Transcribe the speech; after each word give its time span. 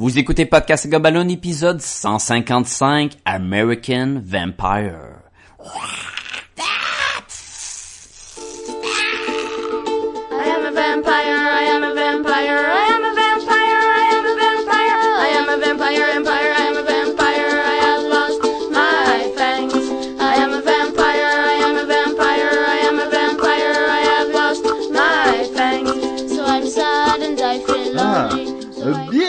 Vous 0.00 0.16
écoutez 0.16 0.46
Podcast 0.46 0.88
Gobaloon 0.88 1.28
épisode 1.28 1.80
155 1.80 3.14
American 3.24 4.20
Vampire. 4.22 5.24
I 10.30 10.50
am 10.54 10.66
a 10.66 10.70
vampire, 10.70 11.50
I 11.50 11.64
am 11.74 11.82
a 11.82 11.94
vampire, 11.94 12.87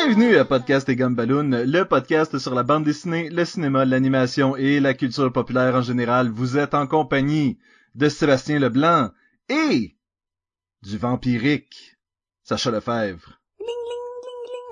bienvenue 0.10 0.38
à 0.38 0.46
Podcast 0.46 0.90
et 0.90 0.96
Gumballoon, 0.96 1.66
le 1.68 1.84
podcast 1.84 2.40
sur 2.40 2.56
la 2.56 2.64
bande 2.64 2.84
dessinée, 2.84 3.30
le 3.30 3.46
cinéma, 3.46 3.86
l'animation 3.86 4.56
et 4.56 4.80
la 4.80 4.96
culture 4.96 5.32
populaire 5.32 5.76
en 5.76 5.84
général. 5.84 6.30
Vous 6.30 6.58
êtes 6.58 6.74
en 6.74 6.88
compagnie 6.88 7.60
de 7.94 8.10
Sébastien 8.10 8.58
Leblanc 8.58 9.12
et 9.50 9.96
du 10.82 10.98
vampirique 10.98 11.96
Sacha 12.42 12.72
Lefebvre. 12.72 13.40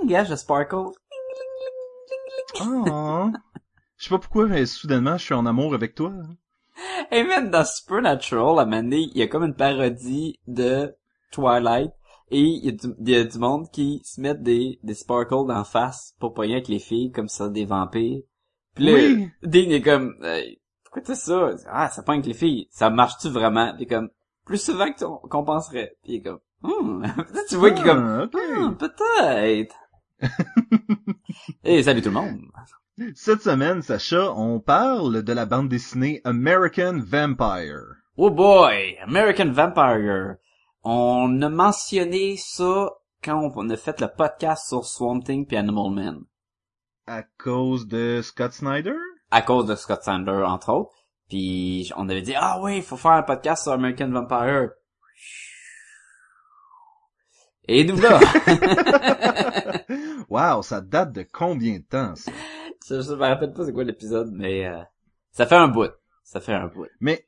Yeah, 0.08 0.24
je 0.24 0.34
sparkle. 0.34 0.90
Oh, 2.60 3.30
je 3.98 4.06
sais 4.06 4.10
pas 4.10 4.18
pourquoi, 4.18 4.48
mais 4.48 4.66
soudainement, 4.66 5.20
je 5.20 5.26
suis 5.26 5.36
en 5.36 5.46
amour 5.46 5.76
avec 5.76 5.94
toi. 5.94 6.14
Hey 7.12 7.24
man, 7.24 7.52
dans 7.52 7.64
Supernatural, 7.64 8.58
à 8.58 8.64
un 8.64 8.66
moment 8.66 8.82
donné, 8.82 9.02
il 9.14 9.18
y 9.18 9.22
a 9.22 9.28
comme 9.28 9.44
une 9.44 9.54
parodie 9.54 10.40
de 10.48 10.96
Twilight. 11.30 11.92
Et 12.30 12.42
il 12.42 12.66
y, 12.66 12.70
a 12.70 12.72
du, 12.72 12.88
il 13.00 13.10
y 13.10 13.16
a 13.16 13.24
du 13.24 13.38
monde 13.38 13.70
qui 13.72 14.02
se 14.04 14.20
met 14.20 14.36
des, 14.36 14.80
des 14.84 14.94
sparkles 14.94 15.48
d'en 15.48 15.64
face 15.64 16.14
pour 16.20 16.34
pogner 16.34 16.56
avec 16.56 16.68
les 16.68 16.80
filles 16.80 17.12
comme 17.12 17.30
ça, 17.30 17.48
des 17.50 17.66
vampires. 17.66 18.22
Puis 18.76 18.86
là, 18.86 18.94
Oui. 18.94 19.30
Dean 19.44 19.70
est 19.70 19.82
comme, 19.82 20.16
Hey, 20.24 20.62
pourquoi 20.84 21.02
t'as 21.04 21.16
ça? 21.16 21.52
Ah, 21.68 21.90
ça 21.90 22.04
pogne 22.04 22.20
avec 22.20 22.28
les 22.28 22.34
filles. 22.34 22.68
Ça 22.70 22.90
marche-tu 22.90 23.30
vraiment? 23.30 23.74
Puis 23.76 23.88
comme, 23.88 24.10
plus 24.46 24.62
souvent 24.62 24.88
qu'on 25.30 25.46
penserait. 25.46 25.96
Puis 26.04 26.14
il 26.14 26.16
est 26.18 26.22
comme, 26.22 26.40
hmm. 26.64 27.06
Tu 27.50 27.56
vois 27.56 27.72
qu'il 27.72 27.86
est 27.86 27.90
comme, 27.90 28.06
Ah, 28.06 28.24
ok. 28.24 28.36
Hmm, 28.36 28.76
peut-être. 28.76 29.76
Et 31.64 31.84
salut 31.84 32.02
tout 32.02 32.10
le 32.10 32.16
monde. 32.16 32.40
Cette 33.16 33.44
semaine, 33.44 33.84
Sacha, 33.84 34.34
on 34.34 34.60
parle 34.60 35.24
de 35.24 35.34
la 35.34 35.46
bande 35.46 35.70
dessinée 35.70 36.20
American 36.24 37.00
Vampire. 37.06 37.84
Oh 38.18 38.32
boy, 38.32 38.98
American 39.04 39.52
Vampire. 39.52 40.38
On 40.90 41.42
a 41.42 41.50
mentionné 41.50 42.38
ça 42.38 42.92
quand 43.22 43.52
on 43.58 43.70
a 43.70 43.76
fait 43.76 44.00
le 44.00 44.08
podcast 44.08 44.70
sur 44.70 44.86
Swamp 44.86 45.20
Thing 45.20 45.46
puis 45.46 45.58
Animal 45.58 45.92
Man. 45.92 46.22
À 47.06 47.24
cause 47.24 47.90
de 47.90 48.22
Scott 48.24 48.54
Snyder? 48.54 48.96
À 49.30 49.42
cause 49.42 49.66
de 49.66 49.76
Scott 49.76 50.04
Sander, 50.04 50.46
entre 50.46 50.72
autres. 50.72 50.96
Puis 51.28 51.92
on 51.98 52.08
avait 52.08 52.22
dit, 52.22 52.36
ah 52.38 52.62
oui, 52.62 52.78
il 52.78 52.84
faut 52.84 52.96
faire 52.96 53.12
un 53.12 53.24
podcast 53.24 53.64
sur 53.64 53.74
American 53.74 54.12
Vampire. 54.12 54.70
Et 57.68 57.84
nous 57.84 58.00
là? 58.00 58.22
wow, 60.30 60.62
ça 60.62 60.80
date 60.80 61.12
de 61.12 61.24
combien 61.30 61.80
de 61.80 61.84
temps, 61.84 62.16
ça? 62.16 62.32
je, 62.90 63.02
je 63.02 63.14
me 63.14 63.26
rappelle 63.28 63.52
pas 63.52 63.66
c'est 63.66 63.74
quoi 63.74 63.84
l'épisode, 63.84 64.32
mais 64.32 64.66
euh, 64.66 64.82
ça 65.32 65.46
fait 65.46 65.58
un 65.58 65.68
bout. 65.68 65.92
Ça 66.24 66.40
fait 66.40 66.54
un 66.54 66.68
bout. 66.68 66.88
Mais 67.02 67.28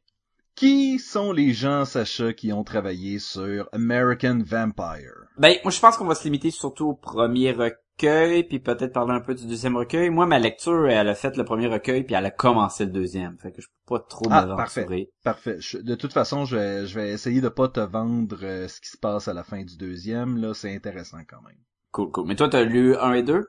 qui 0.60 1.00
sont 1.00 1.32
les 1.32 1.54
gens, 1.54 1.86
Sacha, 1.86 2.34
qui 2.34 2.52
ont 2.52 2.66
travaillé 2.66 3.18
sur 3.18 3.70
American 3.72 4.40
Vampire? 4.44 5.14
Ben, 5.38 5.56
moi, 5.64 5.72
je 5.72 5.80
pense 5.80 5.96
qu'on 5.96 6.06
va 6.06 6.16
se 6.16 6.26
limiter 6.26 6.52
surtout 6.52 6.88
au 6.90 6.94
premier 6.94 7.52
recueil, 7.54 8.44
puis 8.44 8.60
peut-être 8.60 8.92
parler 8.92 9.14
un 9.14 9.22
peu 9.22 9.36
du 9.36 9.48
deuxième 9.48 9.78
recueil. 9.78 10.10
Moi, 10.10 10.26
ma 10.26 10.38
lecture, 10.38 10.90
elle 10.90 11.08
a 11.08 11.16
fait 11.16 11.38
le 11.38 11.46
premier 11.46 11.68
recueil, 11.68 12.04
puis 12.04 12.14
elle 12.16 12.26
a 12.26 12.32
commencé 12.32 12.86
le 12.86 12.92
deuxième. 12.92 13.38
Fait 13.40 13.52
que 13.54 13.62
je 13.62 13.68
peux 13.68 13.96
pas 13.96 14.00
trop 14.02 14.30
Ah, 14.30 14.46
m'aventurer. 14.46 15.10
Parfait. 15.24 15.58
Je- 15.60 15.78
de 15.78 15.96
toute 15.96 16.12
façon, 16.12 16.44
je 16.44 16.58
vais, 16.58 16.88
je 16.88 17.00
vais 17.00 17.10
essayer 17.12 17.40
de 17.40 17.50
pas 17.50 17.70
te 17.70 17.80
vendre 17.80 18.38
euh, 18.44 18.68
ce 18.68 18.82
qui 18.82 18.90
se 18.90 18.98
passe 18.98 19.30
à 19.30 19.34
la 19.34 19.44
fin 19.44 19.64
du 19.64 19.78
deuxième. 19.78 20.38
Là, 20.38 20.54
c'est 20.54 20.76
intéressant 20.76 21.20
quand 21.28 21.42
même. 21.42 21.58
Cool, 21.92 22.12
cool. 22.12 22.28
Mais 22.28 22.36
toi, 22.36 22.50
t'as 22.50 22.64
lu 22.64 22.96
un 22.98 23.14
et 23.14 23.24
deux? 23.24 23.48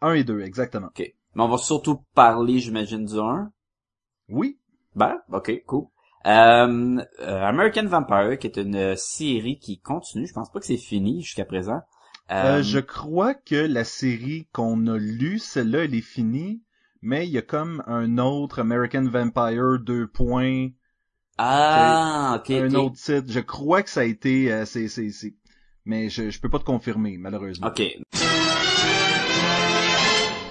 Un 0.00 0.12
et 0.12 0.22
deux, 0.24 0.42
exactement. 0.42 0.86
OK. 0.88 1.00
Mais 1.34 1.42
on 1.42 1.48
va 1.48 1.58
surtout 1.58 2.02
parler, 2.14 2.60
j'imagine, 2.60 3.04
du 3.04 3.18
un? 3.18 3.50
Oui. 4.28 4.58
Ben, 4.94 5.18
ok, 5.32 5.62
cool. 5.66 5.86
Euh, 6.26 6.98
euh, 7.20 7.42
American 7.44 7.86
Vampire, 7.86 8.38
qui 8.38 8.46
est 8.48 8.56
une 8.58 8.96
série 8.96 9.58
qui 9.58 9.80
continue. 9.80 10.26
Je 10.26 10.32
pense 10.32 10.50
pas 10.50 10.60
que 10.60 10.66
c'est 10.66 10.76
fini 10.76 11.22
jusqu'à 11.22 11.44
présent. 11.44 11.80
Euh, 12.30 12.62
je 12.62 12.80
crois 12.80 13.34
que 13.34 13.54
la 13.54 13.84
série 13.84 14.48
qu'on 14.52 14.86
a 14.88 14.98
lue, 14.98 15.38
celle-là, 15.38 15.84
elle 15.84 15.94
est 15.94 16.00
finie. 16.00 16.62
Mais 17.02 17.26
il 17.26 17.32
y 17.32 17.38
a 17.38 17.42
comme 17.42 17.82
un 17.86 18.18
autre 18.18 18.60
American 18.60 19.04
Vampire 19.04 19.78
deux 19.78 20.08
points, 20.08 20.68
Ah, 21.38 22.36
ok, 22.40 22.50
un 22.50 22.74
autre 22.74 22.96
titre. 22.96 23.30
Je 23.30 23.40
crois 23.40 23.82
que 23.82 23.90
ça 23.90 24.00
a 24.00 24.04
été, 24.04 24.52
euh, 24.52 24.64
c'est, 24.64 24.88
c'est, 24.88 25.10
c'est. 25.10 25.34
Mais 25.84 26.08
je, 26.08 26.30
je 26.30 26.40
peux 26.40 26.48
pas 26.48 26.58
te 26.58 26.64
confirmer, 26.64 27.16
malheureusement. 27.18 27.68
Ok. 27.68 27.82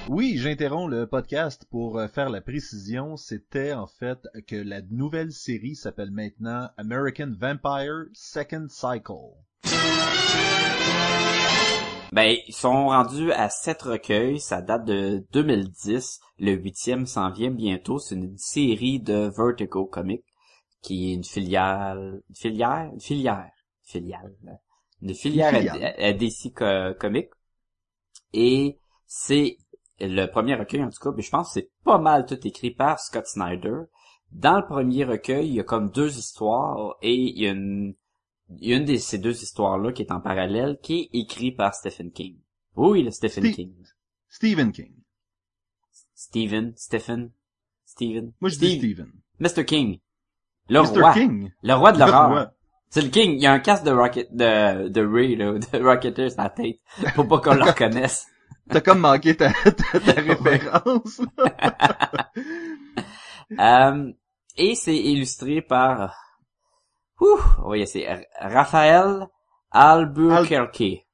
Oui, 0.07 0.38
j'interromps 0.38 0.91
le 0.91 1.07
podcast 1.07 1.66
pour 1.71 1.97
euh, 1.97 2.07
faire 2.07 2.29
la 2.29 2.39
précision. 2.41 3.17
C'était 3.17 3.73
en 3.73 3.88
fait 3.88 4.19
que 4.47 4.55
la 4.55 4.81
nouvelle 4.83 5.31
série 5.31 5.75
s'appelle 5.75 6.11
maintenant 6.11 6.69
American 6.77 7.31
Vampire 7.39 8.05
Second 8.13 8.67
Cycle. 8.69 9.33
Ben, 12.11 12.38
ils 12.47 12.53
sont 12.53 12.88
rendus 12.88 13.31
à 13.31 13.49
sept 13.49 13.81
recueils. 13.81 14.39
Ça 14.39 14.61
date 14.61 14.85
de 14.85 15.25
2010. 15.33 16.19
Le 16.38 16.51
huitième 16.53 17.07
s'en 17.07 17.31
vient 17.31 17.51
bientôt. 17.51 17.97
C'est 17.97 18.15
une 18.15 18.38
série 18.38 18.99
de 18.99 19.31
Vertigo 19.35 19.85
Comics, 19.85 20.23
qui 20.83 21.11
est 21.11 21.15
une 21.15 21.23
filiale, 21.23 22.21
une 22.29 22.35
filière, 22.35 22.89
une 22.94 23.01
filière, 23.01 23.49
filiale, 23.83 24.35
une 25.01 25.15
filière 25.15 25.53
Une 25.59 25.83
à, 26.05 26.13
DC 26.13 26.53
Co- 26.53 26.94
Comics. 26.99 27.31
Et 28.33 28.77
c'est 29.07 29.57
le 30.00 30.25
premier 30.28 30.56
recueil, 30.56 30.83
en 30.83 30.89
tout 30.89 31.00
cas, 31.01 31.11
mais 31.16 31.22
je 31.23 31.29
pense 31.29 31.47
que 31.47 31.53
c'est 31.61 31.69
pas 31.83 31.97
mal 31.97 32.25
tout 32.25 32.39
écrit 32.47 32.72
par 32.72 33.00
Scott 33.00 33.25
Snyder. 33.28 33.75
Dans 34.31 34.57
le 34.57 34.66
premier 34.66 35.06
recueil, 35.06 35.47
il 35.47 35.53
y 35.56 35.59
a 35.59 35.63
comme 35.63 35.89
deux 35.91 36.17
histoires 36.17 36.95
et 37.01 37.13
il 37.13 37.39
y 37.39 37.47
a 37.47 37.51
une, 37.51 37.95
il 38.59 38.69
y 38.69 38.73
a 38.73 38.78
une 38.78 38.85
de 38.85 38.97
ces 38.97 39.17
deux 39.17 39.41
histoires-là 39.44 39.94
qui 39.94 40.01
est 40.01 40.11
en 40.11 40.19
parallèle, 40.19 40.78
qui 40.81 41.09
est 41.13 41.17
écrite 41.19 41.56
par 41.56 41.73
Stephen 41.73 42.11
King. 42.11 42.38
Oui, 42.75 43.03
le 43.03 43.11
Stephen 43.11 43.45
Ste- 43.45 43.56
King. 43.56 43.73
Stephen 44.28 44.72
King. 44.73 44.91
Stephen, 46.13 46.73
Stephen, 46.75 47.31
Stephen. 47.85 48.33
Moi 48.41 48.50
je 48.50 48.57
dis. 48.59 48.77
Stephen. 48.77 49.12
Mr. 49.39 49.66
King. 49.66 50.00
Le 50.69 50.81
Mr. 50.81 51.00
roi. 51.00 51.13
King. 51.13 51.51
Le 51.62 51.73
roi 51.73 51.91
de 51.91 52.00
l'horreur. 52.00 52.51
C'est 52.89 53.01
le 53.01 53.09
King. 53.09 53.33
Il 53.33 53.41
y 53.41 53.47
a 53.47 53.53
un 53.53 53.59
casque 53.59 53.83
de 53.85 53.91
Rocket, 53.91 54.33
de, 54.33 54.88
de 54.89 55.06
Ray, 55.06 55.35
là, 55.35 55.53
de 55.73 55.83
Rocketeer 55.83 56.29
sur 56.29 56.41
la 56.41 56.50
tête. 56.50 56.79
Pour 57.16 57.27
pas 57.27 57.39
qu'on 57.39 57.53
le 57.56 57.63
reconnaisse. 57.69 58.27
T'as 58.69 58.81
comme 58.81 58.99
manqué 58.99 59.35
ta, 59.35 59.51
ta, 59.53 59.99
ta 59.99 60.11
référence. 60.21 61.21
Euh, 63.59 64.11
et 64.57 64.73
c'est 64.73 64.97
illustré 64.97 65.61
par, 65.61 66.15
ouh, 67.21 67.37
oui, 67.65 67.85
c'est 67.85 68.07
Raphaël 68.39 69.27
Albuquerque. 69.69 71.05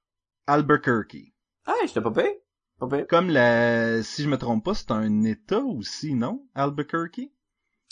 Albuquerque. 0.48 1.34
Ah, 1.66 1.74
je 1.86 1.92
t'ai 1.94 2.00
pas 2.02 2.12
payé? 2.12 2.42
Pas 2.80 2.88
payé. 2.88 3.06
Comme 3.08 3.30
la, 3.30 4.02
si 4.02 4.24
je 4.24 4.30
me 4.30 4.38
trompe 4.38 4.64
pas, 4.64 4.74
c'est 4.74 4.92
un 4.92 5.24
état 5.24 5.60
aussi, 5.60 6.14
non? 6.16 6.48
Albuquerque? 6.56 7.30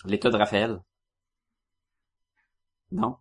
L'état 0.05 0.29
de 0.29 0.37
Raphaël. 0.37 0.79
Non? 2.91 3.17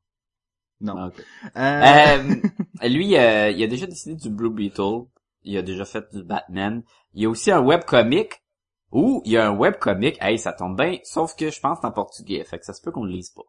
Non. 0.80 0.94
Ah, 0.96 1.06
ok. 1.08 1.24
Euh, 1.56 2.40
Euh, 2.84 2.88
lui, 2.88 3.16
euh, 3.16 3.50
il 3.50 3.62
a 3.62 3.66
déjà 3.66 3.86
dessiné 3.86 4.14
du 4.14 4.30
Blue 4.30 4.50
Beetle. 4.50 5.06
Il 5.48 5.56
a 5.58 5.62
déjà 5.62 5.84
fait 5.84 6.04
du 6.14 6.22
Batman. 6.22 6.82
Il 7.14 7.22
y 7.22 7.26
a 7.26 7.28
aussi 7.30 7.50
un 7.50 7.60
webcomic. 7.60 8.42
Ou 8.90 9.20
il 9.24 9.32
y 9.32 9.36
a 9.36 9.46
un 9.48 9.54
webcomic. 9.56 10.16
Hey, 10.20 10.38
ça 10.38 10.52
tombe 10.52 10.76
bien. 10.76 10.98
Sauf 11.04 11.34
que 11.36 11.50
je 11.50 11.60
pense 11.60 11.78
que 11.78 11.82
c'est 11.82 11.86
en 11.88 11.92
portugais. 11.92 12.42
Fait 12.44 12.58
que 12.58 12.64
ça 12.64 12.72
se 12.72 12.80
peut 12.82 12.90
qu'on 12.90 13.04
le 13.04 13.12
lise 13.12 13.30
pas. 13.30 13.42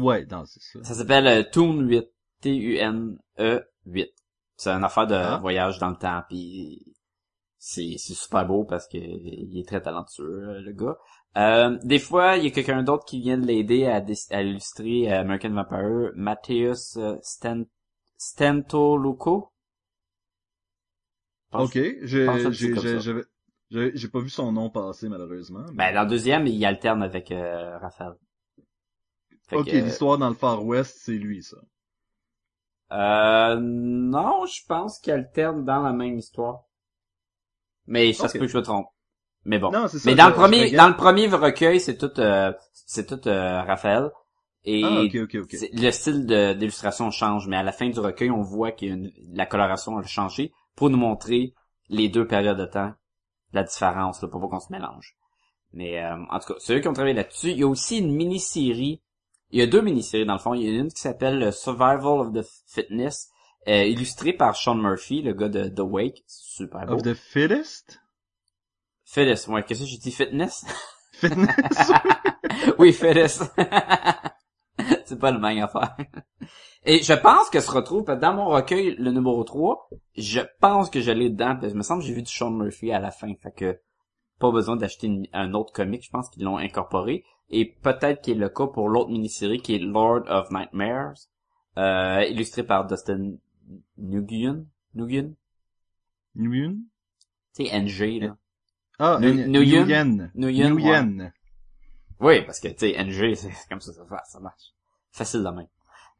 ouais, 0.00 0.26
non, 0.26 0.44
c'est 0.46 0.60
ça. 0.60 0.82
Ça 0.84 0.94
s'appelle 0.94 1.26
euh, 1.26 1.42
Toon 1.52 1.80
8. 1.80 2.06
T-U-N-E 2.40 3.62
8. 3.86 4.10
C'est 4.56 4.70
une 4.70 4.84
affaire 4.84 5.06
de 5.06 5.14
Ah. 5.14 5.38
voyage 5.38 5.78
dans 5.78 5.90
le 5.90 5.96
temps. 5.96 6.22
Puis 6.28 6.84
c'est 7.58 7.94
c'est 7.98 8.14
super 8.14 8.46
beau 8.46 8.64
parce 8.64 8.86
que 8.88 8.96
il 8.98 9.58
est 9.58 9.66
très 9.66 9.80
talentueux, 9.82 10.48
euh, 10.48 10.60
le 10.60 10.72
gars. 10.72 10.96
Euh, 11.36 11.78
des 11.84 11.98
fois, 11.98 12.36
il 12.36 12.44
y 12.44 12.46
a 12.46 12.50
quelqu'un 12.50 12.82
d'autre 12.82 13.04
qui 13.04 13.20
vient 13.20 13.36
de 13.38 13.46
l'aider 13.46 13.84
à, 13.86 14.02
à 14.30 14.42
illustrer 14.42 15.12
euh, 15.12 15.20
American 15.20 15.50
Vampire, 15.50 16.12
Matthäus 16.14 16.96
euh, 16.96 17.16
Stan 17.22 17.62
Stantoluco. 18.18 19.52
Pense- 21.50 21.68
Ok, 21.70 21.78
j'ai, 22.02 22.26
pas 24.08 24.20
vu 24.20 24.28
son 24.30 24.52
nom 24.52 24.70
passer, 24.70 25.08
malheureusement. 25.08 25.64
Ben, 25.74 25.94
dans 25.94 26.02
le 26.02 26.08
deuxième, 26.08 26.46
il 26.46 26.64
alterne 26.64 27.02
avec 27.02 27.30
euh, 27.30 27.78
Raphaël. 27.78 28.14
Fait 29.48 29.56
ok, 29.56 29.66
que, 29.66 29.70
euh, 29.70 29.80
l'histoire 29.82 30.18
dans 30.18 30.28
le 30.28 30.34
Far 30.34 30.64
West, 30.64 30.98
c'est 31.02 31.12
lui, 31.12 31.42
ça. 31.42 31.56
Euh, 32.92 33.58
non, 33.60 34.46
je 34.46 34.64
pense 34.66 34.98
qu'il 35.00 35.12
alterne 35.12 35.64
dans 35.64 35.82
la 35.82 35.92
même 35.92 36.18
histoire. 36.18 36.62
Mais 37.86 38.12
ça 38.12 38.28
se 38.28 38.34
peut 38.34 38.46
que 38.46 38.52
je 38.52 38.56
me 38.58 38.62
trompe. 38.62 38.86
Mais 39.44 39.58
bon. 39.58 39.70
Non, 39.70 39.86
c'est 39.88 39.98
ça. 39.98 40.10
Mais 40.10 40.16
dans 40.16 40.24
je- 40.24 40.30
le 40.30 40.34
premier, 40.34 40.70
dans 40.72 40.88
le 40.88 40.96
premier 40.96 41.28
recueil, 41.28 41.80
c'est 41.80 41.96
tout, 41.96 42.10
euh, 42.20 42.52
c'est 42.72 43.06
tout 43.06 43.28
euh, 43.28 43.62
Raphaël. 43.62 44.10
Et 44.64 44.82
Ah, 44.84 45.02
ok, 45.02 45.16
ok, 45.22 45.34
ok. 45.42 45.50
c'est- 45.50 45.70
le 45.72 45.90
style 45.92 46.26
d'illustration 46.26 47.10
change, 47.12 47.46
mais 47.46 47.56
à 47.56 47.62
la 47.62 47.70
fin 47.72 47.88
du 47.88 48.00
recueil, 48.00 48.30
on 48.30 48.42
voit 48.42 48.72
que 48.72 48.86
la 49.32 49.46
coloration 49.46 49.96
a 49.98 50.02
changé 50.04 50.52
pour 50.76 50.90
nous 50.90 50.98
montrer 50.98 51.54
les 51.88 52.08
deux 52.08 52.26
périodes 52.26 52.58
de 52.58 52.66
temps, 52.66 52.92
la 53.52 53.64
différence, 53.64 54.22
là, 54.22 54.28
pour 54.28 54.40
pas 54.40 54.48
qu'on 54.48 54.60
se 54.60 54.72
mélange. 54.72 55.16
Mais 55.72 56.02
euh, 56.02 56.16
en 56.30 56.38
tout 56.38 56.52
cas, 56.52 56.58
c'est 56.58 56.76
eux 56.76 56.80
qui 56.80 56.88
ont 56.88 56.92
travaillé 56.92 57.14
là-dessus. 57.14 57.50
Il 57.50 57.58
y 57.58 57.62
a 57.62 57.66
aussi 57.66 57.98
une 57.98 58.14
mini-série. 58.14 59.02
Il 59.50 59.58
y 59.58 59.62
a 59.62 59.66
deux 59.66 59.80
mini-séries 59.80 60.26
dans 60.26 60.34
le 60.34 60.38
fond. 60.38 60.54
Il 60.54 60.62
y 60.62 60.70
en 60.70 60.78
a 60.78 60.82
une 60.82 60.92
qui 60.92 61.00
s'appelle 61.00 61.42
euh, 61.42 61.52
Survival 61.52 62.20
of 62.20 62.32
the 62.32 62.46
Fitness, 62.66 63.30
euh, 63.68 63.84
illustrée 63.84 64.32
par 64.32 64.56
Sean 64.56 64.76
Murphy, 64.76 65.22
le 65.22 65.32
gars 65.32 65.48
de 65.48 65.68
The 65.68 65.80
Wake. 65.80 66.22
Super 66.26 66.86
beau. 66.86 66.94
Of 66.94 67.02
the 67.02 67.14
fittest? 67.14 68.00
Fitness, 69.04 69.46
ouais, 69.48 69.62
qu'est-ce 69.62 69.80
que 69.80 69.86
j'ai 69.86 69.98
dit? 69.98 70.12
Fitness? 70.12 70.64
Fitness? 71.12 71.92
oui, 72.78 72.92
Fitness. 72.92 73.42
c'est 75.04 75.18
pas 75.18 75.30
le 75.30 75.38
même 75.38 75.62
affaire. 75.62 75.96
Et 76.88 77.02
je 77.02 77.12
pense 77.14 77.50
que 77.50 77.58
se 77.58 77.70
retrouve, 77.70 78.04
dans 78.04 78.32
mon 78.32 78.46
recueil, 78.46 78.94
le 78.96 79.10
numéro 79.10 79.42
3, 79.42 79.90
je 80.16 80.40
pense 80.60 80.88
que 80.88 81.00
je 81.00 81.10
l'ai 81.10 81.30
dedans, 81.30 81.56
parce 81.56 81.66
que 81.66 81.70
il 81.72 81.76
me 81.76 81.82
semble 81.82 82.00
que 82.00 82.06
j'ai 82.06 82.14
vu 82.14 82.22
du 82.22 82.30
Sean 82.30 82.52
Murphy 82.52 82.92
à 82.92 83.00
la 83.00 83.10
fin, 83.10 83.34
fait 83.42 83.50
que 83.50 83.80
pas 84.38 84.52
besoin 84.52 84.76
d'acheter 84.76 85.10
un 85.32 85.52
autre 85.54 85.72
comic, 85.72 86.04
je 86.04 86.10
pense 86.10 86.30
qu'ils 86.30 86.44
l'ont 86.44 86.58
incorporé. 86.58 87.24
Et 87.50 87.64
peut-être 87.64 88.22
qu'il 88.22 88.36
est 88.36 88.40
le 88.40 88.48
cas 88.48 88.68
pour 88.68 88.88
l'autre 88.88 89.10
mini-série 89.10 89.60
qui 89.60 89.74
est 89.74 89.78
Lord 89.78 90.22
of 90.28 90.52
Nightmares, 90.52 91.16
euh, 91.76 92.24
illustré 92.28 92.62
par 92.62 92.86
Dustin 92.86 93.32
Nguyen. 93.98 94.66
Nguyen? 94.94 95.34
Nguyen? 96.36 96.82
Sais, 97.52 97.64
NG, 97.76 98.20
là. 98.20 98.36
Ah, 99.00 99.18
Nguyen. 99.20 100.30
Nguyen? 100.36 101.32
Oui, 102.20 102.42
parce 102.42 102.60
que, 102.60 102.68
tu 102.68 102.78
sais, 102.78 103.04
NG, 103.04 103.34
c'est 103.34 103.50
comme 103.68 103.80
ça, 103.80 103.92
ça 103.92 104.40
marche. 104.40 104.72
Facile 105.10 105.42
de 105.42 105.48
même. 105.48 105.66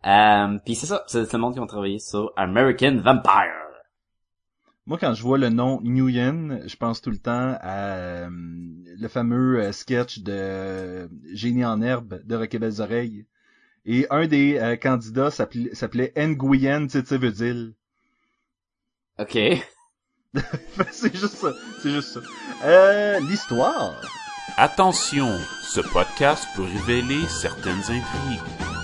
Euh, 0.04 0.58
puis 0.64 0.74
c'est 0.74 0.86
ça, 0.86 1.04
c'est 1.06 1.32
le 1.32 1.38
monde 1.38 1.54
qui 1.54 1.60
ont 1.60 1.66
travaillé 1.66 1.98
sur 1.98 2.32
American 2.36 2.96
Vampire. 2.96 3.66
Moi, 4.86 4.98
quand 4.98 5.14
je 5.14 5.22
vois 5.22 5.38
le 5.38 5.48
nom 5.48 5.80
Nguyen, 5.82 6.60
je 6.66 6.76
pense 6.76 7.00
tout 7.00 7.10
le 7.10 7.18
temps 7.18 7.56
à 7.60 7.96
euh, 7.96 8.28
le 8.30 9.08
fameux 9.08 9.60
euh, 9.60 9.72
sketch 9.72 10.20
de 10.20 10.32
euh, 10.32 11.08
Génie 11.32 11.64
en 11.64 11.82
herbe 11.82 12.20
de 12.24 12.36
Rocket 12.36 12.60
Belles 12.60 12.80
Oreilles. 12.80 13.26
Et 13.84 14.06
un 14.10 14.28
des 14.28 14.58
euh, 14.58 14.76
candidats 14.76 15.32
s'appelait 15.32 15.74
s'appelait 15.74 16.12
Nguyen 16.16 16.86
Titivedil. 16.86 17.74
OK. 19.18 19.38
c'est 20.92 21.16
juste 21.16 21.34
ça. 21.34 21.52
C'est 21.80 21.90
juste 21.90 22.08
ça. 22.14 22.20
Euh, 22.64 23.18
l'histoire. 23.20 24.00
Attention, 24.56 25.36
ce 25.62 25.80
podcast 25.80 26.46
peut 26.54 26.62
révéler 26.62 27.26
certaines 27.26 27.82
intrigues. 27.82 28.75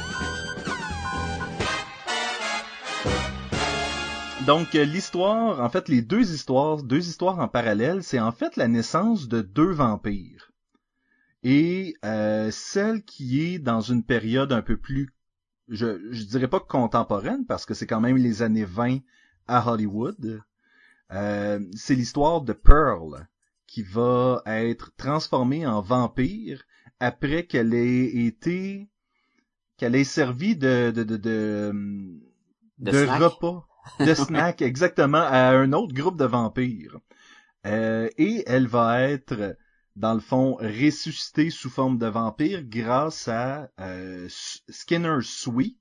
Donc 4.47 4.75
euh, 4.75 4.85
l'histoire, 4.85 5.61
en 5.61 5.69
fait 5.69 5.89
les 5.89 6.03
deux 6.03 6.33
histoires, 6.35 6.83
deux 6.83 7.06
histoires 7.09 7.39
en 7.39 7.49
parallèle, 7.49 8.03
c'est 8.03 8.19
en 8.21 8.33
fait 8.33 8.56
la 8.56 8.69
naissance 8.69 9.29
de 9.29 9.41
deux 9.41 9.71
vampires. 9.71 10.50
Et 11.43 11.94
euh, 12.05 12.50
celle 12.50 13.03
qui 13.05 13.43
est 13.43 13.59
dans 13.59 13.81
une 13.81 14.03
période 14.05 14.53
un 14.53 14.62
peu 14.62 14.77
plus, 14.77 15.12
je, 15.69 15.99
je 16.11 16.25
dirais 16.25 16.49
pas 16.49 16.61
contemporaine 16.61 17.47
parce 17.47 17.67
que 17.67 17.75
c'est 17.75 17.87
quand 17.87 18.00
même 18.00 18.17
les 18.17 18.43
années 18.43 18.65
20 18.65 18.99
à 19.49 19.71
Hollywood. 19.71 20.43
euh, 21.12 21.61
c'est 21.75 21.94
l'histoire 21.94 22.41
de 22.43 22.53
Pearl 22.53 23.27
qui 23.67 23.83
va 23.83 24.43
être 24.47 24.93
transformée 24.97 25.67
en 25.67 25.81
vampire 25.81 26.62
après 27.00 27.44
qu'elle 27.47 27.75
ait 27.75 28.27
été, 28.27 28.89
qu'elle 29.77 29.94
ait 29.94 30.05
servi 30.05 30.56
de 30.56 30.93
de 30.94 31.03
de 31.05 31.17
de, 31.17 31.73
De 32.79 33.06
repas 33.06 33.67
de 33.99 34.14
snack 34.14 34.62
exactement 34.62 35.19
à 35.23 35.50
un 35.50 35.73
autre 35.73 35.94
groupe 35.94 36.19
de 36.19 36.25
vampires. 36.25 36.99
Euh, 37.67 38.08
et 38.19 38.43
elle 38.46 38.67
va 38.67 39.02
être, 39.02 39.56
dans 39.96 40.14
le 40.14 40.20
fond, 40.20 40.55
ressuscitée 40.55 41.50
sous 41.50 41.70
forme 41.70 41.99
de 41.99 42.06
vampire 42.06 42.62
grâce 42.64 43.29
à 43.29 43.69
euh, 43.81 44.26
S- 44.26 44.62
Skinner's 44.69 45.26
Suite, 45.29 45.79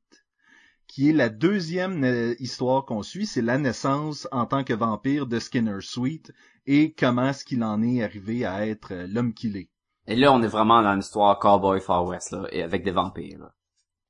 qui 0.88 1.10
est 1.10 1.14
la 1.14 1.30
deuxième 1.30 2.04
histoire 2.40 2.86
qu'on 2.86 3.02
suit. 3.02 3.26
C'est 3.26 3.42
la 3.42 3.58
naissance 3.58 4.28
en 4.32 4.46
tant 4.46 4.64
que 4.64 4.74
vampire 4.74 5.26
de 5.26 5.40
Skinner's 5.40 5.86
Suite 5.86 6.32
et 6.66 6.94
comment 6.94 7.30
est-ce 7.30 7.46
qu'il 7.46 7.64
en 7.64 7.82
est 7.82 8.04
arrivé 8.04 8.46
à 8.46 8.68
être 8.68 8.94
euh, 8.94 9.08
l'homme 9.08 9.34
qu'il 9.34 9.58
est. 9.58 9.70
Et 10.08 10.16
là, 10.16 10.34
on 10.34 10.42
est 10.44 10.48
vraiment 10.48 10.82
dans 10.82 10.96
l'histoire 10.96 11.40
Cowboy 11.40 11.80
Far 11.80 12.06
West, 12.06 12.32
là, 12.32 12.48
et 12.52 12.62
avec 12.64 12.84
des 12.84 12.92
vampires, 12.92 13.40
là. 13.40 13.54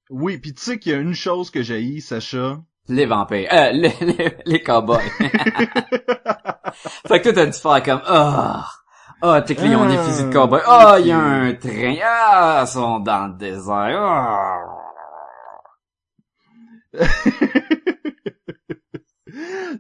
Oui, 0.10 0.38
puis 0.38 0.54
tu 0.54 0.62
sais 0.62 0.78
qu'il 0.78 0.92
y 0.92 0.96
a 0.96 1.00
une 1.00 1.14
chose 1.14 1.52
que 1.52 1.64
j'ai 1.64 2.02
Sacha. 2.02 2.62
Les 2.92 3.06
vampires. 3.06 3.48
Euh, 3.54 3.72
les, 3.74 3.96
les, 4.02 4.38
les 4.46 4.62
cowboys. 4.62 5.00
fait 7.08 7.22
que 7.22 7.30
toi, 7.30 7.34
t'as 7.34 7.46
dû 7.46 7.54
faire 7.54 7.84
comme, 7.84 8.02
ah, 8.06 8.68
ah, 9.22 9.42
tes 9.42 9.56
clients 9.56 9.84
ont 9.84 9.90
des 9.90 9.98
fusils 9.98 10.28
de 10.28 10.34
cowboy. 10.34 10.60
Ah, 10.66 10.98
il 11.00 11.08
y 11.08 11.12
a 11.12 11.18
un 11.18 11.54
train. 11.54 11.96
Ah, 12.04 12.66
ils 12.66 12.68
sont 12.70 13.00
dans 13.00 13.28
le 13.28 13.34
désert. 13.38 14.02
Ah. 14.02 14.58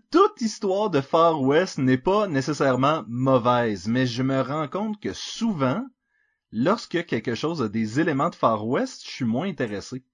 Toute 0.09 0.39
histoire 0.39 0.89
de 0.89 1.01
Far 1.01 1.41
West 1.41 1.79
n'est 1.79 1.97
pas 1.97 2.27
nécessairement 2.27 3.03
mauvaise, 3.09 3.87
mais 3.87 4.05
je 4.05 4.23
me 4.23 4.39
rends 4.39 4.69
compte 4.69 5.01
que 5.01 5.11
souvent, 5.11 5.83
lorsque 6.53 7.05
quelque 7.05 7.35
chose 7.35 7.61
a 7.61 7.67
des 7.67 7.99
éléments 7.99 8.29
de 8.29 8.35
Far 8.35 8.65
West, 8.65 9.01
je 9.05 9.11
suis 9.11 9.25
moins 9.25 9.49
intéressé. 9.49 10.05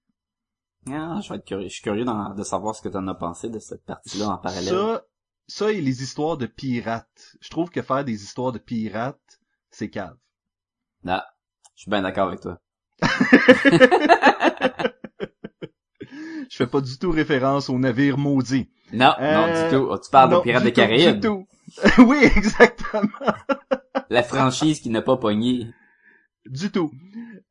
Ah, 0.92 1.20
je 1.22 1.28
vais 1.30 1.36
être 1.36 1.44
curieux. 1.44 1.68
Je 1.68 1.72
suis 1.74 1.82
curieux 1.82 2.04
de 2.04 2.42
savoir 2.42 2.74
ce 2.74 2.82
que 2.82 2.88
t'en 2.88 3.06
as 3.08 3.14
pensé 3.14 3.48
de 3.48 3.58
cette 3.58 3.84
partie-là 3.84 4.28
en 4.28 4.38
parallèle. 4.38 4.64
Ça, 4.68 5.02
ça 5.46 5.72
et 5.72 5.80
les 5.80 6.02
histoires 6.02 6.36
de 6.36 6.46
pirates. 6.46 7.36
Je 7.40 7.50
trouve 7.50 7.70
que 7.70 7.82
faire 7.82 8.04
des 8.04 8.22
histoires 8.24 8.52
de 8.52 8.58
pirates, 8.58 9.40
c'est 9.70 9.90
cave. 9.90 10.16
Ah, 11.06 11.26
je 11.76 11.82
suis 11.82 11.90
bien 11.90 12.02
d'accord 12.02 12.28
avec 12.28 12.40
toi. 12.40 12.58
Je 16.50 16.56
fais 16.56 16.66
pas 16.66 16.80
du 16.80 16.98
tout 16.98 17.10
référence 17.10 17.68
au 17.68 17.78
navire 17.78 18.16
maudit. 18.16 18.70
Non, 18.92 19.12
Euh, 19.20 19.34
non, 19.34 19.46
du 19.68 19.76
tout. 19.76 19.88
Oh, 19.90 19.98
tu 19.98 20.10
parles 20.10 20.30
Non, 20.30 20.38
de 20.38 20.42
Pirates 20.42 20.64
des 20.64 20.72
Caraïbes. 20.72 21.20
du 21.20 21.20
tout. 21.20 21.46
oui, 21.98 22.16
exactement. 22.36 23.02
La 24.08 24.22
franchise 24.22 24.80
qui 24.80 24.88
n'a 24.88 25.02
pas 25.02 25.18
pogné. 25.18 25.66
Du 26.46 26.70
tout. 26.70 26.90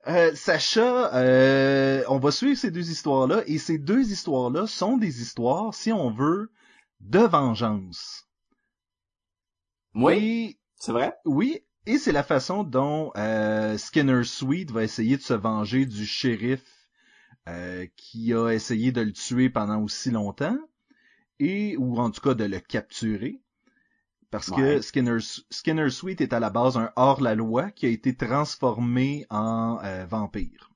Euh, 0.08 0.34
Sacha, 0.36 1.14
euh, 1.16 2.02
on 2.08 2.18
va 2.18 2.32
suivre 2.32 2.58
ces 2.58 2.72
deux 2.72 2.90
histoires-là, 2.90 3.44
et 3.46 3.58
ces 3.58 3.78
deux 3.78 4.10
histoires-là 4.12 4.66
sont 4.66 4.98
des 4.98 5.22
histoires, 5.22 5.74
si 5.74 5.92
on 5.92 6.12
veut, 6.12 6.50
de 7.02 7.20
vengeance. 7.20 8.26
Oui, 9.94 10.58
c'est 10.78 10.94
vrai. 10.94 11.14
oui, 11.26 11.62
et 11.86 11.98
c'est 11.98 12.14
la 12.14 12.24
façon 12.24 12.64
dont 12.64 13.12
euh, 13.18 13.78
Skinner 13.78 14.24
Sweet 14.24 14.72
va 14.72 14.84
essayer 14.84 15.18
de 15.18 15.22
se 15.22 15.34
venger 15.34 15.86
du 15.86 16.06
shérif 16.06 16.64
euh, 17.50 17.86
qui 17.98 18.34
a 18.34 18.50
essayé 18.52 18.94
de 18.94 19.02
le 19.02 19.12
tuer 19.12 19.50
pendant 19.50 19.82
aussi 19.82 20.12
longtemps, 20.12 20.58
et 21.40 21.76
ou 21.78 21.98
en 21.98 22.12
tout 22.12 22.22
cas 22.22 22.34
de 22.34 22.46
le 22.46 22.60
capturer. 22.60 23.42
Parce 24.32 24.50
que 24.50 24.62
Ouais. 24.62 24.82
Skinner, 24.82 25.18
Skinner 25.50 25.90
Sweet 25.90 26.22
est 26.22 26.34
à 26.34 26.40
la 26.40 26.50
base 26.50 26.78
un 26.78 26.92
hors-la-loi 26.96 27.72
qui 27.72 27.86
a 27.86 27.90
été 27.90 28.16
transformé 28.16 29.26
en 29.30 29.80
euh, 29.84 30.06
vampire. 30.06 30.72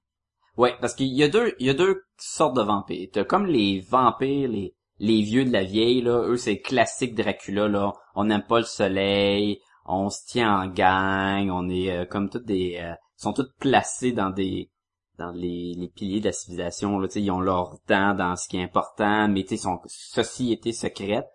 Ouais, 0.58 0.76
parce 0.80 0.96
qu'il 0.96 1.08
y 1.08 1.24
a 1.24 1.28
deux, 1.28 1.54
il 1.60 1.68
y 1.68 1.70
a 1.70 1.74
deux 1.74 2.04
sortes 2.18 2.56
de 2.56 2.62
vampires. 2.62 3.10
T'as 3.12 3.24
comme 3.24 3.46
les 3.46 3.80
vampires, 3.82 4.50
les, 4.50 4.74
les 5.00 5.22
vieux 5.22 5.44
de 5.46 5.52
la 5.52 5.64
vieille, 5.64 6.02
là. 6.02 6.24
Eux, 6.28 6.38
c'est 6.38 6.60
classique 6.62 7.16
Dracula, 7.16 7.68
là. 7.68 7.94
On 8.16 8.26
n'aime 8.26 8.44
pas 8.44 8.60
le 8.60 8.66
soleil, 8.66 9.60
on 9.86 10.10
se 10.10 10.26
tient 10.28 10.62
en 10.62 10.68
gang, 10.68 11.50
on 11.50 11.70
est 11.70 11.92
euh, 11.92 12.06
comme 12.06 12.30
toutes 12.30 12.46
des, 12.46 12.78
euh, 12.82 12.94
ils 13.18 13.22
sont 13.22 13.34
tous 13.34 13.50
placés 13.60 14.12
dans 14.12 14.30
des, 14.30 14.70
dans 15.18 15.32
les, 15.32 15.74
les 15.78 15.88
piliers 15.90 16.20
de 16.20 16.26
la 16.26 16.32
civilisation, 16.32 17.00
là. 17.00 17.08
Tu 17.08 17.14
sais, 17.16 17.22
ils 17.22 17.32
ont 17.32 17.42
leur 17.42 17.80
temps 17.88 18.14
dans 18.14 18.36
ce 18.36 18.48
qui 18.48 18.58
est 18.58 18.64
important, 18.64 19.28
mais 19.28 19.44
tu 19.44 19.50
sais, 19.50 19.56
ils 19.56 19.60
sont 19.60 19.80
société 19.88 20.72
secrète. 20.72 21.28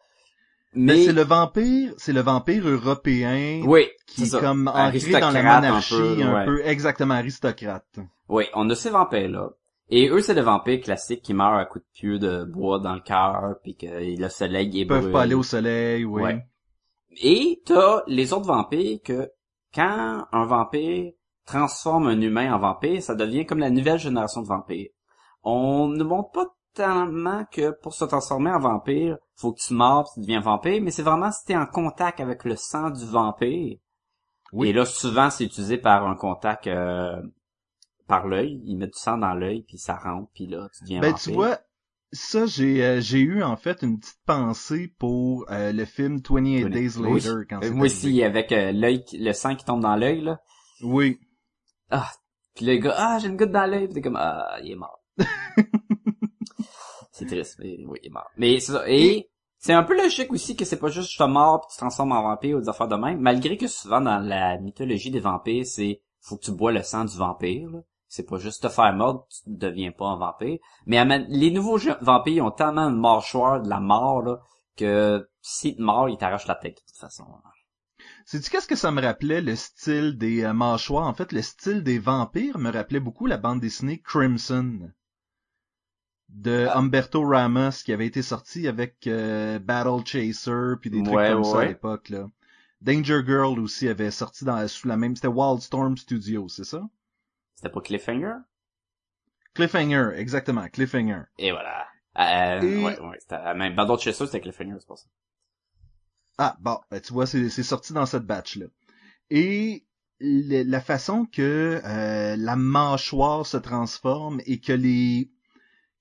Mais 0.75 0.95
Mais, 0.95 1.05
c'est 1.05 1.13
le 1.13 1.23
vampire, 1.23 1.95
c'est 1.97 2.13
le 2.13 2.21
vampire 2.21 2.69
européen 2.69 3.63
oui, 3.65 3.89
qui 4.07 4.25
est 4.25 4.27
ça. 4.27 4.41
comme 4.41 4.69
ancré 4.69 5.13
dans 5.21 5.31
la 5.31 5.43
monarchie, 5.43 6.23
un 6.23 6.35
un 6.35 6.45
peu, 6.45 6.65
exactement 6.67 7.15
aristocrate. 7.15 7.99
Oui, 8.29 8.45
on 8.55 8.69
a 8.69 8.75
ces 8.75 8.91
vampires-là. 8.91 9.51
Et 9.89 10.09
eux, 10.09 10.21
c'est 10.21 10.35
des 10.35 10.43
vampires 10.43 10.81
classiques 10.81 11.23
qui 11.23 11.33
meurent 11.33 11.55
à 11.55 11.65
coups 11.65 11.85
de 11.85 11.91
pieu 11.99 12.19
de 12.19 12.45
bois 12.45 12.81
dans 12.81 12.95
le 12.95 13.01
cœur, 13.01 13.55
puis 13.63 13.77
que 13.77 13.87
le 13.87 14.29
soleil 14.29 14.69
est 14.69 14.83
Ils 14.83 14.87
peuvent 14.87 15.01
brûle. 15.03 15.13
pas 15.13 15.23
aller 15.23 15.35
au 15.35 15.45
soleil, 15.45 16.05
oui. 16.05 16.23
Ouais. 16.23 16.45
Et 17.23 17.63
t'as 17.65 18.03
les 18.09 18.33
autres 18.33 18.47
vampires 18.47 18.99
que 19.05 19.31
quand 19.75 20.27
un 20.33 20.45
vampire 20.45 21.13
transforme 21.47 22.09
un 22.09 22.21
humain 22.21 22.53
en 22.53 22.59
vampire, 22.59 23.01
ça 23.01 23.15
devient 23.15 23.47
comme 23.47 23.61
la 23.61 23.71
nouvelle 23.71 23.99
génération 23.99 24.43
de 24.43 24.49
vampires. 24.49 24.89
On 25.45 25.89
ne 25.89 26.03
montre 26.03 26.33
pas 26.33 26.47
tellement 26.77 27.45
que 27.51 27.71
pour 27.83 27.95
se 27.95 28.05
transformer 28.05 28.51
en 28.51 28.61
vampire, 28.61 29.17
faut 29.35 29.53
que 29.53 29.61
tu 29.61 29.75
mords, 29.75 30.11
tu 30.13 30.21
deviens 30.21 30.41
vampire, 30.41 30.81
mais 30.83 30.91
c'est 30.91 31.03
vraiment 31.03 31.33
si 31.33 31.45
t'es 31.47 31.57
en 31.57 31.67
contact 31.67 32.21
avec 32.21 32.45
le 32.45 32.55
sang 32.55 32.91
du 32.91 33.05
vampire. 33.07 33.79
Oui. 34.53 34.69
Et 34.69 34.73
là, 34.73 34.85
souvent, 34.85 35.31
c'est 35.31 35.45
utilisé 35.45 35.79
par 35.79 36.07
un 36.07 36.15
contact 36.15 36.67
euh, 36.67 37.21
par 38.07 38.29
l'œil. 38.29 38.61
Ils 38.65 38.77
mettent 38.77 38.93
du 38.93 38.99
sang 39.01 39.19
dans 39.19 39.35
l'œil, 39.35 39.63
puis 39.67 39.79
ça 39.79 39.97
rentre, 39.97 40.31
puis 40.35 40.47
là, 40.47 40.69
tu 40.77 40.85
deviens 40.85 41.01
Ben 41.01 41.11
vampire. 41.11 41.25
tu 41.25 41.33
vois, 41.33 41.59
ça 42.13 42.47
j'ai 42.47 42.85
euh, 42.85 43.01
j'ai 43.01 43.19
eu 43.21 43.43
en 43.43 43.57
fait 43.57 43.83
une 43.83 43.99
petite 43.99 44.21
pensée 44.27 44.95
pour 44.99 45.47
euh, 45.51 45.73
le 45.73 45.85
film 45.85 46.19
28 46.19 46.69
Days 46.71 46.99
Oui. 46.99 47.15
Later 47.15 47.47
quand 47.49 47.57
Euh, 47.57 47.63
c'est 47.63 47.71
Moi 47.73 47.87
aussi, 47.87 48.23
avec 48.23 48.53
euh, 48.53 48.71
l'œil, 48.73 49.05
le 49.15 49.33
sang 49.33 49.57
qui 49.57 49.65
tombe 49.65 49.81
dans 49.81 49.97
l'œil, 49.97 50.21
là. 50.21 50.41
Oui. 50.83 51.19
Ah, 51.91 52.11
puis 52.55 52.67
le 52.67 52.77
gars, 52.77 52.95
ah, 52.97 53.19
j'ai 53.19 53.29
une 53.29 53.37
goutte 53.37 53.51
dans 53.51 53.67
l'œil, 53.67 53.87
puis 53.87 53.95
t'es 53.95 54.03
comme, 54.03 54.17
ah, 54.17 54.59
il 54.63 54.73
est 54.73 54.77
mort. 54.77 55.03
c'est 57.17 57.27
triste, 57.27 57.57
mais 57.59 57.79
oui, 57.87 57.99
il 58.03 58.09
est 58.09 58.11
mort. 58.11 58.31
Mais 58.37 58.61
c'est 58.61 58.73
ça. 58.73 58.85
Et 58.87 59.31
c'est 59.59 59.73
un 59.73 59.83
peu 59.83 59.97
logique 59.97 60.33
aussi 60.33 60.55
que 60.55 60.67
c'est 60.67 60.79
pas 60.79 60.89
juste 60.89 61.13
je 61.13 61.19
te 61.19 61.23
mords 61.25 61.61
puis 61.61 61.69
tu 61.71 61.77
te 61.77 61.81
transformes 61.81 62.13
en 62.13 62.23
vampire 62.23 62.59
ou 62.59 62.61
des 62.61 62.69
affaires 62.69 62.89
de 62.89 62.97
même, 62.97 63.21
malgré 63.21 63.57
que 63.57 63.67
souvent 63.67 64.01
dans 64.03 64.19
la 64.19 64.59
mythologie 64.59 65.11
des 65.11 65.21
vampires, 65.21 65.65
c'est 65.65 66.03
faut 66.21 66.37
que 66.37 66.45
tu 66.45 66.53
bois 66.53 66.73
le 66.73 66.83
sang 66.83 67.05
du 67.05 67.17
vampire. 67.17 67.71
là. 67.71 67.81
C'est 68.09 68.29
pas 68.29 68.37
juste 68.37 68.63
te 68.63 68.69
faire 68.69 68.93
mordre, 68.93 69.27
tu 69.31 69.51
ne 69.51 69.57
deviens 69.57 69.93
pas 69.93 70.09
un 70.09 70.17
vampire. 70.17 70.59
Mais 70.85 71.05
les 71.29 71.51
nouveaux 71.51 71.79
vampires 72.01 72.45
ont 72.45 72.51
tellement 72.51 72.91
de 72.91 72.97
mâchoire 72.97 73.63
de 73.63 73.69
la 73.69 73.81
mort 73.81 74.23
là, 74.23 74.41
que 74.77 75.27
si 75.41 75.75
te 75.75 75.83
mords, 75.83 76.09
ils 76.09 76.19
t'arrachent 76.19 76.47
la 76.47 76.55
tête 76.55 76.77
de 76.77 76.93
toute 76.93 77.01
façon. 77.01 77.25
Sais-tu 78.27 78.51
qu'est-ce 78.51 78.69
que 78.69 78.77
ça 78.77 78.91
me 78.91 79.01
rappelait 79.01 79.41
le 79.41 79.57
style 79.57 80.19
des 80.19 80.45
euh, 80.45 80.53
mâchoires? 80.53 81.07
En 81.07 81.15
fait, 81.15 81.33
le 81.33 81.43
style 81.43 81.83
des 81.83 81.99
vampires 81.99 82.59
me 82.59 82.71
rappelait 82.71 83.01
beaucoup 83.01 83.27
la 83.27 83.39
bande 83.39 83.61
dessinée 83.61 84.01
Crimson 84.01 84.91
de 86.29 86.67
Ah. 86.69 86.79
Humberto 86.79 87.23
Ramos 87.27 87.83
qui 87.85 87.93
avait 87.93 88.07
été 88.07 88.23
sorti 88.23 88.69
avec 88.69 89.07
euh, 89.07 89.59
Battle 89.59 90.05
Chaser 90.07 90.77
puis 90.81 90.91
des 90.91 91.03
trucs 91.03 91.15
Ouais, 91.15 91.29
comme 91.31 91.45
ça 91.45 91.61
à 91.61 91.65
l'époque 91.67 92.09
là. 92.11 92.29
Danger 92.83 93.23
Girl 93.27 93.59
aussi 93.59 93.89
avait 93.89 94.11
sorti 94.11 94.45
dans 94.45 94.67
sous 94.69 94.89
la 94.89 94.97
même 94.97 95.17
c'était 95.17 95.29
Wildstorm 95.29 95.97
Studios, 95.97 96.49
c'est 96.49 96.65
ça? 96.65 96.83
C'était 97.55 97.71
pas 97.71 97.81
Cliffhanger? 97.81 98.37
Cliffhanger, 99.55 100.13
exactement, 100.17 100.69
Cliffhanger. 100.69 101.23
Et 101.39 101.51
voilà. 101.51 101.87
Euh, 102.19 102.61
Et- 102.63 102.77
ouais, 102.85 102.99
ouais, 103.01 103.19
c'était, 103.21 103.55
même 103.55 103.75
Battle 103.75 103.99
Chaser, 103.99 104.27
c'était 104.27 104.41
Cliffhanger, 104.41 104.77
c'est 104.79 104.87
pour 104.87 104.99
ça. 104.99 105.07
Ah, 106.39 106.57
bon, 106.61 106.79
ben, 106.91 107.01
tu 107.01 107.13
vois, 107.13 107.27
c'est 107.27 107.49
c'est 107.51 107.63
sorti 107.63 107.93
dans 107.93 108.07
cette 108.07 108.25
batch-là. 108.27 108.67
Et 109.31 109.87
le- 110.21 110.65
la 110.65 110.81
façon 110.81 111.27
que 111.27 111.81
euh, 111.85 112.37
la 112.37 112.57
mâchoire 112.57 113.47
se 113.47 113.57
transforme 113.59 114.41
et 114.47 114.61
que 114.61 114.73
les 114.73 115.31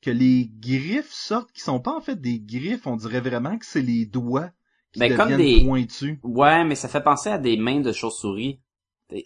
que 0.06 0.12
les 0.12 0.50
griffes 0.60 1.12
sortent, 1.12 1.52
qui 1.52 1.62
sont 1.62 1.80
pas 1.80 1.96
en 1.96 2.02
fait 2.02 2.16
des 2.22 2.40
griffes, 2.40 2.86
on 2.86 2.96
dirait 2.96 3.22
vraiment 3.22 3.58
que 3.58 3.66
c'est 3.66 3.82
les 3.82 4.06
doigts 4.06 4.50
qui 4.94 5.00
Ben, 5.00 5.16
comme 5.18 5.36
des- 5.36 5.64
pointus. 5.66 6.20
Ouais, 6.24 6.64
mais 6.64 6.76
ça 6.76 6.88
fait 6.88 7.02
penser 7.04 7.30
à 7.30 7.38
des 7.40 7.58
mains 7.58 7.80
de 7.82 7.92
chauve-souris. 7.92 8.62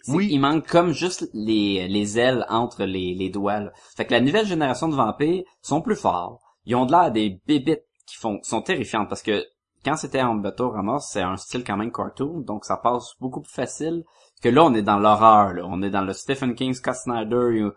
Oui. 0.08 0.28
Il 0.30 0.38
manque 0.40 0.66
comme 0.66 0.92
juste 0.92 1.28
les, 1.32 1.86
les 1.88 2.18
ailes 2.18 2.44
entre 2.48 2.84
les, 2.84 3.14
les 3.14 3.30
doigts. 3.30 3.60
là. 3.60 3.72
Fait 3.96 4.04
que 4.04 4.12
la 4.12 4.20
nouvelle 4.20 4.46
génération 4.46 4.88
de 4.88 4.94
vampires 4.94 5.42
sont 5.62 5.80
plus 5.80 5.96
forts. 5.96 6.40
Ils 6.66 6.74
ont 6.76 6.84
de 6.86 6.92
l'air 6.92 7.10
des 7.12 7.40
bébites 7.46 7.84
qui 8.06 8.16
font 8.16 8.40
sont 8.42 8.60
terrifiantes 8.62 9.08
parce 9.08 9.22
que 9.22 9.44
quand 9.84 9.96
c'était 9.96 10.20
en 10.20 10.34
bateau 10.34 10.70
Ramos, 10.70 10.98
c'est 11.00 11.22
un 11.22 11.36
style 11.38 11.64
quand 11.64 11.78
même 11.78 11.92
cartoon, 11.92 12.40
donc 12.40 12.64
ça 12.66 12.76
passe 12.76 13.14
beaucoup 13.20 13.40
plus 13.40 13.52
facile 13.52 14.04
que 14.42 14.50
là 14.50 14.64
on 14.64 14.74
est 14.74 14.82
dans 14.82 14.98
l'horreur. 14.98 15.54
là. 15.54 15.62
On 15.66 15.80
est 15.82 15.88
dans 15.90 16.02
le 16.02 16.12
Stephen 16.12 16.54
King, 16.54 16.74
Scott 16.74 16.96
Snyder. 16.96 17.68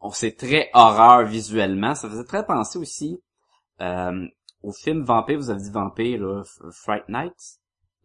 On 0.00 0.10
c'est 0.10 0.32
très 0.36 0.70
horreur 0.74 1.26
visuellement. 1.26 1.94
Ça 1.94 2.08
faisait 2.08 2.24
très 2.24 2.44
penser 2.46 2.78
aussi 2.78 3.22
euh, 3.80 4.26
au 4.62 4.72
film 4.72 5.04
Vampire. 5.04 5.38
Vous 5.38 5.50
avez 5.50 5.60
dit 5.60 5.70
Vampire, 5.70 6.20
là, 6.20 6.42
Fright 6.72 7.08
Night. 7.08 7.34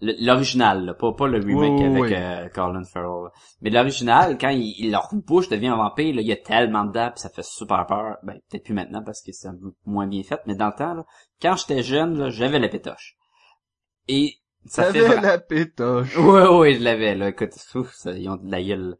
L'original, 0.01 0.83
là, 0.85 0.93
pas, 0.93 1.13
pas 1.13 1.25
le 1.27 1.37
remake 1.39 1.79
avec 1.81 2.03
oui. 2.03 2.13
euh, 2.13 2.49
Colin 2.49 2.83
Farrell. 2.83 3.23
là. 3.25 3.31
Mais 3.61 3.69
l'original, 3.69 4.37
quand 4.37 4.49
il, 4.49 4.75
il- 4.77 4.91
leur 4.91 5.07
bouche 5.13 5.47
devient 5.47 5.69
un 5.69 5.77
vampire, 5.77 6.13
là, 6.13 6.21
il 6.21 6.27
y 6.27 6.33
a 6.33 6.35
tellement 6.35 6.83
de 6.83 6.91
dents, 6.91 7.11
pis 7.15 7.21
ça 7.21 7.29
fait 7.29 7.45
super 7.45 7.85
peur. 7.87 8.17
Ben, 8.21 8.37
peut-être 8.49 8.65
plus 8.65 8.73
maintenant 8.73 9.01
parce 9.05 9.21
que 9.21 9.31
c'est 9.31 9.47
un 9.47 9.55
peu 9.55 9.73
moins 9.85 10.05
bien 10.05 10.21
fait, 10.23 10.41
mais 10.47 10.55
dans 10.55 10.67
le 10.67 10.73
temps, 10.75 10.93
là, 10.95 11.05
quand 11.41 11.55
j'étais 11.55 11.81
jeune, 11.81 12.17
là, 12.19 12.29
j'avais 12.29 12.59
la 12.59 12.67
pétoche. 12.67 13.15
Et 14.09 14.33
ça 14.65 14.91
fait... 14.91 14.99
Vra- 14.99 15.21
la 15.21 15.37
pétoche. 15.39 16.17
Ouais, 16.17 16.45
ouais, 16.49 16.73
je 16.73 16.83
l'avais, 16.83 17.15
là. 17.15 17.29
Écoute, 17.29 17.51
ouf, 17.75 17.93
ça, 17.93 18.11
ils 18.11 18.27
ont 18.27 18.35
de 18.35 18.51
la 18.51 18.61
gueule. 18.61 18.97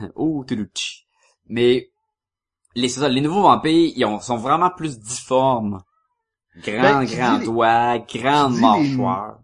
Ouh, 0.14 0.44
toulouchi. 0.44 1.06
Mais, 1.48 1.90
les, 2.76 2.88
ça, 2.88 3.08
les 3.08 3.20
nouveaux 3.20 3.42
vampires, 3.42 3.92
ils 3.96 4.04
ont, 4.04 4.20
sont 4.20 4.36
vraiment 4.36 4.70
plus 4.70 4.98
difformes. 5.00 5.82
Grand, 6.62 6.80
Ben, 6.82 7.04
grand 7.04 7.32
dis 7.34 7.40
les- 7.40 7.44
doigt, 7.46 7.98
grande 7.98 8.54
tu 8.54 8.60
dis 8.60 8.66
les- 8.82 8.88
mâchoire. 8.96 9.40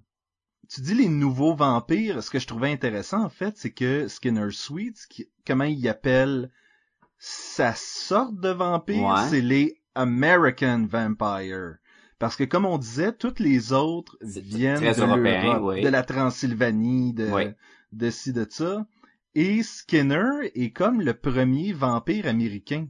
Tu 0.72 0.80
dis 0.80 0.94
les 0.94 1.08
nouveaux 1.08 1.54
vampires, 1.54 2.22
ce 2.22 2.30
que 2.30 2.38
je 2.38 2.46
trouvais 2.46 2.72
intéressant 2.72 3.22
en 3.24 3.28
fait, 3.28 3.54
c'est 3.58 3.72
que 3.72 4.08
Skinner 4.08 4.50
Sweet, 4.50 4.96
qui- 5.10 5.28
comment 5.46 5.64
il 5.64 5.86
appelle 5.88 6.50
sa 7.18 7.74
sorte 7.74 8.36
de 8.40 8.48
vampire, 8.48 9.02
Ouais. 9.02 9.28
c'est 9.28 9.40
les 9.42 9.80
American 9.94 10.86
Vampire. 10.88 11.74
Parce 12.18 12.36
que 12.36 12.44
comme 12.44 12.64
on 12.64 12.78
disait, 12.78 13.12
toutes 13.12 13.40
les 13.40 13.72
autres 13.72 14.16
viennent 14.22 14.80
de 14.80 15.00
européen, 15.00 15.42
l'Europe, 15.42 15.62
oui. 15.74 15.82
de 15.82 15.88
la 15.88 16.02
Transylvanie, 16.02 17.12
de, 17.12 17.28
Oui. 17.30 17.44
de 17.92 18.10
ci, 18.10 18.32
de 18.32 18.46
ça. 18.48 18.86
Et 19.34 19.62
Skinner 19.62 20.50
est 20.54 20.70
comme 20.70 21.00
le 21.02 21.14
premier 21.14 21.72
vampire 21.72 22.26
américain. 22.26 22.86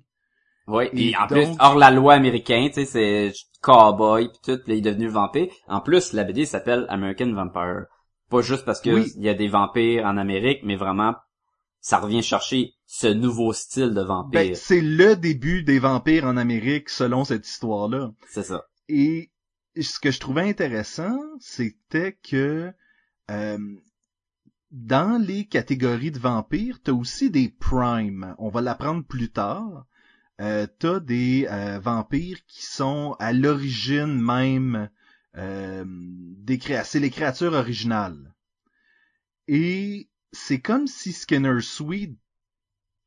Oui, 0.69 0.88
puis 0.90 1.11
Et 1.11 1.16
en 1.16 1.26
donc- 1.26 1.28
plus, 1.31 1.47
hors 1.59 1.76
la 1.76 1.90
loi 1.90 2.14
américaine, 2.14 2.69
tu 2.69 2.75
sais, 2.75 2.85
c'est 2.85 3.33
cowboy 3.61 4.28
pis 4.28 4.38
tout, 4.45 4.52
là, 4.66 4.75
il 4.75 4.78
est 4.78 4.81
devenu 4.81 5.09
vampire. 5.09 5.49
En 5.69 5.81
plus, 5.81 6.12
la 6.12 6.25
BD 6.25 6.45
s'appelle 6.47 6.87
American 6.88 7.33
Vampire. 7.33 7.87
Pas 8.31 8.40
juste 8.42 8.64
parce 8.64 8.81
que 8.81 8.90
Oui. 8.90 9.12
il 9.16 9.23
y 9.23 9.28
a 9.28 9.35
des 9.35 9.49
vampires 9.49 10.04
en 10.07 10.16
Amérique, 10.16 10.61
mais 10.64 10.76
vraiment, 10.76 11.14
ça 11.81 11.99
revient 11.99 12.23
chercher 12.23 12.75
ce 12.87 13.07
nouveau 13.09 13.52
style 13.52 13.92
de 13.92 14.00
vampire. 14.02 14.40
Ben, 14.40 14.54
c'est 14.54 14.81
le 14.81 15.16
début 15.16 15.64
des 15.64 15.78
vampires 15.78 16.25
en 16.25 16.37
Amérique 16.37 16.88
selon 16.88 17.25
cette 17.25 17.47
histoire-là. 17.47 18.12
c'est 18.28 18.45
ça. 18.45 18.64
Et 18.88 19.31
ce 19.81 19.99
que 19.99 20.11
je 20.11 20.21
trouvais 20.21 20.49
intéressant, 20.49 21.16
c'était 21.40 22.19
que 22.23 22.73
euh, 23.31 23.59
dans 24.71 25.21
les 25.23 25.45
catégories 25.47 26.11
de 26.11 26.19
vampires, 26.19 26.78
t'as 26.83 26.92
aussi 26.92 27.31
des 27.31 27.49
primes. 27.49 28.35
On 28.38 28.49
va 28.49 28.61
l'apprendre 28.61 29.04
plus 29.07 29.31
tard. 29.31 29.85
Euh, 30.41 30.67
t'as 30.79 30.99
des 30.99 31.47
euh, 31.51 31.79
vampires 31.79 32.45
qui 32.47 32.65
sont 32.65 33.15
à 33.19 33.33
l'origine 33.33 34.21
même 34.21 34.91
euh, 35.37 35.85
des 35.87 36.59
créa- 36.59 36.85
c'est 36.85 37.01
les 37.01 37.11
créatures 37.11 37.53
originales. 37.53 38.35
Et 39.47 40.09
c'est 40.33 40.61
comme 40.61 40.87
si 40.87 41.12
Skinner 41.12 41.61
Sweet 41.61 42.19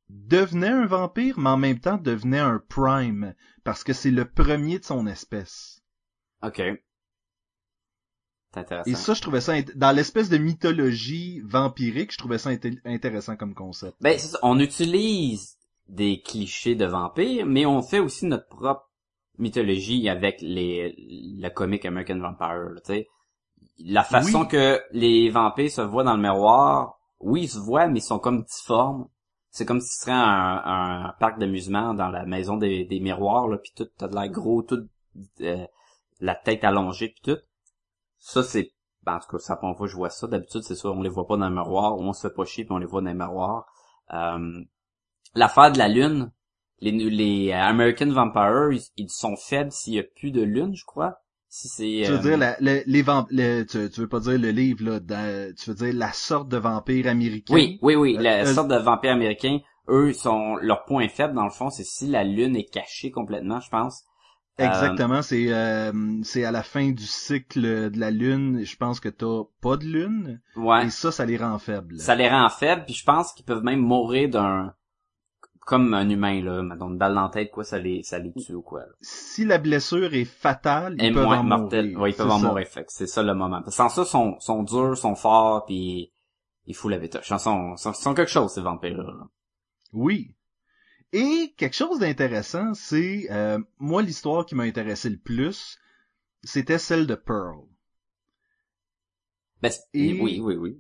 devenait 0.10 0.68
un 0.70 0.86
vampire, 0.86 1.40
mais 1.40 1.50
en 1.50 1.58
même 1.58 1.80
temps 1.80 1.98
devenait 1.98 2.40
un 2.40 2.60
prime, 2.70 3.34
parce 3.64 3.84
que 3.84 3.94
c'est 3.94 4.12
le 4.12 4.26
premier 4.26 4.80
de 4.80 4.86
son 4.86 5.08
espèce. 5.08 5.82
OK. 6.44 6.62
Intéressant. 8.54 8.90
Et 8.90 8.96
ça, 8.96 9.14
je 9.14 9.22
trouvais 9.22 9.42
ça, 9.42 9.54
dans 9.76 9.92
l'espèce 9.92 10.30
de 10.30 10.38
mythologie 10.38 11.42
vampirique, 11.44 12.14
je 12.14 12.18
trouvais 12.18 12.38
ça 12.38 12.52
inté- 12.52 12.80
intéressant 12.86 13.36
comme 13.36 13.54
concept. 13.54 13.98
Ben, 14.00 14.18
ça. 14.18 14.38
On 14.44 14.60
utilise 14.60 15.58
des 15.88 16.22
clichés 16.22 16.76
de 16.76 16.86
vampires, 16.86 17.46
mais 17.46 17.66
on 17.66 17.82
fait 17.82 18.00
aussi 18.00 18.26
notre 18.26 18.48
propre 18.48 18.90
mythologie 19.38 20.10
avec 20.10 20.42
les, 20.42 20.96
le 20.98 21.50
comic 21.50 21.86
American 21.86 22.20
Vampire, 22.20 22.72
tu 22.78 22.94
sais. 22.94 23.08
La 23.80 24.04
façon 24.04 24.42
Oui. 24.42 24.48
que 24.48 24.82
les 24.92 25.30
vampires 25.30 25.70
se 25.70 25.82
voient 25.82 26.04
dans 26.06 26.16
le 26.16 26.22
miroir, 26.22 26.98
oui, 27.20 27.44
ils 27.44 27.50
se 27.50 27.60
voient, 27.60 27.88
mais 27.88 28.00
ils 28.00 28.04
sont 28.04 28.20
comme 28.20 28.44
difformes. 28.44 29.08
C'est 29.50 29.66
comme 29.66 29.82
si 29.82 29.90
ce 29.90 30.02
serait 30.06 30.12
un, 30.14 30.62
un 30.66 31.14
parc 31.20 31.40
d'amusement 31.40 31.94
dans 31.94 32.10
la 32.10 32.26
maison 32.26 32.58
des, 32.58 32.86
des 32.86 33.00
miroirs, 33.00 33.48
là, 33.48 33.58
pis 33.58 33.74
tout, 33.76 33.88
t'as 33.98 34.08
de 34.08 34.16
l'air 34.16 34.30
gros, 34.30 34.64
tout, 34.64 34.88
euh, 35.42 35.66
la 36.20 36.36
tête 36.36 36.64
allongée 36.64 37.10
pis 37.10 37.22
tout. 37.22 37.38
Ça, 38.18 38.44
c'est, 38.44 38.72
ben, 39.04 39.16
en 39.16 39.20
tout 39.20 39.28
cas, 39.32 39.40
ça, 39.40 39.60
voit, 39.62 39.88
je 39.88 39.96
vois 39.96 40.10
ça. 40.10 40.28
D'habitude, 40.28 40.62
c'est 40.64 40.76
ça, 40.76 40.90
on 40.90 41.02
les 41.02 41.10
voit 41.10 41.28
pas 41.28 41.38
dans 41.38 41.50
le 41.50 41.56
miroir, 41.56 41.98
ou 41.98 42.04
on 42.04 42.14
se 42.14 42.28
fait 42.28 42.34
pas 42.34 42.46
chier 42.46 42.64
puis 42.66 42.74
on 42.74 42.78
les 42.80 42.86
voit 42.86 43.02
dans 43.02 43.12
le 43.12 43.18
miroir. 43.18 43.66
Euh, 44.14 44.62
l'affaire 45.36 45.72
de 45.72 45.78
la 45.78 45.88
lune, 45.88 46.32
les, 46.80 46.92
les 46.92 47.52
euh, 47.52 47.62
American 47.62 48.10
Vampire, 48.12 48.72
ils, 48.72 48.82
ils 48.98 49.10
sont 49.10 49.36
faibles 49.36 49.72
s'il 49.72 49.94
y 49.96 50.00
a 50.00 50.04
plus 50.04 50.32
de 50.32 50.42
lune, 50.42 50.76
je 50.76 50.86
crois. 50.86 51.20
Si 51.50 51.68
c'est, 51.70 52.02
Tu 52.02 52.12
veux 52.14 52.20
euh, 52.20 52.20
dire, 52.20 52.38
la, 52.38 52.56
le- 52.62 52.84
les 52.86 53.02
vamp- 53.02 53.28
le- 53.32 53.64
tu, 53.64 53.90
tu 53.90 54.02
veux 54.02 54.08
pas 54.08 54.20
dire 54.22 54.38
le 54.40 54.52
livre, 54.52 54.84
là, 54.86 55.00
dans- 55.00 55.54
tu 55.56 55.70
veux 55.72 55.76
dire 55.76 55.94
la 55.94 56.14
sorte 56.14 56.48
de 56.50 56.58
vampire 56.58 57.08
américain? 57.08 57.66
Oui, 57.66 57.80
oui, 57.82 57.96
oui. 57.96 58.18
Euh, 58.18 58.20
La 58.20 58.46
euh, 58.46 58.54
sorte 58.54 58.68
de 58.68 58.76
vampires 58.76 59.14
américains, 59.14 59.58
eux, 59.90 60.14
sont 60.14 60.58
leur 60.58 60.86
point 60.86 61.08
faible 61.10 61.34
dans 61.34 61.46
le 61.46 61.50
fond, 61.50 61.72
c'est 61.72 61.84
si 61.84 62.06
la 62.06 62.24
lune 62.24 62.56
est 62.56 62.70
cachée 62.72 63.10
complètement, 63.10 63.60
je 63.60 63.70
pense. 63.72 64.04
Exactement, 64.58 65.22
c'est 65.22 65.52
euh, 65.54 65.92
c'est 66.24 66.44
à 66.46 66.52
la 66.52 66.64
fin 66.64 66.92
du 66.92 67.06
cycle 67.06 67.90
de 67.92 68.00
la 68.00 68.12
lune, 68.12 68.64
je 68.66 68.76
pense 68.78 69.00
que 69.00 69.10
t'as 69.10 69.44
pas 69.62 69.78
de 69.78 69.86
lune, 69.86 70.42
ouais. 70.56 70.86
et 70.86 70.90
ça, 70.90 71.12
ça 71.12 71.26
les 71.26 71.38
rend 71.38 71.58
faibles. 71.60 71.98
Ça 71.98 72.16
les 72.16 72.30
rend 72.30 72.48
faibles, 72.50 72.86
puis 72.86 72.94
je 72.94 73.04
pense 73.04 73.34
qu'ils 73.34 73.44
peuvent 73.46 73.64
même 73.64 73.80
mourir 73.82 74.30
d'un 74.30 74.74
comme 75.66 75.94
un 75.96 76.08
humain, 76.10 76.42
là, 76.44 76.62
mettons, 76.62 76.90
une 76.90 76.98
balle 76.98 77.16
dans 77.16 77.24
la 77.24 77.30
tête, 77.30 77.52
quoi, 77.52 77.64
ça 77.64 77.78
les, 77.80 78.04
ça 78.04 78.20
les 78.20 78.32
tue 78.34 78.54
ou 78.54 78.62
quoi. 78.62 78.82
là. 78.82 78.92
Si 79.02 79.44
la 79.46 79.58
blessure 79.58 80.14
est 80.14 80.24
fatale, 80.26 80.96
Et 81.00 81.08
ils 81.08 81.14
peuvent 81.14 81.26
moins 81.26 81.40
en 81.40 81.44
mortel. 81.44 81.86
mourir. 81.88 82.00
Ouais, 82.02 82.12
ils 82.12 82.16
peuvent 82.16 82.28
C'est 82.28 82.34
en 82.34 82.40
ça. 82.40 82.48
mourir. 82.48 82.68
C'est 82.88 83.08
ça 83.08 83.24
le 83.24 83.34
moment. 83.34 83.62
Sans 83.70 83.90
ça, 83.90 84.06
sont, 84.06 84.40
sont 84.40 84.64
durs, 84.64 84.96
sont 84.98 85.16
forts, 85.16 85.66
puis 85.66 86.12
ils 86.68 86.76
foutent 86.76 86.92
la 86.92 87.00
vétoche. 87.00 87.30
Ils 87.32 87.40
sont, 87.40 87.76
sont, 87.78 87.94
sont 87.94 88.14
quelque 88.14 88.32
chose, 88.32 88.54
ces 88.54 88.62
vampires-là. 88.62 89.04
là. 89.04 89.28
Oui. 89.92 90.36
Et 91.14 91.54
quelque 91.58 91.76
chose 91.76 92.00
d'intéressant, 92.00 92.74
c'est 92.74 93.28
euh, 93.32 93.58
moi 93.80 94.02
l'histoire 94.02 94.46
qui 94.46 94.54
m'a 94.56 94.64
intéressé 94.64 95.10
le 95.10 95.18
plus, 95.18 95.78
c'était 96.44 96.78
celle 96.80 97.08
de 97.08 97.16
Pearl. 97.16 97.62
Ben, 99.62 99.72
Et- 99.94 100.20
oui, 100.22 100.40
oui, 100.44 100.56
oui. 100.56 100.78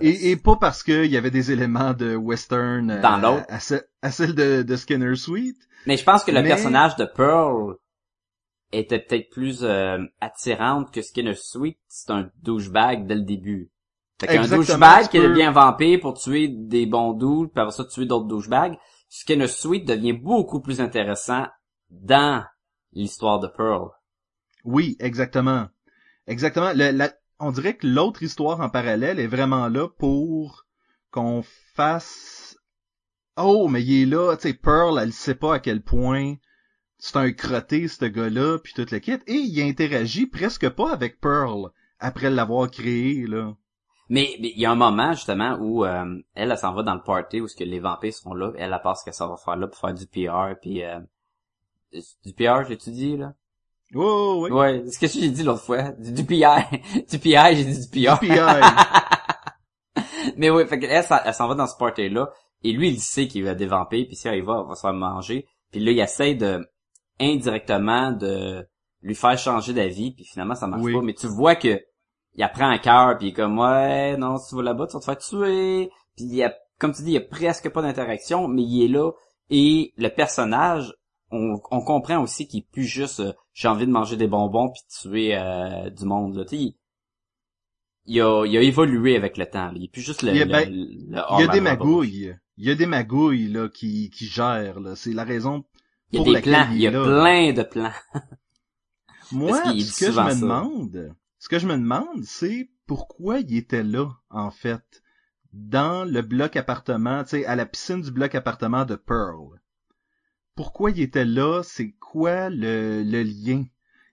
Et, 0.00 0.30
et 0.30 0.36
pas 0.36 0.56
parce 0.56 0.82
qu'il 0.82 1.06
y 1.06 1.16
avait 1.16 1.30
des 1.32 1.50
éléments 1.50 1.92
de 1.92 2.14
western 2.16 2.88
euh, 2.90 3.00
Dans 3.02 3.18
l'autre. 3.18 3.44
à, 3.48 3.60
ce- 3.60 3.84
à 4.02 4.10
celle 4.10 4.34
de, 4.34 4.62
de 4.62 4.76
Skinner 4.76 5.14
Sweet. 5.16 5.56
Mais 5.86 5.96
je 5.96 6.04
pense 6.04 6.24
que 6.24 6.30
le 6.30 6.42
Mais- 6.42 6.48
personnage 6.48 6.96
de 6.96 7.04
Pearl 7.04 7.76
était 8.72 8.98
peut-être 8.98 9.30
plus 9.30 9.60
euh, 9.62 9.98
attirante 10.20 10.92
que 10.92 11.00
Skinner 11.02 11.34
Sweet. 11.34 11.78
C'est 11.88 12.10
un 12.12 12.30
douchebag 12.42 13.06
dès 13.06 13.14
le 13.14 13.22
début. 13.22 13.70
Fait 14.20 14.26
qu'un 14.26 14.46
douchebag 14.46 15.08
qui 15.08 15.18
peux- 15.18 15.28
devient 15.28 15.50
vampire 15.54 16.00
pour 16.00 16.14
tuer 16.14 16.48
des 16.48 16.86
bons 16.86 17.12
doules, 17.12 17.48
puis 17.50 17.60
après 17.60 17.72
ça 17.72 17.84
tuer 17.84 18.04
d'autres 18.06 18.26
douchebags. 18.26 18.76
Skinner 19.08 19.46
Sweet 19.46 19.86
devient 19.86 20.12
beaucoup 20.12 20.60
plus 20.60 20.80
intéressant 20.80 21.46
dans 21.90 22.44
l'histoire 22.92 23.38
de 23.40 23.46
Pearl. 23.48 23.88
Oui, 24.64 24.96
exactement. 25.00 25.68
Exactement. 26.26 26.72
Le- 26.74 26.90
la- 26.90 27.12
on 27.38 27.52
dirait 27.52 27.76
que 27.76 27.86
l'autre 27.86 28.22
histoire 28.22 28.60
en 28.60 28.68
parallèle 28.68 29.18
est 29.20 29.28
vraiment 29.28 29.68
là 29.68 29.88
pour 29.88 30.66
qu'on 31.10 31.42
fasse... 31.74 32.47
Oh, 33.38 33.68
mais 33.68 33.82
il 33.82 34.02
est 34.02 34.06
là, 34.06 34.36
tu 34.36 34.48
sais, 34.48 34.54
Pearl, 34.54 34.98
elle 35.00 35.12
sait 35.12 35.34
pas 35.34 35.54
à 35.54 35.58
quel 35.60 35.80
point 35.80 36.34
c'est 36.98 37.16
un 37.16 37.32
crotté, 37.32 37.86
ce 37.86 38.04
gars-là, 38.04 38.58
puis 38.58 38.72
toute 38.74 38.90
la 38.90 39.00
kit. 39.00 39.12
Et 39.26 39.34
il 39.34 39.60
interagit 39.62 40.26
presque 40.26 40.68
pas 40.70 40.92
avec 40.92 41.20
Pearl 41.20 41.70
après 42.00 42.30
l'avoir 42.30 42.70
créé, 42.70 43.26
là. 43.26 43.54
Mais 44.10 44.34
il 44.38 44.58
y 44.58 44.64
a 44.66 44.70
un 44.70 44.74
moment 44.76 45.12
justement 45.12 45.56
où 45.60 45.84
euh, 45.84 46.04
elle, 46.34 46.50
elle 46.50 46.58
s'en 46.58 46.72
va 46.72 46.82
dans 46.82 46.94
le 46.94 47.02
party 47.02 47.40
où 47.42 47.48
ce 47.48 47.54
que 47.54 47.64
les 47.64 47.78
vampires 47.78 48.14
sont 48.14 48.32
là. 48.34 48.52
Elle, 48.56 48.72
elle 48.72 48.80
pense 48.82 49.02
qu'elle 49.02 49.12
s'en 49.14 49.28
va 49.28 49.36
faire 49.36 49.56
là 49.56 49.68
pour 49.68 49.78
faire 49.78 49.92
du 49.94 50.06
PR. 50.06 50.54
Puis 50.60 50.82
euh, 50.82 50.98
du 51.92 52.32
PR, 52.32 52.64
j'ai 52.66 52.78
tu 52.78 52.90
dit 52.90 53.16
là? 53.18 53.34
Oh, 53.94 54.40
oui. 54.42 54.50
Ouais, 54.50 54.82
c'est 54.86 54.92
ce 54.92 54.98
que 54.98 55.06
j'ai 55.20 55.28
dit 55.30 55.42
l'autre 55.42 55.62
fois. 55.62 55.90
Du, 55.92 56.12
du 56.12 56.24
PR. 56.24 56.60
du 57.10 57.18
PR, 57.18 57.52
j'ai 57.54 57.64
dit 57.64 57.86
du 57.86 58.06
PR. 58.06 58.18
PI. 58.18 58.28
Mais 60.36 60.50
oui, 60.50 60.66
fait 60.66 60.78
qu'elle, 60.78 61.04
ça- 61.04 61.22
elle 61.24 61.34
s'en 61.34 61.48
va 61.48 61.54
dans 61.54 61.66
ce 61.66 61.76
party-là. 61.76 62.30
Et 62.64 62.72
lui, 62.72 62.88
il 62.90 62.98
sait 63.00 63.28
qu'il 63.28 63.44
va 63.44 63.54
des 63.54 63.66
vampires. 63.66 64.06
Puis 64.06 64.16
si 64.16 64.28
y 64.28 64.40
va, 64.40 64.60
elle 64.62 64.68
va 64.68 64.74
se 64.74 64.80
faire 64.80 64.92
manger. 64.92 65.46
Puis 65.70 65.80
là, 65.80 65.92
il 65.92 65.98
essaie 66.00 66.34
de, 66.34 66.66
indirectement, 67.20 68.12
de 68.12 68.66
lui 69.02 69.14
faire 69.14 69.38
changer 69.38 69.72
d'avis. 69.72 70.12
Puis 70.12 70.24
finalement, 70.24 70.54
ça 70.54 70.66
marche 70.66 70.82
Oui. 70.82 70.92
pas. 70.94 71.02
Mais 71.02 71.14
tu 71.14 71.26
vois 71.28 71.54
que 71.56 71.80
il 72.34 72.42
apprend 72.42 72.68
un 72.68 72.78
cœur. 72.78 73.16
Puis 73.18 73.28
il 73.28 73.30
est 73.30 73.34
comme, 73.34 73.58
ouais, 73.58 74.16
non, 74.16 74.38
si 74.38 74.48
tu 74.50 74.56
vas 74.56 74.62
là-bas, 74.62 74.86
tu 74.86 74.94
vas 74.94 75.00
te 75.00 75.04
faire 75.04 75.18
tuer. 75.18 75.90
Puis 76.16 76.24
il 76.24 76.34
y 76.34 76.42
a, 76.42 76.54
comme 76.78 76.92
tu 76.92 77.02
dis, 77.02 77.10
il 77.10 77.14
y 77.14 77.18
a 77.18 77.20
presque 77.20 77.68
pas 77.70 77.82
d'interaction. 77.82 78.48
Mais 78.48 78.62
il 78.62 78.84
est 78.84 78.88
là. 78.88 79.12
Et 79.50 79.92
le 79.96 80.08
personnage, 80.08 80.92
on, 81.30 81.60
on 81.70 81.80
comprend 81.80 82.22
aussi 82.22 82.46
qu'il 82.48 82.60
est 82.60 82.70
plus 82.72 82.84
juste 82.84 83.20
euh, 83.20 83.32
j'ai 83.52 83.68
envie 83.68 83.86
de 83.86 83.90
manger 83.92 84.16
des 84.16 84.26
bonbons 84.28 84.70
puis 84.70 84.80
de 84.82 85.10
tuer 85.10 85.36
euh, 85.36 85.90
du 85.90 86.04
monde 86.06 86.34
là. 86.36 86.44
Tu 86.44 86.56
sais, 86.56 86.62
il, 86.62 86.74
il 88.06 88.20
a, 88.22 88.44
il 88.46 88.56
a 88.56 88.62
évolué 88.62 89.16
avec 89.16 89.36
le 89.36 89.46
temps. 89.46 89.66
là. 89.66 89.72
Il 89.76 89.84
est 89.84 89.92
plus 89.92 90.00
juste 90.02 90.22
le, 90.22 90.30
Il 90.32 90.36
y 90.38 90.42
a- 90.42 90.44
le- 90.46 90.50
ben, 90.52 90.70
le 90.70 91.22
Il 91.38 91.40
y 91.40 91.42
a 91.44 91.48
des 91.48 91.60
magouilles. 91.60 92.34
Il 92.58 92.66
y 92.66 92.70
a 92.70 92.74
des 92.74 92.86
magouilles, 92.86 93.48
là, 93.48 93.68
qui, 93.70 94.10
qui 94.10 94.26
gèrent, 94.26 94.80
là. 94.80 94.96
C'est 94.96 95.12
la 95.14 95.24
raison 95.24 95.64
Il 96.12 96.16
y 96.16 96.18
a 96.18 96.24
pour 96.24 96.26
des 96.26 96.32
laquelle 96.32 96.52
plans. 96.54 96.68
il 96.72 96.76
Il 96.76 96.82
y 96.82 96.86
a 96.86 96.90
là. 96.90 97.04
plein 97.04 97.52
de 97.54 97.62
plans. 97.62 97.92
Moi, 99.32 99.62
ce 99.80 100.00
que 100.06 100.12
je 100.12 100.20
me 100.20 100.30
ça. 100.30 100.34
demande, 100.34 101.14
ce 101.38 101.48
que 101.48 101.58
je 101.58 101.66
me 101.66 101.74
demande, 101.76 102.24
c'est 102.24 102.70
pourquoi 102.86 103.40
il 103.40 103.56
était 103.56 103.82
là, 103.84 104.10
en 104.30 104.50
fait, 104.50 105.02
dans 105.52 106.04
le 106.04 106.22
bloc 106.22 106.56
appartement, 106.56 107.24
tu 107.24 107.30
sais, 107.30 107.46
à 107.46 107.56
la 107.56 107.66
piscine 107.66 108.00
du 108.02 108.10
bloc 108.10 108.34
appartement 108.34 108.84
de 108.84 108.96
Pearl. 108.96 109.60
Pourquoi 110.54 110.90
il 110.90 111.00
était 111.00 111.24
là? 111.24 111.62
C'est 111.62 111.92
quoi 111.92 112.50
le, 112.50 113.02
le 113.04 113.22
lien? 113.22 113.64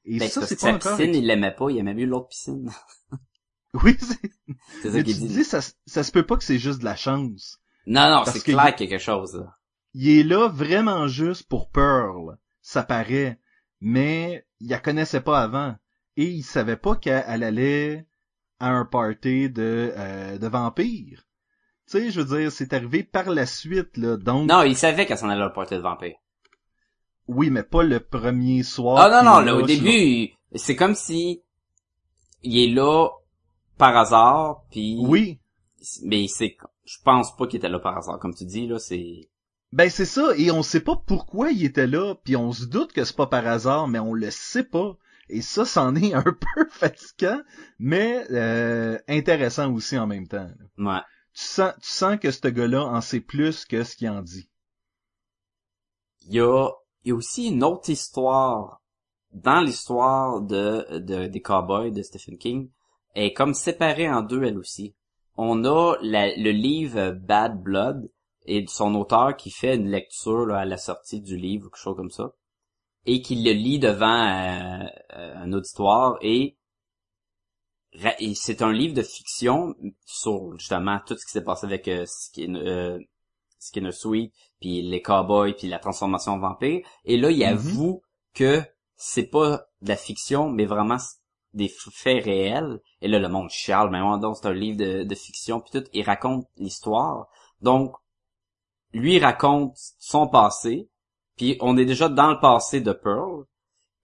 Et 0.05 0.19
Ben, 0.19 0.29
ça, 0.29 0.45
c'est 0.45 0.55
pas 0.55 0.61
sa 0.61 0.75
encore... 0.75 0.97
piscine, 0.97 1.15
il 1.15 1.25
l'aimait 1.25 1.55
pas. 1.55 1.71
Il 1.71 1.77
aimait 1.77 1.95
mieux 1.95 2.05
l'autre 2.05 2.27
piscine. 2.29 2.69
Oui, 3.83 3.97
c'est... 3.99 4.31
C'est 4.81 4.91
ça 4.91 5.03
qu'il 5.03 5.17
dit. 5.17 5.27
dis, 5.27 5.43
ça, 5.43 5.59
ça 5.85 6.03
se 6.03 6.11
peut 6.11 6.25
pas 6.25 6.37
que 6.37 6.43
c'est 6.45 6.59
juste 6.59 6.79
de 6.79 6.85
la 6.85 6.95
chance. 6.95 7.59
Non, 7.87 8.09
non, 8.09 8.23
c'est 8.25 8.41
clair 8.43 8.69
il- 8.69 8.75
qu'il 8.75 8.85
y 8.85 8.89
a 8.89 8.91
quelque 8.97 9.03
chose. 9.03 9.35
Là. 9.35 9.55
Il 9.93 10.09
est 10.09 10.23
là 10.23 10.47
vraiment 10.47 11.07
juste 11.07 11.47
pour 11.47 11.69
Pearl. 11.69 12.37
Ça 12.61 12.83
paraît. 12.83 13.39
Mais 13.81 14.45
il 14.59 14.69
la 14.69 14.79
connaissait 14.79 15.21
pas 15.21 15.41
avant. 15.41 15.75
Et 16.17 16.25
il 16.25 16.43
savait 16.43 16.77
pas 16.77 16.95
qu'elle 16.95 17.43
allait 17.43 18.07
à 18.59 18.69
un 18.69 18.85
party 18.85 19.49
de, 19.49 19.93
euh, 19.95 20.37
de 20.37 20.47
vampires. 20.47 21.23
Tu 21.87 21.99
sais, 21.99 22.09
je 22.09 22.21
veux 22.21 22.39
dire, 22.39 22.51
c'est 22.51 22.73
arrivé 22.73 23.03
par 23.03 23.29
la 23.29 23.45
suite, 23.45 23.95
là. 23.97 24.17
Donc, 24.17 24.49
Non, 24.49 24.63
il 24.63 24.75
savait 24.75 25.05
qu'elle 25.05 25.17
s'en 25.17 25.29
allait 25.29 25.43
au 25.43 25.49
party 25.51 25.75
de 25.75 25.81
vampire. 25.81 26.15
oui, 27.27 27.49
mais 27.49 27.63
pas 27.63 27.83
le 27.83 27.99
premier 27.99 28.63
soir. 28.63 28.97
Ah 28.97 29.21
non, 29.23 29.29
non, 29.29 29.41
est 29.41 29.45
là, 29.45 29.55
au 29.55 29.59
là, 29.61 29.65
début, 29.67 30.31
c'est 30.55 30.75
comme 30.75 30.95
si 30.95 31.43
il 32.43 32.57
est 32.59 32.73
là 32.73 33.09
par 33.77 33.95
hasard, 33.97 34.63
puis... 34.71 34.97
Oui. 35.01 35.39
Mais 36.03 36.27
c'est, 36.27 36.55
je 36.85 36.97
pense 37.03 37.35
pas 37.35 37.47
qu'il 37.47 37.57
était 37.57 37.69
là 37.69 37.79
par 37.79 37.97
hasard, 37.97 38.19
comme 38.19 38.35
tu 38.35 38.45
dis, 38.45 38.67
là, 38.67 38.79
c'est... 38.79 39.29
Ben, 39.71 39.89
c'est 39.89 40.05
ça. 40.05 40.33
Et 40.37 40.51
on 40.51 40.63
sait 40.63 40.79
pas 40.79 40.95
pourquoi 41.05 41.51
il 41.51 41.65
était 41.65 41.87
là. 41.87 42.15
Puis 42.23 42.35
on 42.35 42.53
se 42.53 42.65
doute 42.65 42.93
que 42.93 43.03
c'est 43.03 43.15
pas 43.15 43.27
par 43.27 43.45
hasard, 43.45 43.87
mais 43.87 43.99
on 43.99 44.13
le 44.13 44.31
sait 44.31 44.63
pas. 44.63 44.95
Et 45.27 45.41
ça, 45.41 45.65
c'en 45.65 45.95
est 45.95 46.13
un 46.13 46.23
peu 46.55 46.69
fatigant, 46.69 47.41
mais 47.79 48.25
euh, 48.31 48.97
intéressant 49.07 49.73
aussi 49.73 49.97
en 49.97 50.07
même 50.07 50.27
temps. 50.27 50.47
là. 50.77 50.93
Ouais. 50.93 51.01
tu 51.33 51.43
sens, 51.43 51.73
tu 51.81 51.89
sens 51.89 52.19
que 52.19 52.31
ce 52.31 52.47
gars-là 52.47 52.85
en 52.85 53.01
sait 53.01 53.21
plus 53.21 53.65
que 53.65 53.83
ce 53.83 53.95
qu'il 53.95 54.09
en 54.09 54.21
dit. 54.21 54.49
Il 56.27 56.35
y 56.35 56.39
a, 56.39 56.69
il 57.03 57.09
y 57.09 57.11
a 57.11 57.15
aussi 57.15 57.47
une 57.47 57.63
autre 57.63 57.89
histoire 57.89 58.81
dans 59.31 59.61
l'histoire 59.61 60.41
de, 60.41 60.99
de 60.99 61.27
des 61.27 61.41
Cowboys 61.41 61.91
de 61.91 62.01
Stephen 62.03 62.37
King. 62.37 62.71
Elle 63.13 63.25
est 63.25 63.33
comme 63.33 63.53
séparée 63.53 64.09
en 64.09 64.21
deux, 64.21 64.43
elle 64.43 64.57
aussi. 64.57 64.95
On 65.37 65.65
a 65.65 65.95
la- 66.01 66.35
le 66.35 66.51
livre 66.51 67.11
Bad 67.11 67.61
Blood 67.61 68.09
et 68.45 68.65
son 68.67 68.95
auteur 68.95 69.35
qui 69.35 69.51
fait 69.51 69.75
une 69.75 69.89
lecture 69.89 70.45
là, 70.45 70.59
à 70.59 70.65
la 70.65 70.77
sortie 70.77 71.21
du 71.21 71.35
livre, 71.37 71.65
quelque 71.69 71.81
chose 71.81 71.95
comme 71.97 72.11
ça, 72.11 72.31
et 73.05 73.21
qui 73.21 73.35
le 73.35 73.51
lit 73.51 73.79
devant 73.79 74.05
euh, 74.27 74.85
euh, 75.15 75.35
un 75.35 75.53
auditoire 75.53 76.17
et 76.21 76.57
c'est 78.35 78.61
un 78.61 78.73
livre 78.73 78.93
de 78.93 79.01
fiction 79.03 79.73
sur 80.05 80.57
justement 80.59 80.99
tout 81.05 81.15
ce 81.17 81.25
qui 81.25 81.31
s'est 81.31 81.43
passé 81.43 81.65
avec 81.65 81.87
euh, 81.87 82.05
Skin, 82.05 82.55
euh, 82.55 82.99
Skinner 83.57 83.91
Sweet, 83.93 84.33
puis 84.59 84.81
les 84.81 85.01
cowboys, 85.01 85.53
puis 85.53 85.67
la 85.67 85.79
transformation 85.79 86.33
en 86.33 86.39
vampire. 86.39 86.85
Et 87.05 87.17
là, 87.17 87.31
il 87.31 87.39
Mhm. 87.39 87.45
avoue 87.45 88.01
que 88.33 88.61
c'est 88.97 89.27
pas 89.27 89.65
de 89.81 89.89
la 89.89 89.95
fiction, 89.95 90.49
mais 90.49 90.65
vraiment 90.65 90.97
des 91.55 91.69
faits 91.69 92.23
réels. 92.25 92.79
Et 93.01 93.07
là, 93.07 93.17
le 93.17 93.29
monde 93.29 93.49
chiale, 93.49 93.89
mais 93.89 94.01
ouais, 94.01 94.19
donc 94.19 94.37
c'est 94.37 94.47
un 94.47 94.53
livre 94.53 94.77
de, 94.77 95.15
fiction, 95.15 95.61
puis 95.61 95.71
tout. 95.71 95.89
Il 95.93 96.03
raconte 96.03 96.47
l'histoire. 96.57 97.27
Donc, 97.61 97.95
lui 98.93 99.17
raconte 99.19 99.75
son 99.97 100.27
passé, 100.27 100.89
puis 101.37 101.57
on 101.61 101.77
est 101.77 101.85
déjà 101.85 102.09
dans 102.09 102.31
le 102.31 102.39
passé 102.39 102.81
de 102.81 102.91
Pearl. 102.91 103.45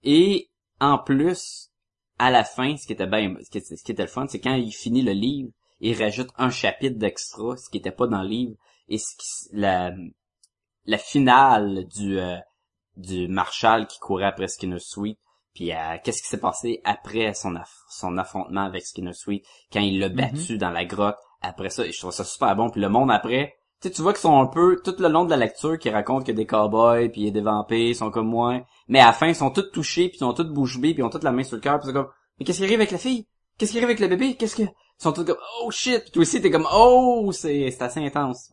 Et 0.02 0.50
en 0.80 0.98
plus, 0.98 1.70
à 2.18 2.30
la 2.30 2.44
fin, 2.44 2.76
ce 2.76 2.86
qui 2.86 2.92
était 2.92 3.06
bien, 3.06 3.34
ce 3.42 3.50
qui 3.50 3.58
était, 3.58 3.76
ce 3.76 4.02
le 4.02 4.08
fun, 4.08 4.26
c'est 4.28 4.40
quand 4.40 4.54
il 4.54 4.72
finit 4.72 5.02
le 5.02 5.12
livre, 5.12 5.50
il 5.80 6.00
rajoute 6.00 6.30
un 6.38 6.50
chapitre 6.50 6.98
d'extra, 6.98 7.56
ce 7.56 7.68
qui 7.70 7.78
était 7.78 7.92
pas 7.92 8.06
dans 8.06 8.22
le 8.22 8.28
livre, 8.28 8.56
et 8.88 8.98
ce 8.98 9.16
qui, 9.16 9.48
la, 9.52 9.92
la 10.86 10.98
finale 10.98 11.86
du, 11.88 12.18
euh, 12.18 12.36
du 12.96 13.28
Marshall 13.28 13.86
qui 13.86 13.98
courait 13.98 14.26
après 14.26 14.48
Skinner 14.48 14.78
Sweet, 14.78 15.18
puis 15.54 15.72
euh, 15.72 15.96
qu'est-ce 16.02 16.22
qui 16.22 16.28
s'est 16.28 16.40
passé 16.40 16.80
après 16.84 17.34
son, 17.34 17.54
aff- 17.54 17.84
son 17.90 18.16
affrontement 18.18 18.64
avec 18.64 18.86
Skinner 18.86 19.12
Sweet, 19.12 19.44
quand 19.72 19.80
il 19.80 19.98
l'a 19.98 20.08
battu 20.08 20.58
dans 20.58 20.70
la 20.70 20.84
grotte, 20.84 21.16
après 21.40 21.70
ça, 21.70 21.86
et 21.86 21.92
je 21.92 21.98
trouve 21.98 22.12
ça 22.12 22.24
super 22.24 22.54
bon, 22.56 22.70
puis 22.70 22.80
le 22.80 22.88
monde 22.88 23.10
après, 23.10 23.54
tu 23.80 23.88
sais, 23.88 23.94
tu 23.94 24.02
vois 24.02 24.12
qu'ils 24.12 24.20
sont 24.20 24.40
un 24.40 24.46
peu, 24.46 24.80
tout 24.84 24.94
le 24.98 25.08
long 25.08 25.24
de 25.24 25.30
la 25.30 25.36
lecture, 25.36 25.78
qui 25.78 25.90
racontent 25.90 26.24
que 26.24 26.32
des 26.32 26.46
cowboys, 26.46 27.08
puis 27.10 27.22
il 27.22 27.24
y 27.24 27.28
a 27.28 27.32
des 27.32 27.40
vampires, 27.40 27.88
ils 27.88 27.96
sont 27.96 28.10
comme 28.10 28.28
moi, 28.28 28.60
mais 28.86 29.00
à 29.00 29.06
la 29.06 29.12
fin, 29.12 29.26
ils 29.26 29.34
sont 29.34 29.50
tous 29.50 29.70
touchés, 29.72 30.08
puis 30.08 30.18
ils 30.20 30.24
ont 30.24 30.34
tous 30.34 30.44
bouche 30.44 30.78
bée, 30.78 30.94
puis 30.94 31.02
ils 31.02 31.04
ont 31.04 31.10
toute 31.10 31.24
la 31.24 31.32
main 31.32 31.42
sur 31.42 31.56
le 31.56 31.62
cœur, 31.62 31.78
puis 31.78 31.88
c'est 31.88 31.92
comme, 31.92 32.08
mais 32.38 32.44
qu'est-ce 32.44 32.58
qui 32.58 32.64
arrive 32.64 32.80
avec 32.80 32.92
la 32.92 32.98
fille? 32.98 33.26
Qu'est-ce 33.58 33.72
qui 33.72 33.78
arrive 33.78 33.88
avec 33.88 34.00
le 34.00 34.08
bébé? 34.08 34.36
Qu'est-ce 34.36 34.56
que... 34.56 34.62
Ils 34.62 35.02
sont 35.02 35.12
tous 35.12 35.24
comme, 35.24 35.38
oh 35.62 35.70
shit! 35.72 36.02
Puis 36.02 36.10
toi 36.12 36.22
aussi, 36.22 36.40
t'es 36.40 36.50
comme, 36.50 36.68
oh! 36.72 37.30
C'est 37.32 37.70
c'est 37.72 37.82
assez 37.82 38.00
intense. 38.00 38.52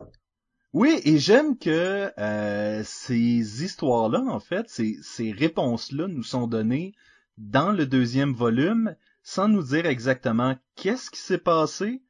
Oui, 0.74 1.02
et 1.04 1.18
j'aime 1.18 1.58
que 1.58 2.12
euh, 2.20 2.84
ces 2.86 3.64
histoires-là, 3.64 4.22
en 4.22 4.40
fait, 4.40 4.70
ces, 4.70 4.98
ces 5.02 5.32
réponses-là 5.32 6.08
nous 6.08 6.24
sont 6.24 6.46
données 6.48 6.94
dans 7.38 7.72
le 7.72 7.86
deuxième 7.88 8.34
volume, 8.34 8.96
sans 9.24 9.48
nous 9.48 9.64
dire 9.64 9.86
exactement 9.88 10.56
qu'est-ce 10.76 11.10
qui 11.10 11.20
s'est 11.20 11.40
passé. 11.40 12.02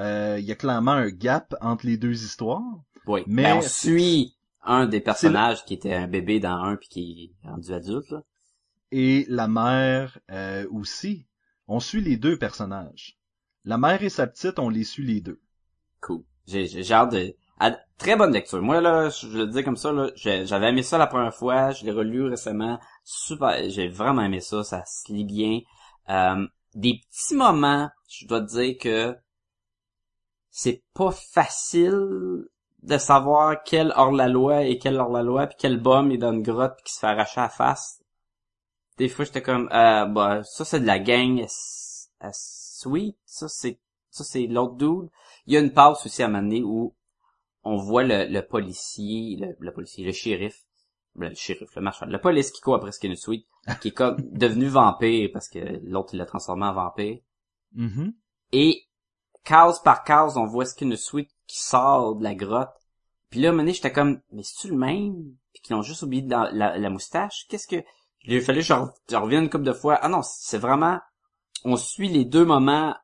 Euh, 0.00 0.36
Il 0.38 0.44
y 0.44 0.52
a 0.52 0.56
clairement 0.56 0.90
un 0.92 1.08
gap 1.10 1.54
entre 1.60 1.86
les 1.86 1.96
deux 1.96 2.24
histoires. 2.24 2.62
Oui. 3.06 3.22
Mais- 3.26 3.42
Mais 3.44 3.52
on 3.52 3.62
suit 3.62 4.34
un 4.62 4.86
des 4.86 5.00
personnages 5.00 5.64
qui 5.64 5.74
était 5.74 5.94
un 5.94 6.08
bébé 6.08 6.40
dans 6.40 6.56
un 6.56 6.76
puis 6.76 6.88
qui 6.88 7.32
est 7.44 7.48
rendu 7.48 7.72
adulte, 7.72 8.10
là. 8.10 8.22
Et 8.92 9.24
la 9.28 9.48
mère 9.48 10.18
euh, 10.30 10.66
aussi. 10.70 11.26
On 11.66 11.80
suit 11.80 12.02
les 12.02 12.16
deux 12.18 12.38
personnages. 12.38 13.18
La 13.64 13.78
mère 13.78 14.02
et 14.02 14.10
sa 14.10 14.26
petite, 14.26 14.58
on 14.58 14.68
les 14.68 14.84
suit 14.84 15.06
les 15.06 15.20
deux. 15.22 15.40
Cool. 16.00 16.22
J'ai, 16.46 16.66
j'ai 16.66 16.82
j'ai 16.82 16.94
hâte 16.94 17.12
de... 17.12 17.34
à- 17.58 17.78
très 17.98 18.16
bonne 18.16 18.32
lecture. 18.32 18.60
Moi, 18.62 18.80
là, 18.80 19.08
je 19.10 19.26
le 19.28 19.46
dis 19.46 19.62
comme 19.62 19.76
ça, 19.76 19.92
là, 19.92 20.10
j'avais 20.16 20.68
aimé 20.68 20.82
ça 20.82 20.98
la 20.98 21.06
première 21.06 21.34
fois, 21.34 21.70
je 21.70 21.84
l'ai 21.84 21.92
relu 21.92 22.28
récemment. 22.28 22.78
Super, 23.04 23.68
j'ai 23.70 23.88
vraiment 23.88 24.22
aimé 24.22 24.40
ça, 24.40 24.64
ça 24.64 24.84
se 24.84 25.12
lit 25.12 25.24
bien. 25.24 25.60
Euh, 26.10 26.46
des 26.74 27.00
petits 27.10 27.34
moments, 27.34 27.88
je 28.08 28.26
dois 28.26 28.40
te 28.40 28.46
dire 28.46 28.76
que 28.80 29.16
c'est 30.50 30.82
pas 30.94 31.10
facile 31.10 32.46
de 32.82 32.98
savoir 32.98 33.62
quel 33.64 33.92
hors-la-loi 33.96 34.64
et 34.64 34.78
quel 34.78 34.96
hors-la-loi, 34.96 35.46
puis 35.46 35.56
quel 35.58 35.80
bum 35.80 36.10
est 36.12 36.18
dans 36.18 36.32
une 36.32 36.42
grotte 36.42 36.74
puis 36.76 36.84
qui 36.84 36.92
se 36.94 37.00
fait 37.00 37.06
arracher 37.06 37.40
à 37.40 37.44
la 37.44 37.48
face. 37.48 38.00
Des 38.98 39.08
fois, 39.08 39.24
j'étais 39.24 39.42
comme, 39.42 39.68
euh, 39.72 40.04
bah, 40.06 40.42
ça 40.44 40.64
c'est 40.64 40.80
de 40.80 40.86
la 40.86 40.98
gang 40.98 41.44
Sweet, 42.32 43.16
ça 43.24 43.48
c'est, 43.48 43.78
ça 44.10 44.24
c'est 44.24 44.46
l'autre 44.46 44.74
dude. 44.74 45.10
Il 45.46 45.54
y 45.54 45.56
a 45.56 45.60
une 45.60 45.72
passe 45.72 46.04
aussi 46.06 46.22
à 46.22 46.28
donné 46.28 46.62
où 46.62 46.94
on 47.64 47.76
voit 47.76 48.04
le, 48.04 48.26
le 48.26 48.42
policier, 48.42 49.36
le, 49.36 49.56
le 49.58 49.72
policier, 49.72 50.04
le 50.04 50.12
shérif, 50.12 50.64
le 51.16 51.34
shérif, 51.34 51.74
le 51.74 51.82
marchand, 51.82 52.06
le 52.06 52.20
police 52.20 52.50
qui 52.50 52.60
court 52.60 52.76
après 52.76 52.92
Sweet, 52.92 53.46
qui 53.80 53.88
est 53.88 53.92
comme 53.92 54.16
devenu 54.32 54.66
vampire 54.66 55.30
parce 55.32 55.48
que 55.48 55.58
l'autre 55.84 56.14
il 56.14 56.18
l'a 56.18 56.26
transformé 56.26 56.66
en 56.66 56.74
vampire. 56.74 57.18
Mhm. 57.74 58.14
Et 58.52 58.84
case 59.44 59.82
par 59.82 60.04
case, 60.04 60.36
on 60.36 60.46
voit 60.46 60.66
Sweet 60.66 61.28
qui 61.46 61.58
sort 61.58 62.16
de 62.16 62.24
la 62.24 62.34
grotte. 62.34 62.74
Puis 63.30 63.40
là, 63.40 63.48
à 63.48 63.50
un 63.50 63.52
moment 63.52 63.64
donné, 63.64 63.74
j'étais 63.74 63.92
comme, 63.92 64.20
mais 64.32 64.42
c'est-tu 64.42 64.68
le 64.68 64.76
même? 64.76 65.34
Puis 65.52 65.62
qu'ils 65.62 65.74
ont 65.74 65.82
juste 65.82 66.02
oublié 66.02 66.22
dans 66.22 66.48
la, 66.52 66.78
la 66.78 66.90
moustache? 66.90 67.46
Qu'est-ce 67.48 67.66
que... 67.66 67.82
Il 68.26 68.36
a 68.36 68.40
fallu 68.40 68.60
que 68.60 68.66
je 68.66 69.16
revienne 69.16 69.44
une 69.44 69.50
couple 69.50 69.64
de 69.64 69.72
fois. 69.72 69.96
Ah 70.00 70.08
non, 70.08 70.20
c'est 70.22 70.58
vraiment... 70.58 70.98
On 71.64 71.76
suit 71.76 72.08
les 72.08 72.24
deux 72.24 72.44
moments 72.44 72.94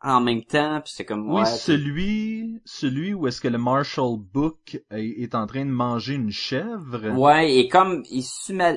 en 0.00 0.20
même 0.20 0.44
temps, 0.44 0.80
puis 0.80 0.92
c'est 0.94 1.04
comme... 1.04 1.28
Oui, 1.28 1.40
ouais, 1.40 1.46
celui, 1.46 2.60
celui 2.64 3.14
où 3.14 3.26
est-ce 3.26 3.40
que 3.40 3.48
le 3.48 3.58
Marshall 3.58 4.18
Book 4.18 4.80
est, 4.90 5.34
en 5.34 5.46
train 5.46 5.64
de 5.64 5.70
manger 5.70 6.14
une 6.14 6.30
chèvre. 6.30 7.08
Ouais, 7.18 7.56
et 7.56 7.68
comme 7.68 8.04
il 8.10 8.22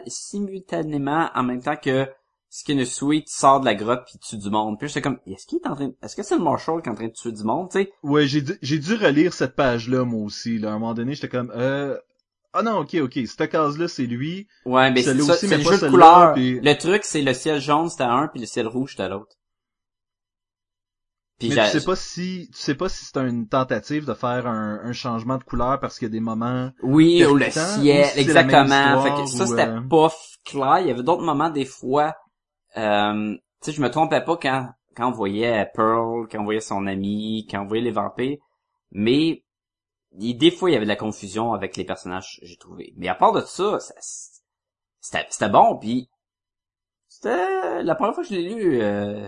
simultanément, 0.07 1.29
en 1.35 1.43
même 1.43 1.61
temps 1.61 1.75
que 1.75 2.07
Skinner 2.49 2.85
Sweet 2.85 3.29
sort 3.29 3.61
de 3.61 3.65
la 3.65 3.75
grotte 3.75 4.03
puis 4.05 4.19
tue 4.19 4.37
du 4.37 4.49
monde. 4.49 4.77
Puis 4.77 4.89
j'étais 4.89 5.01
comme, 5.01 5.19
est-ce 5.25 5.45
qu'il 5.47 5.59
est 5.59 5.67
en 5.67 5.75
train, 5.75 5.87
de- 5.87 5.95
est-ce 6.03 6.15
que 6.17 6.23
c'est 6.23 6.35
le 6.37 6.43
Marshall 6.43 6.81
qui 6.81 6.89
est 6.89 6.91
en 6.91 6.95
train 6.95 7.07
de 7.07 7.13
tuer 7.13 7.31
du 7.31 7.43
monde, 7.43 7.69
tu 7.71 7.79
sais? 7.79 7.93
Ouais, 8.03 8.27
j'ai 8.27 8.41
dû, 8.41 8.53
j'ai 8.61 8.77
dû 8.77 8.95
relire 8.95 9.33
cette 9.33 9.55
page-là, 9.55 10.03
moi 10.03 10.25
aussi, 10.25 10.57
là. 10.57 10.71
À 10.71 10.73
un 10.73 10.79
moment 10.79 10.93
donné, 10.93 11.13
j'étais 11.13 11.29
comme, 11.29 11.51
euh, 11.55 11.97
ah 12.53 12.63
non, 12.63 12.79
ok, 12.79 12.95
ok, 12.95 13.19
cette 13.25 13.49
case-là, 13.49 13.87
c'est 13.87 14.05
lui. 14.05 14.47
Ouais, 14.65 14.91
mais 14.91 15.01
c'est 15.01 15.17
ça, 15.19 15.33
aussi, 15.33 15.47
c'est 15.47 15.47
mais 15.47 15.57
le 15.59 15.63
pas 15.63 15.77
jeu 15.77 15.85
de 15.85 15.91
couleurs. 15.91 16.35
Le 16.35 16.73
truc, 16.73 17.03
c'est 17.05 17.21
le 17.21 17.33
ciel 17.33 17.61
jaune, 17.61 17.89
c'était 17.89 18.03
à 18.03 18.11
un, 18.11 18.27
puis 18.27 18.41
le 18.41 18.45
ciel 18.45 18.67
rouge, 18.67 18.91
c'était 18.91 19.03
à 19.03 19.09
l'autre. 19.09 19.37
Puis 21.41 21.49
mais 21.49 21.57
tu 21.57 21.65
sais 21.65 21.81
pas 21.83 21.95
si, 21.95 22.49
tu 22.53 22.59
sais 22.59 22.75
pas 22.75 22.87
si 22.87 23.03
c'est 23.03 23.17
une 23.17 23.47
tentative 23.47 24.05
de 24.05 24.13
faire 24.13 24.45
un, 24.45 24.79
un 24.83 24.93
changement 24.93 25.37
de 25.37 25.43
couleur 25.43 25.79
parce 25.79 25.97
qu'il 25.97 26.05
y 26.07 26.11
a 26.11 26.13
des 26.13 26.19
moments. 26.19 26.71
Oui, 26.83 27.25
ou 27.25 27.35
le 27.35 27.49
ciel, 27.49 28.05
si 28.05 28.19
exactement. 28.19 28.97
Fait 28.99 29.13
que 29.13 29.25
ça, 29.25 29.47
c'était 29.47 29.67
euh, 29.67 29.81
pas 29.89 30.09
clair. 30.45 30.79
Il 30.81 30.87
y 30.87 30.91
avait 30.91 31.01
d'autres 31.03 31.23
moments, 31.23 31.49
des 31.49 31.65
fois, 31.65 32.15
euh, 32.77 33.33
tu 33.33 33.41
sais, 33.61 33.71
je 33.71 33.81
me 33.81 33.89
trompais 33.89 34.21
pas 34.21 34.37
quand, 34.37 34.69
quand 34.95 35.09
on 35.09 35.11
voyait 35.11 35.69
Pearl, 35.73 36.27
quand 36.31 36.39
on 36.39 36.43
voyait 36.43 36.61
son 36.61 36.85
ami, 36.87 37.47
quand 37.49 37.61
on 37.63 37.67
voyait 37.67 37.83
les 37.83 37.91
vampires. 37.91 38.37
Mais, 38.91 39.43
il- 40.19 40.37
des 40.37 40.51
fois, 40.51 40.69
il 40.69 40.73
y 40.73 40.75
avait 40.75 40.85
de 40.85 40.89
la 40.89 40.95
confusion 40.97 41.53
avec 41.53 41.77
les 41.77 41.85
personnages, 41.85 42.39
j'ai 42.43 42.57
trouvé. 42.57 42.93
Mais 42.97 43.07
à 43.09 43.15
part 43.15 43.33
de 43.33 43.41
ça, 43.41 43.79
ça- 43.79 43.95
c'était, 45.01 45.27
c'était 45.29 45.49
bon, 45.49 45.77
puis 45.77 46.09
c'était, 47.07 47.83
la 47.83 47.95
première 47.95 48.13
fois 48.15 48.23
que 48.23 48.29
je 48.29 48.35
l'ai 48.35 48.53
lu, 48.53 48.81
euh, 48.81 49.27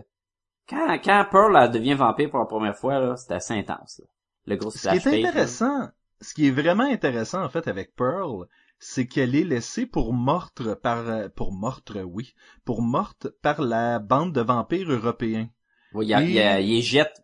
quand, 0.74 1.00
quand 1.04 1.26
Pearl 1.32 1.58
elle 1.62 1.72
devient 1.72 1.94
vampire 1.94 2.30
pour 2.30 2.40
la 2.40 2.46
première 2.46 2.76
fois, 2.78 3.00
là, 3.00 3.16
c'était 3.16 3.36
assez 3.36 3.54
intense, 3.54 4.00
là. 4.00 4.06
Le 4.46 4.56
gros 4.58 4.72
Ce 4.72 4.80
qui 4.82 4.88
est 4.88 5.00
page, 5.04 5.06
là. 5.22 5.30
intéressant, 5.30 5.90
ce 6.20 6.34
qui 6.34 6.48
est 6.48 6.52
vraiment 6.52 6.84
intéressant, 6.84 7.44
en 7.44 7.50
fait, 7.50 7.68
avec 7.68 7.96
Pearl, 7.96 8.46
c'est 8.80 9.08
qu'elle 9.08 9.36
est 9.36 9.46
laissée 9.46 9.86
pour 9.86 10.14
morte 10.14 10.74
par, 10.76 11.08
euh, 11.08 11.30
pour 11.34 11.54
morte, 11.54 11.94
oui, 12.06 12.34
pour 12.66 12.82
morte 12.82 13.28
par 13.42 13.62
la 13.62 14.00
bande 14.00 14.34
de 14.34 14.42
vampires 14.42 14.92
européens. 14.92 15.48
Oui, 15.94 16.06
il, 16.08 16.10
y 16.32 16.40
a, 16.42 16.60
il, 16.60 16.82
jette. 16.82 17.22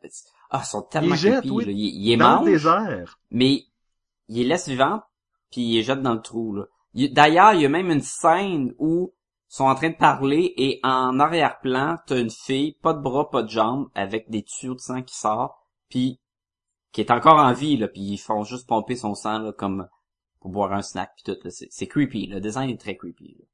Ah, 0.49 0.61
ils 0.63 0.67
sont 0.67 0.83
tellement 0.83 1.15
Il 1.15 1.17
jette, 1.19 1.39
creepy, 1.39 1.49
oui. 1.51 1.65
Il, 1.67 2.03
il 2.05 2.11
est 2.13 2.17
Dans 2.17 2.37
mange, 2.37 2.45
le 2.45 2.51
désert. 2.53 3.19
mais 3.31 3.63
il 4.29 4.37
les 4.37 4.43
laisse 4.45 4.69
vivants, 4.69 5.01
puis 5.51 5.61
il 5.61 5.75
les 5.75 5.83
jette 5.83 6.01
dans 6.01 6.13
le 6.13 6.21
trou, 6.21 6.55
là. 6.55 6.65
Il- 6.93 7.13
D'ailleurs, 7.13 7.53
il 7.53 7.61
y 7.61 7.65
a 7.65 7.69
même 7.69 7.91
une 7.91 8.01
scène 8.01 8.73
où 8.77 9.13
sont 9.49 9.65
en 9.65 9.75
train 9.75 9.89
de 9.89 9.95
parler 9.95 10.53
et 10.57 10.79
en 10.83 11.19
arrière-plan, 11.19 11.97
t'as 12.05 12.21
une 12.21 12.29
fille, 12.29 12.77
pas 12.81 12.93
de 12.93 13.01
bras, 13.01 13.29
pas 13.29 13.43
de 13.43 13.49
jambes, 13.49 13.89
avec 13.95 14.29
des 14.29 14.43
tuyaux 14.43 14.75
de 14.75 14.79
sang 14.79 15.01
qui 15.01 15.17
sortent, 15.17 15.57
puis 15.89 16.19
qui 16.91 17.01
est 17.01 17.11
encore 17.11 17.37
en 17.37 17.51
vie, 17.51 17.75
là, 17.75 17.87
puis 17.87 18.01
ils 18.01 18.17
font 18.17 18.43
juste 18.43 18.67
pomper 18.67 18.95
son 18.95 19.15
sang, 19.15 19.39
là, 19.39 19.51
comme 19.51 19.87
pour 20.39 20.51
boire 20.51 20.71
un 20.73 20.83
snack, 20.83 21.11
puis 21.15 21.33
tout. 21.33 21.49
C'est 21.49 21.87
creepy, 21.87 22.27
le 22.27 22.39
design 22.39 22.69
est 22.69 22.79
très 22.79 22.95
creepy, 22.95 23.35
là. 23.39 23.45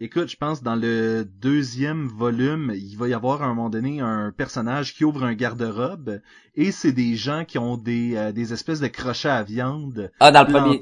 Écoute, 0.00 0.28
je 0.28 0.36
pense 0.36 0.64
dans 0.64 0.74
le 0.74 1.24
deuxième 1.24 2.08
volume, 2.08 2.72
il 2.74 2.96
va 2.96 3.06
y 3.06 3.14
avoir 3.14 3.42
à 3.42 3.44
un 3.44 3.54
moment 3.54 3.70
donné 3.70 4.00
un 4.00 4.32
personnage 4.36 4.96
qui 4.96 5.04
ouvre 5.04 5.22
un 5.22 5.34
garde-robe 5.34 6.20
et 6.56 6.72
c'est 6.72 6.90
des 6.90 7.14
gens 7.14 7.44
qui 7.44 7.56
ont 7.58 7.76
des, 7.76 8.16
euh, 8.16 8.32
des 8.32 8.52
espèces 8.52 8.80
de 8.80 8.88
crochets 8.88 9.28
à 9.28 9.44
viande 9.44 10.10
Ah, 10.18 10.32
dans 10.32 10.42
le 10.42 10.52
premier, 10.52 10.80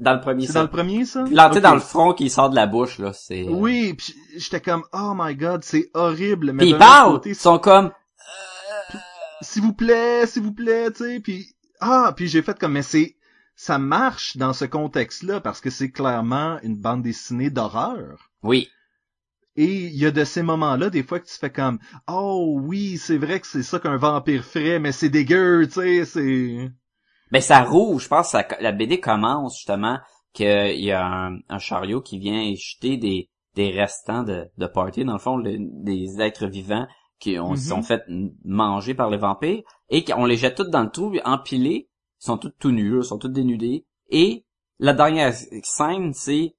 dans 0.00 0.14
le 0.14 0.20
premier, 0.20 0.46
C'est 0.46 0.52
dans 0.54 0.62
le 0.62 0.68
premier, 0.68 1.04
ça? 1.04 1.24
Planté 1.24 1.58
Ok. 1.58 1.62
dans 1.62 1.74
le 1.74 1.80
front 1.80 2.12
qui 2.14 2.28
sort 2.30 2.50
de 2.50 2.56
la 2.56 2.66
bouche, 2.66 2.98
là, 2.98 3.12
c'est... 3.12 3.42
euh, 3.46 3.50
Oui, 3.50 3.94
puis 3.94 4.14
j'étais 4.36 4.60
comme, 4.60 4.84
oh 4.92 5.12
my 5.16 5.34
god, 5.36 5.62
c'est 5.64 5.90
horrible. 5.94 6.52
Mais 6.52 6.64
Puis 6.64 6.70
ils 6.70 6.78
parlent, 6.78 7.12
côté, 7.12 7.30
ils 7.30 7.34
sont 7.36 7.58
comme... 7.58 7.90
s'il 9.40 9.62
vous 9.62 9.72
plaît, 9.74 10.26
s'il 10.26 10.42
vous 10.42 10.52
plaît, 10.52 10.90
tu 10.90 11.04
sais, 11.04 11.20
puis 11.20 11.46
ah, 11.80 12.12
puis 12.16 12.28
j'ai 12.28 12.42
fait 12.42 12.58
comme 12.58 12.72
mais 12.72 12.82
c'est 12.82 13.16
ça 13.56 13.78
marche 13.78 14.36
dans 14.36 14.52
ce 14.52 14.64
contexte-là 14.64 15.40
parce 15.40 15.60
que 15.60 15.70
c'est 15.70 15.90
clairement 15.90 16.58
une 16.62 16.76
bande 16.76 17.02
dessinée 17.02 17.50
d'horreur. 17.50 18.30
Oui, 18.42 18.68
Et 19.56 19.86
il 19.86 19.94
y 19.96 20.06
a 20.06 20.10
de 20.10 20.24
ces 20.24 20.42
moments-là 20.42 20.90
des 20.90 21.02
fois 21.04 21.20
que 21.20 21.26
tu 21.26 21.34
fais 21.38 21.50
comme 21.50 21.78
oh 22.08 22.58
oui, 22.62 22.96
c'est 22.96 23.18
vrai 23.18 23.38
que 23.40 23.46
c'est 23.46 23.62
ça 23.62 23.78
qu'un 23.78 23.96
vampire 23.96 24.44
ferait 24.44 24.80
mais 24.80 24.92
c'est 24.92 25.08
dégueu, 25.08 25.66
tu 25.66 25.74
sais, 25.74 26.04
c'est 26.04 26.70
Ben 27.30 27.40
ça 27.40 27.62
roule, 27.62 28.00
je 28.00 28.08
pense 28.08 28.28
ça- 28.30 28.46
la 28.60 28.72
BD 28.72 29.00
commence 29.00 29.56
justement 29.56 29.98
qu'il 30.32 30.80
y 30.80 30.92
a 30.92 31.04
un, 31.06 31.38
un 31.48 31.58
chariot 31.58 32.00
qui 32.00 32.18
vient 32.18 32.52
jeter 32.54 32.96
des, 32.96 33.30
des 33.54 33.70
restants 33.70 34.22
de, 34.24 34.48
de 34.58 34.66
party, 34.66 35.04
dans 35.04 35.14
le 35.14 35.18
fond, 35.18 35.36
le- 35.36 35.56
des 35.58 36.20
êtres 36.20 36.46
vivants 36.46 36.86
qui 37.18 37.38
ont, 37.38 37.54
sont 37.56 37.82
fait 37.82 38.02
manger 38.44 38.94
par 38.94 39.08
les 39.10 39.16
vampires, 39.16 39.62
et 39.88 40.04
qu'on 40.04 40.24
les 40.26 40.36
jette 40.36 40.56
tous 40.56 40.68
dans 40.68 40.82
le 40.82 40.90
trou, 40.90 41.14
empilés, 41.24 41.88
ils 42.20 42.24
sont 42.24 42.36
tous 42.38 42.52
tout 42.58 42.72
nus, 42.72 42.98
ils 42.98 43.04
sont 43.04 43.18
tous 43.18 43.28
dénudés, 43.28 43.86
et 44.10 44.44
la 44.78 44.92
dernière 44.92 45.32
scène, 45.62 46.12
c'est 46.12 46.56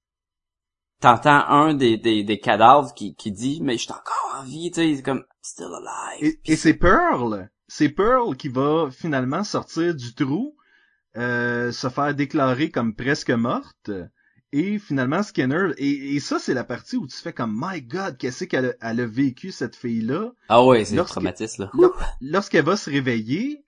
t'entends 1.02 1.46
un 1.48 1.74
des, 1.74 1.98
des, 1.98 2.24
des 2.24 2.40
cadavres 2.40 2.94
qui, 2.94 3.14
qui 3.16 3.32
dit 3.32 3.60
«Mais 3.64 3.74
je 3.74 3.84
suis 3.84 3.92
encore 3.92 4.40
en 4.40 4.44
vie», 4.44 4.72
tu 4.74 4.82
sais, 4.82 4.96
c'est 4.96 5.04
comme 5.04 5.26
«Still 5.42 5.68
alive». 5.68 6.38
et, 6.46 6.54
et 6.54 6.56
c'est 6.56 6.74
Pearl, 6.74 7.50
c'est 7.68 7.90
Pearl 7.90 8.36
qui 8.36 8.50
va 8.50 8.90
finalement 8.92 9.44
sortir 9.44 9.96
du 9.96 10.14
trou, 10.14 10.56
euh, 11.18 11.72
se 11.72 11.90
faire 11.90 12.14
déclarer 12.14 12.70
comme 12.72 12.96
presque 12.96 13.32
morte. 13.32 13.92
Et 14.52 14.80
finalement, 14.80 15.22
Skinner, 15.22 15.72
et, 15.78 16.16
et 16.16 16.20
ça, 16.22 16.40
c'est 16.40 16.54
la 16.54 16.64
partie 16.64 16.96
où 16.96 17.08
tu 17.08 17.18
fais 17.18 17.34
comme, 17.34 17.60
my 17.62 17.82
god, 17.82 18.18
qu'est-ce 18.18 18.46
qu'elle 18.46 18.68
a, 18.80 18.90
elle 18.90 19.02
a 19.02 19.06
vécu, 19.06 19.52
cette 19.52 19.76
fille-là? 19.76 20.32
Ah 20.48 20.64
ouais, 20.64 20.86
c'est 20.86 20.96
Lorsque- 20.96 21.12
traumatisme, 21.14 21.64
là. 21.64 21.72
Lor- 21.74 22.02
Lorsqu'elle 22.22 22.64
va 22.64 22.78
se 22.78 22.90
réveiller, 22.90 23.66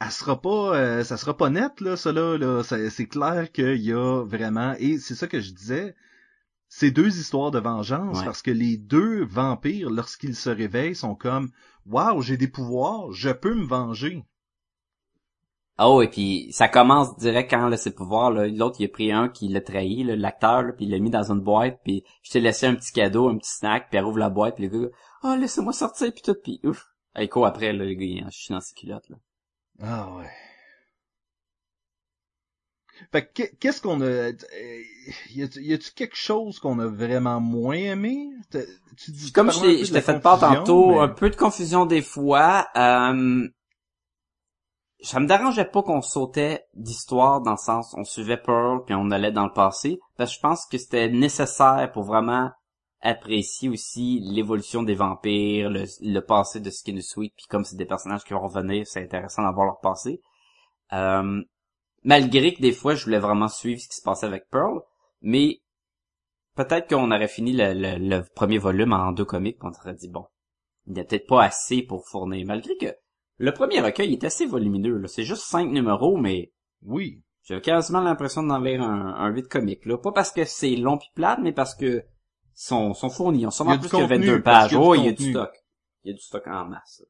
elle 0.00 0.10
sera 0.10 0.40
pas, 0.40 0.76
euh, 0.76 1.04
ça 1.04 1.16
sera 1.16 1.36
pas 1.36 1.48
net, 1.50 1.80
là, 1.80 1.96
ça, 1.96 2.10
là, 2.12 2.36
là. 2.38 2.62
C'est 2.90 3.06
clair 3.06 3.52
qu'il 3.52 3.76
y 3.82 3.92
a 3.92 4.24
vraiment, 4.24 4.74
et 4.80 4.98
c'est 4.98 5.14
ça 5.14 5.28
que 5.28 5.40
je 5.40 5.52
disais, 5.52 5.94
c'est 6.76 6.90
deux 6.90 7.18
histoires 7.20 7.52
de 7.52 7.60
vengeance, 7.60 8.18
Ouais. 8.18 8.24
parce 8.24 8.42
que 8.42 8.50
les 8.50 8.76
deux 8.76 9.24
vampires, 9.24 9.90
lorsqu'ils 9.90 10.34
se 10.34 10.50
réveillent, 10.50 10.96
sont 10.96 11.14
comme, 11.14 11.50
waouh, 11.86 12.20
j'ai 12.20 12.36
des 12.36 12.48
pouvoirs, 12.48 13.12
je 13.12 13.30
peux 13.30 13.54
me 13.54 13.64
venger. 13.64 14.24
Oh, 15.78 16.02
et 16.02 16.08
puis 16.08 16.48
ça 16.52 16.66
commence 16.68 17.16
direct 17.16 17.48
quand 17.50 17.68
là, 17.68 17.76
ses 17.76 17.92
pouvoirs. 17.94 18.32
là. 18.32 18.48
L'autre, 18.48 18.76
il 18.80 18.86
a 18.86 18.88
pris 18.88 19.12
un 19.12 19.28
qui 19.28 19.46
l'a 19.48 19.60
trahi, 19.60 20.02
l'acteur, 20.02 20.64
puis 20.76 20.86
il 20.86 20.90
l'a 20.90 20.98
mis 20.98 21.10
dans 21.10 21.30
une 21.30 21.40
boîte, 21.40 21.78
puis 21.84 22.02
je 22.24 22.32
t'ai 22.32 22.40
laissé 22.40 22.66
un 22.66 22.74
petit 22.74 22.92
cadeau, 22.92 23.28
un 23.28 23.38
petit 23.38 23.52
snack, 23.52 23.88
puis 23.88 23.98
elle 23.98 24.04
ouvre 24.04 24.18
la 24.18 24.30
boîte, 24.30 24.56
puis 24.56 24.66
le 24.68 24.76
gars, 24.86 24.88
oh, 25.22 25.36
laissez-moi 25.38 25.72
sortir, 25.72 26.12
puis 26.12 26.22
tout, 26.22 26.34
puis 26.42 26.60
ouf. 26.64 26.86
Court 27.30 27.46
après, 27.46 27.72
là, 27.72 27.84
le 27.84 27.94
gars, 27.94 28.26
en 28.26 28.30
chie 28.30 28.52
dans 28.52 28.60
ses 28.60 28.74
culottes, 28.74 29.08
là. 29.10 29.16
Ah 29.80 30.12
ouais. 30.16 30.30
Fait 33.12 33.26
que 33.26 33.32
qu'est- 33.32 33.56
qu'est-ce 33.58 33.82
qu'on 33.82 34.00
a... 34.00 34.04
euh, 34.04 34.32
Y 35.30 35.72
a-tu 35.72 35.92
quelque 35.94 36.16
chose 36.16 36.58
qu'on 36.58 36.78
a 36.78 36.86
vraiment 36.86 37.40
moins 37.40 37.74
aimé? 37.76 38.30
Tu 38.96 39.10
dis, 39.10 39.32
Comme 39.32 39.50
je 39.50 39.92
t'ai 39.92 40.00
fait 40.00 40.20
part 40.20 40.38
tantôt, 40.40 40.90
mais- 40.90 40.98
un 41.00 41.08
peu 41.08 41.28
de 41.30 41.36
confusion 41.36 41.86
des 41.86 42.02
fois, 42.02 42.68
euh, 42.76 43.48
ça 45.00 45.20
me 45.20 45.26
dérangeait 45.26 45.64
pas 45.66 45.82
qu'on 45.82 46.00
sautait 46.02 46.64
d'histoire 46.74 47.40
dans 47.42 47.50
le 47.52 47.56
sens 47.58 47.94
on 47.98 48.04
suivait 48.04 48.38
Pearl 48.38 48.84
puis 48.86 48.94
on 48.94 49.10
allait 49.10 49.32
dans 49.32 49.44
le 49.44 49.52
passé 49.52 49.98
parce 50.16 50.30
que 50.30 50.36
je 50.36 50.40
pense 50.40 50.66
que 50.66 50.78
c'était 50.78 51.10
nécessaire 51.10 51.90
pour 51.92 52.04
vraiment 52.04 52.50
apprécier 53.02 53.68
aussi 53.68 54.20
l'évolution 54.22 54.82
des 54.82 54.94
vampires, 54.94 55.68
le, 55.68 55.84
le 56.00 56.20
passé 56.20 56.60
de 56.60 56.70
Skin 56.70 57.00
Sweet 57.02 57.34
puis 57.36 57.44
comme 57.50 57.64
c'est 57.64 57.76
des 57.76 57.84
personnages 57.84 58.24
qui 58.24 58.32
vont 58.32 58.40
revenir, 58.46 58.86
c'est 58.86 59.02
intéressant 59.02 59.42
d'avoir 59.42 59.66
leur 59.66 59.80
passé. 59.80 60.22
Euh, 60.94 61.42
malgré 62.04 62.54
que 62.54 62.60
des 62.62 62.72
fois 62.72 62.94
je 62.94 63.04
voulais 63.04 63.18
vraiment 63.18 63.48
suivre 63.48 63.80
ce 63.80 63.88
qui 63.88 63.96
se 63.96 64.02
passait 64.02 64.26
avec 64.26 64.48
Pearl, 64.50 64.80
mais 65.22 65.60
peut-être 66.54 66.88
qu'on 66.88 67.10
aurait 67.10 67.28
fini 67.28 67.52
le, 67.52 67.72
le- 67.74 67.98
le 67.98 68.22
premier 68.34 68.58
volume 68.58 68.92
en 68.92 69.12
deux 69.12 69.24
comics, 69.24 69.58
on 69.62 69.70
aurait 69.70 69.94
dit 69.94 70.08
bon, 70.08 70.26
il 70.86 70.92
n'y 70.94 71.00
a 71.00 71.04
peut-être 71.04 71.26
pas 71.26 71.44
assez 71.44 71.82
pour 71.82 72.06
fournir, 72.08 72.46
malgré 72.46 72.76
que 72.76 72.94
le 73.38 73.52
premier 73.52 73.80
recueil 73.80 74.12
est 74.12 74.22
assez 74.24 74.46
volumineux, 74.46 74.96
là. 74.98 75.08
C'est 75.08 75.24
juste 75.24 75.42
cinq 75.42 75.68
numéros, 75.70 76.16
mais 76.16 76.52
Oui. 76.82 77.20
j'ai 77.42 77.60
quasiment 77.60 78.00
l'impression 78.00 78.44
d'en 78.44 78.58
lire 78.60 78.80
un, 78.82 79.14
un 79.16 79.28
8 79.30 79.48
comics, 79.48 79.84
là. 79.86 79.98
Pas 79.98 80.12
parce 80.12 80.30
que 80.30 80.44
c'est 80.44 80.76
long 80.76 80.98
pis 80.98 81.08
plate, 81.16 81.40
mais 81.42 81.52
parce 81.52 81.74
que 81.74 82.04
sont, 82.54 82.94
sont 82.94 83.10
fournis. 83.10 83.40
Ils 83.40 83.46
ont 83.46 83.50
Il 83.50 83.52
y 83.52 83.56
sûrement 83.56 83.70
a 83.72 83.76
du 83.76 83.80
plus 83.80 83.88
que 83.90 83.96
contenu, 83.96 84.26
22 84.26 84.42
parce 84.42 84.68
pages. 84.68 84.76
Oh, 84.80 84.94
il 84.94 85.04
y 85.04 85.08
a 85.08 85.12
du 85.12 85.30
stock. 85.30 85.50
Il 86.04 86.10
y 86.10 86.12
a 86.12 86.14
du 86.14 86.22
stock 86.22 86.46
en 86.46 86.66
masse. 86.66 87.02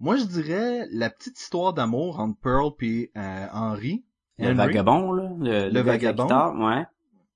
Moi, 0.00 0.16
je 0.16 0.24
dirais 0.24 0.86
la 0.90 1.08
petite 1.08 1.40
histoire 1.40 1.72
d'amour 1.72 2.18
entre 2.20 2.38
Pearl 2.40 2.72
et 2.82 3.10
euh, 3.16 3.46
Henry. 3.54 4.04
Le 4.38 4.46
Henry, 4.46 4.56
vagabond, 4.56 5.12
là. 5.12 5.30
Le, 5.38 5.70
Le 5.70 5.80
vagabond. 5.80 6.24
guitare, 6.24 6.58
ouais. 6.58 6.84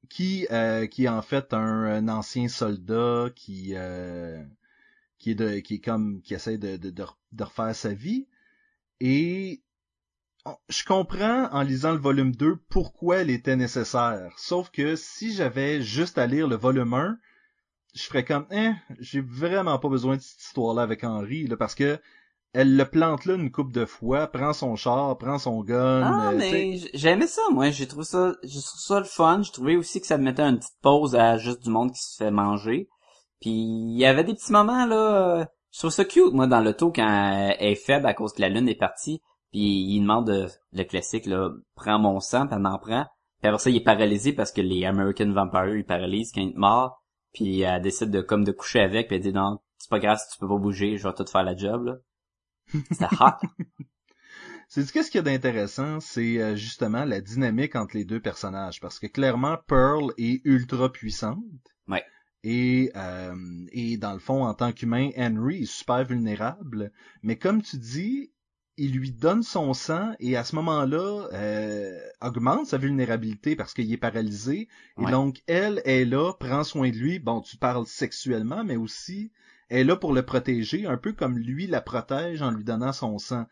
qui 0.08 0.46
euh, 0.50 0.86
qui 0.86 1.04
est 1.04 1.08
en 1.08 1.22
fait 1.22 1.52
un, 1.54 1.58
un 1.84 2.08
ancien 2.08 2.48
soldat 2.48 3.28
qui 3.34 3.72
euh, 3.74 4.42
qui 5.18 5.30
est 5.32 5.34
de 5.34 5.58
qui 5.60 5.74
est 5.76 5.80
comme 5.80 6.20
qui 6.22 6.34
essaie 6.34 6.58
de 6.58 6.76
de, 6.76 6.90
de, 6.90 7.04
de 7.32 7.44
refaire 7.44 7.74
sa 7.74 7.92
vie 7.94 8.26
et 9.00 9.62
je 10.68 10.84
comprends 10.84 11.48
en 11.52 11.62
lisant 11.62 11.92
le 11.92 11.98
volume 11.98 12.34
2 12.34 12.56
pourquoi 12.70 13.18
elle 13.18 13.30
était 13.30 13.56
nécessaire 13.56 14.32
sauf 14.38 14.70
que 14.70 14.96
si 14.96 15.32
j'avais 15.34 15.82
juste 15.82 16.16
à 16.18 16.26
lire 16.26 16.48
le 16.48 16.56
volume 16.56 16.94
1 16.94 17.18
je 17.94 18.02
ferais 18.04 18.24
comme 18.24 18.46
eh 18.50 18.70
j'ai 18.98 19.20
vraiment 19.20 19.78
pas 19.78 19.88
besoin 19.88 20.16
de 20.16 20.22
cette 20.22 20.40
histoire 20.42 20.74
là 20.74 20.82
avec 20.82 21.04
Henry 21.04 21.46
là 21.46 21.56
parce 21.56 21.74
que 21.74 22.00
elle 22.54 22.76
le 22.76 22.84
plante 22.84 23.24
là 23.26 23.34
une 23.34 23.50
coupe 23.50 23.72
de 23.72 23.84
fois, 23.84 24.26
prend 24.26 24.52
son 24.52 24.74
char, 24.74 25.16
prend 25.18 25.38
son 25.38 25.62
gun. 25.62 26.02
Ah, 26.02 26.30
euh, 26.30 26.36
mais 26.36 26.78
j'aimais 26.94 27.26
ça, 27.26 27.42
moi. 27.52 27.70
J'ai 27.70 27.86
trouvé 27.86 28.04
ça, 28.04 28.34
j'ai 28.42 28.60
trouvé 28.60 28.82
ça 28.82 28.98
le 28.98 29.04
fun. 29.04 29.42
J'ai 29.42 29.52
trouvé 29.52 29.76
aussi 29.76 30.00
que 30.00 30.06
ça 30.06 30.18
me 30.18 30.24
mettait 30.24 30.42
une 30.42 30.58
petite 30.58 30.80
pause 30.80 31.14
à 31.14 31.36
juste 31.36 31.62
du 31.62 31.70
monde 31.70 31.92
qui 31.92 32.02
se 32.02 32.16
fait 32.16 32.30
manger. 32.30 32.88
Puis, 33.40 33.50
il 33.50 33.98
y 33.98 34.06
avait 34.06 34.24
des 34.24 34.34
petits 34.34 34.52
moments, 34.52 34.86
là, 34.86 35.40
euh, 35.40 35.44
je 35.72 35.78
trouve 35.78 35.90
ça 35.90 36.04
cute, 36.04 36.32
moi, 36.32 36.46
dans 36.46 36.60
l'auto, 36.60 36.90
quand 36.90 37.54
elle 37.58 37.72
est 37.72 37.74
faible 37.74 38.06
à 38.06 38.14
cause 38.14 38.32
que 38.32 38.40
la 38.40 38.48
lune 38.48 38.68
est 38.68 38.74
partie. 38.74 39.22
Puis, 39.52 39.60
il 39.60 40.00
demande 40.00 40.30
euh, 40.30 40.48
le 40.72 40.84
classique, 40.84 41.26
là, 41.26 41.50
prends 41.74 41.98
mon 41.98 42.20
sang, 42.20 42.46
puis 42.46 42.56
elle 42.58 42.66
en 42.66 42.78
prend. 42.78 43.06
Puis 43.40 43.48
après 43.48 43.58
ça, 43.58 43.70
il 43.70 43.76
est 43.76 43.84
paralysé 43.84 44.32
parce 44.32 44.50
que 44.50 44.60
les 44.60 44.84
American 44.84 45.30
Vampires, 45.30 45.76
ils 45.76 45.84
paralysent 45.84 46.32
quand 46.32 46.40
il 46.40 46.50
est 46.50 46.56
mort. 46.56 47.02
Puis, 47.32 47.60
elle 47.60 47.80
décide 47.82 48.10
de, 48.10 48.20
comme, 48.20 48.42
de 48.42 48.52
coucher 48.52 48.80
avec, 48.80 49.06
puis 49.06 49.16
elle 49.16 49.22
dit, 49.22 49.32
non, 49.32 49.58
c'est 49.78 49.90
pas 49.90 50.00
grave 50.00 50.18
si 50.18 50.32
tu 50.32 50.40
peux 50.40 50.48
pas 50.48 50.56
bouger, 50.56 50.96
je 50.96 51.06
vais 51.06 51.14
tout 51.14 51.26
faire 51.26 51.44
la 51.44 51.56
job, 51.56 51.84
là. 51.84 51.94
C'était 52.90 53.06
hot. 53.20 53.48
C'est 54.68 54.84
ce 54.84 54.92
qu'est-ce 54.92 55.10
qu'il 55.10 55.18
y 55.18 55.20
a 55.20 55.22
d'intéressant, 55.22 55.98
c'est 55.98 56.42
euh, 56.42 56.54
justement 56.54 57.06
la 57.06 57.22
dynamique 57.22 57.74
entre 57.74 57.96
les 57.96 58.04
deux 58.04 58.20
personnages, 58.20 58.80
parce 58.80 58.98
que 58.98 59.06
clairement 59.06 59.56
Pearl 59.66 60.12
est 60.18 60.42
ultra 60.44 60.92
puissante. 60.92 61.38
Ouais. 61.88 62.04
Et, 62.44 62.92
euh, 62.94 63.34
et 63.72 63.96
dans 63.96 64.12
le 64.12 64.18
fond, 64.18 64.44
en 64.44 64.52
tant 64.52 64.72
qu'humain, 64.72 65.08
Henry 65.16 65.62
est 65.62 65.72
super 65.72 66.04
vulnérable. 66.04 66.92
Mais 67.22 67.36
comme 67.36 67.62
tu 67.62 67.78
dis, 67.78 68.30
il 68.76 68.92
lui 68.92 69.10
donne 69.10 69.42
son 69.42 69.74
sang 69.74 70.12
et 70.20 70.36
à 70.36 70.44
ce 70.44 70.54
moment-là 70.54 71.28
euh, 71.32 71.98
augmente 72.20 72.66
sa 72.66 72.78
vulnérabilité 72.78 73.56
parce 73.56 73.74
qu'il 73.74 73.92
est 73.92 73.96
paralysé. 73.96 74.68
Et 75.00 75.10
donc 75.10 75.42
elle 75.46 75.82
est 75.84 76.04
là, 76.04 76.32
prend 76.38 76.62
soin 76.62 76.90
de 76.90 76.96
lui. 76.96 77.18
Bon, 77.18 77.40
tu 77.40 77.56
parles 77.56 77.86
sexuellement, 77.86 78.64
mais 78.64 78.76
aussi 78.76 79.32
est 79.70 79.84
là 79.84 79.96
pour 79.96 80.12
le 80.12 80.22
protéger, 80.22 80.86
un 80.86 80.96
peu 80.96 81.12
comme 81.12 81.38
lui 81.38 81.66
la 81.66 81.80
protège 81.80 82.42
en 82.42 82.50
lui 82.50 82.64
donnant 82.64 82.92
son 82.92 83.18
sang. 83.18 83.46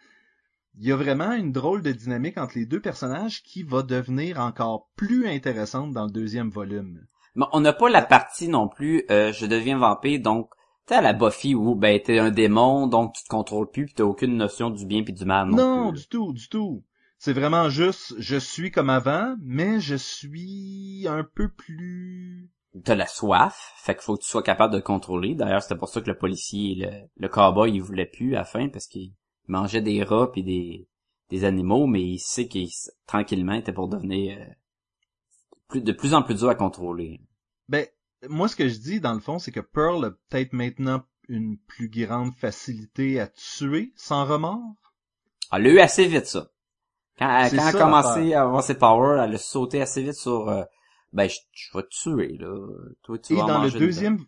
Il 0.79 0.87
y 0.87 0.93
a 0.93 0.97
vraiment 0.97 1.33
une 1.33 1.53
drôle 1.53 1.83
de 1.83 1.93
dynamique 1.93 2.37
entre 2.39 2.59
les 2.59 2.67
deux 2.67 2.81
personnages 2.81 3.43
qui 3.43 3.63
va 3.63 3.83
devenir 3.83 4.41
encore 4.41 4.89
plus 4.97 5.27
intéressante 5.27 5.93
dans 5.93 6.05
le 6.05 6.11
deuxième 6.11 6.51
volume. 6.51 7.07
Mais 7.35 7.47
on 7.53 7.61
n'a 7.61 7.73
pas 7.73 7.89
la 7.89 8.03
partie 8.03 8.49
non 8.49 8.69
plus, 8.69 9.05
euh, 9.11 9.33
je 9.33 9.47
deviens 9.47 9.79
vampire, 9.79 10.21
donc 10.21 10.51
t'es 10.87 10.95
à 10.95 11.01
la 11.01 11.13
Buffy 11.13 11.55
où 11.55 11.75
ben 11.75 12.01
t'es 12.01 12.19
un 12.19 12.31
démon, 12.31 12.87
donc 12.87 13.15
tu 13.15 13.25
te 13.25 13.29
contrôles 13.29 13.71
plus, 13.71 13.87
puis 13.87 13.95
t'as 13.95 14.05
aucune 14.05 14.37
notion 14.37 14.71
du 14.71 14.87
bien 14.87 15.03
puis 15.03 15.13
du 15.13 15.25
mal 15.25 15.49
non, 15.49 15.57
Non, 15.57 15.91
plus. 15.91 16.01
du 16.01 16.09
tout, 16.09 16.33
du 16.33 16.49
tout. 16.49 16.83
C'est 17.19 17.33
vraiment 17.33 17.69
juste, 17.71 18.15
je 18.19 18.37
suis 18.37 18.71
comme 18.71 18.91
avant, 18.91 19.35
mais 19.43 19.81
je 19.81 19.97
suis 19.97 21.07
un 21.09 21.25
peu 21.25 21.49
plus... 21.49 22.51
T'as 22.85 22.95
la 22.95 23.07
soif, 23.07 23.73
fait 23.79 23.95
qu'il 23.95 24.03
faut 24.03 24.17
que 24.17 24.23
tu 24.23 24.29
sois 24.29 24.43
capable 24.43 24.73
de 24.73 24.79
le 24.79 24.83
contrôler. 24.83 25.35
D'ailleurs, 25.35 25.63
c'était 25.63 25.77
pour 25.79 25.89
ça 25.89 26.01
que 26.01 26.09
le 26.11 26.19
policier, 26.19 26.75
le, 26.75 26.91
le 27.17 27.29
cowboy, 27.29 27.73
il 27.73 27.81
voulait 27.81 28.07
plus 28.07 28.35
à 28.35 28.39
la 28.41 28.45
fin, 28.45 28.69
parce 28.69 28.87
qu'il 28.87 29.13
mangeait 29.49 29.81
des 29.83 30.03
rats 30.03 30.31
puis 30.31 30.43
des, 30.43 30.89
des 31.31 31.45
animaux, 31.45 31.87
mais 31.87 32.03
il 32.03 32.19
sait 32.19 32.49
qu'il 32.49 32.69
tranquillement 33.07 33.55
était 33.55 33.73
pour 33.73 33.89
devenir 33.89 34.39
euh, 34.39 34.45
plus, 35.69 35.81
de 35.81 35.93
plus 35.93 36.15
en 36.15 36.23
plus 36.23 36.35
dur 36.35 36.49
à 36.49 36.55
contrôler. 36.55 37.21
Ben, 37.69 37.87
moi, 38.29 38.49
ce 38.49 38.57
que 38.57 38.69
je 38.69 38.79
dis, 38.79 39.01
dans 39.01 39.15
le 39.15 39.21
fond, 39.21 39.39
c'est 39.39 39.53
que 39.53 39.61
Pearl 39.61 40.05
a 40.05 40.11
peut-être 40.11 40.53
maintenant 40.53 41.03
une 41.29 41.59
plus 41.59 41.89
grande 41.89 42.35
facilité 42.35 43.21
à 43.21 43.27
tuer 43.27 43.93
sans 43.97 44.25
remords. 44.27 44.75
Elle 45.53 45.67
a 45.67 45.71
eu 45.71 45.79
assez 45.81 46.07
vite 46.07 46.27
ça. 46.27 46.51
Quand, 47.19 47.39
elle- 47.39 47.51
quand 47.51 47.63
elle 47.63 47.69
a 47.69 47.73
commencé 47.73 48.35
à 48.35 48.43
avoir 48.43 48.63
ses 48.63 48.77
powers, 48.79 49.23
elle 49.25 49.35
a 49.35 49.39
sauté 49.39 49.81
assez 49.81 50.03
vite 50.03 50.15
sur 50.15 50.49
euh, 50.49 50.63
ben 51.13 51.29
je, 51.29 51.37
je 51.53 51.77
vais 51.77 51.83
te 51.85 51.89
tuer 51.89 52.37
là. 52.39 52.67
Toi 53.03 53.19
tu 53.19 53.35
Et 53.35 53.37
vas 53.37 53.43
dans 53.43 53.59
le 53.59 53.71
dedans. 53.71 53.79
deuxième, 53.79 54.19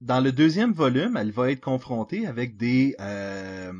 dans 0.00 0.20
le 0.20 0.32
deuxième 0.32 0.72
volume, 0.72 1.16
elle 1.16 1.30
va 1.32 1.50
être 1.50 1.60
confrontée 1.60 2.26
avec 2.26 2.56
des, 2.56 2.94
euh, 3.00 3.72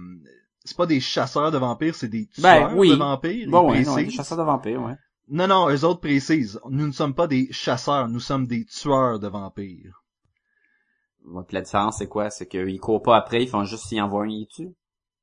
c'est 0.64 0.76
pas 0.76 0.87
des 0.87 1.00
chasseurs 1.00 1.50
de 1.52 1.58
vampires, 1.58 1.94
c'est 1.94 2.08
des 2.08 2.26
tueurs 2.28 2.70
Ben, 2.70 2.74
oui. 2.76 2.90
de 2.90 2.94
vampires. 2.94 3.48
Bon 3.48 3.66
ouais, 3.70 3.82
précisent. 3.82 3.94
des 4.06 4.11
chasseurs 4.11 4.38
de 4.38 4.42
vampires, 4.42 4.82
ouais. 4.82 4.94
Non, 5.28 5.46
non, 5.46 5.68
eux 5.70 5.84
autres 5.84 6.00
précisent. 6.00 6.58
Nous 6.70 6.87
ne 6.87 6.92
sommes 6.92 7.14
pas 7.14 7.26
des 7.26 7.52
chasseurs, 7.52 8.08
nous 8.08 8.20
sommes 8.20 8.46
des 8.46 8.64
tueurs 8.64 9.18
de 9.20 9.28
vampires. 9.28 10.02
Ouais, 11.24 11.44
puis 11.46 11.54
la 11.54 11.61
différence 11.62 11.98
c'est 11.98 12.08
quoi? 12.08 12.30
C'est 12.30 12.48
qu'ils 12.48 12.80
courent 12.80 13.02
pas 13.02 13.16
après, 13.16 13.42
ils 13.42 13.48
font 13.48 13.64
juste 13.64 13.84
s'y 13.87 14.00
envoyer 14.00 14.34
un, 14.34 14.38
ils 14.40 14.46
tuent. 14.46 14.74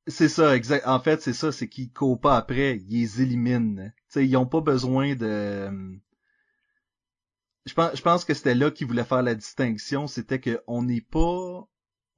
C'est 0.08 0.30
ça, 0.30 0.56
exact. 0.56 0.86
En 0.88 1.00
fait, 1.00 1.22
c'est 1.22 1.34
ça, 1.34 1.52
c'est 1.52 1.68
qu'ils 1.68 1.92
courent 1.92 2.20
pas 2.20 2.38
après, 2.38 2.78
ils 2.78 3.02
les 3.02 3.22
éliminent. 3.24 3.84
Tu 3.86 3.92
sais, 4.10 4.28
ils 4.28 4.38
ont 4.38 4.46
pas 4.46 4.62
besoin 4.62 5.16
de. 5.16 5.70
Je 7.66 7.74
pense, 7.74 7.96
je 7.96 8.02
pense 8.02 8.26
que 8.26 8.34
c'était 8.34 8.56
là 8.56 8.70
qu'ils 8.72 8.88
voulaient 8.88 9.04
faire 9.04 9.24
la 9.24 9.34
distinction, 9.36 10.08
c'était 10.08 10.40
que 10.40 10.62
on 10.68 10.84
n'est 10.84 11.02
pas, 11.02 11.68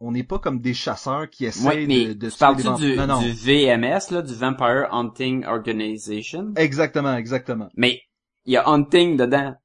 on 0.02 0.12
n'est 0.12 0.24
pas 0.26 0.40
comme 0.40 0.60
des 0.60 0.74
chasseurs 0.74 1.30
qui 1.30 1.46
essaient 1.46 1.68
Ouais, 1.68 1.88
mais 1.88 2.08
de, 2.08 2.14
de 2.14 2.30
tu 2.30 2.38
parles-tu 2.38 2.64
vampires. 2.64 2.78
du, 2.86 2.96
Non, 2.98 3.08
non. 3.08 3.22
du 3.22 3.32
VMS, 3.32 4.12
là, 4.12 4.22
du 4.22 4.34
Vampire 4.36 4.88
Hunting 4.92 5.46
Organization? 5.46 6.54
Exactement, 6.58 7.16
exactement. 7.16 7.70
Mais 7.76 8.02
il 8.46 8.54
y 8.54 8.58
a 8.58 8.68
hunting 8.68 9.16
dedans. 9.18 9.56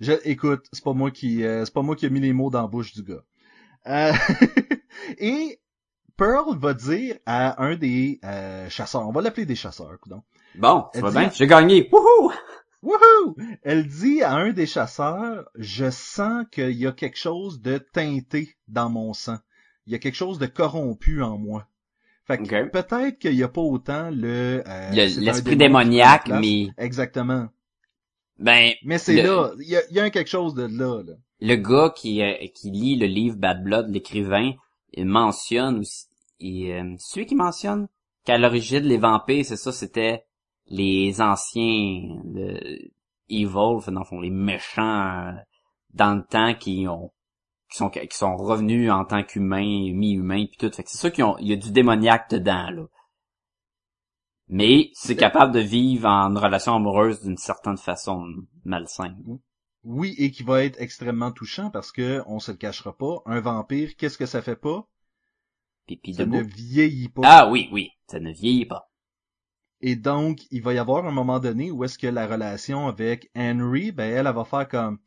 Je, 0.00 0.12
écoute, 0.24 0.66
c'est 0.72 0.82
pas 0.82 0.92
moi 0.94 1.10
qui, 1.10 1.44
euh, 1.44 1.64
c'est 1.64 1.74
pas 1.74 1.82
moi 1.82 1.94
qui 1.94 2.06
ai 2.06 2.10
mis 2.10 2.20
les 2.20 2.32
mots 2.32 2.50
dans 2.50 2.62
la 2.62 2.68
bouche 2.68 2.92
du 2.94 3.02
gars. 3.02 3.22
Euh, 3.86 4.12
et 5.18 5.60
Pearl 6.16 6.58
va 6.58 6.74
dire 6.74 7.16
à 7.26 7.62
un 7.62 7.76
des 7.76 8.18
euh, 8.24 8.68
chasseurs, 8.70 9.06
on 9.06 9.12
va 9.12 9.20
l'appeler 9.22 9.46
des 9.46 9.54
chasseurs, 9.54 9.98
coudonc. 10.00 10.22
Bon, 10.56 10.86
ça 10.92 11.00
va 11.02 11.10
dit- 11.10 11.16
bien, 11.18 11.30
j'ai 11.30 11.46
gagné. 11.46 11.88
Wouhou! 11.92 12.32
Wouhou! 12.82 13.36
Elle 13.62 13.86
dit 13.86 14.22
à 14.22 14.34
un 14.34 14.52
des 14.52 14.66
chasseurs, 14.66 15.48
je 15.54 15.90
sens 15.90 16.46
qu'il 16.50 16.72
y 16.72 16.86
a 16.86 16.92
quelque 16.92 17.18
chose 17.18 17.60
de 17.60 17.78
teinté 17.78 18.56
dans 18.68 18.88
mon 18.88 19.12
sang. 19.12 19.38
Il 19.86 19.92
y 19.92 19.96
a 19.96 19.98
quelque 19.98 20.14
chose 20.14 20.38
de 20.38 20.46
corrompu 20.46 21.22
en 21.22 21.36
moi. 21.38 21.66
Fait 22.26 22.38
que 22.38 22.68
peut-être 22.68 23.18
qu'il 23.18 23.34
n'y 23.34 23.42
a 23.42 23.48
pas 23.48 23.60
autant 23.60 24.10
le... 24.10 24.62
euh, 24.66 24.90
l'esprit 24.92 25.56
démoniaque, 25.56 26.28
mais 26.28 26.68
Exactement. 26.78 27.48
ben 28.38 28.72
Mais 28.84 28.98
c'est 28.98 29.16
Le- 29.16 29.22
là, 29.28 29.50
il 29.58 29.68
y 29.68 29.76
a, 29.76 29.80
il 29.90 29.96
y 29.96 30.00
a 30.00 30.08
quelque 30.10 30.28
chose 30.30 30.54
de 30.54 30.62
là, 30.62 31.02
là. 31.02 31.14
le 31.40 31.56
gars 31.56 31.92
qui 31.94 32.22
euh, 32.22 32.34
qui 32.54 32.70
lit 32.70 32.96
le 32.96 33.06
livre 33.06 33.36
Bad 33.36 33.62
Blood, 33.64 33.88
l'écrivain, 33.90 34.52
il 34.92 35.06
mentionne 35.06 35.80
aussi, 35.80 36.06
et, 36.38 36.72
euh, 36.74 36.94
celui 36.98 37.26
qui 37.26 37.34
mentionne 37.34 37.88
qu'à 38.24 38.38
l'origine 38.38 38.84
les 38.84 38.96
vampires, 38.98 39.44
c'est 39.44 39.56
ça, 39.56 39.72
c'était 39.72 40.24
les 40.70 41.20
anciens 41.20 42.22
le 42.24 42.90
evil, 43.28 43.92
dans 43.92 44.00
le 44.00 44.04
fond, 44.04 44.20
les 44.20 44.30
méchants 44.30 45.34
dans 45.92 46.14
le 46.14 46.24
temps 46.24 46.54
qui 46.54 46.86
ont 46.88 47.12
qui 47.70 47.76
sont 47.78 47.90
qui 47.90 48.16
sont 48.16 48.36
revenus 48.36 48.90
en 48.90 49.04
tant 49.04 49.22
qu'humains, 49.22 49.92
mi-humains 49.92 50.46
puis 50.46 50.56
tout. 50.58 50.74
Fait 50.74 50.82
que 50.82 50.90
c'est 50.90 50.98
sûr 50.98 51.12
qu'il 51.12 51.46
y 51.46 51.52
a 51.52 51.56
du 51.56 51.70
démoniaque 51.70 52.30
dedans 52.30 52.70
là. 52.70 52.86
Mais 54.48 54.90
c'est 54.94 55.14
capable 55.14 55.52
de 55.52 55.60
vivre 55.60 56.08
en 56.08 56.34
relation 56.34 56.74
amoureuse 56.74 57.22
d'une 57.22 57.36
certaine 57.36 57.76
façon 57.76 58.26
malsaine. 58.64 59.38
Oui, 59.84 60.14
et 60.18 60.32
qui 60.32 60.42
va 60.42 60.64
être 60.64 60.80
extrêmement 60.80 61.30
touchant 61.30 61.70
parce 61.70 61.92
que, 61.92 62.22
on 62.26 62.40
se 62.40 62.50
le 62.50 62.58
cachera 62.58 62.96
pas, 62.96 63.22
un 63.26 63.40
vampire, 63.40 63.94
qu'est-ce 63.96 64.18
que 64.18 64.26
ça 64.26 64.42
fait 64.42 64.56
pas? 64.56 64.86
Puis 65.86 66.14
Ça 66.14 66.24
debout. 66.24 66.38
ne 66.38 66.42
vieillit 66.42 67.08
pas. 67.08 67.22
Ah 67.24 67.48
oui, 67.48 67.68
oui, 67.72 67.90
ça 68.08 68.18
ne 68.18 68.32
vieillit 68.32 68.66
pas. 68.66 68.89
Et 69.82 69.96
donc, 69.96 70.40
il 70.50 70.62
va 70.62 70.74
y 70.74 70.78
avoir 70.78 71.06
un 71.06 71.10
moment 71.10 71.38
donné 71.40 71.70
où 71.70 71.84
est-ce 71.84 71.98
que 71.98 72.06
la 72.06 72.26
relation 72.26 72.86
avec 72.88 73.30
Henry, 73.34 73.92
ben 73.92 74.10
elle, 74.12 74.26
elle 74.26 74.34
va 74.34 74.44
faire 74.44 74.68
comme, 74.68 74.98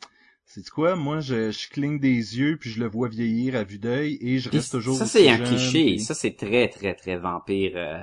c'est 0.46 0.68
quoi, 0.70 0.96
moi 0.96 1.20
je, 1.20 1.52
je 1.52 1.70
cligne 1.70 2.00
des 2.00 2.38
yeux 2.40 2.58
puis 2.60 2.70
je 2.72 2.80
le 2.80 2.88
vois 2.90 3.08
vieillir 3.08 3.56
à 3.56 3.64
vue 3.64 3.78
d'œil 3.80 4.18
et 4.22 4.40
je 4.40 4.50
Puis 4.50 4.58
reste 4.58 4.72
toujours 4.72 4.98
ça 4.98 5.06
c'est 5.06 5.30
un 5.30 5.38
jeune, 5.38 5.46
cliché, 5.48 5.84
puis- 5.86 6.00
ça 6.02 6.14
c'est 6.16 6.36
très 6.36 6.68
très 6.70 6.96
très 6.96 7.18
vampire. 7.18 7.74
euh, 7.76 8.02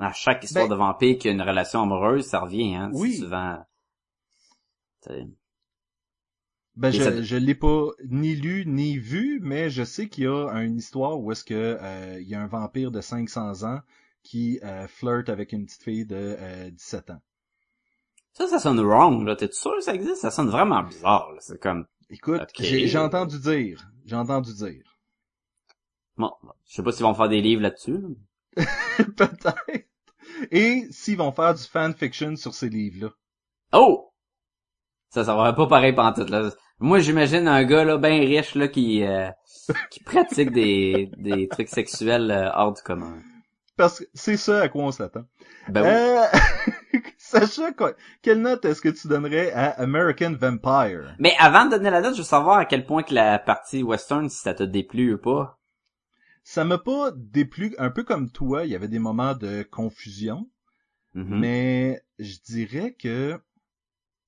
À 0.00 0.12
chaque 0.12 0.44
histoire 0.44 0.66
Ben- 0.68 0.74
de 0.74 0.78
vampire 0.78 1.16
qui 1.18 1.28
a 1.28 1.32
une 1.32 1.42
relation 1.42 1.82
amoureuse, 1.82 2.26
ça 2.26 2.40
revient, 2.40 2.74
hein. 2.74 2.90
Oui. 2.92 3.16
Souvent. 3.16 3.58
Ben, 6.76 6.90
je, 6.90 7.02
ça- 7.02 7.22
je 7.22 7.36
l'ai 7.36 7.54
pas 7.54 7.86
ni 8.08 8.36
lu 8.36 8.64
ni 8.66 8.98
vu, 8.98 9.40
mais 9.42 9.68
je 9.70 9.82
sais 9.82 10.08
qu'il 10.08 10.24
y 10.24 10.26
a 10.28 10.48
une 10.62 10.76
histoire 10.76 11.18
où 11.18 11.32
est-ce 11.32 11.44
que 11.44 11.78
euh, 11.80 12.18
il 12.20 12.28
y 12.28 12.34
a 12.34 12.40
un 12.40 12.46
vampire 12.46 12.90
de 12.92 13.00
500 13.00 13.64
ans 13.64 13.80
qui 14.28 14.60
euh, 14.62 14.86
flirte 14.86 15.30
avec 15.30 15.52
une 15.52 15.64
petite 15.64 15.82
fille 15.82 16.04
de 16.04 16.36
euh, 16.38 16.70
17 16.70 17.10
ans. 17.10 17.22
Ça, 18.34 18.46
ça 18.46 18.58
sonne 18.58 18.78
wrong, 18.80 19.24
là. 19.26 19.34
T'es 19.34 19.48
sûr 19.50 19.74
que 19.74 19.80
ça 19.80 19.94
existe? 19.94 20.16
Ça 20.16 20.30
sonne 20.30 20.50
vraiment 20.50 20.82
bizarre, 20.82 21.32
là. 21.32 21.38
C'est 21.40 21.58
comme, 21.58 21.86
Écoute, 22.10 22.42
Ok. 22.42 22.48
j'ai 22.60 22.86
j'ai 22.88 22.98
entendu 22.98 23.38
dire, 23.40 23.90
j'ai 24.04 24.16
entendu 24.16 24.52
dire. 24.54 24.98
bon, 26.18 26.30
je 26.66 26.74
sais 26.74 26.82
pas 26.82 26.92
s'ils 26.92 27.04
vont 27.04 27.14
faire 27.14 27.28
des 27.30 27.40
livres 27.40 27.62
là-dessus, 27.62 27.98
là. 27.98 28.08
Peut-être. 29.16 29.54
Et 30.50 30.86
s'ils 30.90 31.16
vont 31.16 31.32
faire 31.32 31.54
du 31.54 31.62
fanfiction 31.62 32.36
sur 32.36 32.52
ces 32.54 32.68
livres-là. 32.68 33.10
Oh! 33.72 34.12
Ça, 35.08 35.24
ça 35.24 35.34
va 35.34 35.54
pas 35.54 35.66
pareil 35.66 35.94
pantoute, 35.94 36.28
là. 36.28 36.50
Moi, 36.80 36.98
j'imagine 36.98 37.48
un 37.48 37.64
gars, 37.64 37.84
là, 37.84 37.96
ben 37.96 38.20
riche, 38.20 38.54
là, 38.54 38.68
qui, 38.68 39.02
euh, 39.04 39.30
qui 39.90 40.02
pratique 40.02 40.50
des, 40.52 41.10
des 41.16 41.48
trucs 41.48 41.68
sexuels 41.68 42.30
euh, 42.30 42.50
hors 42.54 42.74
du 42.74 42.82
commun. 42.82 43.22
Parce 43.78 44.00
que 44.00 44.04
c'est 44.12 44.36
ça 44.36 44.60
à 44.62 44.68
quoi 44.68 44.82
on 44.84 44.90
s'attend. 44.92 45.24
Ben 45.68 45.82
oui. 45.82 45.88
Euh, 45.88 47.00
Sacha, 47.16 47.72
quoi- 47.72 47.94
quelle 48.22 48.40
note 48.42 48.64
est-ce 48.64 48.80
que 48.82 48.88
tu 48.88 49.06
donnerais 49.08 49.52
à 49.52 49.70
American 49.80 50.34
Vampire? 50.38 51.14
Mais 51.18 51.34
avant 51.38 51.64
de 51.66 51.70
donner 51.70 51.90
la 51.90 52.00
note, 52.00 52.14
je 52.14 52.18
veux 52.18 52.24
savoir 52.24 52.58
à 52.58 52.64
quel 52.64 52.84
point 52.86 53.02
que 53.02 53.14
la 53.14 53.38
partie 53.38 53.82
western, 53.82 54.28
si 54.28 54.38
ça 54.40 54.52
t'a 54.52 54.66
déplu 54.66 55.14
ou 55.14 55.18
pas. 55.18 55.58
Ça 56.42 56.64
m'a 56.64 56.78
pas 56.78 57.12
déplu, 57.14 57.74
un 57.78 57.90
peu 57.90 58.02
comme 58.04 58.30
toi, 58.30 58.64
il 58.64 58.70
y 58.70 58.74
avait 58.74 58.88
des 58.88 58.98
moments 58.98 59.34
de 59.34 59.62
confusion, 59.62 60.48
Mhm. 61.14 61.38
mais 61.38 62.02
je 62.18 62.36
dirais 62.44 62.94
que 62.98 63.38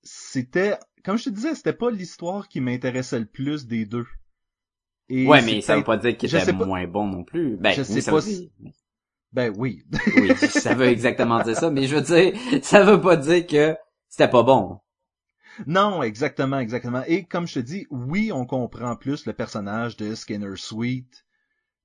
c'était, 0.03 0.77
comme 1.05 1.19
je 1.19 1.25
te 1.25 1.31
disais, 1.31 1.55
c'était 1.55 1.73
pas 1.73 1.91
l'histoire 1.91 2.49
qui 2.49 2.61
m'intéressait 2.61 3.19
le 3.19 3.27
plus 3.27 3.67
des 3.67 3.85
deux. 3.85 4.07
Et 5.09 5.27
ouais, 5.27 5.43
mais 5.43 5.61
ça 5.61 5.77
veut 5.77 5.83
pas 5.85 5.97
dire 5.97 6.17
qu'il 6.17 6.29
était 6.35 6.53
moins 6.53 6.87
bon 6.87 7.07
non 7.07 7.25
plus. 7.25 7.57
Ben, 7.57 7.73
Je 7.73 7.83
sais 7.83 8.11
pas 8.11 8.21
si- 8.21 8.53
Ben 9.33 9.53
oui. 9.57 9.85
Oui, 10.17 10.35
ça 10.37 10.75
veut 10.75 10.89
exactement 10.89 11.41
dire 11.43 11.57
ça, 11.57 11.71
mais 11.71 11.87
je 11.87 11.97
veux 11.97 12.03
dire, 12.03 12.35
ça 12.63 12.83
veut 12.85 13.01
pas 13.01 13.17
dire 13.17 13.47
que 13.47 13.77
c'était 14.09 14.29
pas 14.31 14.43
bon. 14.43 14.81
non, 15.67 16.03
exactement, 16.03 16.59
exactement. 16.59 17.03
Et 17.07 17.25
comme 17.25 17.47
je 17.47 17.55
te 17.55 17.61
dis, 17.61 17.87
oui, 17.91 18.33
on 18.33 18.45
comprend 18.47 18.97
plus 18.97 19.27
le 19.27 19.33
personnage 19.33 19.97
de 19.97 20.15
Skinner 20.15 20.57
Sweet, 20.57 21.25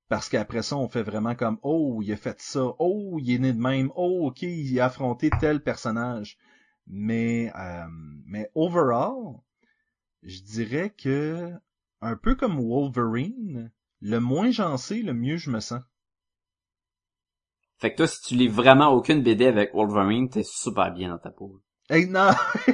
parce 0.09 0.29
qu'après 0.29 0.63
ça, 0.63 0.77
on 0.77 0.87
fait 0.87 1.03
vraiment 1.03 1.35
comme, 1.35 1.59
oh, 1.61 1.99
il 2.01 2.11
a 2.11 2.17
fait 2.17 2.39
ça, 2.39 2.63
oh, 2.79 3.17
il 3.19 3.31
est 3.31 3.39
né 3.39 3.53
de 3.53 3.59
même, 3.59 3.91
oh, 3.95 4.27
ok, 4.27 4.41
il 4.43 4.79
a 4.79 4.85
affronté 4.85 5.29
tel 5.39 5.61
personnage. 5.61 6.37
Mais, 6.87 7.51
euh, 7.55 7.85
mais 8.25 8.49
overall, 8.53 9.39
je 10.23 10.41
dirais 10.41 10.91
que, 10.91 11.51
un 12.01 12.15
peu 12.15 12.35
comme 12.35 12.59
Wolverine, 12.59 13.71
le 14.01 14.19
moins 14.19 14.51
j'en 14.51 14.77
sais, 14.77 15.01
le 15.01 15.13
mieux 15.13 15.37
je 15.37 15.49
me 15.49 15.59
sens. 15.59 15.81
Fait 17.85 17.91
que 17.91 17.97
toi, 17.97 18.07
si 18.07 18.19
tu 18.23 18.33
lis 18.33 18.47
vraiment 18.47 18.89
aucune 18.93 19.21
BD 19.21 19.45
avec 19.45 19.75
Wolverine, 19.75 20.27
t'es 20.27 20.41
super 20.41 20.91
bien 20.91 21.09
dans 21.09 21.19
ta 21.19 21.29
peau. 21.29 21.61
Hey, 21.87 22.07
non! 22.07 22.31
tu 22.65 22.73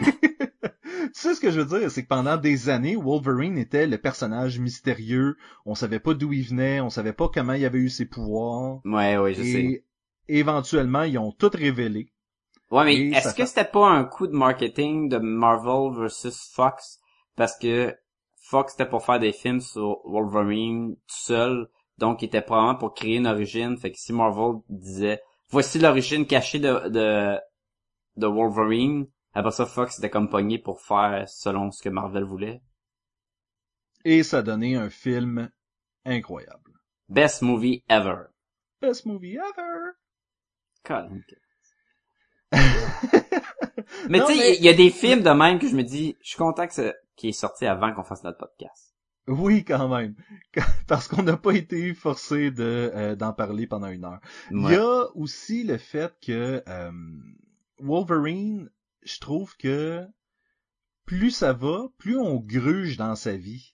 sais 1.12 1.36
ce 1.36 1.42
que 1.42 1.52
je 1.52 1.60
veux 1.60 1.80
dire, 1.80 1.92
c'est 1.92 2.04
que 2.04 2.08
pendant 2.08 2.38
des 2.38 2.70
années, 2.70 2.96
Wolverine 2.96 3.58
était 3.58 3.88
le 3.88 3.98
personnage 3.98 4.58
mystérieux. 4.58 5.36
On 5.66 5.76
savait 5.76 6.00
pas 6.00 6.14
d'où 6.14 6.32
il 6.32 6.44
venait, 6.44 6.80
on 6.80 6.90
savait 6.90 7.12
pas 7.12 7.28
comment 7.28 7.52
il 7.52 7.66
avait 7.66 7.80
eu 7.80 7.90
ses 7.90 8.06
pouvoirs. 8.06 8.80
Ouais, 8.86 9.18
ouais, 9.18 9.34
je 9.34 9.44
sais. 9.44 9.84
Et 10.30 10.40
éventuellement, 10.40 11.04
ils 11.04 11.18
ont 11.18 11.34
tout 11.34 11.52
révélé. 11.54 12.14
Ouais, 12.70 12.86
mais 12.86 13.10
est-ce 13.10 13.36
que 13.36 13.46
c'était 13.46 13.66
pas 13.66 13.90
un 13.90 14.06
coup 14.06 14.28
de 14.28 14.38
marketing 14.38 15.10
de 15.10 15.18
Marvel 15.18 15.94
versus 15.94 16.40
Fox? 16.54 17.02
Parce 17.36 17.60
que 17.60 17.94
Fox 18.44 18.76
c'était 18.78 18.90
pour 18.90 19.04
faire 19.04 19.20
des 19.20 19.34
films 19.34 19.60
sur 19.60 20.00
Wolverine 20.06 20.96
tout 20.96 21.02
seul, 21.08 21.68
donc 22.02 22.22
il 22.22 22.26
était 22.26 22.42
probablement 22.42 22.76
pour 22.76 22.94
créer 22.94 23.16
une 23.18 23.28
origine. 23.28 23.78
Fait 23.78 23.92
que 23.92 23.98
si 23.98 24.12
Marvel 24.12 24.60
disait 24.68 25.22
voici 25.50 25.80
l'origine 25.80 26.26
cachée 26.26 26.60
de, 26.60 26.90
de 26.90 27.38
de 28.18 28.28
Wolverine, 28.28 29.08
après 29.34 29.52
ça 29.52 29.66
Fox 29.66 30.00
était 30.00 30.10
comme 30.10 30.30
pogné 30.30 30.58
pour 30.60 30.82
faire 30.82 31.30
selon 31.30 31.72
ce 31.72 31.82
que 31.82 31.90
Marvel 31.90 32.24
voulait. 32.26 32.62
Et 34.04 34.24
ça 34.24 34.40
a 34.40 34.42
donné 34.42 34.76
un 34.76 34.90
film 34.90 35.50
incroyable. 36.04 36.72
Best 37.08 37.44
movie 37.44 37.84
ever. 37.88 38.24
Best 38.82 39.06
movie 39.06 39.38
ever! 39.38 39.92
Colin. 40.84 41.22
Mais 44.10 44.20
tu 44.22 44.26
sais, 44.34 44.36
mais- 44.38 44.56
il 44.58 44.64
y 44.64 44.70
a 44.70 44.74
des 44.74 44.90
films 44.90 45.22
de 45.22 45.30
même 45.30 45.60
que 45.60 45.68
je 45.68 45.76
me 45.76 45.84
dis, 45.84 46.18
je 46.22 46.30
suis 46.30 46.38
content 46.38 46.66
que 46.68 46.74
ça, 46.74 46.94
qu'il 47.16 47.30
est 47.30 47.34
sorti 47.34 47.66
avant 47.66 47.94
qu'on 47.94 48.04
fasse 48.04 48.24
notre 48.24 48.40
podcast. 48.40 48.91
Oui, 49.28 49.64
quand 49.64 49.88
même. 49.90 50.16
Parce 50.88 51.08
qu'on 51.08 51.24
n'a 51.24 51.38
pas 51.38 51.54
été 51.54 51.94
forcé 51.94 52.52
de 52.52 52.92
euh, 52.94 53.16
d'en 53.16 53.34
parler 53.34 53.68
pendant 53.68 53.88
une 53.88 54.06
heure. 54.06 54.22
Il 54.52 54.62
y 54.62 54.76
a 54.76 55.06
aussi 55.16 55.64
le 55.64 55.78
fait 55.78 56.14
que 56.22 56.64
euh, 56.68 56.92
Wolverine, 57.80 58.70
je 59.04 59.20
trouve 59.20 59.56
que 59.58 60.06
plus 61.06 61.32
ça 61.32 61.54
va, 61.54 61.88
plus 61.98 62.18
on 62.18 62.38
gruge 62.38 62.98
dans 62.98 63.16
sa 63.16 63.36
vie, 63.36 63.74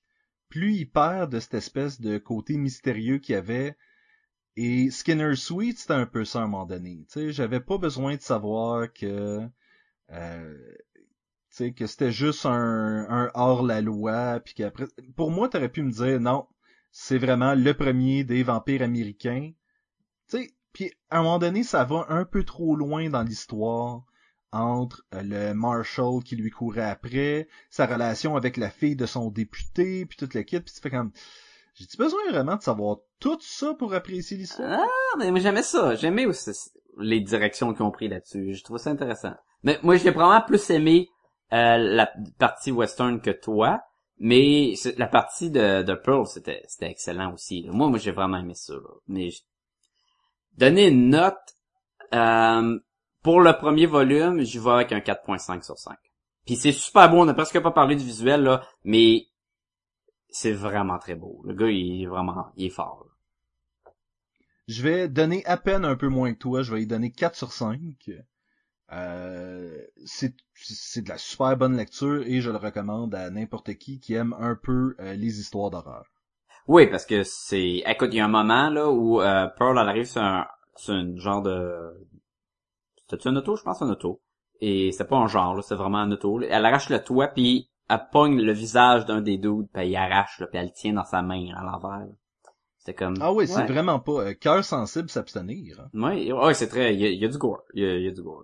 plus 0.49 0.75
il 0.75 0.89
perd 0.89 1.31
de 1.31 1.39
cette 1.39 1.53
espèce 1.53 2.01
de 2.01 2.17
côté 2.17 2.57
mystérieux 2.57 3.19
qu'il 3.19 3.35
avait. 3.35 3.77
Et 4.55 4.89
Skinner 4.89 5.35
Sweet, 5.35 5.77
c'était 5.77 5.93
un 5.93 6.07
peu 6.07 6.25
ça 6.25 6.39
à 6.39 6.43
un 6.43 6.47
moment 6.47 6.65
donné. 6.65 7.05
Tu 7.11 7.19
sais, 7.19 7.31
j'avais 7.31 7.59
pas 7.59 7.77
besoin 7.77 8.15
de 8.15 8.21
savoir 8.21 8.91
que 8.91 9.47
euh, 10.11 10.75
sais, 11.57 11.71
que 11.73 11.87
c'était 11.87 12.11
juste 12.11 12.45
un, 12.45 13.05
un 13.09 13.31
hors-la-loi, 13.33 14.39
puis 14.43 14.53
qu'après... 14.53 14.85
Pour 15.15 15.31
moi, 15.31 15.49
t'aurais 15.49 15.69
pu 15.69 15.83
me 15.83 15.91
dire, 15.91 16.19
non, 16.19 16.47
c'est 16.91 17.17
vraiment 17.17 17.53
le 17.53 17.73
premier 17.73 18.23
des 18.23 18.43
vampires 18.43 18.81
américains. 18.81 19.51
Tu 20.29 20.37
sais, 20.37 20.51
puis 20.73 20.91
à 21.09 21.19
un 21.19 21.23
moment 21.23 21.39
donné, 21.39 21.63
ça 21.63 21.83
va 21.83 22.05
un 22.09 22.25
peu 22.25 22.43
trop 22.43 22.75
loin 22.75 23.09
dans 23.09 23.23
l'histoire 23.23 24.03
entre 24.51 25.05
euh, 25.13 25.21
le 25.23 25.53
Marshall 25.53 26.23
qui 26.23 26.35
lui 26.35 26.49
courait 26.49 26.89
après, 26.89 27.47
sa 27.69 27.85
relation 27.85 28.35
avec 28.35 28.57
la 28.57 28.69
fille 28.69 28.95
de 28.95 29.05
son 29.05 29.29
député, 29.29 30.05
puis 30.05 30.17
toute 30.17 30.33
la 30.33 30.43
kit, 30.43 30.59
puis 30.59 30.73
tu 30.73 30.81
fais 30.81 30.89
comme... 30.89 31.11
J'ai-tu 31.75 31.97
besoin 31.97 32.21
vraiment 32.31 32.55
de 32.55 32.63
savoir 32.63 32.97
tout 33.19 33.37
ça 33.39 33.75
pour 33.75 33.93
apprécier 33.93 34.35
l'histoire? 34.35 34.79
Ah, 34.81 35.17
mais 35.17 35.39
j'aimais 35.39 35.61
ça. 35.61 35.93
J'aimais 35.93 36.25
aussi 36.25 36.51
les 36.99 37.19
directions 37.19 37.71
qu'ils 37.73 37.83
ont 37.83 37.91
pris 37.91 38.07
là-dessus. 38.07 38.55
Je 38.55 38.63
trouve 38.63 38.79
ça 38.79 38.89
intéressant. 38.89 39.33
Mais 39.61 39.79
moi, 39.83 39.97
j'ai 39.97 40.11
probablement 40.11 40.45
plus 40.45 40.69
aimé 40.71 41.09
euh, 41.53 41.77
la 41.77 42.11
partie 42.37 42.71
western 42.71 43.21
que 43.21 43.31
toi. 43.31 43.81
Mais 44.19 44.73
la 44.97 45.05
partie 45.07 45.51
de, 45.51 45.83
de 45.83 45.93
Pearl, 45.93 46.25
c'était 46.25 46.63
excellent 46.81 47.33
aussi. 47.33 47.61
là. 47.61 47.71
Moi, 47.71 47.87
moi, 47.89 47.99
j'ai 47.99 48.11
vraiment 48.11 48.37
aimé 48.39 48.55
ça. 48.55 48.73
là. 48.73 48.89
Mais 49.07 49.29
je- 49.29 49.41
donner 50.57 50.87
une 50.87 51.09
note 51.09 51.37
euh, 52.15 52.79
pour 53.21 53.41
le 53.41 53.53
premier 53.53 53.85
volume, 53.85 54.41
j'y 54.41 54.57
vais 54.57 54.71
avec 54.71 54.91
un 54.91 54.99
4.5 55.01 55.61
sur 55.63 55.77
5. 55.77 55.95
Puis 56.47 56.55
c'est 56.55 56.71
super 56.71 57.11
beau. 57.11 57.17
On 57.19 57.27
a 57.27 57.33
presque 57.35 57.59
pas 57.59 57.69
parlé 57.71 57.95
du 57.95 58.05
visuel 58.05 58.41
là, 58.41 58.63
mais 58.83 59.27
c'est 60.29 60.53
vraiment 60.53 60.97
très 60.97 61.15
beau. 61.15 61.41
Le 61.45 61.53
gars, 61.53 61.69
il 61.69 62.01
est 62.03 62.07
vraiment, 62.07 62.47
il 62.55 62.65
est 62.65 62.69
fort. 62.69 63.05
là. 63.05 63.91
Je 64.67 64.81
vais 64.81 65.07
donner 65.09 65.45
à 65.45 65.57
peine 65.57 65.85
un 65.85 65.95
peu 65.95 66.07
moins 66.07 66.33
que 66.33 66.39
toi, 66.39 66.61
je 66.63 66.73
vais 66.73 66.81
y 66.81 66.87
donner 66.87 67.11
4 67.11 67.35
sur 67.35 67.51
5. 67.53 67.79
Euh, 68.93 69.77
c'est 70.05 70.33
c'est 70.53 71.01
de 71.01 71.09
la 71.09 71.17
super 71.17 71.57
bonne 71.57 71.75
lecture 71.75 72.23
et 72.25 72.39
je 72.39 72.49
le 72.49 72.57
recommande 72.57 73.13
à 73.15 73.29
n'importe 73.29 73.73
qui 73.75 73.99
qui 73.99 74.13
aime 74.13 74.33
un 74.39 74.55
peu 74.55 74.95
euh, 74.99 75.13
les 75.13 75.39
histoires 75.39 75.69
d'horreur. 75.69 76.05
Oui, 76.67 76.87
parce 76.87 77.05
que 77.05 77.23
c'est... 77.23 77.81
Écoute, 77.85 78.09
il 78.11 78.17
y 78.17 78.19
a 78.19 78.25
un 78.25 78.29
moment 78.29 78.69
là 78.69 78.89
où 78.89 79.21
euh, 79.21 79.47
Pearl, 79.57 79.77
elle 79.79 79.87
arrive 79.89 80.05
sur 80.05 80.21
un, 80.21 80.47
sur 80.75 80.95
une 80.95 81.17
genre 81.17 81.41
de... 81.41 82.07
C'était-tu 82.97 83.29
un 83.29 83.35
auto? 83.37 83.55
Je 83.55 83.63
pense 83.63 83.81
un 83.81 83.89
auto. 83.89 84.21
Et 84.59 84.91
c'est 84.91 85.05
pas 85.07 85.17
un 85.17 85.27
genre, 85.27 85.55
là, 85.55 85.61
c'est 85.61 85.75
vraiment 85.75 85.99
un 85.99 86.11
auto. 86.11 86.41
Elle 86.41 86.65
arrache 86.65 86.89
le 86.89 87.01
toit, 87.01 87.27
puis 87.27 87.69
elle 87.89 88.01
pogne 88.11 88.41
le 88.41 88.51
visage 88.51 89.05
d'un 89.05 89.21
des 89.21 89.37
dudes, 89.37 89.67
puis 89.73 89.93
elle 89.93 89.95
arrache, 89.95 90.39
là, 90.39 90.47
puis 90.47 90.59
elle 90.59 90.65
le 90.65 90.73
tient 90.73 90.93
dans 90.93 91.05
sa 91.05 91.21
main 91.21 91.53
à 91.55 91.63
l'envers. 91.63 92.07
C'est 92.79 92.93
comme... 92.93 93.15
Ah 93.21 93.31
oui, 93.31 93.47
c'est 93.47 93.65
vraiment 93.65 93.99
pas 93.99 94.23
euh, 94.27 94.33
cœur 94.33 94.63
sensible 94.65 95.09
s'abstenir. 95.09 95.79
hein. 95.79 95.89
Ouais, 95.93 96.31
ouais, 96.33 96.53
c'est 96.53 96.67
très... 96.67 96.93
Il 96.95 96.99
y, 96.99 97.05
a, 97.05 97.09
il 97.09 97.19
y 97.19 97.25
a 97.25 97.29
du 97.29 97.37
gore. 97.37 97.63
Il 97.73 97.83
y 97.83 97.85
a, 97.85 97.95
il 97.95 98.03
y 98.03 98.07
a 98.07 98.11
du 98.11 98.21
gore. 98.21 98.43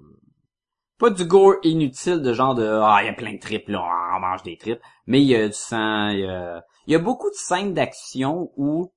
Pas 1.00 1.10
du 1.10 1.26
gore 1.26 1.56
inutile 1.64 2.22
de 2.22 2.34
genre 2.34 2.56
de... 2.56 2.66
Ah, 2.66 3.00
il 3.02 3.08
y 3.08 3.10
a 3.10 3.14
plein 3.14 3.34
de 3.34 3.40
tripes, 3.40 3.70
là, 3.70 3.84
on 4.16 4.20
mange 4.20 4.44
des 4.44 4.58
tripes. 4.58 4.82
Mais 5.08 5.22
il 5.22 5.28
y 5.28 5.36
a 5.36 5.48
du 5.48 5.54
sang, 5.54 6.10
il 6.10 6.20
y 6.20 6.26
a... 6.26 6.64
Il 6.88 6.94
y 6.94 6.96
a 6.96 7.00
beaucoup 7.00 7.30
de 7.30 7.36
scènes 7.36 7.74
d'action 7.74 8.52
où 8.58 8.92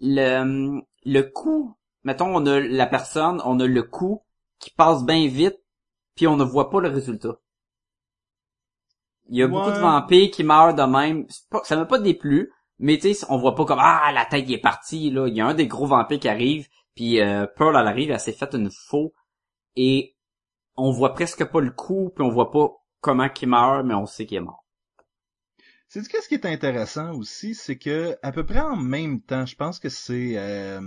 le, 0.00 0.80
le 1.04 1.22
coup... 1.22 1.76
Mettons, 2.04 2.34
on 2.34 2.44
a 2.46 2.58
la 2.58 2.86
personne, 2.86 3.40
on 3.44 3.60
a 3.60 3.66
le 3.66 3.82
coup 3.84 4.22
qui 4.58 4.70
passe 4.70 5.04
bien 5.04 5.28
vite, 5.28 5.58
puis 6.16 6.26
on 6.26 6.36
ne 6.36 6.44
voit 6.44 6.68
pas 6.68 6.80
le 6.80 6.88
résultat. 6.88 7.36
Il 9.28 9.38
y 9.38 9.42
a 9.42 9.46
beaucoup 9.46 9.70
de 9.70 9.78
vampires 9.78 10.30
qui 10.30 10.42
meurent 10.44 10.74
de 10.74 10.82
même. 10.82 11.26
Pas- 11.48 11.62
ça 11.64 11.76
m'a 11.76 11.86
pas 11.86 11.98
déplu, 11.98 12.52
mais 12.78 12.98
tu 12.98 13.14
sais, 13.14 13.26
on 13.28 13.38
voit 13.38 13.54
pas 13.54 13.64
comme 13.64 13.78
ah 13.80 14.10
la 14.12 14.24
tête 14.26 14.50
est 14.50 14.58
partie 14.58 15.10
là. 15.10 15.28
Il 15.28 15.34
y 15.34 15.40
a 15.40 15.46
un 15.46 15.54
des 15.54 15.68
gros 15.68 15.86
vampires 15.86 16.18
qui 16.18 16.28
arrive, 16.28 16.68
puis 16.94 17.20
euh, 17.20 17.46
Pearl 17.56 17.76
elle 17.76 17.86
arrive, 17.86 18.10
elle 18.10 18.20
s'est 18.20 18.32
faite 18.32 18.54
une 18.54 18.70
faux 18.70 19.14
et 19.76 20.11
on 20.76 20.90
voit 20.90 21.14
presque 21.14 21.44
pas 21.44 21.60
le 21.60 21.70
coup, 21.70 22.10
puis 22.14 22.24
on 22.24 22.30
voit 22.30 22.50
pas 22.50 22.70
comment 23.00 23.28
qu'il 23.28 23.48
meurt, 23.48 23.84
mais 23.84 23.94
on 23.94 24.06
sait 24.06 24.26
qu'il 24.26 24.38
est 24.38 24.40
mort. 24.40 24.64
C'est 25.88 26.06
qu'est-ce 26.08 26.28
qui 26.28 26.34
est 26.34 26.46
intéressant 26.46 27.12
aussi, 27.12 27.54
c'est 27.54 27.76
que 27.76 28.16
à 28.22 28.32
peu 28.32 28.46
près 28.46 28.60
en 28.60 28.76
même 28.76 29.20
temps, 29.20 29.44
je 29.44 29.54
pense 29.56 29.78
que 29.78 29.90
c'est 29.90 30.38
euh, 30.38 30.80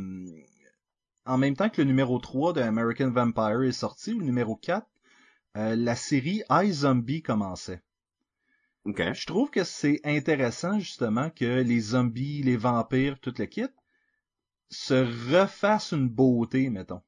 en 1.25 1.37
même 1.37 1.55
temps 1.55 1.69
que 1.69 1.81
le 1.81 1.87
numéro 1.87 2.17
3 2.17 2.53
de 2.53 2.61
American 2.61 3.11
Vampire 3.11 3.61
est 3.63 3.71
sorti, 3.71 4.13
ou 4.13 4.19
le 4.19 4.25
numéro 4.25 4.55
4, 4.55 4.87
euh, 5.57 5.75
la 5.75 5.95
série 5.95 6.41
iZombie 6.49 7.21
commençait. 7.21 7.83
Ok. 8.85 9.01
Je 9.13 9.25
trouve 9.25 9.49
que 9.49 9.63
c'est 9.63 9.99
intéressant 10.03 10.79
justement 10.79 11.29
que 11.29 11.61
les 11.61 11.79
zombies, 11.79 12.43
les 12.43 12.57
vampires, 12.57 13.19
tout 13.19 13.33
le 13.37 13.45
kit 13.45 13.67
se 14.69 15.31
refassent 15.31 15.93
une 15.93 16.09
beauté, 16.09 16.69
mettons. 16.69 17.01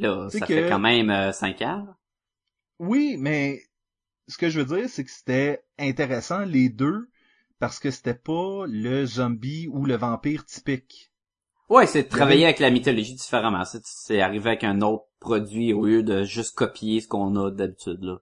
Là, 0.00 0.28
ça 0.30 0.40
que- 0.40 0.54
fait 0.54 0.68
quand 0.68 0.78
même 0.78 1.10
euh, 1.10 1.32
cinq 1.32 1.62
ans. 1.62 1.86
Oui, 2.78 3.16
mais 3.18 3.62
ce 4.28 4.38
que 4.38 4.50
je 4.50 4.60
veux 4.60 4.76
dire, 4.76 4.88
c'est 4.88 5.04
que 5.04 5.10
c'était 5.10 5.64
intéressant 5.78 6.44
les 6.44 6.68
deux 6.68 7.08
parce 7.58 7.78
que 7.78 7.90
c'était 7.90 8.14
pas 8.14 8.64
le 8.66 9.06
zombie 9.06 9.68
ou 9.68 9.84
le 9.84 9.96
vampire 9.96 10.44
typique. 10.44 11.12
Ouais, 11.68 11.86
c'est 11.86 12.04
de 12.04 12.08
travailler 12.08 12.44
avec 12.44 12.60
la 12.60 12.70
mythologie 12.70 13.14
différemment. 13.14 13.64
C'est, 13.64 13.84
c'est 13.84 14.20
arriver 14.20 14.50
avec 14.50 14.64
un 14.64 14.82
autre 14.82 15.04
produit 15.20 15.72
au 15.72 15.86
lieu 15.86 16.02
de 16.02 16.22
juste 16.22 16.54
copier 16.54 17.00
ce 17.00 17.08
qu'on 17.08 17.34
a 17.36 17.50
d'habitude 17.50 18.02
là. 18.02 18.18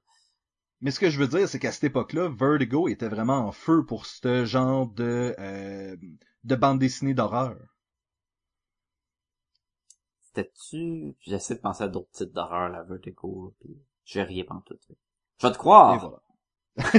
Mais 0.80 0.90
ce 0.90 1.00
que 1.00 1.10
je 1.10 1.18
veux 1.18 1.28
dire, 1.28 1.48
c'est 1.48 1.58
qu'à 1.58 1.72
cette 1.72 1.84
époque-là, 1.84 2.28
Vertigo 2.28 2.88
était 2.88 3.08
vraiment 3.08 3.38
en 3.38 3.52
feu 3.52 3.84
pour 3.86 4.06
ce 4.06 4.44
genre 4.44 4.86
de 4.86 5.34
euh, 5.38 5.96
de 6.44 6.54
bande 6.56 6.78
dessinée 6.78 7.14
d'horreur. 7.14 7.56
C'était-tu... 10.34 11.14
J'essaie 11.20 11.54
de 11.54 11.60
penser 11.60 11.84
à 11.84 11.88
d'autres 11.88 12.10
titres 12.10 12.32
d'horreur, 12.32 12.68
la 12.68 12.82
Vertigo, 12.82 13.54
puis 13.60 13.76
je 14.04 14.20
riais 14.20 14.44
pas 14.44 14.54
en 14.54 14.60
tout. 14.60 14.76
Je 15.40 15.46
vais 15.46 15.52
te 15.52 15.56
Et 15.56 15.58
croire. 15.58 16.20
voilà. 16.76 16.90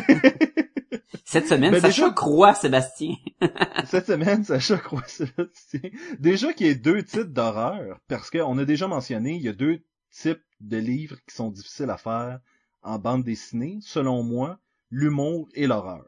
Cette 1.26 1.48
semaine, 1.48 1.72
Ben, 1.72 1.82
Sacha 1.82 2.04
déjà- 2.04 2.14
croit 2.14 2.54
Sébastien. 2.54 3.16
Cette 3.86 4.06
semaine, 4.08 4.44
Sacha 4.44 4.78
croit 4.78 5.06
Sébastien. 5.08 5.82
Déjà 6.20 6.54
qu'il 6.54 6.68
y 6.68 6.70
a 6.70 6.76
deux 6.76 7.04
types 7.04 7.34
d'horreur, 7.34 8.00
parce 8.08 8.30
qu'on 8.30 8.58
a 8.58 8.66
déjà 8.66 8.88
mentionné, 8.88 9.36
il 9.36 9.42
y 9.42 9.50
a 9.50 9.54
deux 9.54 9.84
types 10.12 10.44
de 10.62 10.78
livres 10.78 11.18
qui 11.28 11.36
sont 11.36 11.50
difficiles 11.52 11.90
à 11.90 11.98
faire 11.98 12.40
en 12.84 13.00
bande 13.00 13.24
dessinée, 13.24 13.80
selon 13.82 14.24
moi, 14.24 14.60
l'humour 14.92 15.50
et 15.56 15.68
l'horreur. 15.68 16.06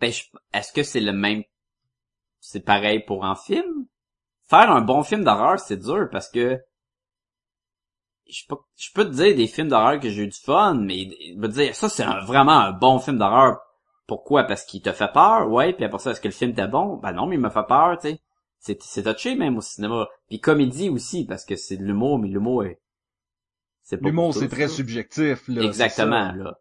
Ben, 0.00 0.12
je- 0.12 0.24
est-ce 0.52 0.72
que 0.72 0.82
c'est 0.82 1.00
le 1.00 1.12
même... 1.12 1.44
C'est 2.40 2.60
pareil 2.64 3.00
pour 3.04 3.24
un 3.24 3.34
film? 3.36 3.86
Faire 4.48 4.70
un 4.70 4.80
bon 4.80 5.02
film 5.02 5.24
d'horreur, 5.24 5.58
c'est 5.60 5.76
dur 5.76 6.08
parce 6.10 6.28
que... 6.30 6.58
Je 8.30 8.42
peux, 8.46 8.56
je 8.76 8.92
peux 8.94 9.04
te 9.04 9.10
dire 9.14 9.34
des 9.36 9.46
films 9.46 9.68
d'horreur 9.68 10.00
que 10.00 10.10
j'ai 10.10 10.24
eu 10.24 10.28
du 10.28 10.38
fun, 10.38 10.74
mais 10.74 11.06
te 11.06 11.46
dire, 11.46 11.74
ça 11.74 11.88
c'est 11.88 12.02
un- 12.02 12.20
vraiment 12.24 12.58
un 12.58 12.72
bon 12.72 12.98
film 12.98 13.18
d'horreur. 13.18 13.58
Pourquoi? 14.06 14.44
Parce 14.44 14.64
qu'il 14.64 14.82
te 14.82 14.92
fait 14.92 15.10
peur, 15.12 15.48
ouais, 15.50 15.72
puis 15.72 15.84
après 15.84 15.98
ça, 15.98 16.10
est-ce 16.10 16.20
que 16.20 16.28
le 16.28 16.34
film 16.34 16.50
était 16.50 16.66
bon? 16.68 16.96
Ben 16.96 17.12
non, 17.12 17.26
mais 17.26 17.36
il 17.36 17.40
me 17.40 17.50
fait 17.50 17.66
peur, 17.66 17.98
tu 18.00 18.08
sais. 18.08 18.20
C'est, 18.58 18.82
c'est 18.82 19.02
touché 19.02 19.34
même 19.34 19.56
au 19.56 19.60
cinéma. 19.60 20.08
Puis 20.28 20.40
comédie 20.40 20.88
aussi, 20.90 21.24
parce 21.24 21.44
que 21.44 21.56
c'est 21.56 21.76
de 21.76 21.84
l'humour, 21.84 22.18
mais 22.18 22.28
l'humour 22.28 22.64
est... 22.64 22.80
C'est 23.82 23.98
pas 23.98 24.08
L'humour, 24.08 24.34
c'est 24.34 24.48
très 24.48 24.68
ça. 24.68 24.74
subjectif, 24.74 25.48
là. 25.48 25.62
Exactement, 25.62 26.32
là. 26.32 26.58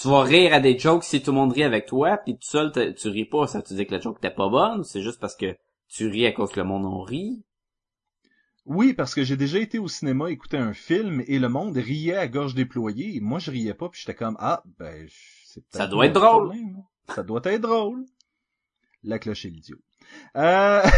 Tu 0.00 0.08
vas 0.08 0.22
rire 0.22 0.52
à 0.52 0.58
des 0.58 0.76
jokes 0.76 1.04
si 1.04 1.22
tout 1.22 1.30
le 1.30 1.36
monde 1.36 1.52
rit 1.52 1.62
avec 1.62 1.86
toi, 1.86 2.16
puis 2.16 2.34
tout 2.34 2.42
seul, 2.42 2.72
tu 2.96 3.08
ris 3.08 3.26
pas, 3.26 3.46
ça 3.46 3.62
te 3.62 3.72
dit 3.72 3.86
que 3.86 3.94
la 3.94 4.00
joke 4.00 4.18
était 4.18 4.34
pas 4.34 4.48
bonne, 4.48 4.82
c'est 4.82 5.02
juste 5.02 5.20
parce 5.20 5.36
que 5.36 5.56
tu 5.88 6.08
ris 6.08 6.26
à 6.26 6.32
cause 6.32 6.50
que 6.50 6.60
le 6.60 6.66
monde 6.66 6.86
en 6.86 7.02
rit? 7.02 7.44
Oui, 8.66 8.94
parce 8.94 9.14
que 9.14 9.24
j'ai 9.24 9.36
déjà 9.36 9.58
été 9.58 9.78
au 9.78 9.88
cinéma 9.88 10.30
écouter 10.30 10.56
un 10.56 10.72
film 10.72 11.22
et 11.26 11.38
le 11.38 11.48
monde 11.48 11.76
riait 11.76 12.16
à 12.16 12.26
gorge 12.28 12.54
déployée. 12.54 13.16
Et 13.16 13.20
moi, 13.20 13.38
je 13.38 13.50
riais 13.50 13.74
pas, 13.74 13.88
puis 13.90 14.00
j'étais 14.00 14.14
comme, 14.14 14.36
ah, 14.40 14.62
ben, 14.78 15.06
c'est 15.44 15.62
Ça 15.70 15.86
doit 15.86 16.06
être 16.06 16.14
drôle. 16.14 16.48
problème. 16.48 16.82
Ça 17.14 17.22
doit 17.22 17.42
être 17.44 17.60
drôle. 17.60 18.06
La 19.02 19.18
cloche 19.18 19.44
et 19.44 19.50
l'idiot. 19.50 19.78
Euh... 20.36 20.82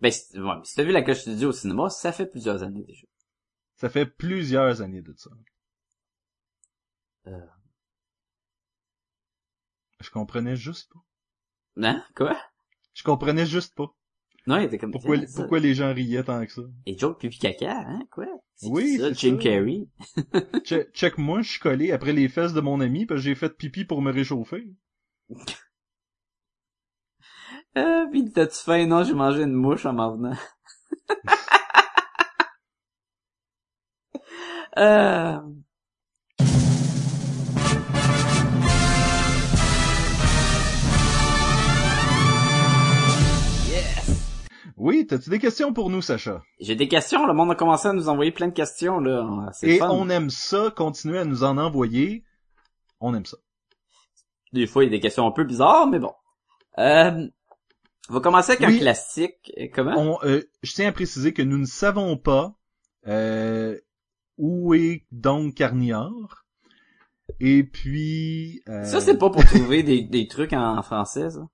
Ben, 0.00 0.10
si, 0.10 0.36
ouais, 0.40 0.54
si 0.64 0.74
t'as 0.74 0.82
vu 0.82 0.90
la 0.90 1.02
cloche 1.02 1.20
studio 1.20 1.50
au 1.50 1.52
cinéma, 1.52 1.88
ça 1.88 2.10
fait 2.10 2.26
plusieurs 2.26 2.64
années 2.64 2.82
déjà. 2.82 3.06
ça 3.76 3.88
fait 3.88 4.04
plusieurs 4.04 4.82
années 4.82 5.00
de 5.00 5.14
ça. 5.16 5.30
Euh. 7.28 7.46
Je 10.00 10.10
comprenais 10.10 10.56
juste 10.56 10.92
pas. 10.92 11.04
Hein? 11.88 12.04
Quoi? 12.16 12.36
Je 12.94 13.02
comprenais 13.02 13.44
juste 13.46 13.74
pas. 13.74 13.94
Non, 14.46 14.58
il 14.58 14.64
était 14.64 14.78
comme 14.78 14.92
Pourquoi, 14.92 15.16
ça. 15.18 15.24
pourquoi 15.34 15.60
les 15.60 15.74
gens 15.74 15.92
riaient 15.94 16.24
tant 16.24 16.44
que 16.46 16.52
ça? 16.52 16.62
Et 16.86 16.96
joke 16.96 17.18
pipi 17.20 17.38
caca, 17.38 17.76
hein? 17.86 18.06
Quoi? 18.10 18.26
Oui, 18.62 18.98
ça, 18.98 19.12
c'est 19.14 19.16
Jim. 19.16 19.36
Carrey? 19.38 19.88
Che- 20.64 20.90
check 20.94 21.18
moi, 21.18 21.42
je 21.42 21.50
suis 21.50 21.60
collé 21.60 21.92
après 21.92 22.12
les 22.12 22.28
fesses 22.28 22.54
de 22.54 22.60
mon 22.60 22.80
ami 22.80 23.06
parce 23.06 23.20
que 23.20 23.24
j'ai 23.24 23.34
fait 23.34 23.56
pipi 23.56 23.84
pour 23.84 24.02
me 24.02 24.10
réchauffer. 24.12 24.66
Euh, 27.76 28.06
pis 28.10 28.30
t'as-tu 28.32 28.58
faim? 28.64 28.86
Non, 28.86 29.02
j'ai 29.04 29.14
mangé 29.14 29.42
une 29.42 29.52
mouche 29.54 29.86
en 29.86 29.92
m'en 29.92 30.12
venant. 30.16 30.36
euh... 34.78 35.40
Oui, 44.84 45.06
t'as-tu 45.06 45.30
des 45.30 45.38
questions 45.38 45.72
pour 45.72 45.90
nous, 45.90 46.02
Sacha? 46.02 46.42
J'ai 46.58 46.74
des 46.74 46.88
questions, 46.88 47.24
le 47.24 47.32
monde 47.34 47.52
a 47.52 47.54
commencé 47.54 47.86
à 47.86 47.92
nous 47.92 48.08
envoyer 48.08 48.32
plein 48.32 48.48
de 48.48 48.52
questions, 48.52 48.98
là. 48.98 49.48
C'est 49.52 49.68
Et 49.68 49.78
fun. 49.78 49.88
on 49.92 50.08
aime 50.10 50.28
ça, 50.28 50.72
continuez 50.76 51.18
à 51.20 51.24
nous 51.24 51.44
en 51.44 51.56
envoyer. 51.56 52.24
On 52.98 53.14
aime 53.14 53.24
ça. 53.24 53.36
Des 54.52 54.66
fois, 54.66 54.82
il 54.82 54.86
y 54.86 54.90
a 54.90 54.96
des 54.96 55.00
questions 55.00 55.24
un 55.24 55.30
peu 55.30 55.44
bizarres, 55.44 55.86
mais 55.86 56.00
bon. 56.00 56.12
Euh, 56.78 57.28
on 58.10 58.14
va 58.14 58.18
commencer 58.20 58.52
avec 58.52 58.66
Oui. 58.68 58.74
un 58.76 58.80
classique. 58.80 59.52
Comment? 59.72 59.94
On, 59.96 60.18
euh, 60.26 60.42
je 60.64 60.72
tiens 60.72 60.88
à 60.88 60.92
préciser 60.92 61.32
que 61.32 61.42
nous 61.42 61.58
ne 61.58 61.64
savons 61.64 62.16
pas 62.16 62.56
euh, 63.06 63.78
où 64.36 64.74
est 64.74 65.04
donc 65.12 65.54
Carniard. 65.54 66.44
Et 67.38 67.62
puis... 67.62 68.62
euh, 68.68 68.82
Ça, 68.84 69.00
c'est 69.00 69.16
pas 69.16 69.30
pour 69.30 69.44
trouver 69.44 69.84
des, 69.84 70.02
des 70.02 70.26
trucs 70.26 70.52
en, 70.52 70.76
en 70.76 70.82
français, 70.82 71.30
ça? 71.30 71.46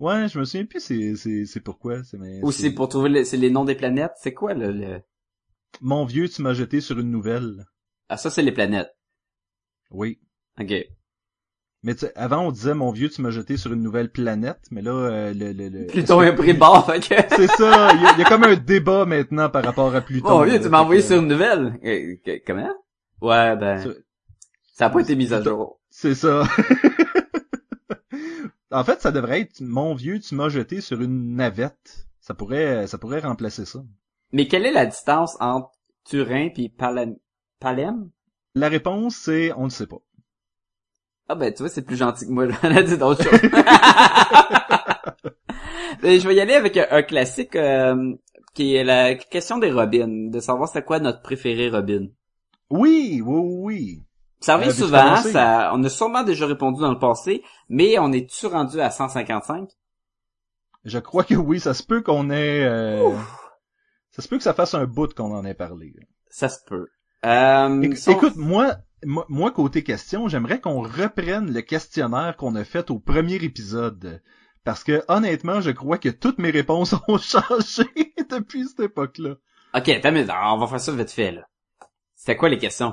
Ouais, 0.00 0.28
je 0.28 0.38
me 0.38 0.44
souviens 0.44 0.66
plus 0.66 0.80
c'est, 0.80 1.14
c'est, 1.16 1.44
c'est 1.46 1.60
pourquoi. 1.60 2.02
C'est, 2.04 2.18
mais 2.18 2.40
Ou 2.42 2.52
c'est 2.52 2.70
pour 2.72 2.88
trouver 2.88 3.08
les, 3.08 3.24
c'est 3.24 3.36
les 3.36 3.50
noms 3.50 3.64
des 3.64 3.74
planètes? 3.74 4.12
C'est 4.16 4.34
quoi, 4.34 4.54
le, 4.54 4.70
le... 4.72 5.00
Mon 5.80 6.04
vieux, 6.04 6.28
tu 6.28 6.42
m'as 6.42 6.52
jeté 6.52 6.80
sur 6.80 6.98
une 6.98 7.10
nouvelle. 7.10 7.64
Ah, 8.08 8.16
ça, 8.16 8.28
c'est 8.30 8.42
les 8.42 8.52
planètes. 8.52 8.94
Oui. 9.90 10.20
OK. 10.60 10.72
Mais 11.84 11.94
tu 11.96 12.06
avant, 12.14 12.46
on 12.46 12.52
disait, 12.52 12.74
mon 12.74 12.92
vieux, 12.92 13.08
tu 13.08 13.22
m'as 13.22 13.30
jeté 13.30 13.56
sur 13.56 13.72
une 13.72 13.82
nouvelle 13.82 14.10
planète. 14.12 14.60
Mais 14.70 14.82
là, 14.82 14.92
euh, 14.92 15.34
le... 15.34 15.52
le, 15.52 15.68
le... 15.68 15.86
Pluton 15.86 16.20
a 16.20 16.32
pris 16.32 16.52
bord, 16.52 16.86
fait 16.86 17.00
que... 17.00 17.14
C'est 17.34 17.48
ça, 17.48 17.92
il 17.94 18.00
y, 18.00 18.20
y 18.20 18.24
a 18.24 18.28
comme 18.28 18.44
un 18.44 18.54
débat 18.56 19.04
maintenant 19.06 19.48
par 19.50 19.64
rapport 19.64 19.92
à 19.94 20.00
Pluton. 20.00 20.42
Oui, 20.42 20.50
là, 20.50 20.58
tu 20.60 20.68
m'as 20.68 20.80
envoyé 20.82 21.00
que- 21.00 21.06
sur 21.08 21.16
une 21.20 21.28
nouvelle. 21.28 21.78
Euh, 21.84 22.16
comment? 22.46 22.72
Ouais, 23.20 23.56
ben... 23.56 23.78
Ça- 23.78 23.90
Ça 24.74 24.86
a 24.86 24.90
pas 24.90 25.00
été 25.00 25.16
mis 25.16 25.32
à 25.32 25.42
jour. 25.42 25.80
C'est 25.90 26.14
ça. 26.14 26.44
en 28.72 28.84
fait, 28.84 29.00
ça 29.00 29.12
devrait 29.12 29.40
être 29.40 29.60
mon 29.60 29.94
vieux, 29.94 30.20
tu 30.20 30.34
m'as 30.34 30.48
jeté 30.48 30.80
sur 30.80 31.00
une 31.00 31.36
navette. 31.36 32.08
Ça 32.20 32.34
pourrait, 32.34 32.86
ça 32.86 32.98
pourrait 32.98 33.20
remplacer 33.20 33.64
ça. 33.64 33.82
Mais 34.32 34.46
quelle 34.48 34.66
est 34.66 34.72
la 34.72 34.86
distance 34.86 35.36
entre 35.40 35.70
Turin 36.04 36.48
puis 36.48 36.68
Palem? 36.68 37.16
Palem? 37.60 38.10
La 38.54 38.68
réponse, 38.68 39.16
c'est, 39.16 39.52
on 39.56 39.64
ne 39.64 39.70
sait 39.70 39.86
pas. 39.86 40.00
Ah 41.28 41.34
ben, 41.34 41.52
tu 41.52 41.62
vois, 41.62 41.68
c'est 41.68 41.82
plus 41.82 41.96
gentil 41.96 42.26
que 42.26 42.30
moi. 42.32 42.48
J'en 42.62 42.70
ai 42.70 42.84
dit 42.84 42.98
d'autres 42.98 43.22
choses. 43.22 43.40
Mais 46.02 46.18
je 46.20 46.28
vais 46.28 46.34
y 46.34 46.40
aller 46.40 46.54
avec 46.54 46.76
un, 46.76 46.86
un 46.90 47.02
classique 47.02 47.56
euh, 47.56 48.14
qui 48.54 48.74
est 48.74 48.84
la 48.84 49.14
question 49.14 49.58
des 49.58 49.70
Robins, 49.70 50.28
de 50.30 50.40
savoir 50.40 50.68
c'est 50.68 50.84
quoi 50.84 50.98
notre 50.98 51.22
préféré 51.22 51.70
Robin. 51.70 52.08
Oui, 52.70 53.22
oui, 53.24 53.40
oui. 53.44 54.02
Ça 54.42 54.58
Euh, 54.58 54.72
souvent, 54.72 54.98
ça, 55.32 55.70
on 55.74 55.82
a 55.84 55.88
sûrement 55.88 56.22
déjà 56.22 56.46
répondu 56.46 56.80
dans 56.80 56.90
le 56.92 56.98
passé, 56.98 57.42
mais 57.68 57.98
on 57.98 58.12
est-tu 58.12 58.46
rendu 58.46 58.80
à 58.80 58.90
155? 58.90 59.68
Je 60.84 60.98
crois 60.98 61.24
que 61.24 61.34
oui, 61.34 61.60
ça 61.60 61.74
se 61.74 61.82
peut 61.82 62.02
qu'on 62.02 62.28
ait, 62.30 62.64
euh, 62.64 63.08
ça 64.10 64.20
se 64.22 64.28
peut 64.28 64.36
que 64.36 64.42
ça 64.42 64.52
fasse 64.54 64.74
un 64.74 64.84
bout 64.86 65.14
qu'on 65.14 65.34
en 65.34 65.44
ait 65.44 65.54
parlé. 65.54 65.94
Ça 66.28 66.48
se 66.48 66.58
peut. 66.66 66.88
Euh, 67.24 67.68
Éc- 67.82 68.10
Écoute, 68.10 68.34
moi, 68.36 68.76
moi, 69.04 69.50
côté 69.52 69.84
question, 69.84 70.26
j'aimerais 70.28 70.60
qu'on 70.60 70.80
reprenne 70.82 71.52
le 71.52 71.60
questionnaire 71.60 72.36
qu'on 72.36 72.56
a 72.56 72.64
fait 72.64 72.90
au 72.90 72.98
premier 72.98 73.36
épisode. 73.36 74.22
Parce 74.64 74.84
que, 74.84 75.02
honnêtement, 75.08 75.60
je 75.60 75.70
crois 75.70 75.98
que 75.98 76.08
toutes 76.08 76.38
mes 76.38 76.50
réponses 76.50 76.94
ont 77.08 77.18
changé 77.18 77.84
depuis 78.30 78.66
cette 78.68 78.80
époque-là. 78.80 79.34
Ok, 79.74 79.86
mais 80.04 80.26
on 80.44 80.58
va 80.58 80.66
faire 80.66 80.80
ça 80.80 80.92
vite 80.92 81.10
fait, 81.10 81.32
là. 81.32 81.42
C'était 82.14 82.36
quoi 82.36 82.48
les 82.48 82.58
questions? 82.58 82.92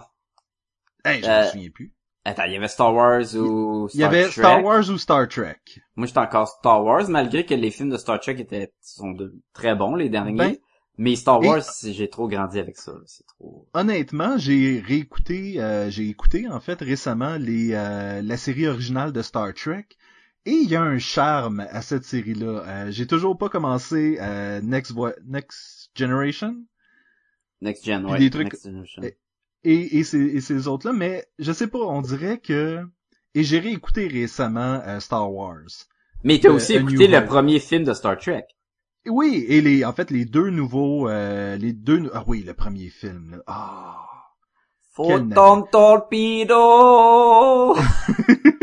Hey, 1.06 1.22
je 1.22 1.28
Euh, 1.28 1.44
me 1.46 1.48
souviens 1.52 1.70
plus. 1.70 1.94
Attends, 2.26 2.44
il 2.44 2.54
y 2.54 2.58
avait 2.58 2.68
Star 2.68 2.94
Wars 2.94 3.22
ou 3.36 3.88
Star 3.88 3.96
Il 3.96 4.00
y 4.00 4.04
avait 4.04 4.24
Trek. 4.24 4.32
Star 4.32 4.64
Wars 4.64 4.90
ou 4.90 4.98
Star 4.98 5.28
Trek? 5.28 5.60
Moi, 5.96 6.06
j'étais 6.08 6.20
encore 6.20 6.48
Star 6.48 6.84
Wars, 6.84 7.08
malgré 7.10 7.46
que 7.46 7.54
les 7.54 7.72
films 7.72 7.90
de 7.90 7.98
Star 7.98 8.20
Trek 8.20 8.36
étaient, 8.40 8.74
sont 8.82 9.12
de, 9.12 9.34
très 9.54 9.76
bons, 9.76 9.96
les 9.96 10.10
derniers. 10.10 10.36
Ben, 10.36 10.56
mais 10.98 11.16
Star 11.16 11.40
Wars, 11.42 11.64
j'ai 11.82 12.10
trop 12.10 12.28
grandi 12.28 12.60
avec 12.60 12.76
ça. 12.78 12.92
C'est 13.06 13.26
trop... 13.26 13.68
Honnêtement, 13.74 14.38
j'ai 14.38 14.84
réécouté, 14.86 15.62
euh, 15.62 15.90
j'ai 15.90 16.10
écouté 16.10 16.48
en 16.50 16.60
fait 16.60 16.82
récemment 16.82 17.38
les 17.38 17.72
euh, 17.74 18.22
la 18.22 18.36
série 18.38 18.68
originale 18.68 19.14
de 19.14 19.22
Star 19.22 19.54
Trek 19.54 19.88
et 20.46 20.52
il 20.52 20.70
y 20.70 20.76
a 20.76 20.82
un 20.82 20.98
charme 21.00 21.62
à 21.72 21.82
cette 21.82 22.04
série-là. 22.04 22.64
Euh, 22.68 22.92
j'ai 22.92 23.08
toujours 23.08 23.38
pas 23.38 23.48
commencé 23.48 24.18
euh, 24.20 24.60
Next 24.62 24.94
Next 25.26 25.90
Generation 25.96 26.56
Next 27.62 27.86
Gen, 27.86 28.06
ouais. 28.06 28.20
des 28.20 28.30
trucs- 28.30 28.52
Next 28.52 28.66
Generation. 28.66 29.02
Et, 29.64 30.00
et, 30.00 30.04
ces, 30.04 30.20
et 30.20 30.42
ces 30.42 30.68
autres-là, 30.68 30.94
mais 30.94 31.26
je 31.38 31.52
sais 31.52 31.68
pas, 31.68 31.80
on 31.80 32.02
dirait 32.02 32.40
que 32.40 32.86
et 33.36 33.44
j'ai 33.44 33.60
réécouté 33.60 34.08
récemment 34.08 34.82
euh, 34.86 35.00
Star 35.00 35.32
Wars. 35.32 35.68
Mais 36.24 36.40
t'as 36.40 36.50
euh, 36.50 36.54
aussi 36.54 36.74
écouté 36.74 37.08
le 37.08 37.26
premier 37.26 37.60
film 37.60 37.84
de 37.84 37.94
Star 37.94 38.18
Trek. 38.18 38.46
Oui, 39.08 39.46
et 39.48 39.62
les 39.62 39.86
en 39.86 39.94
fait 39.94 40.12
les 40.12 40.26
deux 40.26 40.50
nouveaux 40.50 41.08
euh, 41.08 41.56
les 41.56 41.72
deux 41.74 42.10
ah 42.14 42.24
oui, 42.28 42.44
le 42.44 42.54
premier 42.54 42.90
film. 42.90 43.42
Ah. 43.48 44.06
Photon 44.92 45.62
Torpedo! 45.72 46.56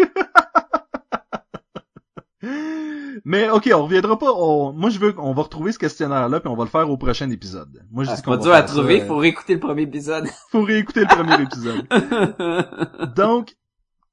Mais 3.28 3.50
ok, 3.50 3.68
on 3.74 3.82
reviendra 3.82 4.16
pas. 4.18 4.32
on- 4.32 4.72
Moi, 4.72 4.88
je 4.88 5.00
veux 5.00 5.12
qu'on 5.12 5.32
va 5.34 5.42
retrouver 5.42 5.72
ce 5.72 5.80
questionnaire-là, 5.80 6.38
puis 6.38 6.48
on 6.48 6.54
va 6.54 6.62
le 6.62 6.70
faire 6.70 6.88
au 6.88 6.96
prochain 6.96 7.28
épisode. 7.30 7.82
Moi, 7.90 8.04
je 8.04 8.10
Ah, 8.10 8.14
dis 8.14 8.22
qu'on 8.22 8.30
pas 8.30 8.36
va 8.36 8.42
dur 8.44 8.52
à 8.52 8.66
ça, 8.68 8.74
trouver, 8.74 9.02
euh, 9.02 9.06
faut 9.06 9.16
réécouter 9.16 9.54
le 9.54 9.60
premier 9.60 9.82
épisode. 9.82 10.26
faut 10.52 10.62
réécouter 10.62 11.00
le 11.00 11.06
premier 11.08 11.42
épisode. 11.42 11.86
Donc, 13.16 13.56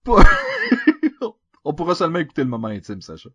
pas- 0.04 0.24
on 1.64 1.74
pourra 1.74 1.94
seulement 1.96 2.20
écouter 2.20 2.44
le 2.44 2.50
moment 2.50 2.70
intime, 2.70 3.02
Sacha. 3.02 3.30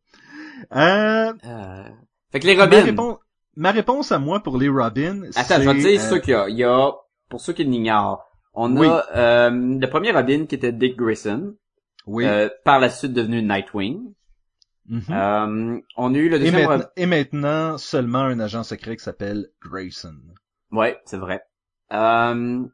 Euh, 0.75 1.33
Euh, 1.45 1.85
Fait 2.33 2.41
que 2.41 2.47
les 2.49 2.57
ma, 2.57 2.65
Robins. 2.65 2.83
réponse, 2.83 3.19
ma 3.57 3.71
réponse 3.71 4.11
à 4.13 4.19
moi 4.19 4.41
pour 4.41 4.59
les 4.59 4.69
Robins, 4.69 5.23
Attends, 5.37 5.61
je 5.63 5.69
vais 5.69 5.75
te 5.75 5.79
dire 5.79 6.01
euh, 6.01 6.11
ce 6.11 6.15
qu'il 6.17 6.31
y 6.33 6.35
a. 6.35 6.49
Il 6.49 6.57
y 6.57 6.65
a, 6.65 6.91
pour 7.31 7.41
ceux 7.41 7.53
qui 7.53 7.63
l'ignorent, 7.65 8.25
on 8.53 8.77
Oui. 8.77 8.89
a 8.89 9.05
euh, 9.17 9.51
le 9.53 9.87
premier 9.87 10.11
Robin 10.11 10.47
qui 10.47 10.57
était 10.57 10.73
Dick 10.73 10.97
Grayson, 10.97 11.55
Oui. 12.07 12.25
euh, 12.27 12.49
par 12.65 12.81
la 12.81 12.91
suite 12.91 13.13
devenu 13.13 13.43
Nightwing. 13.43 14.13
Mhm. 14.89 15.03
Euh, 15.11 15.81
on 15.97 16.15
a 16.15 16.19
eu 16.19 16.29
le 16.29 16.37
et, 16.37 16.41
deuxième 16.41 16.69
maintenant, 16.69 16.89
et 16.97 17.07
maintenant, 17.07 17.79
seulement 17.79 18.21
un 18.21 18.41
agent 18.41 18.63
secret 18.63 18.97
qui 18.97 19.05
s'appelle 19.05 19.49
Grayson. 19.63 20.17
Ouais, 20.71 20.99
c'est 21.05 21.17
vrai. 21.17 21.43
Euh, 21.93 22.65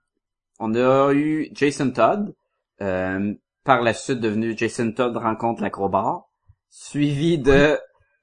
on 0.59 0.75
a 0.75 1.13
eu 1.13 1.49
Jason 1.53 1.91
Todd, 1.91 2.35
euh, 2.81 3.35
par 3.65 3.83
la 3.83 3.95
suite 3.95 4.21
devenu 4.21 4.57
Jason 4.57 4.93
Todd 4.93 5.17
rencontre 5.17 5.63
l'acrobat, 5.63 6.25
suivi 6.69 7.39
de, 7.39 7.79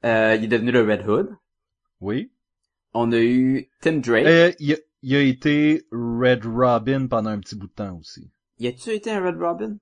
euh, 0.05 0.35
il 0.35 0.43
est 0.43 0.47
devenu 0.47 0.71
le 0.71 0.83
Red 0.83 1.07
Hood. 1.07 1.29
Oui. 1.99 2.31
On 2.93 3.11
a 3.11 3.19
eu 3.19 3.69
Tim 3.81 3.97
Drake. 3.97 4.25
Euh, 4.25 4.51
il, 4.59 4.73
a, 4.73 4.77
il 5.01 5.15
a 5.15 5.21
été 5.21 5.85
Red 5.91 6.45
Robin 6.45 7.07
pendant 7.07 7.29
un 7.29 7.39
petit 7.39 7.55
bout 7.55 7.67
de 7.67 7.73
temps 7.73 7.97
aussi. 7.97 8.29
Y 8.59 8.67
a-tu 8.67 8.91
été 8.91 9.11
un 9.11 9.25
Red 9.25 9.37
Robin? 9.37 9.77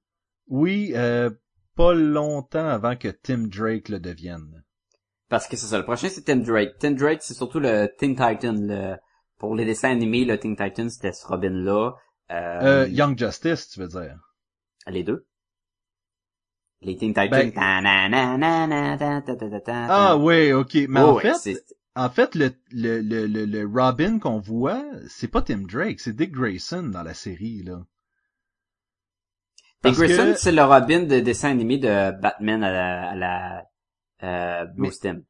Oui, 0.48 0.94
euh, 0.96 1.30
pas 1.80 1.94
longtemps 1.94 2.68
avant 2.68 2.98
que 2.98 3.08
Tim 3.08 3.48
Drake 3.48 3.88
le 3.88 4.02
devienne. 4.02 4.66
Parce 5.30 5.48
que 5.48 5.56
c'est 5.56 5.68
ça, 5.68 5.78
le 5.78 5.86
prochain 5.86 6.10
c'est 6.10 6.26
Tim 6.26 6.36
Drake. 6.38 6.74
Tim 6.78 6.92
Drake, 6.92 7.22
c'est 7.22 7.34
surtout 7.34 7.62
le 7.62 7.88
Teen 7.98 8.18
Titan. 8.18 8.56
Le... 8.58 8.98
Pour 9.38 9.56
les 9.56 9.64
dessins 9.64 9.90
animés, 9.90 10.26
le 10.26 10.38
Teen 10.38 10.58
Titan, 10.58 10.90
c'était 10.90 11.14
ce 11.14 11.26
Robin-là. 11.26 11.94
Euh, 12.32 12.60
Euh, 12.84 12.88
Young 12.90 13.18
Justice, 13.18 13.70
tu 13.70 13.80
veux 13.80 13.88
dire? 13.88 14.18
Les 14.88 15.04
deux. 15.04 15.26
Les 16.82 16.98
Teen 16.98 17.14
Titans. 17.14 17.30
Ben-. 17.30 17.54
Ah 19.90 20.18
oui, 20.18 20.52
ok. 20.52 20.76
Mais 20.90 21.00
Oh, 21.02 21.12
en 21.12 21.20
fait, 21.20 21.64
en 21.96 22.10
fait, 22.10 22.36
le, 22.36 22.52
le, 22.72 23.00
le, 23.00 23.46
le 23.46 23.66
Robin 23.66 24.20
qu'on 24.20 24.40
voit, 24.40 24.84
c'est 25.08 25.30
pas 25.30 25.42
Tim 25.42 25.60
Drake, 25.62 26.02
c'est 26.02 26.14
Dick 26.14 26.34
Grayson 26.34 26.84
dans 26.84 27.04
la 27.04 27.14
série, 27.14 27.64
là. 27.64 27.80
Dick 29.82 29.96
Parce 29.96 29.98
Grayson, 29.98 30.34
que- 30.34 30.40
c'est 30.40 30.52
le 30.52 30.64
Robin 30.64 31.04
de 31.04 31.20
dessin 31.22 31.52
animé 31.52 31.78
de 31.78 32.12
Batman 32.20 32.64
à 32.64 32.72
la, 32.72 33.10
à 33.12 33.16
la 33.16 34.64
euh, 34.64 34.90
Timm. 35.02 35.24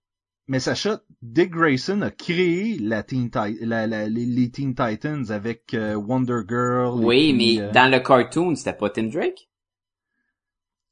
Mais 0.47 0.59
Sacha, 0.59 1.01
Dick 1.21 1.51
Grayson 1.51 2.01
a 2.01 2.09
créé 2.09 2.79
la 2.79 3.03
Teen 3.03 3.29
Ti- 3.29 3.59
la, 3.61 3.85
la- 3.85 4.07
les, 4.09 4.25
les 4.25 4.49
Teen 4.49 4.73
Titans 4.73 5.29
avec 5.29 5.75
euh, 5.75 5.93
Wonder 5.93 6.39
Girl. 6.49 7.03
Oui, 7.05 7.31
puis, 7.31 7.57
mais 7.59 7.63
euh, 7.63 7.71
dans 7.71 7.91
le 7.91 7.99
cartoon, 7.99 8.55
c'était 8.55 8.73
pas 8.73 8.89
Tim 8.89 9.03
Drake? 9.09 9.47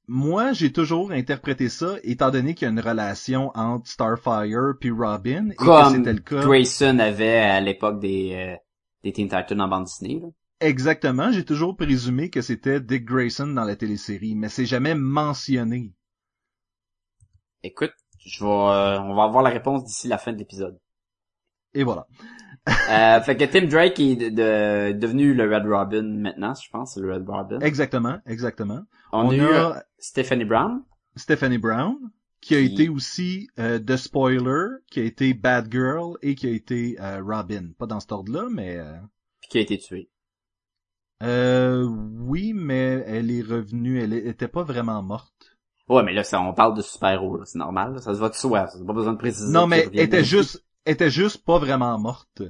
Moi, 0.09 0.53
j'ai 0.53 0.71
toujours 0.71 1.11
interprété 1.11 1.67
ça, 1.67 1.95
étant 2.03 2.29
donné 2.31 2.53
qu'il 2.53 2.65
y 2.65 2.69
a 2.69 2.71
une 2.71 2.79
relation 2.79 3.51
entre 3.55 3.89
Starfire 3.89 4.73
puis 4.79 4.91
Robin, 4.91 5.49
et 5.49 5.55
que 5.55 5.65
Comme 5.65 5.95
c'était 5.95 6.13
le 6.13 6.19
cas. 6.19 6.41
Grayson 6.45 6.99
avait 6.99 7.39
à 7.39 7.59
l'époque 7.59 7.99
des, 7.99 8.33
euh, 8.33 8.55
des 9.03 9.11
Teen 9.11 9.27
Titans 9.27 9.59
en 9.59 9.67
bande 9.67 9.83
dessinée. 9.85 10.19
Là. 10.21 10.27
Exactement, 10.59 11.31
j'ai 11.31 11.45
toujours 11.45 11.75
présumé 11.75 12.29
que 12.29 12.41
c'était 12.41 12.79
Dick 12.81 13.05
Grayson 13.05 13.47
dans 13.47 13.63
la 13.63 13.75
télésérie, 13.75 14.35
mais 14.35 14.49
c'est 14.49 14.65
jamais 14.65 14.95
mentionné. 14.95 15.93
Écoute, 17.63 17.93
je 18.25 18.43
vais, 18.43 18.49
euh, 18.49 18.99
on 19.01 19.15
va 19.15 19.23
avoir 19.23 19.43
la 19.43 19.49
réponse 19.51 19.83
d'ici 19.85 20.07
la 20.07 20.17
fin 20.17 20.33
de 20.33 20.37
l'épisode. 20.37 20.79
Et 21.73 21.83
voilà. 21.83 22.07
euh, 22.89 23.21
fait 23.21 23.37
que 23.37 23.45
Tim 23.45 23.67
Drake 23.67 23.99
est 23.99 24.15
de- 24.15 24.29
de- 24.29 24.97
devenu 24.97 25.33
le 25.33 25.43
Red 25.53 25.65
Robin 25.67 26.03
maintenant, 26.03 26.53
je 26.55 26.69
pense, 26.71 26.95
c'est 26.95 27.01
le 27.01 27.13
Red 27.13 27.27
Robin. 27.27 27.59
Exactement, 27.59 28.19
exactement. 28.25 28.81
On, 29.11 29.27
On 29.27 29.29
a 29.29 29.35
eu 29.35 29.41
a 29.41 29.83
Stephanie 29.99 30.45
Brown. 30.45 30.83
Stephanie 31.15 31.57
Brown, 31.59 31.95
qui 32.41 32.55
a 32.55 32.59
Qui- 32.59 32.73
été 32.73 32.89
aussi 32.89 33.47
euh, 33.59 33.79
The 33.79 33.95
Spoiler, 33.97 34.67
qui 34.89 35.01
a 35.01 35.03
été 35.03 35.33
Bad 35.33 35.71
Girl 35.71 36.15
et 36.21 36.35
qui 36.35 36.47
a 36.47 36.51
été 36.51 36.97
euh, 36.99 37.21
Robin. 37.23 37.69
Pas 37.77 37.85
dans 37.85 37.99
cet 37.99 38.11
ordre-là, 38.11 38.47
mais... 38.51 38.77
Euh, 38.77 38.97
puis 39.41 39.49
qui 39.49 39.57
a 39.59 39.61
été 39.61 39.77
tué. 39.77 40.09
Euh, 41.23 41.83
oui, 41.83 42.53
mais 42.53 43.03
elle 43.07 43.31
est 43.31 43.41
revenue, 43.41 43.99
elle 43.99 44.13
était 44.13 44.47
pas 44.47 44.63
vraiment 44.63 45.01
morte. 45.01 45.57
Ouais, 45.89 46.03
mais 46.03 46.13
là, 46.13 46.23
ça, 46.23 46.41
on 46.41 46.53
parle 46.53 46.75
de 46.75 46.81
super-héros, 46.81 47.37
là, 47.37 47.45
c'est 47.45 47.57
normal, 47.57 47.93
là, 47.93 48.01
ça 48.01 48.13
se 48.13 48.19
va 48.19 48.29
de 48.29 48.35
soi, 48.35 48.67
ça 48.67 48.77
n'a 48.77 48.85
pas 48.85 48.93
besoin 48.93 49.13
de 49.13 49.17
préciser. 49.17 49.51
Non, 49.51 49.67
mais 49.67 49.87
elle 49.93 50.01
était 50.01 50.23
juste, 50.23 50.63
elle 50.85 50.93
était 50.93 51.09
juste 51.09 51.43
pas 51.45 51.59
vraiment 51.59 51.97
morte. 51.97 52.43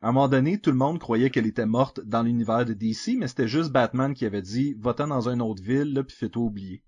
À 0.00 0.08
un 0.08 0.12
moment 0.12 0.28
donné, 0.28 0.58
tout 0.58 0.70
le 0.70 0.76
monde 0.76 0.98
croyait 0.98 1.30
qu'elle 1.30 1.46
était 1.46 1.66
morte 1.66 2.00
dans 2.04 2.22
l'univers 2.22 2.64
de 2.64 2.72
DC, 2.74 3.16
mais 3.18 3.26
c'était 3.26 3.48
juste 3.48 3.72
Batman 3.72 4.14
qui 4.14 4.26
avait 4.26 4.42
dit, 4.42 4.76
va-t'en 4.78 5.08
dans 5.08 5.28
une 5.28 5.42
autre 5.42 5.62
ville, 5.62 5.92
là, 5.92 6.04
puis 6.04 6.16
fais-toi 6.16 6.42
oublier. 6.42 6.82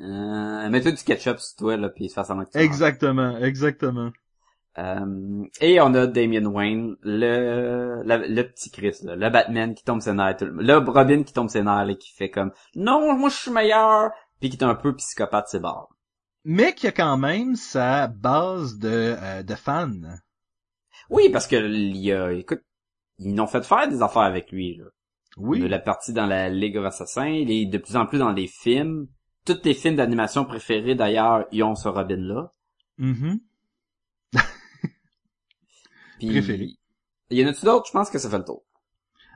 Euh, 0.00 0.68
mets-toi 0.68 0.92
du 0.92 1.02
ketchup 1.02 1.38
sur 1.38 1.56
toi, 1.56 1.76
là, 1.76 1.88
puis 1.88 2.08
tu 2.08 2.34
meurs. 2.34 2.46
Exactement, 2.54 3.38
exactement. 3.38 4.10
Euh, 4.78 5.44
et 5.60 5.80
on 5.80 5.94
a 5.94 6.06
Damien 6.06 6.44
Wayne, 6.44 6.96
le, 7.02 8.02
le, 8.04 8.26
le 8.28 8.42
petit 8.42 8.70
Chris, 8.70 8.98
là, 9.02 9.16
le 9.16 9.30
Batman 9.30 9.74
qui 9.74 9.82
tombe 9.84 10.02
ses 10.02 10.12
nerfs, 10.12 10.36
tout 10.36 10.44
le, 10.44 10.62
le 10.62 10.76
Robin 10.76 11.22
qui 11.22 11.32
tombe 11.32 11.48
ses 11.48 11.62
nerfs, 11.62 11.86
là, 11.86 11.94
qui 11.94 12.12
fait 12.12 12.30
comme, 12.30 12.52
non, 12.74 13.16
moi 13.16 13.30
je 13.30 13.36
suis 13.36 13.50
meilleur, 13.50 14.10
puis 14.38 14.50
qui 14.50 14.58
est 14.58 14.64
un 14.64 14.74
peu 14.74 14.94
psychopathe 14.94 15.48
ses 15.48 15.60
bords. 15.60 15.96
Mais 16.44 16.74
qui 16.74 16.86
a 16.86 16.92
quand 16.92 17.16
même 17.16 17.56
sa 17.56 18.06
base 18.06 18.78
de, 18.78 19.16
euh, 19.18 19.42
de 19.42 19.54
fans. 19.54 19.90
Oui, 21.08 21.30
parce 21.30 21.46
que, 21.46 21.56
il 21.56 21.96
y 21.96 22.12
a, 22.12 22.32
écoute, 22.32 22.62
ils 23.18 23.34
n'ont 23.34 23.46
fait 23.46 23.64
faire 23.64 23.88
des 23.88 24.02
affaires 24.02 24.22
avec 24.22 24.52
lui, 24.52 24.76
là. 24.76 24.84
Oui. 25.36 25.60
De 25.60 25.66
la 25.66 25.78
partie 25.78 26.12
dans 26.12 26.26
la 26.26 26.48
Ligue 26.48 26.78
of 26.78 26.86
Assassins, 26.86 27.26
il 27.26 27.50
est 27.50 27.66
de 27.66 27.78
plus 27.78 27.96
en 27.96 28.06
plus 28.06 28.18
dans 28.18 28.32
les 28.32 28.46
films. 28.46 29.06
Tous 29.44 29.58
les 29.64 29.74
films 29.74 29.96
d'animation 29.96 30.44
préférés, 30.44 30.94
d'ailleurs, 30.94 31.44
ils 31.52 31.62
ont 31.62 31.74
ce 31.74 31.88
Robin-là. 31.88 32.50
Mhm. 32.98 33.38
Puis, 33.38 33.45
Préféré. 36.20 36.70
Il 37.30 37.38
y 37.38 37.44
en 37.44 37.48
a-tu 37.48 37.64
d'autres? 37.64 37.86
Je 37.86 37.92
pense 37.92 38.10
que 38.10 38.18
ça 38.18 38.30
fait 38.30 38.38
le 38.38 38.44
tour. 38.44 38.62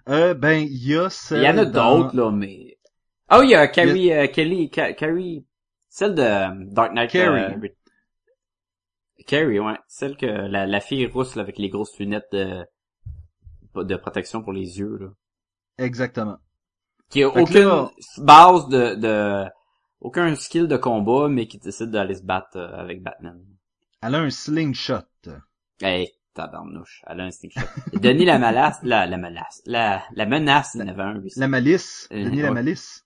Euh, 0.08 0.34
ben, 0.34 0.60
il 0.60 0.86
y 0.88 0.96
a 0.96 1.04
Il 1.04 1.10
celle 1.10 1.42
y 1.42 1.48
en 1.48 1.58
a 1.58 1.64
dans- 1.64 1.98
d'autres, 1.98 2.16
là, 2.16 2.30
mais... 2.30 2.78
Ah 3.28 3.38
oui, 3.40 3.46
il 3.46 3.50
y 3.50 3.54
a 3.54 3.68
Carrie, 3.68 4.12
euh, 4.12 4.26
Kelly, 4.26 4.70
Ca- 4.74 4.92
Carrie, 4.94 5.44
celle 5.88 6.14
de 6.14 6.22
euh, 6.22 6.48
Dark 6.72 6.92
Knight. 6.92 7.10
Carrie. 7.10 7.54
euh, 7.54 7.68
Carrie, 9.26 9.60
ouais. 9.60 9.76
Celle 9.88 10.16
que, 10.16 10.26
la, 10.26 10.66
la 10.66 10.80
fille 10.80 11.06
rousse, 11.06 11.36
là, 11.36 11.42
avec 11.42 11.58
les 11.58 11.68
grosses 11.68 11.98
lunettes 11.98 12.28
de, 12.32 12.64
de 13.76 13.96
protection 13.96 14.42
pour 14.42 14.52
les 14.52 14.78
yeux, 14.78 14.96
là. 14.98 15.08
Exactement. 15.78 16.38
Qui 17.10 17.22
a 17.22 17.30
Fait 17.30 17.40
aucune 17.40 17.64
là- 17.64 17.90
base 18.18 18.68
de, 18.68 18.94
de, 18.94 19.44
aucun 20.00 20.34
skill 20.34 20.66
de 20.68 20.76
combat, 20.76 21.28
mais 21.28 21.46
qui 21.46 21.58
décide 21.58 21.90
d'aller 21.90 22.14
se 22.14 22.22
battre 22.22 22.58
avec 22.58 23.02
Batman. 23.02 23.44
Elle 24.02 24.14
a 24.14 24.18
un 24.20 24.30
slingshot. 24.30 25.02
Hey, 25.82 26.10
tabarnouche, 26.34 27.02
elle 27.06 27.20
a 27.20 27.24
un 27.24 27.30
shot. 27.30 27.60
Denis 27.92 28.24
la 28.24 28.38
malace, 28.38 28.78
la, 28.82 29.06
la 29.06 29.16
malace, 29.16 29.62
la, 29.66 30.02
la 30.12 30.26
menace, 30.26 30.74
il 30.74 30.80
y 30.80 30.84
en 30.84 30.88
avait 30.88 31.02
un, 31.02 31.14
lui. 31.14 31.32
La 31.36 31.48
malice. 31.48 32.08
Euh, 32.12 32.24
Denis 32.24 32.42
la 32.42 32.50
malice. 32.52 33.04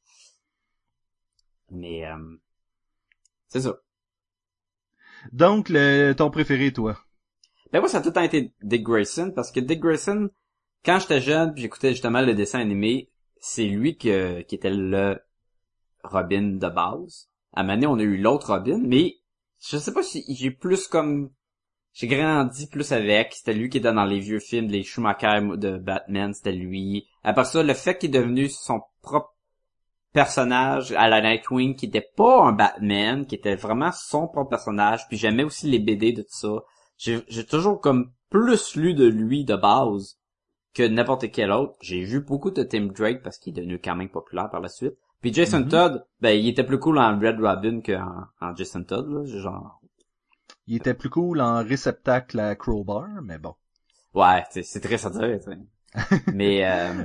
Mais, 1.70 2.06
euh, 2.06 2.36
c'est 3.48 3.62
ça. 3.62 3.76
Donc, 5.32 5.68
le, 5.68 6.12
ton 6.12 6.30
préféré, 6.30 6.72
toi? 6.72 6.98
Ben 7.72 7.80
moi, 7.80 7.88
ça 7.88 7.98
a 7.98 8.00
tout 8.02 8.08
le 8.08 8.14
temps 8.14 8.22
été 8.22 8.54
Dick 8.62 8.82
Grayson, 8.82 9.32
parce 9.34 9.50
que 9.50 9.60
Dick 9.60 9.80
Grayson, 9.80 10.30
quand 10.84 10.98
j'étais 11.00 11.20
jeune, 11.20 11.52
puis 11.52 11.62
j'écoutais 11.62 11.92
justement 11.92 12.20
le 12.20 12.34
dessin 12.34 12.60
animé, 12.60 13.10
c'est 13.40 13.66
lui 13.66 13.96
que, 13.96 14.42
qui 14.42 14.54
était 14.54 14.70
le 14.70 15.18
Robin 16.02 16.56
de 16.56 16.68
base. 16.68 17.30
À 17.52 17.64
donné, 17.64 17.86
on 17.86 17.98
a 17.98 18.02
eu 18.02 18.16
l'autre 18.16 18.52
Robin, 18.52 18.80
mais 18.82 19.14
je 19.60 19.78
sais 19.78 19.92
pas 19.92 20.02
si 20.02 20.24
j'ai 20.28 20.50
plus 20.50 20.86
comme 20.88 21.30
j'ai 21.94 22.08
grandi 22.08 22.66
plus 22.66 22.92
avec. 22.92 23.32
C'était 23.32 23.54
lui 23.54 23.68
qui 23.70 23.78
était 23.78 23.92
dans 23.92 24.04
les 24.04 24.18
vieux 24.18 24.40
films, 24.40 24.66
les 24.68 24.82
Schumacher 24.82 25.40
de 25.56 25.78
Batman, 25.78 26.34
c'était 26.34 26.52
lui. 26.52 27.06
Après 27.22 27.44
ça, 27.44 27.62
le 27.62 27.72
fait 27.72 27.96
qu'il 27.96 28.14
est 28.14 28.18
devenu 28.20 28.48
son 28.48 28.82
propre 29.00 29.32
personnage 30.12 30.92
à 30.92 31.08
la 31.08 31.20
Nightwing, 31.20 31.76
qui 31.76 31.86
était 31.86 32.08
pas 32.16 32.44
un 32.44 32.52
Batman, 32.52 33.26
qui 33.26 33.34
était 33.34 33.56
vraiment 33.56 33.90
son 33.92 34.28
propre 34.28 34.50
personnage, 34.50 35.08
puis 35.08 35.16
j'aimais 35.16 35.44
aussi 35.44 35.68
les 35.70 35.78
BD 35.78 36.12
de 36.12 36.22
tout 36.22 36.28
ça. 36.28 36.62
J'ai 36.96 37.46
toujours 37.46 37.80
comme 37.80 38.12
plus 38.28 38.76
lu 38.76 38.94
de 38.94 39.06
lui 39.06 39.44
de 39.44 39.56
base 39.56 40.18
que 40.74 40.82
n'importe 40.82 41.30
quel 41.30 41.52
autre. 41.52 41.74
J'ai 41.80 42.02
vu 42.02 42.20
beaucoup 42.20 42.50
de 42.50 42.62
Tim 42.64 42.86
Drake 42.86 43.22
parce 43.22 43.38
qu'il 43.38 43.52
est 43.56 43.60
devenu 43.60 43.78
quand 43.78 43.94
même 43.94 44.08
populaire 44.08 44.50
par 44.50 44.60
la 44.60 44.68
suite. 44.68 44.94
Puis 45.20 45.32
Jason 45.32 45.60
Mhm. 45.60 45.68
Todd, 45.68 46.06
ben 46.20 46.30
il 46.30 46.48
était 46.48 46.64
plus 46.64 46.78
cool 46.78 46.98
en 46.98 47.18
Red 47.18 47.40
Robin 47.40 47.80
qu'en 47.80 48.24
en 48.40 48.54
Jason 48.54 48.82
Todd, 48.82 49.08
là, 49.08 49.24
genre 49.24 49.80
Il 50.66 50.76
était 50.76 50.94
plus 50.94 51.10
cool 51.10 51.40
en 51.40 51.62
réceptacle 51.62 52.40
à 52.40 52.54
Crowbar, 52.54 53.08
mais 53.22 53.38
bon. 53.38 53.54
Ouais, 54.14 54.44
c'est 54.50 54.80
très 54.80 55.04
à 55.06 55.10
dire. 55.10 55.40
Mais 56.32 56.64
euh, 56.64 57.04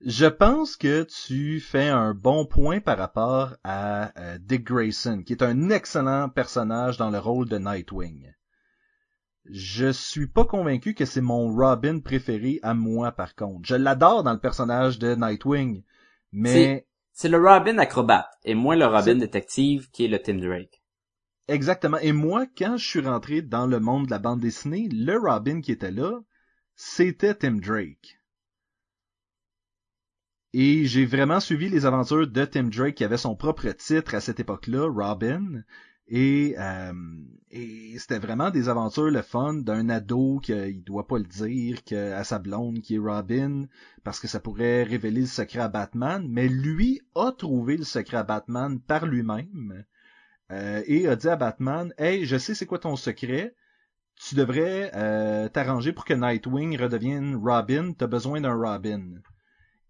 Je 0.00 0.26
pense 0.26 0.76
que 0.76 1.04
tu 1.04 1.60
fais 1.60 1.88
un 1.88 2.14
bon 2.14 2.44
point 2.44 2.80
par 2.80 2.98
rapport 2.98 3.56
à 3.64 4.12
euh, 4.20 4.38
Dick 4.38 4.64
Grayson, 4.64 5.22
qui 5.24 5.32
est 5.32 5.42
un 5.42 5.70
excellent 5.70 6.28
personnage 6.28 6.98
dans 6.98 7.10
le 7.10 7.18
rôle 7.18 7.48
de 7.48 7.58
Nightwing. 7.58 8.32
Je 9.50 9.90
suis 9.90 10.26
pas 10.26 10.44
convaincu 10.44 10.94
que 10.94 11.06
c'est 11.06 11.22
mon 11.22 11.54
Robin 11.54 12.00
préféré 12.00 12.60
à 12.62 12.74
moi, 12.74 13.12
par 13.12 13.34
contre. 13.34 13.60
Je 13.64 13.76
l'adore 13.76 14.22
dans 14.22 14.34
le 14.34 14.40
personnage 14.40 14.98
de 14.98 15.14
Nightwing, 15.14 15.82
mais 16.32 16.86
c'est 17.12 17.28
le 17.28 17.38
Robin 17.38 17.78
acrobate 17.78 18.28
et 18.44 18.54
moins 18.54 18.76
le 18.76 18.86
Robin 18.86 19.14
détective 19.14 19.90
qui 19.90 20.04
est 20.04 20.08
le 20.08 20.20
Tim 20.20 20.36
Drake. 20.36 20.77
Exactement. 21.48 21.98
Et 21.98 22.12
moi, 22.12 22.46
quand 22.56 22.76
je 22.76 22.86
suis 22.86 23.00
rentré 23.00 23.42
dans 23.42 23.66
le 23.66 23.80
monde 23.80 24.06
de 24.06 24.10
la 24.10 24.18
bande 24.18 24.40
dessinée, 24.40 24.88
le 24.90 25.18
Robin 25.18 25.60
qui 25.60 25.72
était 25.72 25.90
là, 25.90 26.20
c'était 26.76 27.34
Tim 27.34 27.56
Drake. 27.56 28.18
Et 30.54 30.86
j'ai 30.86 31.04
vraiment 31.04 31.40
suivi 31.40 31.68
les 31.68 31.84
aventures 31.84 32.26
de 32.26 32.44
Tim 32.44 32.64
Drake 32.64 32.94
qui 32.94 33.04
avait 33.04 33.18
son 33.18 33.36
propre 33.36 33.68
titre 33.72 34.14
à 34.14 34.20
cette 34.20 34.40
époque-là, 34.40 34.88
Robin. 34.88 35.62
Et, 36.06 36.54
euh, 36.58 36.92
et 37.50 37.98
c'était 37.98 38.18
vraiment 38.18 38.50
des 38.50 38.70
aventures 38.70 39.10
le 39.10 39.20
fun 39.20 39.54
d'un 39.54 39.90
ado 39.90 40.40
qu'il 40.42 40.82
doit 40.82 41.06
pas 41.06 41.18
le 41.18 41.24
dire 41.24 41.84
que 41.84 42.12
à 42.12 42.24
sa 42.24 42.38
blonde 42.38 42.80
qui 42.80 42.94
est 42.94 42.98
Robin 42.98 43.66
parce 44.04 44.20
que 44.20 44.26
ça 44.26 44.40
pourrait 44.40 44.84
révéler 44.84 45.22
le 45.22 45.26
secret 45.26 45.60
à 45.60 45.68
Batman. 45.68 46.26
Mais 46.30 46.48
lui 46.48 47.02
a 47.14 47.32
trouvé 47.32 47.76
le 47.76 47.84
secret 47.84 48.16
à 48.16 48.22
Batman 48.22 48.80
par 48.80 49.04
lui-même 49.04 49.84
euh, 50.50 50.82
et 50.86 51.08
a 51.08 51.16
dit 51.16 51.28
à 51.28 51.36
Batman 51.36 51.92
Hey, 51.98 52.24
je 52.24 52.36
sais 52.36 52.54
c'est 52.54 52.66
quoi 52.66 52.78
ton 52.78 52.96
secret. 52.96 53.54
Tu 54.16 54.34
devrais 54.34 54.90
euh, 54.94 55.48
t'arranger 55.48 55.92
pour 55.92 56.04
que 56.04 56.14
Nightwing 56.14 56.76
redevienne 56.78 57.36
Robin. 57.36 57.92
T'as 57.92 58.06
besoin 58.06 58.40
d'un 58.40 58.54
Robin. 58.54 59.20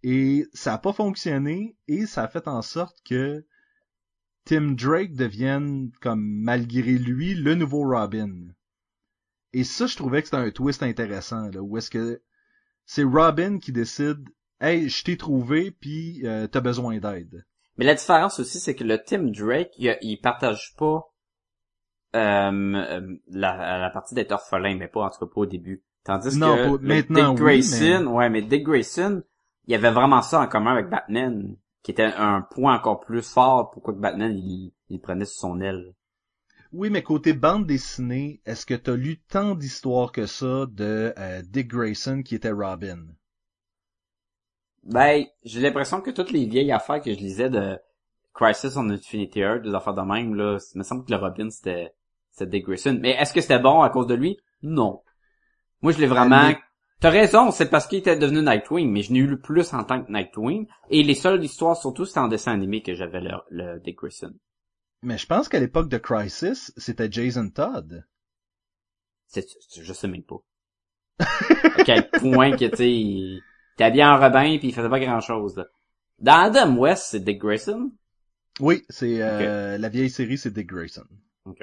Et 0.02 0.46
ça 0.52 0.74
a 0.74 0.78
pas 0.78 0.92
fonctionné 0.92 1.76
et 1.88 2.06
ça 2.06 2.24
a 2.24 2.28
fait 2.28 2.46
en 2.46 2.62
sorte 2.62 2.98
que 3.04 3.44
Tim 4.44 4.72
Drake 4.72 5.14
devienne, 5.14 5.90
comme 6.00 6.24
malgré 6.24 6.92
lui, 6.92 7.34
le 7.34 7.54
nouveau 7.54 7.82
Robin. 7.88 8.48
Et 9.52 9.64
ça, 9.64 9.86
je 9.86 9.96
trouvais 9.96 10.22
que 10.22 10.28
c'était 10.28 10.38
un 10.38 10.50
twist 10.50 10.82
intéressant, 10.82 11.50
là, 11.50 11.60
où 11.60 11.76
est-ce 11.76 11.90
que 11.90 12.22
c'est 12.86 13.04
Robin 13.04 13.58
qui 13.58 13.72
décide, 13.72 14.26
hey, 14.60 14.88
je 14.88 15.04
t'ai 15.04 15.16
trouvé, 15.16 15.70
puis 15.70 16.26
euh, 16.26 16.46
t'as 16.46 16.60
besoin 16.60 16.98
d'aide. 16.98 17.44
Mais 17.78 17.84
la 17.84 17.94
différence 17.94 18.40
aussi, 18.40 18.58
c'est 18.58 18.74
que 18.74 18.84
le 18.84 18.98
Tim 19.02 19.30
Drake, 19.30 19.72
il, 19.78 19.96
il 20.02 20.18
partage 20.20 20.74
pas 20.76 21.12
euh, 22.16 22.74
euh, 22.74 23.16
la, 23.28 23.78
la 23.78 23.90
partie 23.90 24.14
d'être 24.14 24.32
orphelin, 24.32 24.76
mais 24.76 24.88
pas 24.88 25.02
en 25.02 25.10
tout 25.10 25.20
cas 25.20 25.32
pas 25.32 25.40
au 25.40 25.46
début. 25.46 25.82
Tandis 26.04 26.38
Non, 26.38 26.56
que 26.56 26.82
maintenant, 26.84 27.34
Dick 27.34 27.44
oui, 27.44 27.60
Grayson, 27.60 28.06
ouais, 28.06 28.30
mais 28.30 28.42
Dick 28.42 28.64
Grayson, 28.64 29.22
il 29.66 29.72
y 29.72 29.74
avait 29.74 29.90
vraiment 29.90 30.22
ça 30.22 30.40
en 30.40 30.46
commun 30.48 30.72
avec 30.72 30.88
Batman, 30.88 31.56
qui 31.82 31.90
était 31.90 32.04
un 32.04 32.42
point 32.42 32.74
encore 32.76 33.00
plus 33.00 33.22
fort 33.22 33.70
pourquoi 33.70 33.94
que 33.94 34.00
Batman 34.00 34.36
il, 34.36 34.72
il 34.88 35.00
prenait 35.00 35.26
sous 35.26 35.38
son 35.38 35.60
aile. 35.60 35.94
Oui, 36.72 36.90
mais 36.90 37.02
côté 37.02 37.32
bande 37.32 37.66
dessinée, 37.66 38.40
est-ce 38.44 38.66
que 38.66 38.74
t'as 38.74 38.96
lu 38.96 39.18
tant 39.20 39.54
d'histoires 39.54 40.12
que 40.12 40.26
ça 40.26 40.66
de 40.66 41.14
euh, 41.16 41.42
Dick 41.42 41.68
Grayson 41.68 42.22
qui 42.22 42.34
était 42.34 42.50
Robin? 42.50 43.06
Ben, 44.84 45.24
j'ai 45.44 45.60
l'impression 45.60 46.00
que 46.00 46.10
toutes 46.10 46.30
les 46.30 46.46
vieilles 46.46 46.72
affaires 46.72 47.00
que 47.00 47.12
je 47.12 47.18
lisais 47.18 47.50
de 47.50 47.78
Crisis 48.34 48.76
on 48.76 48.88
Infinity 48.88 49.40
Earth, 49.40 49.62
des 49.62 49.74
affaires 49.74 49.94
de 49.94 50.02
même, 50.02 50.34
là, 50.34 50.58
il 50.74 50.78
me 50.78 50.84
semble 50.84 51.04
que 51.04 51.10
le 51.10 51.18
Robin 51.18 51.50
c'était 51.50 51.92
c'était 52.30 52.50
Dick 52.50 52.66
Grayson. 52.66 52.98
Mais 53.00 53.10
est-ce 53.10 53.32
que 53.32 53.40
c'était 53.40 53.58
bon 53.58 53.82
à 53.82 53.90
cause 53.90 54.06
de 54.06 54.14
lui? 54.14 54.38
Non. 54.62 55.02
Moi 55.82 55.92
je 55.92 55.98
l'ai 55.98 56.06
vraiment. 56.06 56.52
T'as 57.00 57.10
raison, 57.10 57.52
c'est 57.52 57.70
parce 57.70 57.86
qu'il 57.86 57.98
était 57.98 58.16
devenu 58.16 58.42
Nightwing, 58.42 58.90
mais 58.90 59.02
je 59.02 59.12
n'ai 59.12 59.20
eu 59.20 59.26
le 59.28 59.38
plus 59.38 59.72
en 59.72 59.84
tant 59.84 60.02
que 60.02 60.10
Nightwing. 60.10 60.66
Et 60.90 61.04
les 61.04 61.14
seules 61.14 61.44
histoires, 61.44 61.76
surtout, 61.76 62.04
c'était 62.04 62.18
en 62.18 62.26
dessin 62.26 62.52
animé 62.52 62.82
que 62.82 62.94
j'avais 62.94 63.20
le, 63.20 63.30
le 63.50 63.78
Dick 63.78 63.98
Grayson. 63.98 64.34
Mais 65.02 65.16
je 65.16 65.26
pense 65.26 65.48
qu'à 65.48 65.60
l'époque 65.60 65.88
de 65.88 65.98
Crisis, 65.98 66.72
c'était 66.76 67.10
Jason 67.10 67.50
Todd. 67.50 68.04
C'est, 69.26 69.46
je 69.80 69.92
sais 69.92 70.08
même 70.08 70.24
pas. 70.24 70.42
à 71.20 71.84
quel 71.84 72.10
point 72.10 72.56
que, 72.56 72.64
tu 72.64 73.42
était 73.78 73.84
habillé 73.84 74.04
en 74.04 74.18
Robin 74.18 74.58
puis 74.58 74.68
il 74.68 74.74
faisait 74.74 74.88
pas 74.88 74.98
grand 75.00 75.20
chose, 75.20 75.56
là. 75.56 75.66
Dans 76.18 76.40
Adam 76.40 76.76
West, 76.76 77.04
c'est 77.10 77.20
Dick 77.20 77.38
Grayson? 77.38 77.92
Oui, 78.60 78.84
c'est 78.88 79.22
euh, 79.22 79.78
la 79.78 79.88
vieille 79.88 80.10
série, 80.10 80.36
c'est 80.36 80.50
Dick 80.50 80.66
Grayson. 80.66 81.06
Ok. 81.44 81.62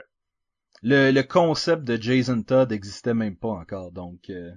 Le, 0.81 1.11
le 1.11 1.23
concept 1.23 1.83
de 1.83 2.01
Jason 2.01 2.41
Todd 2.41 2.71
existait 2.71 3.13
même 3.13 3.35
pas 3.35 3.49
encore, 3.49 3.91
donc 3.91 4.29
euh, 4.29 4.51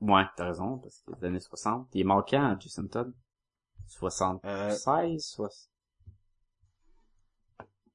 Ouais, 0.00 0.22
t'as 0.36 0.46
raison, 0.46 0.78
parce 0.78 1.02
que 1.06 1.12
les 1.20 1.26
années 1.26 1.40
60. 1.40 1.88
Il 1.94 2.02
est 2.02 2.04
mort 2.04 2.24
quand, 2.24 2.56
Jason 2.60 2.86
Todd? 2.86 3.12
76, 3.88 4.44
Euh, 4.44 5.18
soix- 5.18 5.48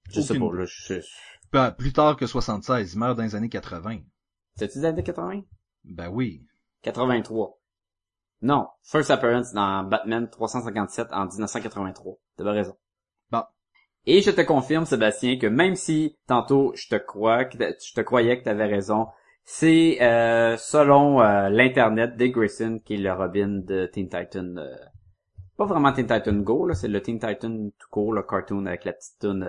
Je 0.09 0.20
sais 0.20 0.38
pas, 0.38 0.51
là, 0.53 0.66
je... 0.66 0.95
ben, 1.53 1.72
plus 1.72 1.93
tard 1.93 2.18
que 2.18 2.26
76, 2.28 2.93
il 2.93 2.99
meurt 2.99 3.16
dans 3.16 3.24
les 3.24 3.36
années 3.36 3.49
80. 3.49 3.99
C'était-tu 4.55 4.80
des 4.80 4.86
années 4.86 5.03
80? 5.03 5.43
Ben 5.86 6.09
oui. 6.09 6.45
83. 6.82 7.61
Non, 8.41 8.67
First 8.83 9.11
Appearance 9.11 9.53
dans 9.53 9.83
Batman 9.83 10.27
357 10.29 11.09
en 11.11 11.25
1983. 11.27 12.17
T'avais 12.37 12.51
raison. 12.51 12.75
Bon. 13.31 13.43
Et 14.05 14.21
je 14.21 14.31
te 14.31 14.41
confirme, 14.41 14.85
Sébastien, 14.85 15.37
que 15.37 15.47
même 15.47 15.75
si 15.75 16.17
tantôt 16.27 16.73
je 16.75 16.87
te 16.87 16.95
crois, 16.95 17.45
que 17.45 17.57
je 17.57 17.93
te 17.93 18.01
croyais 18.01 18.39
que 18.39 18.43
t'avais 18.45 18.65
raison, 18.65 19.07
c'est 19.43 20.01
euh, 20.01 20.57
selon 20.57 21.21
euh, 21.21 21.49
l'internet 21.49 22.15
Dick 22.17 22.33
Grayson 22.33 22.79
qui 22.83 22.95
est 22.95 22.97
le 22.97 23.13
Robin 23.13 23.61
de 23.63 23.85
Teen 23.85 24.09
Titan. 24.09 24.55
euh, 24.57 24.75
pas 25.55 25.65
vraiment 25.65 25.93
Teen 25.93 26.07
Titan 26.07 26.37
Go, 26.37 26.65
là, 26.65 26.73
c'est 26.73 26.87
le 26.87 27.01
Teen 27.01 27.19
Titan 27.19 27.69
tout 27.77 27.87
court, 27.91 28.13
le 28.13 28.23
cartoon 28.23 28.65
avec 28.65 28.85
la 28.85 28.93
petite 28.93 29.19
tune 29.19 29.43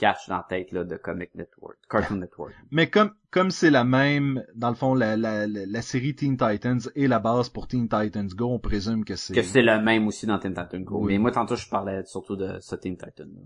cache 0.00 0.28
dans 0.28 0.36
la 0.38 0.46
tête 0.48 0.72
là, 0.72 0.82
de 0.84 0.96
Comic 0.96 1.34
Network, 1.34 1.76
Cartoon 1.88 2.16
Network. 2.20 2.52
Mais 2.70 2.88
comme 2.88 3.12
comme 3.30 3.50
c'est 3.50 3.70
la 3.70 3.84
même, 3.84 4.42
dans 4.56 4.70
le 4.70 4.74
fond, 4.74 4.94
la, 4.94 5.16
la, 5.16 5.46
la, 5.46 5.66
la 5.66 5.82
série 5.82 6.14
Teen 6.16 6.36
Titans 6.36 6.80
et 6.96 7.06
la 7.06 7.18
base 7.20 7.48
pour 7.50 7.68
Teen 7.68 7.88
Titans 7.88 8.26
Go, 8.28 8.46
on 8.54 8.58
présume 8.58 9.04
que 9.04 9.14
c'est... 9.14 9.34
Que 9.34 9.42
c'est 9.42 9.62
le 9.62 9.80
même 9.80 10.06
aussi 10.08 10.26
dans 10.26 10.38
Teen 10.40 10.54
Titan 10.54 10.80
Go. 10.80 10.98
Oui. 11.02 11.12
Mais 11.12 11.18
moi, 11.18 11.30
tantôt, 11.30 11.54
je 11.54 11.68
parlais 11.68 12.02
surtout 12.06 12.34
de 12.36 12.58
ce 12.60 12.74
Teen 12.74 12.96
Titan. 12.96 13.26
là. 13.26 13.42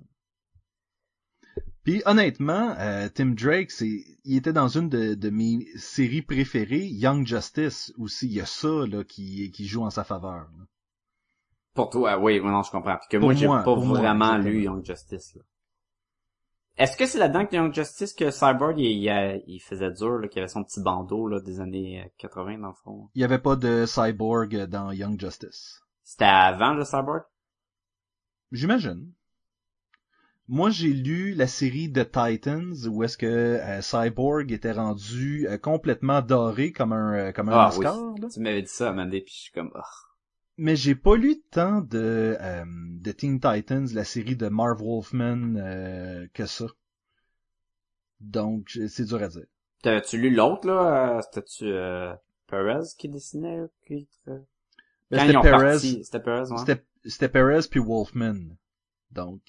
Puis 1.83 2.01
honnêtement, 2.07 2.75
euh, 2.79 3.09
Tim 3.15 3.35
Drake, 3.39 3.71
c'est, 3.71 4.05
il 4.25 4.37
était 4.39 4.55
dans 4.55 4.69
une 4.69 4.89
de, 4.89 5.13
de 5.15 5.31
mes 5.31 5.67
séries 5.77 6.23
préférées, 6.23 6.87
Young 6.87 7.27
Justice 7.27 7.93
aussi. 7.99 8.27
Il 8.27 8.33
y 8.33 8.41
a 8.41 8.47
ça 8.47 8.87
là 8.87 9.05
qui, 9.05 9.51
qui 9.51 9.67
joue 9.67 9.83
en 9.83 9.91
sa 9.91 10.03
faveur. 10.05 10.49
là. 10.57 10.65
Pour 11.75 11.91
toi, 11.91 12.19
oui, 12.19 12.41
non, 12.41 12.63
je 12.63 12.71
comprends. 12.71 12.97
Puis 12.97 13.09
que 13.11 13.17
Pour 13.19 13.27
moi, 13.27 13.35
j'ai 13.35 13.47
pas 13.47 13.65
moi, 13.77 13.99
vraiment 13.99 14.39
lu 14.39 14.63
Young 14.63 14.83
Justice. 14.83 15.35
là. 15.35 15.43
Est-ce 16.77 16.97
que 16.97 17.07
c'est 17.07 17.19
là-dedans 17.19 17.47
que 17.47 17.55
Young 17.55 17.73
Justice 17.73 18.13
que 18.15 18.31
Cyborg, 18.31 18.79
il, 18.79 18.87
il, 18.87 19.43
il 19.47 19.61
faisait 19.61 19.93
dur, 19.93 20.21
qu'il 20.29 20.41
avait 20.41 20.49
son 20.49 20.65
petit 20.65 20.81
bandeau 20.81 21.29
là, 21.29 21.41
des 21.41 21.61
années 21.61 22.03
euh, 22.03 22.09
80, 22.19 22.59
dans 22.59 22.69
le 22.69 22.75
fond? 22.75 23.09
Il 23.15 23.23
y 23.23 23.25
avait 23.25 23.39
pas 23.39 23.55
de 23.57 23.87
cyborg 23.87 24.67
dans 24.67 24.91
Young 24.91 25.21
Justice. 25.21 25.83
C'était 26.03 26.25
avant 26.25 26.75
le 26.75 26.85
Cyborg? 26.85 27.23
J'imagine. 28.53 29.13
Moi, 30.47 30.69
j'ai 30.69 30.89
lu 30.93 31.33
la 31.35 31.47
série 31.47 31.91
The 31.91 32.11
Titans 32.11 32.75
où 32.89 33.03
est-ce 33.03 33.17
que 33.17 33.27
euh, 33.27 33.81
Cyborg 33.81 34.53
était 34.53 34.73
rendu 34.73 35.49
euh, 35.49 35.57
complètement 35.57 36.21
doré 36.21 36.71
comme 36.73 36.93
un 36.93 37.15
euh, 37.29 37.33
comme 37.33 37.49
un 37.49 37.53
Ah 37.53 37.69
Oscar. 37.69 37.97
oui. 37.99 38.21
Tu 38.33 38.41
m'avais 38.41 38.61
dit 38.63 38.69
ça, 38.69 38.91
Amandé, 38.91 39.23
puis 39.23 39.33
je 39.35 39.41
suis 39.45 39.53
comme... 39.53 39.71
oh. 39.75 39.81
Mais 40.57 40.77
j'ai 40.77 40.95
pas 40.95 41.17
lu 41.17 41.43
tant 41.51 41.81
de 41.81 42.37
euh, 42.41 42.65
de 42.67 43.13
Teen 43.13 43.41
Titans, 43.41 43.87
la 43.93 44.05
série 44.05 44.37
de 44.37 44.49
Marv 44.49 44.81
Wolfman 44.81 45.57
euh, 45.57 46.27
que 46.33 46.47
ça. 46.47 46.67
Donc, 48.21 48.79
c'est 48.89 49.05
dur 49.05 49.23
à 49.23 49.29
dire. 49.29 49.47
T'avais-tu 49.83 50.19
lu 50.19 50.31
l'autre, 50.31 50.67
là? 50.67 51.19
euh, 51.19 51.23
C'était-tu... 51.23 51.65
Euh, 51.67 52.15
Perez 52.47 52.87
qui 52.99 53.09
dessinait, 53.09 53.63
qui... 53.87 54.09
Ben, 54.27 54.45
Quand 55.11 55.19
c'était 55.19 55.33
ils 55.33 55.37
ont 55.37 55.43
Perez, 55.43 55.71
parti, 55.73 56.05
c'était 56.05 56.21
Perez, 56.21 56.51
ouais. 56.53 56.85
c'était 57.05 57.29
Perez 57.29 57.61
puis 57.71 57.81
Wolfman. 57.81 58.57
Donc. 59.11 59.41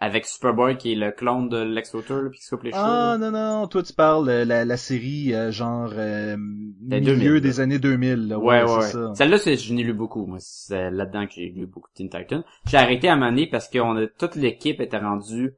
Avec 0.00 0.26
Superboy 0.26 0.76
qui 0.76 0.92
est 0.92 0.94
le 0.94 1.10
clone 1.10 1.48
de 1.48 1.58
Lex 1.58 1.92
Luthor, 1.92 2.22
là, 2.22 2.30
puis 2.30 2.38
qui 2.38 2.44
se 2.44 2.54
coupe 2.54 2.62
les 2.62 2.70
Ah, 2.72 3.16
non, 3.18 3.32
non, 3.32 3.66
toi 3.66 3.82
tu 3.82 3.92
parles 3.92 4.28
euh, 4.28 4.44
la, 4.44 4.64
la 4.64 4.76
série, 4.76 5.34
euh, 5.34 5.50
genre, 5.50 5.90
euh, 5.92 6.36
milieu 6.38 7.16
2000, 7.16 7.34
là. 7.34 7.40
des 7.40 7.60
années 7.60 7.78
2000, 7.80 8.28
là. 8.28 8.38
Ouais, 8.38 8.62
ouais, 8.62 8.82
ça. 8.82 9.12
Celle-là, 9.14 9.38
c'est, 9.38 9.56
je 9.56 9.74
n'ai 9.74 9.82
lu 9.82 9.94
beaucoup, 9.94 10.24
moi. 10.26 10.38
C'est 10.40 10.92
là-dedans 10.92 11.26
que 11.26 11.32
j'ai 11.32 11.48
lu 11.48 11.66
beaucoup 11.66 11.88
de 11.88 11.94
Teen 11.94 12.08
Titans. 12.08 12.44
J'ai 12.66 12.76
arrêté 12.76 13.08
à 13.08 13.16
donné 13.16 13.48
parce 13.48 13.68
que 13.68 13.80
on 13.80 13.96
a, 13.96 14.06
toute 14.06 14.36
l'équipe 14.36 14.80
était 14.80 14.98
rendue, 14.98 15.56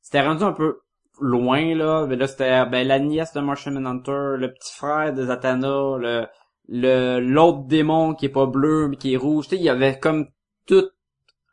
c'était 0.00 0.26
rendu 0.26 0.44
un 0.44 0.52
peu 0.52 0.78
loin, 1.20 1.74
là. 1.74 2.06
Mais 2.06 2.16
là, 2.16 2.26
c'était, 2.26 2.64
ben, 2.64 2.88
la 2.88 2.98
nièce 2.98 3.34
de 3.34 3.40
Martian 3.40 3.72
Manhunter, 3.72 4.36
le 4.38 4.50
petit 4.50 4.74
frère 4.74 5.12
de 5.12 5.26
Zatanna, 5.26 5.98
le, 5.98 6.26
le, 6.68 7.20
l'autre 7.20 7.66
démon 7.66 8.14
qui 8.14 8.26
est 8.26 8.30
pas 8.30 8.46
bleu, 8.46 8.88
mais 8.88 8.96
qui 8.96 9.12
est 9.12 9.18
rouge. 9.18 9.48
Tu 9.48 9.56
sais, 9.56 9.56
il 9.56 9.64
y 9.64 9.68
avait 9.68 9.98
comme 9.98 10.28
tout 10.66 10.88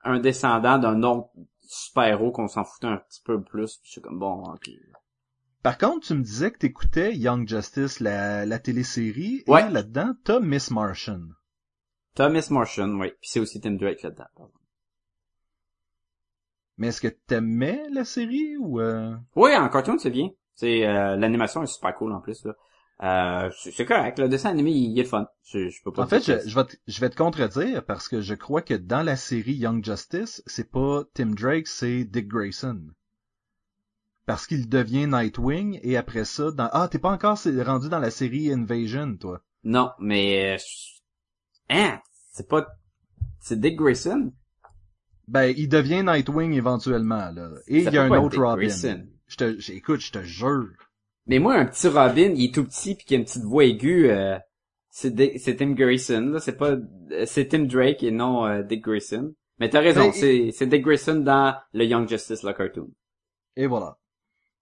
un 0.05 0.20
descendant 0.20 0.78
d'un 0.78 1.03
autre 1.03 1.28
super-héros 1.68 2.32
qu'on 2.32 2.47
s'en 2.47 2.63
foutait 2.63 2.88
un 2.88 2.97
petit 2.97 3.22
peu 3.24 3.41
plus. 3.41 3.78
Puis 3.78 3.86
je 3.88 3.91
suis 3.93 4.01
comme, 4.01 4.20
bon, 4.20 4.43
ok. 4.53 4.70
Par 5.63 5.78
contre, 5.78 6.07
tu 6.07 6.13
me 6.13 6.22
disais 6.22 6.51
que 6.51 6.59
t'écoutais 6.59 7.16
Young 7.16 7.47
Justice, 7.47 7.99
la, 7.99 8.45
la 8.45 8.59
télésérie, 8.59 9.43
Ouais. 9.47 9.66
et 9.68 9.72
là-dedans, 9.72 10.13
t'as 10.24 10.39
Miss 10.39 10.70
Martian. 10.72 11.22
Thomas 12.13 12.47
Martian, 12.51 12.89
oui. 12.99 13.09
Puis 13.20 13.30
c'est 13.32 13.39
aussi 13.39 13.59
Tim 13.59 13.72
Drake 13.72 14.01
là-dedans. 14.03 14.26
pardon. 14.36 14.51
Mais 16.78 16.88
est-ce 16.88 17.01
que 17.01 17.07
t'aimais 17.07 17.88
la 17.89 18.03
série 18.05 18.57
ou 18.57 18.80
euh... 18.82 19.16
Oui, 19.36 19.55
en 19.55 19.70
cartoon, 19.70 19.97
c'est 19.97 20.09
bien. 20.11 20.30
C'est 20.55 20.86
euh, 20.86 21.16
l'animation 21.16 21.63
est 21.63 21.68
super 21.68 21.95
cool 21.95 22.11
en 22.13 22.20
plus 22.22 22.45
là. 22.45 22.53
Euh, 23.04 23.50
c'est 23.58 23.86
correct, 23.86 24.20
le 24.20 24.30
dessin 24.30 24.52
animé 24.52 24.72
il, 24.72 24.91
il 24.91 25.00
est 25.00 25.06
fun. 25.06 25.28
Je, 25.43 25.68
je 25.68 25.84
peux 25.84 25.91
pas 25.91 26.04
En 26.04 26.08
fait, 26.08 26.24
je, 26.24 26.56
vais 26.56 26.64
te, 26.64 26.76
je 26.88 27.02
vais 27.02 27.10
te 27.10 27.18
contredire 27.18 27.84
parce 27.84 28.08
que 28.08 28.22
je 28.22 28.34
crois 28.34 28.62
que 28.62 28.74
dans 28.74 29.04
la 29.04 29.18
série 29.18 29.56
Young 29.56 29.84
Justice, 29.84 30.41
c'est 30.46 30.72
pas 30.72 31.04
Tim 31.14 31.32
Drake, 31.32 31.68
c'est 31.68 32.06
Dick 32.06 32.28
Grayson. 32.30 32.82
Parce 34.26 34.48
qu'il 34.48 34.70
devient 34.70 35.08
Nightwing 35.08 35.80
et 35.84 35.98
après 35.98 36.24
ça, 36.24 36.52
dans 36.52 36.70
ah 36.72 36.88
t'es 36.89 36.98
pas 36.98 37.12
encore 37.12 37.38
rendu 37.66 37.89
dans 37.89 38.00
la 38.00 38.12
série 38.12 38.52
Invasion, 38.52 39.18
toi. 39.18 39.41
Non, 39.66 39.91
mais 40.00 40.56
euh, 40.56 40.58
hein, 41.70 42.00
c'est 42.32 42.48
pas 42.48 42.66
c'est 43.41 43.60
Dick 43.60 43.76
Grayson? 43.76 44.32
Ben 45.28 45.54
il 45.58 45.68
devient 45.68 46.02
Nightwing 46.02 46.54
éventuellement 46.54 47.30
là. 47.32 47.52
Et 47.68 47.84
il 47.84 47.93
y 47.93 47.98
a 47.98 48.04
un 48.04 48.10
autre 48.12 48.30
Dick 48.30 48.39
Robin. 48.39 48.56
Grayson. 48.56 49.06
Je 49.28 49.36
te, 49.38 49.72
écoute, 49.72 50.00
je 50.00 50.12
te 50.12 50.24
jure. 50.24 50.70
Mais 51.28 51.39
moi 51.39 51.55
un 51.55 51.65
petit 51.65 51.88
Robin, 51.88 52.34
il 52.36 52.45
est 52.45 52.53
tout 52.53 52.63
petit 52.63 52.95
puis 52.95 53.05
qui 53.05 53.15
a 53.15 53.17
une 53.17 53.26
petite 53.26 53.43
voix 53.43 53.65
aiguë, 53.65 54.09
euh, 54.11 54.38
c'est 54.89 55.55
Tim 55.57 55.71
Grayson 55.71 56.30
là, 56.34 56.39
c'est 56.39 56.57
pas 56.57 56.71
euh, 57.11 57.26
c'est 57.26 57.47
Tim 57.49 57.65
Drake 57.65 58.03
et 58.03 58.11
non 58.11 58.45
euh, 58.45 58.61
Dick 58.63 58.84
Grayson. 58.84 59.34
Mais 59.59 59.69
t'as 59.69 59.80
raison, 59.82 60.11
c'est 60.11 60.51
c'est 60.51 60.67
Dick 60.67 60.84
Grayson 60.84 61.15
dans 61.15 61.55
le 61.73 61.86
Young 61.86 62.07
Justice 62.07 62.43
le 62.43 62.53
cartoon. 62.53 62.89
Et 63.55 63.67
voilà. 63.67 63.97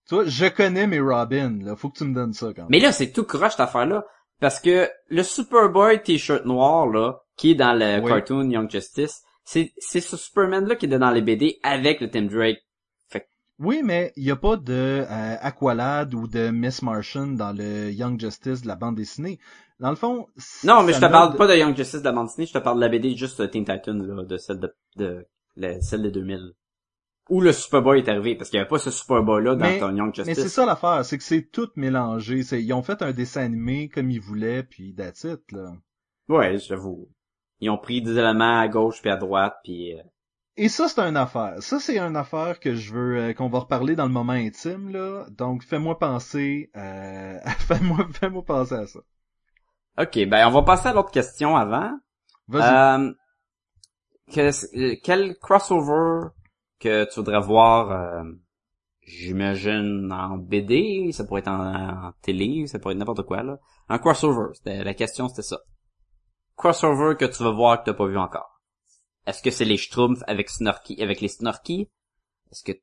Tu 0.08 0.16
vois, 0.16 0.26
je 0.26 0.46
connais 0.48 0.86
mes 0.86 1.00
Robin, 1.00 1.60
là. 1.64 1.76
Faut 1.76 1.90
que 1.90 1.98
tu 1.98 2.04
me 2.04 2.14
donnes 2.14 2.34
ça 2.34 2.48
quand 2.48 2.64
même. 2.64 2.68
Mais 2.70 2.80
là, 2.80 2.92
c'est 2.92 3.12
tout 3.12 3.24
croche 3.24 3.52
cette 3.52 3.62
affaire-là. 3.62 4.06
Parce 4.40 4.60
que 4.60 4.90
le 5.08 5.24
Superboy 5.24 6.04
t-shirt 6.04 6.46
noir, 6.46 6.88
là, 6.88 7.22
qui 7.38 7.52
est 7.52 7.56
dans 7.56 7.74
le 7.74 8.02
Oui. 8.02 8.10
cartoon 8.10 8.50
Young 8.50 8.70
Justice, 8.70 9.22
c'est, 9.46 9.72
c'est 9.78 10.02
ce 10.02 10.18
Superman-là 10.18 10.76
qui 10.76 10.86
est 10.86 10.90
dans 10.90 11.12
les 11.12 11.22
BD 11.22 11.60
avec 11.64 12.02
le 12.02 12.10
Tim 12.10 12.24
Drake. 12.24 12.60
Oui, 13.60 13.82
mais 13.84 14.12
il 14.16 14.24
y 14.24 14.32
a 14.32 14.36
pas 14.36 14.58
de 14.58 14.74
euh, 15.10 15.36
Aqualad 15.42 16.14
ou 16.14 16.28
de 16.28 16.50
Miss 16.50 16.82
Martian 16.82 17.28
dans 17.28 17.52
le 17.52 17.92
Young 17.92 18.20
Justice 18.20 18.64
de 18.64 18.68
la 18.68 18.76
bande 18.76 18.96
dessinée. 18.96 19.40
Dans 19.80 19.90
le 19.90 19.96
fond, 19.96 20.28
Non, 20.64 20.84
mais 20.84 20.94
je 20.94 21.00
te 21.00 21.06
parle 21.06 21.36
pas 21.36 21.48
de 21.48 21.56
Young 21.56 21.76
Justice 21.76 22.00
de 22.00 22.06
la 22.06 22.12
bande 22.14 22.28
dessinée, 22.28 22.48
je 22.48 22.54
te 22.54 22.58
parle 22.58 22.78
de 22.78 22.82
la 22.82 22.90
BD 22.90 23.16
juste 23.16 23.40
de 23.42 23.46
Teen 23.46 23.64
Titans, 23.66 24.02
là, 24.06 24.24
de 24.24 24.38
celle 24.38 24.60
de, 24.60 24.74
de, 24.98 25.28
la- 25.56 25.82
celle 25.82 26.02
de 26.04 26.10
2000. 26.10 26.54
Où 27.30 27.40
le 27.42 27.54
Superboy 27.54 28.00
est 28.00 28.10
arrivé, 28.10 28.36
parce 28.36 28.50
qu'il 28.50 28.58
y 28.58 28.60
avait 28.60 28.68
pas 28.70 28.80
ce 28.80 28.92
Superboy-là 28.92 29.56
dans 29.56 29.66
Mais- 29.66 29.80
ton 29.80 29.96
Young 29.96 30.14
Mais 30.18 30.24
c'est 30.26 30.34
Justice. 30.36 30.54
ça 30.54 30.66
l'affaire, 30.66 31.06
c'est 31.06 31.18
que 31.18 31.24
c'est 31.24 31.44
tout 31.52 31.70
mélangé. 31.76 32.44
C'est, 32.44 32.62
ils 32.62 32.74
ont 32.74 32.84
fait 32.84 33.02
un 33.02 33.12
dessin 33.12 33.44
animé 33.44 33.88
comme 33.88 34.10
ils 34.10 34.20
voulaient, 34.20 34.64
puis 34.64 34.94
that's 34.94 35.24
it, 35.26 35.40
là. 35.52 35.72
Ouais, 36.28 36.58
j'avoue. 36.58 37.08
Ils 37.60 37.70
ont 37.70 37.78
pris 37.78 38.02
des 38.02 38.12
éléments 38.18 38.60
à 38.60 38.68
gauche 38.68 39.02
puis 39.02 39.12
à 39.12 39.16
droite, 39.16 39.56
puis... 39.64 39.94
euh, 39.98 40.02
Et 40.56 40.70
ça, 40.70 40.88
c'est 40.88 41.02
une 41.02 41.18
affaire. 41.18 41.56
Ça, 41.62 41.80
c'est 41.80 41.98
une 41.98 42.16
affaire 42.16 42.60
que 42.60 42.76
je 42.76 42.94
veux, 42.94 43.18
euh, 43.18 43.34
qu'on 43.34 43.50
va 43.50 43.60
reparler 43.60 43.96
dans 43.96 44.06
le 44.06 44.12
moment 44.12 44.34
intime, 44.34 44.90
là. 44.90 45.26
Donc, 45.32 45.64
fais-moi 45.64 45.98
penser, 45.98 46.70
euh, 46.76 47.40
fais-moi, 47.60 48.08
fais-moi 48.14 48.44
penser 48.46 48.76
à 48.76 48.86
ça. 48.86 49.00
Ok, 49.98 50.28
ben 50.28 50.48
on 50.48 50.52
va 50.52 50.64
passer 50.64 50.90
à 50.90 50.94
l'autre 50.94 51.12
question 51.12 51.56
avant. 51.56 51.92
Vas-y. 52.48 53.14
Euh, 54.38 54.98
quel 55.04 55.38
crossover 55.40 56.30
que 56.80 57.06
tu 57.06 57.16
voudrais 57.20 57.40
voir, 57.40 57.92
euh, 57.92 58.24
j'imagine, 59.02 60.12
en 60.12 60.38
BD, 60.38 61.12
ça 61.14 61.24
pourrait 61.26 61.42
être 61.42 61.50
en, 61.50 62.08
en 62.08 62.12
télé, 62.22 62.66
ça 62.68 62.80
pourrait 62.80 62.94
être 62.94 63.00
n'importe 63.00 63.24
quoi, 63.24 63.44
là. 63.44 63.60
Un 63.90 64.00
crossover, 64.00 64.54
c'était, 64.54 64.84
la 64.84 64.94
question 64.94 65.28
c'était 65.28 65.44
ça. 65.44 65.60
Crossover 66.56 67.16
que 67.16 67.26
tu 67.26 67.44
veux 67.44 67.52
voir 67.52 67.80
que 67.80 67.86
t'as 67.86 67.98
pas 67.98 68.08
vu 68.08 68.18
encore. 68.18 68.53
Est-ce 69.26 69.42
que 69.42 69.52
c'est 69.52 69.66
les 69.66 69.78
Schtroumpfs 69.78 70.24
avec 70.28 70.50
Snorky, 70.50 71.02
avec 71.02 71.22
les 71.22 71.28
Snorky? 71.28 71.90
Est-ce 72.52 72.64
que, 72.64 72.74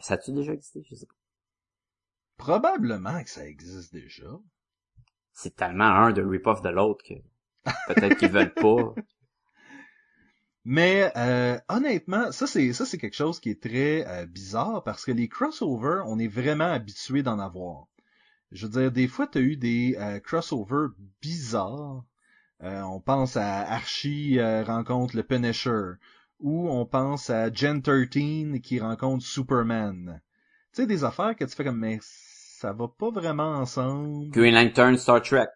ça 0.00 0.14
a-tu 0.14 0.32
déjà 0.32 0.52
existé? 0.52 0.84
Je 0.88 0.94
sais 0.94 1.06
pas. 1.06 1.14
Probablement 2.36 3.22
que 3.22 3.30
ça 3.30 3.46
existe 3.46 3.92
déjà. 3.92 4.38
C'est 5.32 5.56
tellement 5.56 5.84
un 5.84 6.12
de 6.12 6.22
rip-off 6.22 6.62
de 6.62 6.68
l'autre 6.68 7.04
que 7.04 7.14
peut-être 7.88 8.16
qu'ils 8.18 8.30
veulent 8.30 8.54
pas. 8.54 8.94
Mais 10.64 11.10
euh, 11.16 11.58
honnêtement, 11.68 12.30
ça 12.30 12.46
c'est 12.46 12.72
ça 12.74 12.84
c'est 12.84 12.98
quelque 12.98 13.16
chose 13.16 13.40
qui 13.40 13.48
est 13.48 13.62
très 13.62 14.06
euh, 14.06 14.26
bizarre 14.26 14.82
parce 14.84 15.04
que 15.04 15.12
les 15.12 15.28
crossovers, 15.28 16.02
on 16.06 16.18
est 16.18 16.28
vraiment 16.28 16.70
habitué 16.70 17.22
d'en 17.22 17.38
avoir. 17.38 17.86
Je 18.52 18.66
veux 18.66 18.72
dire, 18.72 18.92
des 18.92 19.08
fois, 19.08 19.26
tu 19.26 19.38
as 19.38 19.40
eu 19.40 19.56
des 19.56 19.96
euh, 19.98 20.20
crossovers 20.20 20.88
bizarres. 21.20 22.04
Euh, 22.62 22.82
on 22.82 23.00
pense 23.00 23.36
à 23.36 23.60
Archie 23.72 24.38
euh, 24.38 24.62
rencontre 24.64 25.16
le 25.16 25.22
Punisher, 25.22 25.92
ou 26.40 26.68
on 26.70 26.86
pense 26.86 27.30
à 27.30 27.52
Gen 27.52 27.82
13 27.82 28.60
qui 28.62 28.80
rencontre 28.80 29.24
Superman. 29.24 30.20
Tu 30.72 30.82
sais, 30.82 30.86
des 30.86 31.04
affaires 31.04 31.36
que 31.36 31.44
tu 31.44 31.54
fais 31.54 31.64
comme, 31.64 31.78
mais 31.78 31.98
ça 32.02 32.72
va 32.72 32.88
pas 32.88 33.10
vraiment 33.10 33.56
ensemble. 33.56 34.30
Green 34.32 34.54
Lantern, 34.54 34.96
Star 34.96 35.20
Trek. 35.20 35.48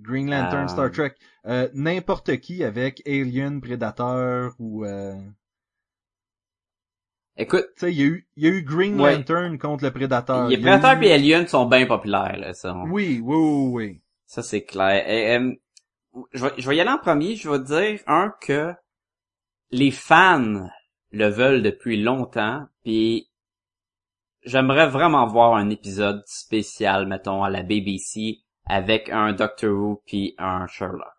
Green 0.00 0.28
Lantern, 0.28 0.64
Euh, 0.64 0.68
Star 0.68 0.90
Trek, 0.90 1.14
euh, 1.46 1.68
n'importe 1.74 2.38
qui 2.40 2.64
avec 2.64 3.02
Alien, 3.06 3.60
Predator 3.60 4.52
ou 4.58 4.84
euh, 4.84 5.14
Écoute, 7.36 7.66
tu 7.76 7.80
sais, 7.86 7.92
il 7.92 7.98
y 7.98 8.02
a 8.02 8.06
eu 8.06 8.28
il 8.36 8.44
y 8.44 8.46
a 8.46 8.50
eu 8.50 8.62
Green 8.62 8.96
Ouais. 9.00 9.16
Lantern 9.16 9.58
contre 9.58 9.82
le 9.84 9.90
Predator. 9.90 10.48
les 10.48 10.56
eu- 10.58 11.04
et 11.04 11.12
Alien 11.12 11.46
sont 11.48 11.66
bien 11.66 11.86
populaires, 11.86 12.36
là, 12.38 12.54
ça. 12.54 12.76
Oui, 12.82 13.20
oui, 13.22 13.36
oui, 13.36 13.70
oui. 13.72 14.02
Ça, 14.26 14.42
c'est 14.42 14.62
clair. 14.64 15.08
Et, 15.08 15.36
euh, 15.36 15.52
je, 16.32 16.46
vais, 16.68 16.76
y 16.76 16.80
aller 16.80 16.90
en 16.90 16.98
premier. 16.98 17.36
Je 17.36 17.48
vais 17.50 17.58
dire, 17.60 18.00
un, 18.06 18.32
que 18.40 18.74
les 19.72 19.90
fans 19.90 20.68
le 21.12 21.28
veulent 21.28 21.62
depuis 21.62 22.00
longtemps, 22.00 22.66
puis 22.84 23.28
j'aimerais 24.44 24.86
vraiment 24.88 25.26
voir 25.26 25.54
un 25.54 25.70
épisode 25.70 26.22
spécial, 26.26 27.06
mettons, 27.06 27.42
à 27.42 27.48
la 27.48 27.62
BBC, 27.62 28.40
avec 28.66 29.08
un 29.08 29.32
Doctor 29.32 29.70
Who 29.72 30.02
puis 30.06 30.34
un 30.36 30.66
Sherlock. 30.66 31.14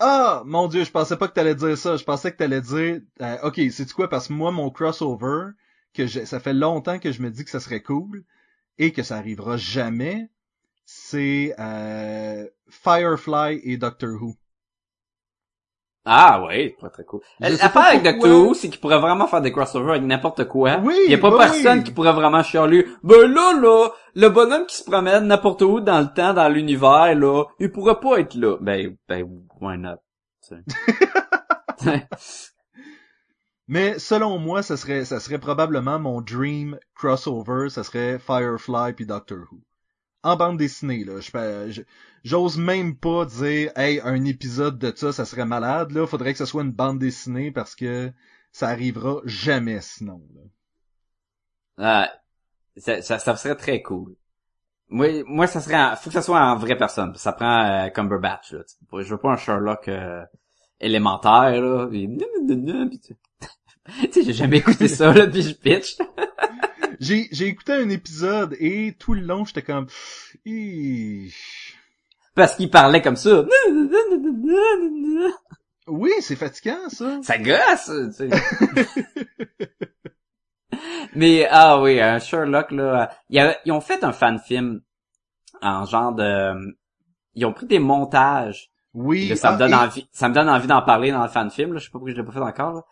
Ah, 0.00 0.42
mon 0.44 0.68
dieu, 0.68 0.84
je 0.84 0.90
pensais 0.90 1.16
pas 1.16 1.28
que 1.28 1.34
t'allais 1.34 1.54
dire 1.54 1.76
ça. 1.78 1.96
Je 1.96 2.04
pensais 2.04 2.32
que 2.32 2.36
t'allais 2.36 2.60
dire, 2.60 3.00
euh, 3.20 3.38
ok, 3.42 3.60
c'est 3.70 3.92
quoi? 3.92 4.08
Parce 4.08 4.28
que 4.28 4.32
moi 4.32 4.50
mon 4.52 4.70
crossover 4.70 5.50
que 5.94 6.06
je- 6.06 6.24
ça 6.24 6.40
fait 6.40 6.52
longtemps 6.54 6.98
que 6.98 7.12
je 7.12 7.22
me 7.22 7.30
dis 7.30 7.44
que 7.44 7.50
ça 7.50 7.60
serait 7.60 7.82
cool 7.82 8.24
et 8.78 8.92
que 8.92 9.02
ça 9.02 9.16
arrivera 9.16 9.56
jamais, 9.56 10.30
c'est 10.90 11.54
euh, 11.58 12.46
Firefly 12.70 13.60
et 13.62 13.76
Doctor 13.76 14.08
Who. 14.08 14.36
Ah 16.06 16.42
oui, 16.46 16.74
pas 16.80 16.88
très 16.88 17.04
cool. 17.04 17.20
Sais 17.42 17.50
L'affaire 17.50 17.88
avec 17.88 18.02
pourquoi. 18.04 18.12
Doctor 18.12 18.48
Who, 18.48 18.54
c'est 18.54 18.70
qu'il 18.70 18.80
pourrait 18.80 18.98
vraiment 18.98 19.26
faire 19.26 19.42
des 19.42 19.52
crossovers 19.52 19.90
avec 19.90 20.04
n'importe 20.04 20.48
quoi. 20.48 20.78
Oui, 20.78 20.94
Il 21.04 21.10
y 21.12 21.14
a 21.14 21.18
pas 21.18 21.36
personne 21.36 21.80
oui. 21.80 21.84
qui 21.84 21.90
pourrait 21.92 22.14
vraiment 22.14 22.42
chialer. 22.42 22.86
Ben 23.02 23.30
là, 23.30 23.52
là, 23.60 23.90
le 24.14 24.30
bonhomme 24.30 24.64
qui 24.64 24.76
se 24.76 24.84
promène 24.84 25.26
n'importe 25.26 25.60
où 25.60 25.80
dans 25.80 26.00
le 26.00 26.06
temps, 26.06 26.32
dans 26.32 26.48
l'univers, 26.48 27.14
là, 27.14 27.44
il 27.60 27.70
pourrait 27.70 28.00
pas 28.00 28.20
être 28.20 28.34
là. 28.34 28.56
Ben, 28.58 28.96
ben, 29.06 29.28
why 29.60 29.76
not? 29.76 29.98
Mais 33.68 33.98
selon 33.98 34.38
moi, 34.38 34.62
ça 34.62 34.78
serait 34.78 35.04
ça 35.04 35.20
serait 35.20 35.38
probablement 35.38 35.98
mon 35.98 36.22
dream 36.22 36.78
crossover, 36.94 37.68
ça 37.68 37.84
serait 37.84 38.18
Firefly 38.18 38.94
puis 38.94 39.04
Doctor 39.04 39.40
Who. 39.52 39.60
En 40.22 40.36
bande 40.36 40.58
dessinée 40.58 41.04
là, 41.04 41.20
j'ose 42.24 42.58
même 42.58 42.96
pas 42.96 43.24
dire 43.24 43.72
hey 43.76 44.00
un 44.02 44.24
épisode 44.24 44.78
de 44.78 44.92
ça, 44.94 45.12
ça 45.12 45.24
serait 45.24 45.44
malade 45.44 45.92
là, 45.92 46.06
faudrait 46.06 46.32
que 46.32 46.38
ce 46.38 46.44
soit 46.44 46.62
une 46.62 46.72
bande 46.72 46.98
dessinée 46.98 47.50
parce 47.52 47.74
que 47.74 48.12
ça 48.52 48.68
arrivera 48.68 49.20
jamais 49.24 49.80
sinon. 49.80 50.22
là. 50.34 50.40
Ah, 51.78 52.12
ça, 52.76 53.02
ça, 53.02 53.36
serait 53.36 53.54
très 53.54 53.82
cool. 53.82 54.16
Moi, 54.88 55.46
ça 55.46 55.60
serait, 55.60 55.80
en- 55.80 55.96
faut 55.96 56.10
que 56.10 56.14
ça 56.14 56.22
soit 56.22 56.40
en 56.40 56.56
vraie 56.56 56.76
personne. 56.76 57.14
Ça 57.16 57.32
prend 57.32 57.64
euh, 57.64 57.88
Cumberbatch, 57.90 58.52
là. 58.52 58.62
Je 58.92 59.08
veux 59.08 59.18
pas 59.18 59.32
un 59.32 59.36
Sherlock 59.36 59.86
euh, 59.88 60.24
élémentaire, 60.80 61.60
là. 61.60 61.86
Puis, 61.86 62.08
tu 64.02 64.12
sais, 64.12 64.22
j'ai 64.24 64.32
jamais 64.32 64.58
écouté 64.58 64.88
ça, 64.88 65.12
là, 65.12 65.26
puis 65.26 65.42
je 65.42 65.54
pitch. 65.54 65.98
J'ai, 67.00 67.28
j'ai 67.30 67.46
écouté 67.46 67.72
un 67.72 67.88
épisode 67.88 68.56
et 68.58 68.96
tout 68.98 69.14
le 69.14 69.20
long, 69.20 69.44
j'étais 69.44 69.62
comme... 69.62 69.86
Parce 72.34 72.56
qu'il 72.56 72.70
parlait 72.70 73.02
comme 73.02 73.16
ça. 73.16 73.44
Oui, 75.86 76.10
c'est 76.20 76.36
fatigant, 76.36 76.88
ça. 76.88 77.20
Ça 77.22 77.38
gosse, 77.38 77.90
tu 78.16 78.28
sais. 78.28 78.30
Mais, 81.14 81.46
ah 81.50 81.80
oui, 81.80 82.00
un 82.00 82.18
Sherlock, 82.18 82.70
là, 82.72 83.10
ils 83.30 83.72
ont 83.72 83.80
fait 83.80 84.04
un 84.04 84.12
fan 84.12 84.38
film 84.38 84.82
en 85.62 85.84
genre 85.84 86.12
de... 86.12 86.76
Ils 87.34 87.46
ont 87.46 87.52
pris 87.52 87.66
des 87.66 87.78
montages. 87.78 88.70
Oui. 88.94 89.28
Là, 89.28 89.36
ça 89.36 89.50
me 89.50 89.56
ah, 89.56 89.58
donne 89.58 89.72
et- 89.72 89.74
envie, 89.74 90.08
ça 90.12 90.28
me 90.28 90.34
donne 90.34 90.48
envie 90.48 90.66
d'en 90.66 90.82
parler 90.82 91.12
dans 91.12 91.22
le 91.22 91.28
fan 91.28 91.50
film, 91.50 91.72
là. 91.72 91.78
Je 91.78 91.84
sais 91.84 91.90
pas 91.90 91.98
pourquoi 91.98 92.10
je 92.10 92.16
l'ai 92.16 92.24
pas 92.24 92.32
fait 92.32 92.40
encore, 92.40 92.72
là. 92.72 92.84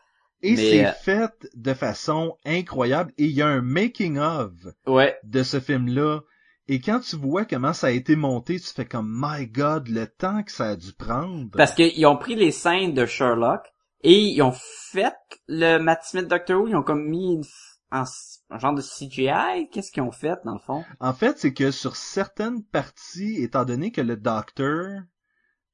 Et 0.46 0.54
Mais, 0.54 0.70
c'est 0.70 0.86
euh, 0.86 0.92
fait 0.92 1.48
de 1.54 1.74
façon 1.74 2.36
incroyable. 2.44 3.12
Et 3.18 3.24
il 3.24 3.32
y 3.32 3.42
a 3.42 3.48
un 3.48 3.62
making 3.62 4.18
of 4.18 4.52
Ouais. 4.86 5.16
de 5.24 5.42
ce 5.42 5.58
film-là. 5.60 6.20
Et 6.68 6.80
quand 6.80 7.00
tu 7.00 7.16
vois 7.16 7.44
comment 7.44 7.72
ça 7.72 7.88
a 7.88 7.90
été 7.90 8.16
monté, 8.16 8.58
tu 8.58 8.66
fais 8.66 8.84
comme 8.84 9.08
My 9.20 9.46
God, 9.46 9.88
le 9.88 10.06
temps 10.06 10.42
que 10.42 10.50
ça 10.52 10.70
a 10.70 10.76
dû 10.76 10.92
prendre. 10.92 11.50
Parce 11.56 11.72
qu'ils 11.72 12.06
ont 12.06 12.16
pris 12.16 12.34
les 12.34 12.50
scènes 12.52 12.92
de 12.94 13.06
Sherlock 13.06 13.60
et 14.02 14.18
ils 14.18 14.42
ont 14.42 14.54
fait 14.92 15.14
le 15.48 15.78
Matt 15.78 16.04
Smith 16.04 16.26
Doctor 16.28 16.60
Who, 16.60 16.68
ils 16.68 16.76
ont 16.76 16.82
comme 16.82 17.08
mis 17.08 17.34
une, 17.34 17.44
en 17.92 18.04
un 18.50 18.58
genre 18.58 18.74
de 18.74 18.82
CGI. 18.82 19.68
Qu'est-ce 19.70 19.90
qu'ils 19.92 20.02
ont 20.02 20.12
fait, 20.12 20.34
dans 20.44 20.54
le 20.54 20.60
fond? 20.60 20.84
En 21.00 21.12
fait, 21.12 21.38
c'est 21.38 21.54
que 21.54 21.70
sur 21.70 21.96
certaines 21.96 22.62
parties, 22.64 23.36
étant 23.42 23.64
donné 23.64 23.90
que 23.92 24.00
le 24.00 24.16
docteur 24.16 25.02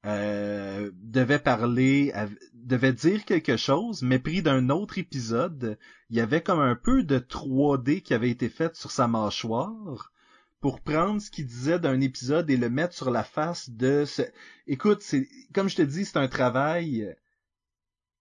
euh, 0.06 0.90
devait 0.94 1.38
parler, 1.38 2.12
devait 2.54 2.92
dire 2.92 3.24
quelque 3.24 3.56
chose, 3.56 4.02
mais 4.02 4.18
pris 4.18 4.42
d'un 4.42 4.68
autre 4.70 4.98
épisode, 4.98 5.78
il 6.10 6.16
y 6.16 6.20
avait 6.20 6.42
comme 6.42 6.60
un 6.60 6.76
peu 6.76 7.02
de 7.04 7.18
3D 7.18 8.02
qui 8.02 8.14
avait 8.14 8.30
été 8.30 8.48
fait 8.48 8.74
sur 8.76 8.90
sa 8.90 9.08
mâchoire 9.08 10.12
pour 10.60 10.80
prendre 10.80 11.20
ce 11.20 11.30
qu'il 11.30 11.46
disait 11.46 11.78
d'un 11.80 12.00
épisode 12.00 12.50
et 12.50 12.56
le 12.56 12.70
mettre 12.70 12.94
sur 12.94 13.10
la 13.10 13.24
face 13.24 13.70
de 13.70 14.04
ce... 14.04 14.22
Écoute, 14.66 15.02
c'est 15.02 15.28
comme 15.54 15.68
je 15.68 15.76
te 15.76 15.82
dis, 15.82 16.04
c'est 16.04 16.18
un 16.18 16.28
travail 16.28 17.14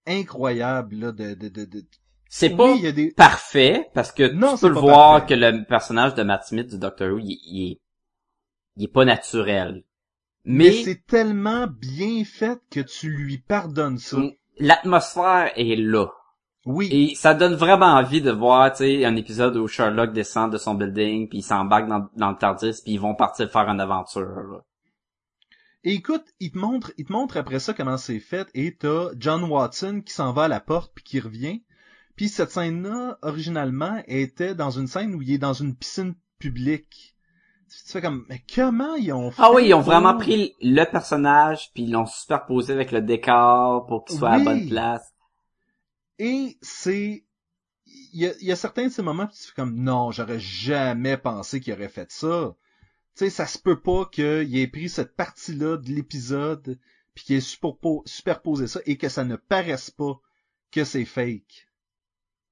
incroyable 0.05 0.95
là, 0.97 1.11
de, 1.11 1.33
de, 1.33 1.49
de, 1.49 1.65
de... 1.65 1.85
C'est 2.29 2.49
Oui, 2.49 2.55
pas 2.55 2.75
il 2.75 2.81
y 2.83 2.87
a 2.87 2.91
des... 2.91 3.15
parfait 3.15 3.89
parce 3.93 4.11
que 4.11 4.23
Non, 4.31 4.57
tu 4.57 4.57
peux 4.57 4.69
le 4.69 4.75
voir 4.75 5.25
parfait. 5.25 5.27
que 5.27 5.33
le 5.33 5.65
personnage 5.65 6.15
de 6.15 6.23
Matt 6.23 6.45
Smith 6.45 6.67
du 6.67 6.77
Doctor 6.79 7.11
Who, 7.13 7.19
il, 7.19 7.39
il 7.45 7.71
est, 7.73 7.81
il 8.77 8.83
est 8.85 8.93
pas 8.93 9.05
naturel. 9.05 9.83
Mais, 10.43 10.65
Mais, 10.65 10.71
c'est 10.83 11.05
tellement 11.05 11.67
bien 11.67 12.23
fait 12.25 12.59
que 12.71 12.79
tu 12.79 13.09
lui 13.09 13.37
pardonnes 13.37 13.97
ça. 13.97 14.17
Mm. 14.17 14.31
l'atmosphère 14.59 15.51
est 15.55 15.75
là. 15.75 16.07
Oui. 16.65 16.89
Et 16.91 17.15
ça 17.15 17.33
donne 17.33 17.55
vraiment 17.55 17.87
envie 17.87 18.21
de 18.21 18.31
voir, 18.31 18.71
tu 18.71 18.77
sais, 18.77 19.05
un 19.05 19.15
épisode 19.15 19.57
où 19.57 19.67
Sherlock 19.67 20.13
descend 20.13 20.51
de 20.51 20.57
son 20.57 20.75
building, 20.75 21.27
puis 21.27 21.39
il 21.39 21.43
s'embarque 21.43 21.87
dans, 21.87 22.07
dans 22.15 22.29
le 22.29 22.37
TARDIS, 22.37 22.81
puis 22.83 22.93
ils 22.93 22.99
vont 22.99 23.15
partir 23.15 23.49
faire 23.49 23.67
une 23.67 23.79
aventure. 23.79 24.21
là. 24.21 24.61
Et 25.83 25.93
écoute, 25.93 26.25
il 26.39 26.51
te 26.51 26.59
montre, 26.59 26.93
il 26.97 27.05
te 27.05 27.11
montre 27.11 27.37
après 27.37 27.59
ça 27.59 27.73
comment 27.73 27.97
c'est 27.97 28.19
fait, 28.19 28.47
et 28.53 28.75
t'as 28.75 29.09
John 29.17 29.43
Watson 29.43 30.03
qui 30.05 30.13
s'en 30.13 30.31
va 30.31 30.43
à 30.43 30.47
la 30.47 30.59
porte 30.59 30.91
puis 30.93 31.03
qui 31.03 31.19
revient. 31.19 31.63
Puis 32.15 32.29
cette 32.29 32.51
scène-là, 32.51 33.17
originalement, 33.23 34.03
était 34.05 34.53
dans 34.53 34.69
une 34.69 34.85
scène 34.85 35.15
où 35.15 35.23
il 35.23 35.31
est 35.31 35.39
dans 35.39 35.53
une 35.53 35.75
piscine 35.75 36.13
publique. 36.37 37.15
Tu 37.71 37.93
fais 37.93 38.01
comme, 38.01 38.25
mais 38.27 38.43
comment 38.53 38.95
ils 38.95 39.13
ont 39.13 39.31
fait 39.31 39.41
Ah 39.41 39.51
oui, 39.53 39.67
ils 39.67 39.73
ont 39.73 39.81
vraiment 39.81 40.17
pris 40.17 40.55
le 40.61 40.83
personnage, 40.83 41.71
puis 41.73 41.83
ils 41.83 41.91
l'ont 41.91 42.05
superposé 42.05 42.73
avec 42.73 42.91
le 42.91 43.01
décor 43.01 43.85
pour 43.85 44.03
qu'il 44.03 44.17
soit 44.17 44.31
à 44.31 44.37
la 44.37 44.43
bonne 44.43 44.67
place. 44.67 45.13
Et 46.19 46.57
c'est, 46.61 47.25
il 47.85 48.19
y 48.19 48.27
a, 48.27 48.33
il 48.41 48.47
y 48.47 48.51
a 48.51 48.55
certains 48.55 48.87
de 48.87 48.91
ces 48.91 49.01
moments 49.01 49.23
où 49.23 49.31
tu 49.31 49.47
fais 49.47 49.53
comme, 49.55 49.75
non, 49.75 50.11
j'aurais 50.11 50.39
jamais 50.39 51.17
pensé 51.17 51.61
qu'il 51.61 51.73
aurait 51.73 51.89
fait 51.89 52.11
ça. 52.11 52.55
Tu 53.15 53.25
sais, 53.25 53.29
ça 53.29 53.47
se 53.47 53.57
peut 53.57 53.79
pas 53.79 54.05
qu'il 54.05 54.57
ait 54.57 54.67
pris 54.67 54.89
cette 54.89 55.15
partie-là 55.15 55.77
de 55.77 55.89
l'épisode, 55.89 56.77
puis 57.13 57.23
qu'il 57.23 57.35
ait 57.37 57.39
superpo- 57.39 58.03
superposé 58.05 58.67
ça, 58.67 58.81
et 58.85 58.97
que 58.97 59.09
ça 59.09 59.23
ne 59.23 59.35
paraisse 59.37 59.91
pas 59.91 60.19
que 60.71 60.83
c'est 60.83 61.05
fake. 61.05 61.69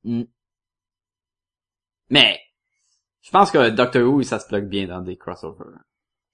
Mm. 0.03 0.23
Mais, 2.09 2.39
je 3.21 3.31
pense 3.31 3.51
que 3.51 3.69
Doctor 3.69 4.03
Who, 4.03 4.23
ça 4.23 4.39
se 4.39 4.47
plug 4.47 4.65
bien 4.67 4.87
dans 4.87 5.01
des 5.01 5.17
crossovers. 5.17 5.77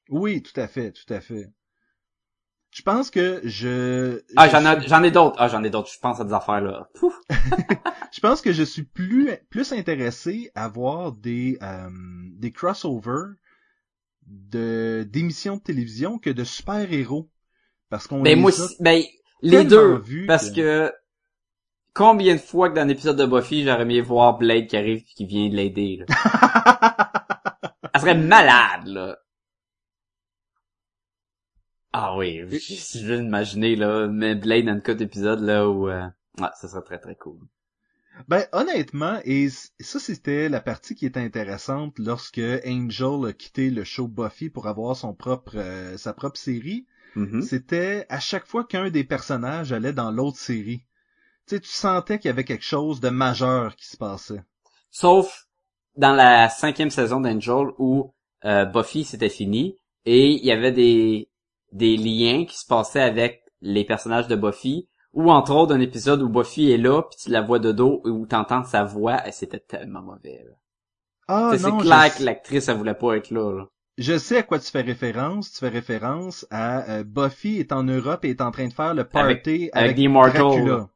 Oui, 0.10 0.42
tout 0.44 0.60
à 0.60 0.68
fait, 0.68 0.92
tout 0.92 1.12
à 1.14 1.20
fait. 1.22 1.52
Je 2.72 2.82
pense 2.82 3.10
que 3.10 3.40
je... 3.44 4.22
Ah, 4.36 4.48
je 4.48 4.52
j'en 4.52 4.66
ai, 4.82 4.88
j'en 4.88 5.04
ai 5.04 5.12
d'autres. 5.12 5.36
Ah, 5.40 5.48
j'en 5.48 5.64
ai 5.64 5.70
d'autres. 5.70 5.90
Je 5.92 5.98
pense 6.00 6.20
à 6.20 6.26
des 6.26 6.34
affaires, 6.34 6.62
là. 6.62 6.90
Je 8.12 8.22
pense 8.22 8.40
que 8.42 8.54
je 8.54 8.64
suis 8.64 8.84
plus 8.84 9.30
plus 9.50 9.74
intéressé 9.74 10.50
à 10.56 10.70
voir 10.70 11.12
des 11.12 11.58
euh, 11.62 11.90
des 12.38 12.52
crossovers 12.54 13.34
de 14.26 15.06
d'émissions 15.10 15.58
de 15.58 15.62
télévision 15.62 16.18
que 16.18 16.30
de 16.30 16.46
super-héros 16.46 17.30
parce 17.90 18.08
qu'on 18.08 18.22
Ben, 18.22 18.36
les 18.36 18.42
moi 18.42 18.52
a- 18.52 18.68
ben, 18.84 19.04
les 19.42 19.66
deux. 19.66 20.02
Parce 20.28 20.50
que- 20.52 20.56
que, 20.90 20.94
combien 21.96 22.36
de 22.36 22.40
fois 22.40 22.70
que 22.70 22.76
dans 22.76 22.82
un 22.82 22.90
épisode 22.90 23.18
de 23.18 23.26
Buffy, 23.26 23.64
j'aurais 23.64 23.82
aimé 23.82 24.02
voir 24.02 24.38
Blade 24.38 24.68
qui 24.68 24.78
arrive 24.78 25.00
et 25.00 25.14
qui 25.16 25.26
vient 25.26 25.50
de 25.50 25.56
l'aider, 25.56 26.06
là? 26.06 26.06
Elle 27.94 28.02
serait 28.02 28.18
malade, 28.18 28.86
là. 28.88 29.18
Ah 31.94 32.18
oui, 32.18 32.42
je 32.52 33.00
je 33.00 33.06
veux 33.06 33.22
imaginer, 33.22 33.78
là, 33.78 34.08
mais 34.08 34.36
Blade 34.36 34.66
dans 34.66 34.74
une 34.74 34.82
couple 34.82 34.98
d'épisodes, 34.98 35.40
là, 35.40 35.68
où, 35.70 35.88
euh, 35.88 36.06
ouais, 36.40 36.50
ça 36.60 36.68
serait 36.68 36.84
très 36.84 37.00
très 37.00 37.16
cool. 37.16 37.40
Ben 38.28 38.46
honnêtement, 38.54 39.20
et 39.26 39.50
ça 39.50 40.00
c'était 40.00 40.48
la 40.48 40.62
partie 40.62 40.96
qui 40.96 41.06
était 41.06 41.20
intéressante 41.20 42.00
lorsque 42.00 42.42
Angel 42.66 43.26
a 43.28 43.34
quitté 43.34 43.70
le 43.70 43.84
show 43.84 44.08
Buffy 44.08 44.50
pour 44.50 44.68
avoir 44.68 44.96
son 44.96 45.14
propre 45.14 45.58
euh, 45.58 45.98
sa 45.98 46.14
propre 46.14 46.38
série. 46.38 46.86
Mhm. 47.16 47.42
C'était 47.42 48.06
à 48.10 48.20
chaque 48.20 48.46
fois 48.46 48.64
qu'un 48.66 48.90
des 48.90 49.04
personnages 49.04 49.74
allait 49.74 49.94
dans 49.94 50.12
l'autre 50.12 50.38
série. 50.38 50.86
Tu 51.48 51.56
sais, 51.56 51.62
tu 51.62 51.70
sentais 51.70 52.18
qu'il 52.20 52.30
y 52.30 52.32
avait 52.32 52.44
quelque 52.44 52.64
chose 52.66 53.00
de 53.00 53.10
majeur 53.10 53.76
qui 53.76 53.86
se 53.88 53.98
passait. 53.98 54.42
Sauf 54.92 55.48
dans 55.96 56.14
la 56.14 56.50
cinquième 56.50 56.90
saison 56.90 57.20
d'Angel 57.22 57.68
où 57.78 58.14
euh, 58.46 58.66
Buffy 58.66 59.04
c'était 59.06 59.30
fini 59.30 59.78
et 60.06 60.30
il 60.32 60.46
y 60.46 60.52
avait 60.52 60.72
des 60.72 61.30
des 61.72 61.98
liens 61.98 62.46
qui 62.46 62.58
se 62.58 62.66
passaient 62.66 63.02
avec 63.02 63.44
les 63.62 63.84
personnages 63.86 64.28
de 64.28 64.36
Buffy 64.36 64.88
ou 65.14 65.32
entre 65.32 65.54
autres 65.56 65.74
un 65.74 65.80
épisode 65.80 66.22
où 66.22 66.30
Buffy 66.30 66.72
est 66.72 66.78
là 66.78 67.02
puis 67.04 67.18
tu 67.24 67.30
la 67.30 67.42
vois 67.42 67.60
de 67.60 67.72
dos 67.72 68.02
et 68.06 68.10
où 68.10 68.26
t'entends 68.26 68.64
sa 68.64 68.84
voix 68.84 69.28
et 69.28 69.32
c'était 69.32 69.60
tellement 69.60 70.02
mauvais. 70.02 70.44
là. 70.46 70.52
Ah 71.28 71.52
c'est 71.58 71.62
clair 71.78 72.12
je- 72.12 72.18
que 72.20 72.24
l'actrice 72.24 72.68
elle 72.68 72.78
voulait 72.78 72.94
pas 72.94 73.16
être 73.18 73.32
là. 73.32 73.52
là. 73.58 73.66
Je 73.98 74.18
sais 74.18 74.38
à 74.38 74.44
quoi 74.44 74.60
tu 74.60 74.70
fais 74.70 74.82
référence. 74.82 75.52
Tu 75.54 75.60
fais 75.60 75.70
référence 75.70 76.46
à 76.52 76.90
euh, 76.98 77.04
Buffy 77.04 77.60
est 77.60 77.72
en 77.72 77.84
Europe 77.84 78.26
et 78.26 78.32
est 78.32 78.42
en 78.42 78.52
train 78.52 78.68
de 78.68 78.74
faire 78.74 78.94
le 78.94 79.06
party 79.06 79.70
avec, 79.72 79.72
avec. 79.74 79.96
Dracula. 80.50 80.90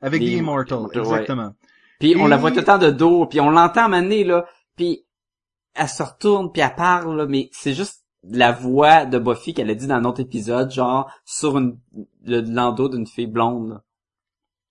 Avec 0.00 0.20
The 0.20 0.24
The 0.24 0.28
Immortal, 0.28 0.78
Immortal, 0.78 1.02
ouais. 1.02 1.08
exactement. 1.08 1.54
Puis 1.98 2.14
on 2.18 2.26
la 2.26 2.36
voit 2.36 2.50
tout 2.50 2.58
le 2.58 2.64
temps 2.64 2.78
de 2.78 2.90
dos 2.90 3.26
puis 3.26 3.40
on 3.40 3.50
l'entend 3.50 3.88
mener 3.88 4.24
là 4.24 4.46
puis 4.76 5.04
elle 5.74 5.88
se 5.88 6.02
retourne 6.02 6.52
puis 6.52 6.62
elle 6.62 6.74
parle 6.74 7.16
là, 7.16 7.26
mais 7.26 7.48
c'est 7.52 7.74
juste 7.74 8.04
la 8.28 8.52
voix 8.52 9.04
de 9.06 9.18
Buffy 9.18 9.54
qu'elle 9.54 9.70
a 9.70 9.74
dit 9.74 9.86
dans 9.86 9.94
un 9.94 10.04
autre 10.04 10.20
épisode 10.20 10.70
genre 10.70 11.10
sur 11.24 11.56
une, 11.58 11.78
le 12.24 12.40
landau 12.40 12.88
d'une 12.88 13.06
fille 13.06 13.26
blonde. 13.28 13.70
là. 13.70 13.82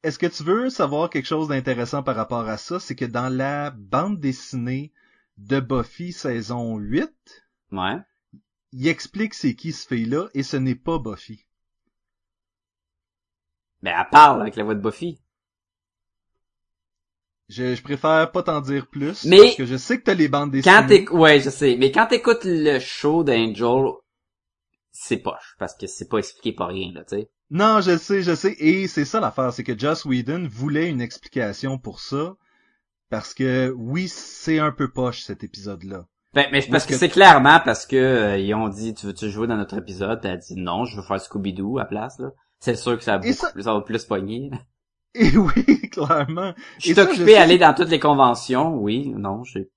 Est-ce 0.04 0.20
que 0.20 0.28
tu 0.28 0.44
veux 0.44 0.70
savoir 0.70 1.10
quelque 1.10 1.26
chose 1.26 1.48
d'intéressant 1.48 2.04
par 2.04 2.16
rapport 2.16 2.48
à 2.48 2.58
ça? 2.58 2.80
C'est 2.80 2.96
que 2.96 3.06
dans 3.06 3.30
la 3.34 3.72
bande 3.72 4.20
dessinée 4.20 4.92
de 5.38 5.60
Buffy 5.60 6.12
saison 6.14 6.78
8, 6.78 7.10
Ouais. 7.72 7.98
il 8.72 8.88
explique 8.88 9.34
c'est 9.34 9.56
qui 9.56 9.72
ce 9.72 9.88
fille-là 9.88 10.28
et 10.36 10.44
ce 10.44 10.58
n'est 10.58 10.76
pas 10.76 11.00
Buffy. 11.00 11.46
Mais 13.86 13.92
elle 13.96 14.10
parle 14.12 14.42
avec 14.42 14.56
la 14.56 14.64
voix 14.64 14.74
de 14.74 14.82
Buffy. 14.82 15.20
Je, 17.48 17.76
je 17.76 17.84
préfère 17.84 18.32
pas 18.32 18.42
t'en 18.42 18.60
dire 18.60 18.88
plus 18.88 19.24
Mais- 19.26 19.38
parce 19.38 19.56
que 19.56 19.66
je 19.66 19.78
sais 19.78 20.00
que 20.00 20.04
t'as 20.06 20.16
les 20.16 20.28
bandes 20.28 20.50
dessinées. 20.52 20.74
Quand 20.76 20.88
t'éc- 20.88 21.12
ouais, 21.12 21.40
je 21.40 21.52
sais, 21.52 21.76
mais 21.80 21.92
quand 21.92 22.08
t'écoutes 22.08 22.44
le 22.46 22.80
show 22.80 23.24
d'Angel, 23.24 23.92
c'est 24.92 25.18
poche 25.18 25.56
parce 25.60 25.76
que 25.76 25.86
c'est 25.86 26.10
pas 26.10 26.18
expliqué 26.18 26.54
par 26.54 26.70
rien 26.70 26.92
là, 26.94 27.04
tu 27.04 27.18
sais. 27.18 27.30
Non, 27.52 27.82
je 27.82 27.96
sais, 27.98 28.24
je 28.24 28.34
sais. 28.34 28.56
Et 28.58 28.88
c'est 28.88 29.06
ça 29.06 29.20
l'affaire, 29.20 29.54
c'est 29.54 29.64
que 29.64 29.78
Joss 29.78 30.06
Whedon 30.06 30.48
voulait 30.50 30.90
une 30.90 31.02
explication 31.02 31.78
pour 31.78 32.00
ça. 32.00 32.34
Parce 33.12 33.36
que 33.36 33.72
oui, 33.78 34.08
c'est 34.08 34.58
un 34.58 34.72
peu 34.72 34.90
poche 34.92 35.22
cet 35.22 35.44
épisode-là. 35.44 36.08
Ben, 36.34 36.48
mais 36.52 36.64
parce 36.72 36.86
que, 36.88 36.94
que- 36.94 36.98
c'est 36.98 37.10
clairement 37.10 37.60
parce 37.64 37.86
que 37.86 37.96
euh, 37.96 38.38
ils 38.40 38.56
ont 38.56 38.68
dit 38.68 38.96
tu 38.96 39.06
veux-tu 39.06 39.30
jouer 39.30 39.46
dans 39.46 39.56
notre 39.58 39.78
épisode, 39.78 40.20
elle 40.24 40.32
a 40.32 40.38
dit 40.38 40.56
non, 40.58 40.86
je 40.86 40.98
veux 40.98 41.04
faire 41.04 41.22
Scooby 41.22 41.54
Doo 41.54 41.78
à 41.78 41.82
la 41.82 41.86
place 41.86 42.18
là. 42.18 42.32
C'est 42.66 42.76
sûr 42.76 42.98
que 42.98 43.04
ça, 43.04 43.18
va 43.18 43.26
Et 43.26 43.32
beaucoup 43.32 43.46
ça- 43.46 43.52
plus, 43.52 43.64
ça 43.64 43.74
va 43.74 43.82
plus 43.82 44.04
pogner. 44.06 44.52
Et 45.14 45.38
oui, 45.38 45.90
clairement. 45.92 46.54
Je 46.80 46.88
suis 46.94 47.00
occupé 47.00 47.38
à 47.38 47.44
aller 47.44 47.58
dans 47.58 47.74
toutes 47.74 47.90
les 47.90 48.00
conventions, 48.00 48.76
oui, 48.78 49.14
non, 49.16 49.44
j'ai 49.44 49.70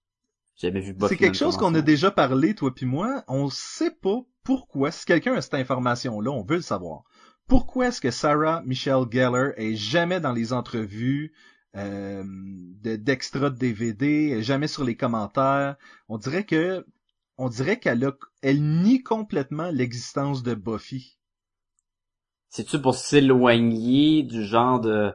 jamais 0.56 0.80
vu 0.80 0.94
Buffy. 0.94 1.10
C'est 1.10 1.16
quelque 1.16 1.36
chose 1.36 1.56
qu'on 1.56 1.74
a 1.74 1.82
déjà 1.82 2.10
parlé, 2.10 2.54
toi 2.54 2.74
puis 2.74 2.86
moi. 2.86 3.22
On 3.28 3.48
sait 3.50 3.92
pas 3.92 4.18
pourquoi. 4.42 4.90
Si 4.90 5.04
quelqu'un 5.04 5.34
a 5.34 5.40
cette 5.42 5.54
information-là, 5.54 6.30
on 6.30 6.42
veut 6.44 6.56
le 6.56 6.62
savoir. 6.62 7.02
Pourquoi 7.46 7.88
est-ce 7.88 8.00
que 8.00 8.10
Sarah 8.10 8.62
Michelle 8.66 9.04
Gellar 9.10 9.52
est 9.56 9.74
jamais 9.74 10.18
dans 10.20 10.32
les 10.32 10.52
entrevues 10.52 11.32
euh, 11.76 12.24
de- 12.26 12.96
d'extra 12.96 13.50
de, 13.50 13.56
DVD, 13.56 14.42
jamais 14.42 14.66
sur 14.66 14.82
les 14.82 14.96
commentaires? 14.96 15.76
On 16.08 16.18
dirait 16.18 16.44
que, 16.44 16.84
on 17.36 17.48
dirait 17.48 17.78
qu'elle 17.78 18.04
a, 18.04 18.12
elle 18.42 18.62
nie 18.62 19.02
complètement 19.02 19.70
l'existence 19.70 20.42
de 20.42 20.54
Buffy. 20.54 21.17
C'est-tu 22.48 22.80
pour 22.80 22.94
s'éloigner 22.94 24.22
du 24.22 24.44
genre 24.44 24.80
de... 24.80 25.12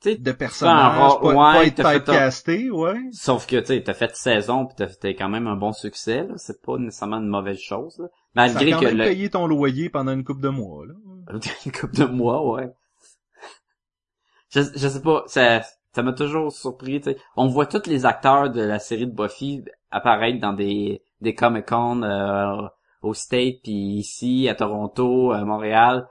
Tu 0.00 0.12
sais, 0.12 0.16
De 0.16 0.30
rôle- 0.30 1.20
pas, 1.20 1.28
ouais, 1.28 1.34
pas 1.34 1.66
être 1.66 1.98
typecasté, 2.00 2.70
ouais. 2.70 2.98
Sauf 3.12 3.46
que, 3.46 3.56
tu 3.56 3.66
sais, 3.66 3.82
t'as 3.82 3.92
fait 3.92 4.16
saison 4.16 4.64
pis 4.66 4.74
t'as 4.76 5.08
quand 5.10 5.28
même 5.28 5.46
un 5.46 5.56
bon 5.56 5.72
succès, 5.72 6.22
là. 6.22 6.34
C'est 6.36 6.62
pas 6.62 6.78
nécessairement 6.78 7.18
une 7.18 7.28
mauvaise 7.28 7.58
chose, 7.58 7.98
là. 7.98 8.06
Ça 8.08 8.42
a 8.42 8.46
Malgré 8.46 8.70
quand 8.70 8.80
que 8.80 8.84
même 8.86 8.96
le... 8.98 9.04
payé 9.04 9.28
ton 9.28 9.46
loyer 9.46 9.90
pendant 9.90 10.12
une 10.12 10.24
couple 10.24 10.40
de 10.40 10.48
mois, 10.48 10.86
là. 10.86 10.94
une 11.66 11.72
couple 11.72 11.96
de 11.96 12.04
mois, 12.06 12.48
ouais. 12.50 12.70
Je, 14.50 14.60
je 14.74 14.88
sais 14.88 15.02
pas, 15.02 15.22
ça, 15.26 15.60
ça 15.94 16.02
m'a 16.02 16.12
toujours 16.12 16.50
surpris, 16.50 17.00
tu 17.00 17.10
sais. 17.10 17.18
On 17.36 17.46
voit 17.48 17.66
tous 17.66 17.86
les 17.88 18.06
acteurs 18.06 18.50
de 18.50 18.62
la 18.62 18.78
série 18.78 19.06
de 19.06 19.12
Buffy 19.14 19.64
apparaître 19.90 20.40
dans 20.40 20.52
des, 20.54 21.02
des 21.20 21.34
Comic-Con, 21.34 22.02
euh, 22.02 22.62
au 23.02 23.12
State, 23.14 23.56
puis 23.62 23.72
ici, 23.96 24.48
à 24.48 24.54
Toronto, 24.54 25.32
à 25.32 25.44
Montréal. 25.44 26.06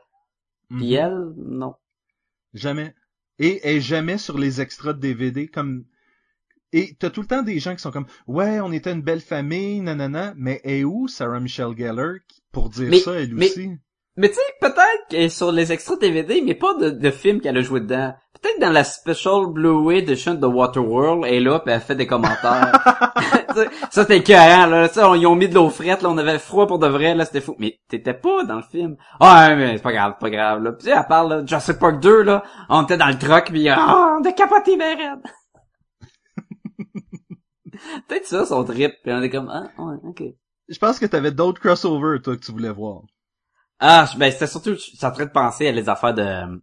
Puis 0.69 0.93
elle, 0.93 1.33
non. 1.37 1.75
Jamais. 2.53 2.93
Et 3.39 3.67
est 3.67 3.81
jamais 3.81 4.17
sur 4.17 4.37
les 4.37 4.61
extras 4.61 4.93
de 4.93 4.99
DVD 4.99 5.47
comme 5.47 5.85
et 6.71 6.95
t'as 6.99 7.09
tout 7.09 7.21
le 7.21 7.27
temps 7.27 7.41
des 7.41 7.57
gens 7.59 7.73
qui 7.75 7.81
sont 7.81 7.89
comme 7.91 8.05
ouais 8.27 8.59
on 8.59 8.71
était 8.71 8.91
une 8.91 9.01
belle 9.01 9.21
famille 9.21 9.81
nanana 9.81 10.33
mais 10.37 10.61
est 10.63 10.83
où 10.83 11.07
Sarah 11.07 11.39
Michelle 11.39 11.75
Gellar 11.75 12.15
qui- 12.27 12.43
pour 12.51 12.69
dire 12.69 12.89
Mais- 12.89 12.99
ça 12.99 13.13
elle 13.19 13.33
mais- 13.33 13.49
aussi? 13.49 13.71
Mais 14.19 14.27
tu 14.27 14.35
sais, 14.35 14.41
peut-être 14.59 15.07
qu'elle 15.07 15.21
est 15.21 15.29
sur 15.29 15.49
les 15.49 15.71
extras 15.71 15.95
DVD, 15.95 16.41
mais 16.41 16.53
pas 16.53 16.73
de, 16.73 16.89
de 16.89 17.09
film 17.09 17.39
qu'elle 17.39 17.57
a 17.57 17.61
joué 17.61 17.79
dedans. 17.79 18.13
Peut-être 18.41 18.59
dans 18.59 18.69
la 18.69 18.83
special 18.83 19.45
Blu-ray 19.53 19.99
edition 19.99 20.33
de 20.33 20.45
Waterworld, 20.45 21.23
elle 21.25 21.35
est 21.35 21.39
là, 21.39 21.59
puis 21.59 21.73
elle 21.73 21.79
fait 21.79 21.95
des 21.95 22.05
commentaires. 22.05 22.73
Ça, 23.89 24.01
c'était 24.01 24.17
écœurant, 24.17 24.65
là. 24.65 24.89
On, 24.97 25.15
ils 25.15 25.25
ont 25.25 25.37
mis 25.37 25.47
de 25.47 25.55
l'eau 25.55 25.69
frette, 25.69 26.01
là. 26.01 26.09
On 26.09 26.17
avait 26.17 26.37
froid 26.37 26.67
pour 26.67 26.79
de 26.79 26.87
vrai, 26.87 27.15
là. 27.15 27.23
C'était 27.23 27.39
fou. 27.39 27.55
Mais 27.59 27.79
t'étais 27.87 28.13
pas 28.13 28.43
dans 28.43 28.57
le 28.57 28.61
film. 28.61 28.97
Ah, 29.21 29.55
mais 29.55 29.77
c'est 29.77 29.83
pas 29.83 29.93
grave, 29.93 30.15
c'est 30.17 30.25
pas 30.25 30.29
grave, 30.29 30.63
là. 30.63 30.75
Sais, 30.79 30.91
elle 30.91 31.07
parle, 31.07 31.29
là, 31.29 31.45
Jurassic 31.45 31.79
Park 31.79 32.01
2, 32.01 32.23
là. 32.23 32.43
On 32.67 32.83
était 32.83 32.97
dans 32.97 33.07
le 33.07 33.17
truck, 33.17 33.45
puis 33.45 33.69
ah, 33.69 34.17
on 34.19 34.25
a 34.25 34.31
capoté 34.33 34.75
ben. 34.75 34.97
Peut-être 38.09 38.25
ça, 38.25 38.45
son 38.45 38.65
trip. 38.65 38.91
Puis 39.01 39.13
on 39.13 39.21
est 39.21 39.29
comme, 39.29 39.49
ah, 39.49 39.69
ouais, 39.81 39.95
ok. 40.03 40.23
je 40.67 40.77
pense 40.77 40.99
que 40.99 41.05
t'avais 41.05 41.31
d'autres 41.31 41.61
crossovers 41.61 42.21
toi 42.21 42.35
que 42.35 42.41
tu 42.41 42.51
voulais 42.51 42.73
voir 42.73 43.03
Ah, 43.79 44.09
ben 44.17 44.31
c'était 44.31 44.47
surtout, 44.47 44.75
je 44.75 45.05
en 45.05 45.11
train 45.11 45.25
de 45.25 45.31
penser 45.31 45.67
à 45.67 45.71
les 45.71 45.87
affaires 45.87 46.13
de 46.13 46.21
euh, 46.21 46.57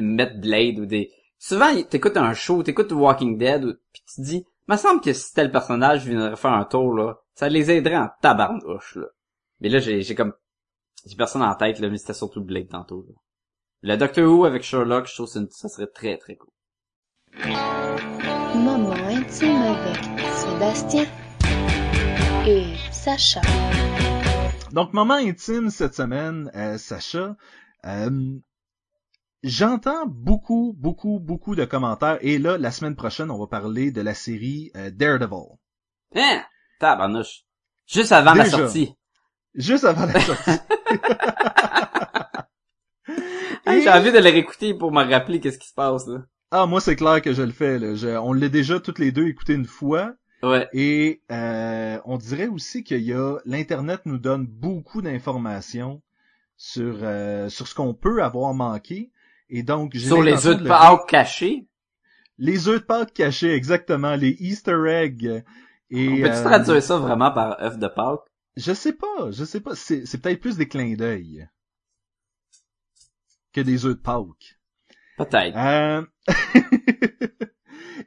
mettre 0.00 0.40
Blade 0.40 0.78
ou 0.78 0.86
des. 0.86 1.10
Souvent, 1.38 1.66
t'écoutes 1.82 2.16
un 2.16 2.34
show, 2.34 2.62
t'écoutes 2.62 2.92
Walking 2.92 3.38
Dead, 3.38 3.64
ou- 3.64 3.74
puis 3.92 4.02
tu 4.08 4.14
te 4.16 4.20
dis, 4.26 4.44
me 4.68 4.76
semble 4.76 5.00
que 5.00 5.12
si 5.12 5.32
tel 5.34 5.50
personnage 5.50 6.06
viendrait 6.06 6.36
faire 6.36 6.52
un 6.52 6.64
tour 6.64 6.94
là, 6.94 7.18
ça 7.34 7.48
les 7.48 7.70
aiderait 7.70 7.96
en 7.96 8.08
tabarnouche 8.22 8.96
là. 8.96 9.06
Mais 9.60 9.68
là, 9.68 9.78
j'ai, 9.78 10.02
j'ai 10.02 10.14
comme, 10.14 10.32
j'ai 11.06 11.16
personne 11.16 11.42
en 11.42 11.54
tête 11.54 11.78
là, 11.80 11.88
mais 11.88 11.98
c'était 11.98 12.14
surtout 12.14 12.42
Blade 12.42 12.68
tantôt. 12.68 13.04
Là. 13.08 13.14
Le 13.82 13.96
Doctor 13.96 14.24
Who 14.30 14.44
avec 14.44 14.62
Sherlock, 14.62 15.06
je 15.06 15.14
trouve 15.14 15.26
que 15.32 15.46
ça 15.50 15.68
serait 15.68 15.86
très 15.86 16.16
très 16.18 16.36
cool. 16.36 16.50
Moment 18.54 18.92
intime 19.08 19.56
avec 19.62 20.04
Sébastien 20.34 21.04
et 22.46 22.74
Sacha. 22.90 23.40
Donc 24.72 24.92
moment 24.92 25.14
intime 25.14 25.70
cette 25.70 25.94
semaine 25.94 26.50
euh, 26.54 26.78
Sacha 26.78 27.36
euh, 27.84 28.38
J'entends 29.42 30.04
beaucoup, 30.06 30.74
beaucoup, 30.78 31.18
beaucoup 31.18 31.54
de 31.56 31.64
commentaires 31.64 32.18
et 32.20 32.38
là, 32.38 32.58
la 32.58 32.70
semaine 32.70 32.94
prochaine, 32.94 33.30
on 33.30 33.38
va 33.38 33.46
parler 33.46 33.90
de 33.90 34.02
la 34.02 34.12
série 34.12 34.70
euh, 34.76 34.90
Daredevil. 34.90 35.56
Hein? 36.14 36.42
Tabarnouche. 36.78 37.44
Juste 37.86 38.12
avant 38.12 38.34
la 38.34 38.44
sortie. 38.44 38.94
Juste 39.54 39.84
avant 39.84 40.06
la 40.06 40.20
sortie. 40.20 40.50
Hey, 43.66 43.82
J'ai 43.82 43.90
envie 43.90 44.10
de 44.10 44.18
le 44.18 44.24
réécouter 44.24 44.74
pour 44.74 44.90
me 44.90 45.04
rappeler 45.04 45.38
qu'est-ce 45.38 45.58
qui 45.58 45.68
se 45.68 45.74
passe 45.74 46.06
là. 46.06 46.20
Ah, 46.50 46.66
moi, 46.66 46.80
c'est 46.80 46.96
clair 46.96 47.20
que 47.20 47.32
je 47.32 47.42
le 47.42 47.52
fais. 47.52 47.78
Là. 47.78 47.94
Je- 47.94 48.08
on 48.18 48.32
l'a 48.32 48.48
déjà 48.48 48.80
toutes 48.80 48.98
les 48.98 49.12
deux 49.12 49.26
écouté 49.26 49.52
une 49.54 49.66
fois. 49.66 50.14
Ouais. 50.42 50.68
Et 50.72 51.22
euh, 51.30 52.00
on 52.04 52.16
dirait 52.16 52.46
aussi 52.48 52.82
qu'il 52.82 53.02
y 53.02 53.12
a 53.12 53.38
l'internet 53.44 54.00
nous 54.06 54.18
donne 54.18 54.46
beaucoup 54.46 55.02
d'informations 55.02 56.02
sur 56.56 56.98
euh, 57.02 57.48
sur 57.48 57.66
ce 57.68 57.74
qu'on 57.74 57.94
peut 57.94 58.22
avoir 58.22 58.54
manqué. 58.54 59.10
Et 59.48 59.62
donc 59.62 59.94
Sur 59.96 60.22
les 60.22 60.46
œufs 60.46 60.58
de 60.62 60.66
Pâques 60.68 61.06
cachés. 61.08 61.66
les 62.38 62.68
œufs 62.68 62.80
de 62.80 62.84
Pâques 62.86 63.12
cachés, 63.12 63.52
exactement, 63.54 64.14
les 64.16 64.36
Easter 64.40 64.78
eggs. 64.88 65.42
Et 65.90 66.08
On 66.08 66.16
peut-tu 66.16 66.28
euh, 66.28 66.44
traduire 66.44 66.82
ça 66.82 66.98
vraiment 66.98 67.32
par 67.32 67.60
œuf 67.62 67.78
de 67.78 67.88
Pâques? 67.88 68.20
je 68.56 68.72
sais 68.72 68.92
pas, 68.92 69.30
je 69.30 69.44
sais 69.44 69.60
pas. 69.60 69.74
C'est 69.74 70.06
c'est 70.06 70.18
peut-être 70.18 70.40
plus 70.40 70.56
des 70.56 70.68
clins 70.68 70.94
d'œil 70.94 71.48
que 73.52 73.60
des 73.60 73.84
œufs 73.86 73.96
de 73.96 74.00
Pâques. 74.00 74.58
Peut-être. 75.18 75.56
Euh, 75.56 76.02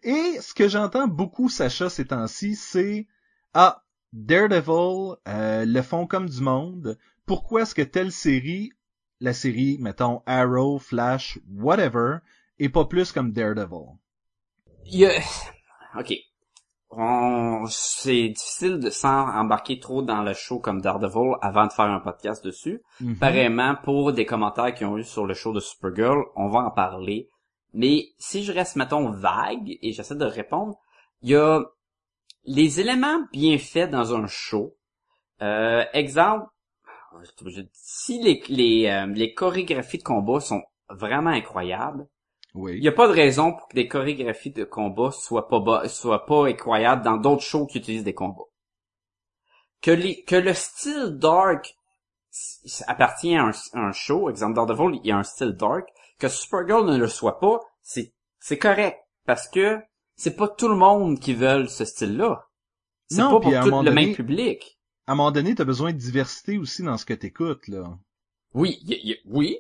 Et 0.04 0.40
ce 0.42 0.54
que 0.54 0.68
j'entends 0.68 1.08
beaucoup, 1.08 1.50
Sacha, 1.50 1.90
ces 1.90 2.06
temps-ci, 2.06 2.56
c'est 2.56 3.08
Ah, 3.54 3.84
Daredevil 4.12 5.16
euh, 5.28 5.66
le 5.66 5.82
font 5.82 6.06
comme 6.06 6.30
du 6.30 6.42
monde. 6.42 6.98
Pourquoi 7.26 7.62
est-ce 7.62 7.74
que 7.74 7.82
telle 7.82 8.12
série, 8.12 8.72
la 9.22 9.34
série, 9.34 9.78
mettons, 9.80 10.22
Arrow, 10.26 10.78
Flash, 10.78 11.40
whatever, 11.50 12.18
est 12.60 12.70
pas 12.70 12.86
plus 12.86 13.12
comme 13.12 13.32
Daredevil? 13.32 13.98
Il 14.86 15.00
y 15.00 15.06
a... 15.06 15.14
Ok. 15.98 16.14
On... 16.90 17.66
C'est 17.70 18.30
difficile 18.30 18.80
de 18.80 18.90
s'en 18.90 19.30
embarquer 19.30 19.80
trop 19.80 20.02
dans 20.02 20.22
le 20.22 20.34
show 20.34 20.60
comme 20.60 20.82
Daredevil 20.82 21.36
avant 21.42 21.66
de 21.66 21.72
faire 21.72 21.86
un 21.86 22.02
podcast 22.02 22.44
dessus. 22.44 22.82
Mhm. 23.00 23.18
Pareillement, 23.18 23.76
pour 23.84 24.12
des 24.12 24.26
commentaires 24.26 24.74
qu'ils 24.76 24.88
ont 24.88 24.98
eu 24.98 25.04
sur 25.06 25.26
le 25.26 25.34
show 25.34 25.54
de 25.54 25.62
Supergirl, 25.62 26.26
on 26.36 26.50
va 26.50 26.60
en 26.60 26.72
parler. 26.72 27.30
Mais 27.74 28.10
si 28.20 28.44
je 28.44 28.52
reste, 28.52 28.76
mettons, 28.76 29.12
vague 29.12 29.78
et 29.82 29.92
j'essaie 29.94 30.16
de 30.16 30.26
répondre, 30.26 30.78
il 31.22 31.32
y 31.32 31.36
a 31.36 31.64
les 32.46 32.80
éléments 32.82 33.26
bien 33.34 33.58
faits 33.58 33.92
dans 33.92 34.16
un 34.16 34.28
show. 34.28 34.76
Euh, 35.42 35.86
exemple, 35.94 36.48
je- 37.46 37.62
si 37.74 38.22
les, 38.22 38.42
les, 38.50 38.88
euh, 38.88 39.06
les 39.08 39.34
chorégraphies 39.34 39.98
de 40.00 40.04
combat 40.04 40.40
sont 40.40 40.64
vraiment 40.90 41.30
incroyables, 41.32 42.08
il 42.78 42.82
Oui. 42.82 42.82
n'y 42.82 42.90
a 42.90 42.94
pas 42.94 43.08
de 43.08 43.14
raison 43.14 43.54
pour 43.54 43.68
que 43.70 43.76
des 43.76 43.88
chorégraphies 43.88 44.52
de 44.52 44.66
combat 44.66 45.12
soient 45.12 45.48
pas, 45.50 45.88
soient 45.90 46.26
pas 46.26 46.48
incroyables 46.48 47.04
dans 47.04 47.18
d'autres 47.18 47.44
shows 47.44 47.68
qui 47.68 47.80
utilisent 47.80 48.04
des 48.06 48.14
combats. 48.16 48.44
Que, 49.82 49.92
les, 49.92 50.24
que 50.24 50.36
le 50.36 50.56
style 50.56 51.18
dark 51.20 51.76
appartient 52.88 53.36
à 53.36 53.44
un, 53.46 53.52
à 53.74 53.80
un 53.80 53.92
show, 53.92 54.30
exemple 54.30 54.56
Daredevil, 54.56 55.00
il 55.04 55.08
y 55.08 55.12
a 55.12 55.18
un 55.18 55.24
style 55.24 55.52
dark, 55.54 55.88
que 56.20 56.28
Supergirl 56.28 56.86
ne 56.90 56.98
le 56.98 57.08
soit 57.08 57.40
pas, 57.40 57.60
c'est, 57.82 58.14
c'est 58.40 58.58
correct. 58.58 58.98
Parce 59.26 59.48
que 59.48 59.80
c'est 60.16 60.36
pas 60.36 60.48
tout 60.48 60.68
le 60.68 60.76
monde 60.76 61.20
qui 61.20 61.34
veut 61.34 61.68
ce 61.68 61.86
style-là. 61.86 62.48
C'est 63.10 63.22
Non, 63.22 63.32
pas 63.32 63.40
pour 63.40 63.52
tout 63.52 63.66
le 63.66 63.72
donné- 63.72 63.92
même 63.92 64.16
public. 64.16 64.80
À 65.08 65.12
un 65.14 65.16
moment 65.16 65.32
donné, 65.32 65.54
t'as 65.56 65.66
besoin 65.66 65.92
de 65.92 65.98
diversité 65.98 66.58
aussi 66.58 66.84
dans 66.84 66.98
ce 66.98 67.06
que 67.06 67.14
t'écoutes, 67.14 67.68
là. 67.68 67.84
Oui, 68.54 68.80
y- 68.84 69.12
y- 69.12 69.20
oui. 69.26 69.58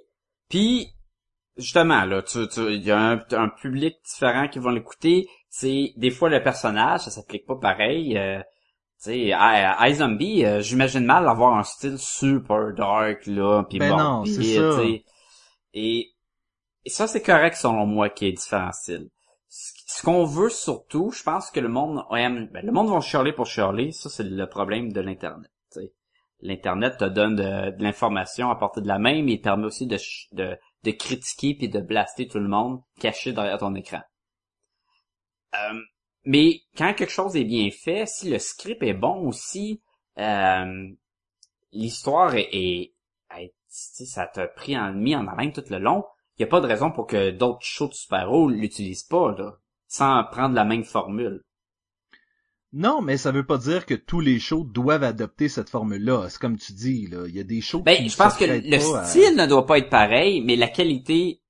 Puis 0.49 0.89
justement 1.58 2.06
là, 2.06 2.22
tu, 2.24 2.47
tu, 2.47 2.62
y 2.78 2.91
a 2.91 2.99
un, 2.99 3.22
un 3.32 3.49
public 3.49 3.95
différent 4.06 4.47
qui 4.47 4.60
va 4.60 4.72
l'écouter. 4.72 5.28
C'est 5.49 5.93
des 5.97 6.12
fois 6.12 6.30
le 6.30 6.41
personnage, 6.41 7.01
ça 7.01 7.12
s'applique 7.12 7.45
pas 7.45 7.56
pareil. 7.58 8.18
Euh, 8.18 8.39
tu 9.04 9.12
sais, 9.12 9.34
iZombie, 9.89 10.45
euh, 10.45 10.62
j'imagine 10.62 11.06
mal 11.06 11.28
avoir 11.28 11.58
un 11.58 11.64
style 11.64 11.97
super 11.97 12.74
dark 12.74 13.26
là, 13.28 13.64
puis 13.70 13.80
Ben 13.80 13.89
non, 13.89 13.97
morbide, 13.97 14.34
c'est 14.34 14.56
ça. 14.56 14.82
Et, 15.74 16.12
et 16.86 16.89
ça 16.89 17.07
c'est 17.07 17.21
correct 17.21 17.55
selon 17.55 17.86
moi 17.86 18.09
qu'il 18.09 18.29
y 18.29 18.31
ait. 18.31 18.36
Ce 19.47 20.01
qu'on 20.03 20.25
veut 20.25 20.49
surtout, 20.49 21.11
je 21.11 21.23
pense 21.23 21.51
que 21.51 21.59
le 21.59 21.69
monde 21.69 22.03
aime, 22.15 22.47
ben, 22.51 22.65
le 22.65 22.71
monde 22.71 22.89
va 22.89 22.99
chialer 23.01 23.34
pour 23.34 23.45
chialer, 23.45 23.91
ça 23.91 24.09
c'est 24.09 24.23
le 24.23 24.47
problème 24.47 24.91
de 24.91 25.01
l'internet. 25.01 25.51
L'internet 26.41 26.97
te 26.97 27.05
donne 27.05 27.38
de, 27.38 27.73
l'information 27.81 28.49
à 28.49 28.55
portée 28.57 28.81
de 28.81 28.88
la 28.88 28.99
main, 28.99 29.23
mais 29.23 29.34
il 29.34 29.41
permet 29.41 29.65
aussi 29.65 29.88
de, 29.88 29.97
de, 30.34 30.91
critiquer 30.91 31.55
puis 31.55 31.69
de 31.69 31.79
blaster 31.79 32.27
tout 32.27 32.39
le 32.39 32.49
monde 32.49 32.81
caché 32.99 33.31
derrière 33.31 33.59
ton 33.59 33.73
écran. 33.75 34.01
Euh, 35.55 35.79
mais 36.25 36.61
quand 36.75 36.93
quelque 36.93 37.11
chose 37.11 37.36
est 37.38 37.45
bien 37.45 37.69
fait, 37.71 38.05
si 38.07 38.29
le 38.29 38.39
script 38.39 38.84
est 38.84 38.93
bon 38.93 39.27
aussi, 39.27 39.81
euh, 40.17 40.89
l'histoire 41.71 42.36
est, 42.36 42.49
est, 42.51 42.93
est- 43.38 43.53
ça 43.69 44.27
t'a 44.27 44.47
pris 44.47 44.77
en 44.77 44.91
mis 44.93 45.15
en 45.15 45.27
haleine 45.27 45.53
tout 45.53 45.63
le 45.69 45.79
long. 45.79 46.03
Il 46.38 46.41
y 46.41 46.45
a 46.45 46.47
pas 46.47 46.61
de 46.61 46.67
raison 46.67 46.91
pour 46.91 47.05
que 47.07 47.31
d'autres 47.31 47.61
shows 47.61 47.88
de 47.89 47.93
super-héros 47.93 48.49
l'utilisent 48.49 49.03
pas 49.03 49.36
là, 49.38 49.57
sans 49.88 50.23
prendre 50.31 50.55
la 50.55 50.65
même 50.65 50.84
formule. 50.84 51.43
Non, 52.75 53.01
mais 53.01 53.17
ça 53.17 53.31
veut 53.31 53.45
pas 53.45 53.59
dire 53.59 53.86
que 53.86 53.93
tous 53.93 54.19
les 54.19 54.39
shows 54.39 54.63
doivent 54.63 55.03
adopter 55.03 55.47
cette 55.47 55.69
formule-là. 55.69 56.27
C'est 56.29 56.39
comme 56.39 56.57
tu 56.57 56.73
dis, 56.73 57.05
là. 57.07 57.25
Il 57.27 57.36
y 57.36 57.39
a 57.39 57.43
des 57.43 57.61
shows 57.61 57.81
Ben, 57.84 57.97
qui 57.97 58.09
je 58.09 58.17
pense 58.17 58.34
se 58.34 58.39
que 58.39 58.45
le 58.45 58.95
à- 58.95 59.03
style 59.05 59.36
ne 59.36 59.45
doit 59.45 59.67
pas 59.67 59.77
être 59.77 59.91
pareil, 59.91 60.41
mais 60.41 60.55
la 60.55 60.67
qualité, 60.67 61.41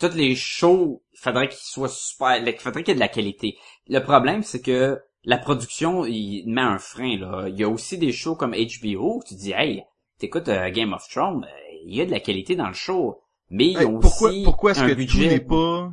toutes 0.00 0.14
les 0.14 0.34
shows, 0.34 1.02
il 1.12 1.18
faudrait 1.18 1.48
qu'ils 1.48 1.58
soient 1.60 1.90
super, 1.90 2.36
il 2.38 2.58
faudrait 2.58 2.82
qu'il 2.82 2.92
y 2.92 2.92
ait 2.92 2.94
de 2.94 3.00
la 3.00 3.08
qualité. 3.08 3.58
Le 3.88 3.98
problème, 4.00 4.42
c'est 4.42 4.62
que 4.62 4.98
la 5.24 5.36
production, 5.36 6.06
il 6.06 6.44
met 6.46 6.62
un 6.62 6.78
frein, 6.78 7.18
là. 7.18 7.46
Il 7.50 7.58
y 7.58 7.64
a 7.64 7.68
aussi 7.68 7.98
des 7.98 8.12
shows 8.12 8.34
comme 8.36 8.54
HBO, 8.54 9.22
tu 9.26 9.34
dis, 9.34 9.52
hey, 9.52 9.82
t'écoutes 10.18 10.48
euh, 10.48 10.70
Game 10.70 10.94
of 10.94 11.06
Thrones, 11.10 11.44
euh, 11.44 11.76
il 11.84 11.94
y 11.94 12.00
a 12.00 12.06
de 12.06 12.10
la 12.10 12.20
qualité 12.20 12.56
dans 12.56 12.68
le 12.68 12.72
show. 12.74 13.20
Mais 13.50 13.66
ils 13.68 13.78
Hey, 13.78 13.86
ont 13.86 14.00
pourquoi, 14.00 14.30
aussi 14.30 14.42
pourquoi 14.42 14.70
est-ce 14.72 14.80
un 14.80 14.86
que 14.86 14.92
tout 14.92 14.96
budget. 14.98 15.28
n'est 15.28 15.40
pas... 15.40 15.92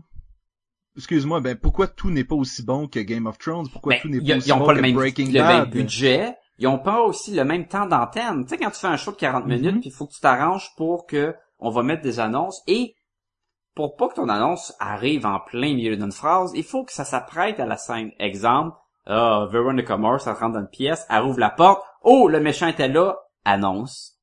Excuse-moi, 0.97 1.39
ben 1.39 1.55
pourquoi 1.57 1.87
tout 1.87 2.09
n'est 2.11 2.23
pas 2.25 2.35
aussi 2.35 2.63
bon 2.63 2.87
que 2.87 2.99
Game 2.99 3.25
of 3.25 3.37
Thrones? 3.37 3.69
Pourquoi 3.71 3.93
Ben, 3.93 4.01
tout 4.01 4.09
n'est 4.09 4.17
ils, 4.17 4.27
pas 4.27 4.33
ils 4.33 4.37
aussi 4.37 4.51
ont 4.51 4.57
bon 4.59 4.65
pas 4.65 4.71
que 4.73 4.75
le 4.77 4.81
même, 4.81 4.95
Breaking 4.95 5.31
le 5.31 5.43
même 5.43 5.65
budget. 5.65 6.35
Ils 6.57 6.67
ont 6.67 6.79
pas 6.79 7.01
aussi 7.01 7.33
le 7.33 7.43
même 7.45 7.67
temps 7.67 7.85
d'antenne. 7.85 8.43
Tu 8.43 8.49
sais, 8.49 8.57
quand 8.57 8.69
tu 8.71 8.79
fais 8.79 8.87
un 8.87 8.97
show 8.97 9.11
de 9.11 9.15
40 9.17 9.45
Mhm. 9.45 9.49
minutes, 9.53 9.79
puis 9.81 9.89
il 9.89 9.93
faut 9.93 10.05
que 10.05 10.13
tu 10.13 10.19
t'arranges 10.19 10.69
pour 10.75 11.05
que 11.07 11.33
on 11.59 11.69
va 11.69 11.81
mettre 11.83 12.01
des 12.01 12.19
annonces 12.19 12.61
et 12.67 12.95
pour 13.73 13.95
pas 13.95 14.09
que 14.09 14.15
ton 14.15 14.27
annonce 14.27 14.73
arrive 14.79 15.25
en 15.25 15.39
plein 15.39 15.73
milieu 15.73 15.95
d'une 15.95 16.11
phrase, 16.11 16.51
il 16.55 16.63
faut 16.63 16.83
que 16.83 16.91
ça 16.91 17.05
s'apprête 17.05 17.59
à 17.59 17.65
la 17.65 17.77
scène. 17.77 18.11
Exemple, 18.19 18.75
ah, 19.05 19.47
Veronica 19.49 19.95
Mars, 19.97 20.27
elle 20.27 20.33
rentre 20.33 20.53
dans 20.53 20.59
une 20.59 20.67
pièce, 20.67 21.05
elle 21.09 21.23
ouvre 21.23 21.39
la 21.39 21.49
porte, 21.51 21.81
oh, 22.01 22.27
le 22.27 22.41
méchant 22.41 22.67
était 22.67 22.89
là, 22.89 23.15
annonce. 23.45 24.17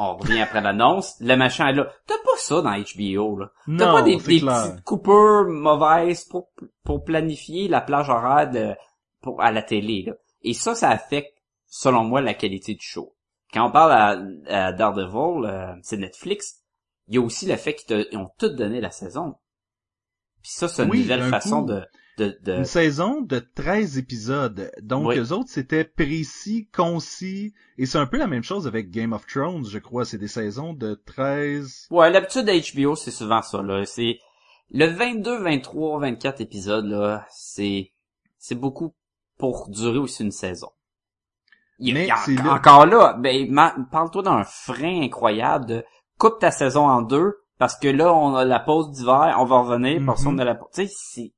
On 0.00 0.16
revient 0.16 0.40
après 0.42 0.60
l'annonce, 0.60 1.16
le 1.20 1.34
méchant 1.36 1.66
est 1.66 1.72
là. 1.72 1.90
T'as 2.06 2.18
pas 2.18 2.36
ça 2.38 2.62
dans 2.62 2.70
HBO, 2.70 3.36
là. 3.38 3.50
T'as 3.78 3.92
pas 3.92 4.02
des, 4.02 4.16
des 4.16 4.22
petites 4.22 4.84
coupures 4.84 5.46
mauvaises 5.48 6.24
pour, 6.24 6.50
pour 6.84 7.02
planifier 7.02 7.66
la 7.66 7.80
plage 7.80 8.08
horaire 8.08 8.48
de, 8.48 8.74
pour, 9.20 9.42
à 9.42 9.50
la 9.50 9.62
télé, 9.62 10.04
là. 10.06 10.12
Et 10.42 10.54
ça, 10.54 10.76
ça 10.76 10.90
affecte, 10.90 11.36
selon 11.66 12.04
moi, 12.04 12.20
la 12.20 12.34
qualité 12.34 12.74
du 12.74 12.84
show. 12.84 13.16
Quand 13.52 13.66
on 13.66 13.72
parle 13.72 13.92
à, 14.46 14.66
à 14.68 14.72
Daredevil, 14.72 15.44
euh, 15.46 15.74
c'est 15.82 15.96
Netflix, 15.96 16.60
il 17.08 17.16
y 17.16 17.18
a 17.18 17.20
aussi 17.22 17.46
le 17.46 17.56
fait 17.56 17.74
qu'ils 17.74 18.16
ont 18.18 18.30
tout 18.38 18.50
donné 18.50 18.80
la 18.80 18.90
saison. 18.92 19.34
Puis 20.42 20.52
ça, 20.52 20.68
c'est 20.68 20.84
une 20.84 20.90
Oui, 20.90 21.00
nouvelle 21.00 21.24
façon 21.24 21.62
coup. 21.62 21.72
de, 21.72 21.82
de, 22.18 22.38
de- 22.42 22.52
Une 22.58 22.64
saison 22.64 23.20
de 23.22 23.38
13 23.38 23.96
épisodes. 23.98 24.70
Donc, 24.82 25.06
Oui. 25.08 25.18
eux 25.18 25.32
autres, 25.32 25.48
c'était 25.48 25.84
précis, 25.84 26.68
concis. 26.74 27.54
Et 27.78 27.86
c'est 27.86 27.98
un 27.98 28.06
peu 28.06 28.18
la 28.18 28.26
même 28.26 28.42
chose 28.42 28.66
avec 28.66 28.90
Game 28.90 29.12
of 29.12 29.26
Thrones, 29.26 29.64
je 29.66 29.78
crois. 29.78 30.04
C'est 30.04 30.18
des 30.18 30.28
saisons 30.28 30.72
de 30.74 30.94
13... 31.06 31.86
Ouais, 31.90 32.10
l'habitude 32.10 32.44
d'HBO, 32.44 32.96
c'est 32.96 33.10
souvent 33.12 33.40
ça, 33.42 33.62
là. 33.62 33.84
C'est, 33.86 34.18
le 34.70 34.86
22, 34.86 35.42
23, 35.42 36.00
24 36.00 36.40
épisodes, 36.40 36.84
là, 36.86 37.24
c'est, 37.30 37.92
c'est 38.38 38.54
beaucoup 38.56 38.94
pour 39.38 39.68
durer 39.70 39.98
aussi 39.98 40.24
une 40.24 40.32
saison. 40.32 40.70
Il 41.78 41.88
y 41.88 41.90
a- 41.92 41.94
Mais 41.94 42.08
il 42.26 42.34
là- 42.44 42.54
encore 42.54 42.86
là, 42.86 43.16
ben, 43.18 43.54
parle-toi 43.92 44.22
d'un 44.22 44.42
frein 44.44 45.02
incroyable 45.02 45.66
de 45.66 45.84
coupe 46.18 46.40
ta 46.40 46.50
saison 46.50 46.88
en 46.88 47.02
deux, 47.02 47.36
parce 47.58 47.76
que 47.78 47.86
là, 47.88 48.12
on 48.12 48.34
a 48.34 48.44
la 48.44 48.58
pause 48.58 48.90
d'hiver, 48.90 49.36
on 49.38 49.44
va 49.44 49.60
revenir, 49.60 50.02
parce 50.04 50.24
qu'on 50.24 50.38
a 50.38 50.44
la, 50.44 50.54
tu 50.56 50.60
sais, 50.72 50.88
c'est, 50.92 51.32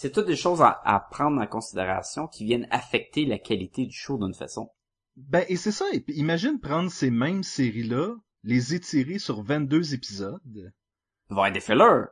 c'est 0.00 0.10
toutes 0.12 0.26
des 0.26 0.36
choses 0.36 0.62
à, 0.62 0.80
à 0.84 0.98
prendre 0.98 1.40
en 1.42 1.46
considération 1.46 2.26
qui 2.26 2.44
viennent 2.46 2.66
affecter 2.70 3.26
la 3.26 3.38
qualité 3.38 3.84
du 3.84 3.92
show 3.96 4.16
d'une 4.16 4.32
façon. 4.34 4.70
Ben, 5.16 5.44
et 5.48 5.56
c'est 5.56 5.72
ça. 5.72 5.84
Et 5.92 6.00
puis, 6.00 6.14
imagine 6.14 6.58
prendre 6.58 6.90
ces 6.90 7.10
mêmes 7.10 7.42
séries-là, 7.42 8.14
les 8.42 8.74
étirer 8.74 9.18
sur 9.18 9.42
22 9.42 9.92
épisodes. 9.92 10.40
Il 10.54 11.36
va 11.36 11.50
des 11.50 11.60
fillers. 11.60 12.04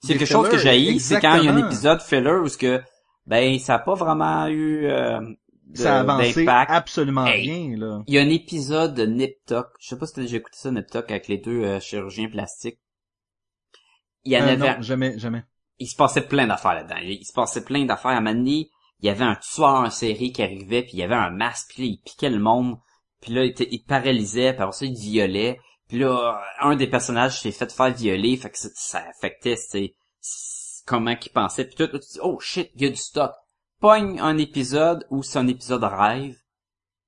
C'est 0.00 0.16
quelque 0.16 0.24
chose 0.26 0.48
que 0.48 0.56
j'ai 0.56 0.98
c'est 0.98 1.20
quand 1.20 1.36
il 1.36 1.44
y 1.44 1.48
a 1.48 1.52
un 1.52 1.66
épisode 1.66 2.00
filler 2.00 2.38
où 2.42 2.48
ce 2.48 2.56
que 2.56 2.80
ben 3.26 3.58
ça 3.58 3.74
a 3.74 3.78
pas 3.80 3.94
vraiment 3.94 4.46
eu 4.46 4.86
euh, 4.86 5.20
de- 5.66 5.76
ça 5.76 5.96
a 5.96 6.00
avancé 6.00 6.44
d'impact. 6.44 6.70
absolument 6.70 7.26
Hey. 7.26 7.50
rien, 7.50 7.76
là. 7.76 8.02
Il 8.06 8.14
y 8.14 8.18
a 8.18 8.22
un 8.22 8.28
épisode 8.30 8.94
de 8.94 9.04
Nip 9.04 9.36
Tuck. 9.46 9.66
Je 9.80 9.88
sais 9.88 9.98
pas 9.98 10.06
si 10.06 10.14
t'as 10.14 10.22
déjà 10.22 10.36
écouté 10.38 10.56
ça 10.58 10.70
Nip 10.70 10.86
Tuck 10.86 11.10
avec 11.10 11.28
les 11.28 11.36
deux 11.38 11.62
euh, 11.64 11.80
chirurgiens 11.80 12.30
plastiques. 12.30 12.78
Il 14.24 14.32
y 14.32 14.36
en 14.38 14.42
Euh, 14.42 14.52
avait 14.52 14.56
non, 14.76 14.80
jamais, 14.82 15.18
jamais. 15.18 15.44
Il 15.78 15.86
se 15.86 15.96
passait 15.96 16.22
plein 16.22 16.46
d'affaires 16.46 16.74
là-dedans. 16.74 17.00
Il 17.02 17.24
se 17.24 17.32
passait 17.32 17.64
plein 17.64 17.84
d'affaires. 17.84 18.16
À 18.16 18.20
donné, 18.20 18.70
il 19.00 19.06
y 19.06 19.10
avait 19.10 19.24
un 19.24 19.36
tueur 19.36 19.80
en 19.80 19.90
série 19.90 20.32
qui 20.32 20.42
arrivait, 20.42 20.82
puis 20.82 20.92
il 20.94 20.98
y 21.00 21.02
avait 21.02 21.14
un 21.14 21.30
masque, 21.30 21.72
puis 21.74 21.82
là, 21.82 21.88
il 21.88 22.00
piquait 22.00 22.30
le 22.30 22.38
monde, 22.38 22.78
puis 23.20 23.32
là, 23.32 23.44
il 23.44 23.54
te, 23.54 23.62
il 23.62 23.82
paralysait, 23.82 24.52
puis 24.52 24.62
après 24.62 24.76
ça, 24.76 24.86
il 24.86 24.96
violait. 24.96 25.60
Puis 25.88 25.98
là, 25.98 26.42
un 26.60 26.76
des 26.76 26.86
personnages 26.86 27.40
s'est 27.40 27.52
fait 27.52 27.70
faire 27.70 27.92
violer, 27.92 28.36
fait 28.36 28.50
que 28.50 28.58
ça, 28.58 28.68
ça 28.74 29.04
affectait 29.08 29.56
c'est, 29.56 29.94
comment 30.86 31.14
qu'il 31.16 31.32
pensait. 31.32 31.64
Puis 31.64 31.76
tout, 31.76 31.86
dis, 31.86 32.18
oh 32.22 32.40
shit, 32.40 32.70
il 32.74 32.82
y 32.82 32.86
a 32.86 32.90
du 32.90 32.96
stock. 32.96 33.32
Pogne 33.80 34.18
un 34.20 34.38
épisode 34.38 35.06
où 35.10 35.22
c'est 35.22 35.38
un 35.38 35.48
épisode 35.48 35.84
rêve, 35.84 36.36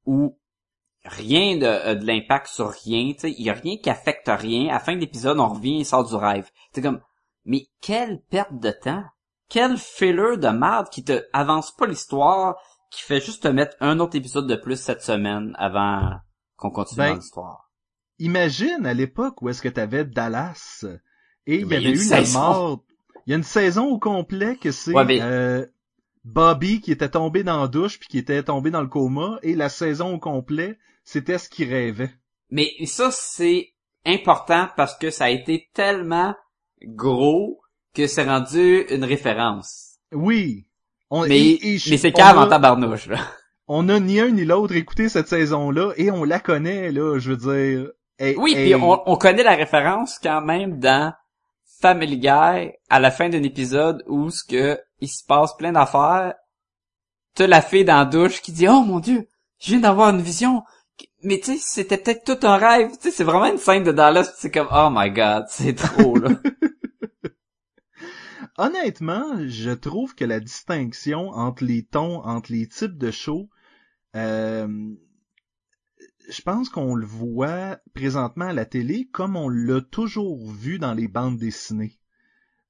où 0.04 0.38
rien 1.04 1.56
de, 1.56 1.64
euh, 1.64 1.94
de 1.94 2.06
l'impact 2.06 2.48
sur 2.48 2.68
rien, 2.68 3.12
tu 3.14 3.20
sais, 3.20 3.30
il 3.30 3.44
y 3.44 3.50
a 3.50 3.54
rien 3.54 3.78
qui 3.78 3.88
affecte 3.88 4.28
rien. 4.28 4.68
À 4.74 4.78
fin 4.78 4.94
de 4.94 5.00
l'épisode, 5.00 5.38
on 5.38 5.48
revient 5.48 5.80
et 5.80 5.84
sort 5.84 6.06
du 6.06 6.14
rêve. 6.14 6.50
C'est 6.72 6.82
comme, 6.82 7.00
mais 7.48 7.66
quelle 7.80 8.20
perte 8.30 8.58
de 8.60 8.70
temps! 8.70 9.04
Quel 9.48 9.76
filler 9.78 10.36
de 10.36 10.48
merde 10.48 10.88
qui 10.90 11.02
te 11.02 11.24
avance 11.32 11.74
pas 11.74 11.86
l'histoire, 11.86 12.56
qui 12.90 13.02
fait 13.02 13.20
juste 13.20 13.42
te 13.42 13.48
mettre 13.48 13.76
un 13.80 13.98
autre 13.98 14.14
épisode 14.16 14.46
de 14.46 14.56
plus 14.56 14.76
cette 14.80 15.02
semaine 15.02 15.54
avant 15.58 16.20
qu'on 16.56 16.70
continue 16.70 16.98
Ben, 16.98 17.08
dans 17.10 17.16
l'histoire. 17.16 17.70
Imagine 18.18 18.84
à 18.86 18.94
l'époque 18.94 19.40
où 19.42 19.48
est-ce 19.48 19.62
que 19.62 19.68
t'avais 19.68 20.04
Dallas 20.04 20.84
et 21.46 21.56
il 21.56 21.60
y 21.62 21.64
Mais 21.64 21.76
il 21.76 21.82
y 21.82 21.86
a 21.86 21.88
avait 21.88 21.96
une 21.98 22.04
eu 22.04 22.08
la 22.10 22.16
saison. 22.24 22.38
mort. 22.40 22.84
Il 23.26 23.30
y 23.30 23.32
a 23.32 23.36
une 23.36 23.42
saison 23.42 23.86
au 23.86 23.98
complet 23.98 24.56
que 24.56 24.70
c'est 24.70 24.92
Ouais, 24.92 25.04
mais- 25.04 25.20
euh, 25.22 25.64
Bobby 26.24 26.80
qui 26.80 26.92
était 26.92 27.08
tombé 27.10 27.42
dans 27.44 27.60
la 27.62 27.68
douche 27.68 27.98
puis 27.98 28.08
qui 28.08 28.18
était 28.18 28.42
tombé 28.42 28.70
dans 28.70 28.82
le 28.82 28.88
coma 28.88 29.38
et 29.42 29.54
la 29.54 29.68
saison 29.70 30.14
au 30.14 30.18
complet 30.18 30.78
c'était 31.04 31.38
ce 31.38 31.48
qu'il 31.48 31.70
rêvait. 31.72 32.12
Mais 32.50 32.70
ça, 32.84 33.10
c'est 33.10 33.72
important 34.04 34.68
parce 34.76 34.94
que 34.98 35.10
ça 35.10 35.24
a 35.26 35.30
été 35.30 35.70
tellement 35.72 36.34
gros 36.84 37.60
que 37.94 38.06
c'est 38.06 38.24
rendu 38.24 38.80
une 38.90 39.04
référence. 39.04 39.96
Oui. 40.12 40.66
On, 41.10 41.26
Mais, 41.26 41.38
et- 41.38 41.74
et 41.74 41.78
je- 41.78 41.90
mais 41.90 41.96
c'est 41.96 42.18
a- 42.20 42.36
en 42.38 42.46
tabarnouche, 42.48 43.06
là. 43.06 43.18
On 43.66 43.88
a 43.88 43.98
ni 44.00 44.20
un 44.20 44.30
ni 44.30 44.44
l'autre 44.44 44.74
écouté 44.74 45.08
cette 45.08 45.28
saison-là 45.28 45.92
et 45.96 46.10
on 46.10 46.24
la 46.24 46.40
connaît 46.40 46.90
là, 46.90 47.18
je 47.18 47.32
veux 47.32 47.36
dire. 47.36 47.90
Oui, 48.38 48.52
et- 48.56 48.64
puis 48.64 48.74
on, 48.74 49.02
on 49.10 49.16
connaît 49.16 49.42
la 49.42 49.54
référence 49.54 50.18
quand 50.22 50.40
même 50.40 50.78
dans 50.78 51.12
Family 51.80 52.18
Guy, 52.18 52.72
à 52.90 53.00
la 53.00 53.10
fin 53.10 53.28
d'un 53.28 53.42
épisode 53.42 54.02
où 54.06 54.30
ce 54.30 54.42
que 54.44 54.78
il 55.00 55.08
se 55.08 55.24
passe 55.24 55.56
plein 55.56 55.72
d'affaires. 55.72 56.34
T'as 57.34 57.46
la 57.46 57.60
fille 57.62 57.84
dans 57.84 57.98
la 57.98 58.04
douche 58.04 58.40
qui 58.42 58.50
dit 58.52 58.66
«Oh 58.68 58.82
mon 58.82 58.98
Dieu, 58.98 59.28
je 59.60 59.70
viens 59.70 59.80
d'avoir 59.80 60.10
une 60.10 60.22
vision.» 60.22 60.62
Mais 61.22 61.40
tu 61.40 61.56
sais, 61.56 61.58
c'était 61.58 61.98
peut-être 61.98 62.24
tout 62.24 62.46
un 62.46 62.56
rêve. 62.56 62.90
Tu 62.92 63.02
sais, 63.02 63.10
c'est 63.10 63.24
vraiment 63.24 63.46
une 63.46 63.58
scène 63.58 63.82
de 63.82 63.92
Dallas. 63.92 64.32
C'est 64.36 64.50
comme 64.50 64.68
«Oh 64.72 64.88
my 64.90 65.10
God, 65.10 65.46
c'est 65.48 65.74
trop, 65.74 66.16
là. 66.16 66.30
Honnêtement, 68.56 69.36
je 69.46 69.70
trouve 69.70 70.14
que 70.14 70.24
la 70.24 70.40
distinction 70.40 71.30
entre 71.30 71.64
les 71.64 71.84
tons, 71.84 72.22
entre 72.24 72.52
les 72.52 72.66
types 72.66 72.98
de 72.98 73.12
shows, 73.12 73.48
euh, 74.16 74.66
je 76.28 76.42
pense 76.42 76.68
qu'on 76.68 76.94
le 76.94 77.06
voit 77.06 77.78
présentement 77.94 78.46
à 78.46 78.52
la 78.52 78.64
télé 78.64 79.08
comme 79.12 79.36
on 79.36 79.48
l'a 79.48 79.80
toujours 79.80 80.50
vu 80.50 80.78
dans 80.78 80.94
les 80.94 81.08
bandes 81.08 81.38
dessinées. 81.38 81.98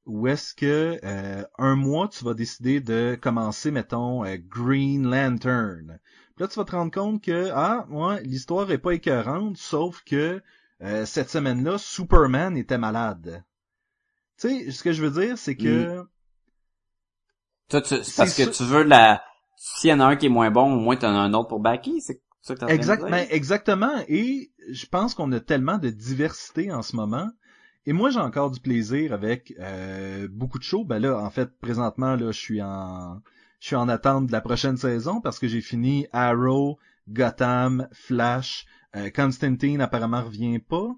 Où 0.04 0.26
est-ce 0.26 0.54
que 0.54 0.98
euh, 1.04 1.44
un 1.58 1.76
mois 1.76 2.08
tu 2.08 2.24
vas 2.24 2.34
décider 2.34 2.80
de 2.80 3.16
commencer, 3.20 3.70
mettons, 3.70 4.24
euh, 4.24 4.36
Green 4.38 5.08
Lantern. 5.08 5.98
Puis 6.38 6.44
là, 6.44 6.48
tu 6.50 6.60
vas 6.60 6.64
te 6.64 6.70
rendre 6.70 6.92
compte 6.92 7.20
que 7.20 7.50
ah, 7.52 7.84
ouais, 7.90 8.22
l'histoire 8.22 8.70
est 8.70 8.78
pas 8.78 8.92
écœurante, 8.92 9.56
sauf 9.56 10.04
que 10.04 10.40
euh, 10.82 11.04
cette 11.04 11.30
semaine-là, 11.30 11.78
Superman 11.78 12.56
était 12.56 12.78
malade. 12.78 13.42
Tu 14.38 14.48
sais, 14.48 14.70
ce 14.70 14.84
que 14.84 14.92
je 14.92 15.04
veux 15.04 15.20
dire, 15.20 15.36
c'est 15.36 15.56
que 15.56 16.04
Toi, 17.68 17.82
tu- 17.82 18.04
c'est 18.04 18.16
parce 18.16 18.36
que 18.36 18.48
tu 18.48 18.62
veux 18.62 18.84
la... 18.84 19.20
S'il 19.56 19.90
y 19.90 19.92
en 19.92 19.98
a 19.98 20.04
un 20.04 20.14
qui 20.14 20.26
est 20.26 20.28
moins 20.28 20.52
bon, 20.52 20.74
au 20.74 20.78
moins 20.78 20.94
t'en 20.94 21.08
as 21.08 21.18
un 21.18 21.34
autre 21.34 21.48
pour 21.48 21.58
backer. 21.58 21.98
C'est 21.98 22.22
ça 22.42 22.54
que 22.54 22.64
de 22.64 22.70
Exact, 22.70 23.02
ben, 23.02 23.26
exactement. 23.30 24.04
Et 24.06 24.52
je 24.70 24.86
pense 24.86 25.16
qu'on 25.16 25.32
a 25.32 25.40
tellement 25.40 25.78
de 25.78 25.90
diversité 25.90 26.70
en 26.70 26.82
ce 26.82 26.94
moment. 26.94 27.28
Et 27.84 27.92
moi, 27.92 28.10
j'ai 28.10 28.20
encore 28.20 28.52
du 28.52 28.60
plaisir 28.60 29.12
avec 29.12 29.54
euh, 29.58 30.28
beaucoup 30.30 30.60
de 30.60 30.62
shows. 30.62 30.84
Ben 30.84 31.00
là, 31.00 31.18
en 31.18 31.30
fait, 31.30 31.50
présentement, 31.58 32.14
là, 32.14 32.30
je 32.30 32.38
suis 32.38 32.62
en 32.62 33.20
je 33.60 33.68
suis 33.68 33.76
en 33.76 33.88
attente 33.88 34.26
de 34.26 34.32
la 34.32 34.40
prochaine 34.40 34.76
saison 34.76 35.20
parce 35.20 35.38
que 35.38 35.48
j'ai 35.48 35.60
fini 35.60 36.06
Arrow, 36.12 36.78
Gotham, 37.08 37.88
Flash, 37.92 38.66
euh, 38.96 39.10
Constantine 39.10 39.80
apparemment 39.80 40.22
revient 40.22 40.58
pas. 40.58 40.94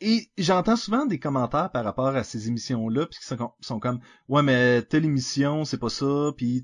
Et 0.00 0.30
j'entends 0.36 0.76
souvent 0.76 1.06
des 1.06 1.18
commentaires 1.18 1.70
par 1.70 1.84
rapport 1.84 2.14
à 2.14 2.22
ces 2.22 2.48
émissions-là, 2.48 3.06
puis 3.06 3.18
qui 3.18 3.26
sont, 3.60 3.80
comme 3.80 4.00
ouais 4.28 4.42
mais 4.42 4.82
telle 4.82 5.06
émission 5.06 5.64
c'est 5.64 5.78
pas 5.78 5.88
ça, 5.88 6.32
puis 6.36 6.62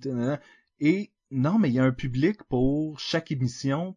et 0.80 1.12
non 1.30 1.58
mais 1.58 1.70
il 1.70 1.74
y 1.74 1.78
a 1.78 1.84
un 1.84 1.92
public 1.92 2.42
pour 2.44 3.00
chaque 3.00 3.32
émission. 3.32 3.96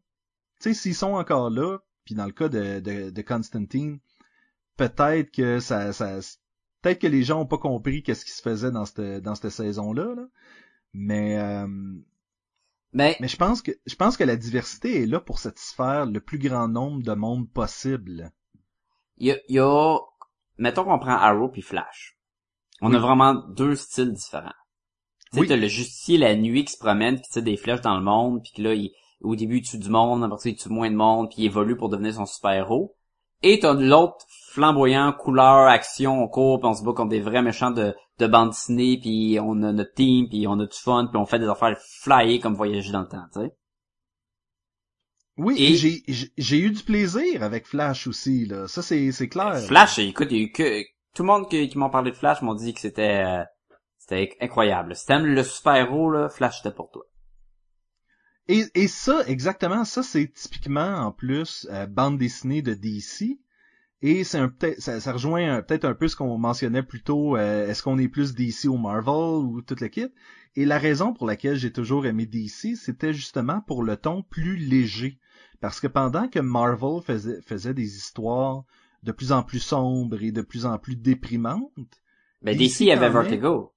Tu 0.62 0.70
sais 0.70 0.74
s'ils 0.74 0.96
sont 0.96 1.14
encore 1.14 1.50
là, 1.50 1.80
puis 2.06 2.16
dans 2.16 2.26
le 2.26 2.32
cas 2.32 2.48
de, 2.48 2.80
de, 2.80 3.10
de 3.10 3.22
Constantine, 3.22 4.00
peut-être 4.78 5.32
que 5.32 5.60
ça, 5.60 5.92
ça 5.92 6.20
peut-être 6.82 7.02
que 7.02 7.08
les 7.08 7.24
gens 7.24 7.42
ont 7.42 7.46
pas 7.46 7.58
compris 7.58 8.04
qu'est-ce 8.04 8.24
qui 8.24 8.32
se 8.32 8.42
faisait 8.42 8.72
dans 8.72 8.86
cette 8.86 9.22
dans 9.22 9.36
cette 9.36 9.50
saison-là, 9.50 10.16
là. 10.16 10.28
Mais 10.98 11.38
euh, 11.38 11.68
Mais, 12.94 13.18
Mais 13.20 13.28
je 13.28 13.36
pense 13.38 13.62
que 13.62 13.72
je 13.86 13.96
pense 13.96 14.16
que 14.18 14.24
la 14.24 14.38
diversité 14.38 15.04
est 15.04 15.06
là 15.06 15.20
pour 15.20 15.40
satisfaire 15.40 16.06
le 16.06 16.20
plus 16.22 16.40
grand 16.40 16.68
nombre 16.70 17.04
de 17.04 17.14
monde 17.14 17.50
possible. 17.52 18.32
il 19.18 19.28
y 19.28 19.32
a, 19.32 19.38
y 19.50 19.60
a- 19.60 19.98
mettons 20.58 20.86
qu'on 20.86 21.00
prend 21.00 21.12
Arrow 21.18 21.50
puis 21.50 21.62
Flash. 21.62 22.18
On 22.82 22.90
Oui. 22.92 22.96
a 22.96 23.00
vraiment 23.00 23.34
deux 23.34 23.76
styles 23.76 24.14
différents. 24.14 24.50
Tu 25.32 25.36
sais, 25.36 25.40
Oui. 25.42 25.48
t'as 25.48 25.56
le 25.58 25.68
justicier 25.68 26.18
la 26.18 26.36
nuit 26.36 26.64
qui 26.66 26.74
se 26.74 26.78
promène 26.78 27.16
puis 27.20 27.30
tire 27.30 27.44
des 27.44 27.58
flèches 27.58 27.82
dans 27.82 27.98
le 27.98 28.04
monde 28.04 28.42
puis 28.44 28.54
que 28.54 28.62
là, 28.62 28.74
il, 28.74 28.92
au 29.22 29.36
début, 29.36 29.58
il 29.58 29.64
tue 29.64 29.78
du 29.78 29.90
monde, 29.90 30.24
après 30.24 30.52
il 30.52 30.56
tue 30.56 30.70
moins 30.70 30.90
de 30.92 30.96
monde 30.96 31.30
puis 31.30 31.44
il 31.44 31.46
évolue 31.46 31.76
pour 31.78 31.90
devenir 31.90 32.14
son 32.14 32.26
super-héros. 32.26 32.96
Et 33.44 33.60
t'as 33.60 33.74
l'autre 33.74 34.26
flamboyant, 34.52 35.12
couleur, 35.14 35.68
action, 35.68 36.24
on 36.24 36.28
court 36.30 36.60
puis 36.60 36.70
on 36.70 36.74
se 36.74 36.84
bat 36.84 36.94
contre 36.94 37.10
des 37.10 37.20
vrais 37.22 37.42
méchants 37.42 37.72
de, 37.72 37.94
de 38.20 38.28
bande 38.28 38.50
dessinée 38.52 38.98
puis 39.00 39.38
on 39.42 39.62
a 39.64 39.72
notre 39.74 39.94
team 39.94 40.28
puis 40.30 40.48
on 40.48 40.60
a 40.60 40.66
du 40.66 40.78
fun 40.78 41.08
puis 41.12 41.18
on 41.18 41.26
fait 41.26 41.40
des 41.40 41.48
affaires 41.48 41.78
flyées 42.02 42.40
comme 42.40 42.56
voyager 42.56 42.92
dans 42.92 43.02
le 43.02 43.08
temps, 43.08 43.26
tu 43.34 43.42
sais. 43.42 43.56
Oui, 45.38 45.56
Et- 45.60 45.76
j'ai- 45.76 46.04
j'ai 46.38 46.60
eu 46.60 46.72
du 46.72 46.82
plaisir 46.84 47.44
avec 47.44 47.68
Flash 47.68 48.08
aussi 48.08 48.46
là. 48.46 48.68
Ça 48.68 48.82
c'est 48.82 49.12
c'est 49.12 49.28
clair. 49.28 49.58
Flash, 49.58 50.00
écoute, 50.00 50.30
il 50.32 50.38
y 50.38 50.40
a 50.42 50.44
eu 50.46 50.52
que 50.52 50.82
tout 51.14 51.24
le 51.24 51.28
monde 51.28 51.50
qui, 51.50 51.68
qui 51.68 51.78
m'ont 51.78 51.90
parlé 51.90 52.12
de 52.12 52.16
Flash 52.16 52.42
m'ont 52.42 52.56
dit 52.56 52.74
que 52.74 52.80
c'était 52.80 53.24
euh, 53.26 53.44
c'était 53.98 54.36
incroyable. 54.40 54.96
Si 54.96 55.06
t'aimes 55.06 55.26
le 55.26 55.44
super-héros, 55.44 56.10
là, 56.12 56.30
Flash 56.30 56.62
c'était 56.62 56.74
pour 56.76 56.90
toi. 56.92 57.04
Et, 58.48 58.64
et 58.76 58.88
ça, 58.88 59.24
exactement, 59.28 59.84
ça 59.84 60.04
c'est 60.04 60.32
typiquement 60.32 61.00
en 61.00 61.12
plus 61.12 61.68
euh, 61.72 61.86
bande 61.88 62.18
dessinée 62.18 62.62
de 62.62 62.74
DC. 62.74 63.40
Et 64.02 64.24
c'est 64.24 64.38
un 64.38 64.50
peut-être 64.50 64.80
ça, 64.82 65.00
ça 65.00 65.14
rejoint 65.14 65.56
un- 65.58 65.62
peut-être 65.62 65.86
un 65.86 65.94
peu 65.96 66.08
ce 66.08 66.16
qu'on 66.16 66.38
mentionnait 66.38 66.84
plus 66.84 67.02
tôt. 67.02 67.38
euh, 67.38 67.68
Est-ce 67.68 67.82
qu'on 67.82 67.98
est 67.98 68.08
plus 68.10 68.34
DC 68.36 68.66
ou 68.68 68.78
Marvel 68.78 69.44
ou 69.46 69.62
toute 69.62 69.82
le 69.82 69.88
kit 69.88 70.08
Et 70.56 70.66
la 70.66 70.78
raison 70.78 71.14
pour 71.14 71.26
laquelle 71.28 71.56
j'ai 71.56 71.72
toujours 71.72 72.06
aimé 72.06 72.26
DC, 72.26 72.76
c'était 72.76 73.14
justement 73.14 73.62
pour 73.62 73.84
le 73.84 73.98
ton 73.98 74.22
plus 74.24 74.58
léger. 74.58 75.20
Parce 75.62 75.80
que 75.80 75.88
pendant 75.88 76.28
que 76.28 76.40
Marvel 76.40 77.02
faisait, 77.04 77.42
faisait 77.42 77.74
des 77.74 77.96
histoires 77.98 78.64
de 79.04 79.12
plus 79.12 79.32
en 79.32 79.44
plus 79.44 79.60
sombres 79.60 80.22
et 80.22 80.32
de 80.32 80.42
plus 80.42 80.66
en 80.66 80.78
plus 80.78 80.96
déprimantes, 80.96 81.72
Ben, 82.42 82.56
DC 82.56 82.80
DC 82.86 82.92
avait. 82.92 83.10
Vertigo. 83.10 83.74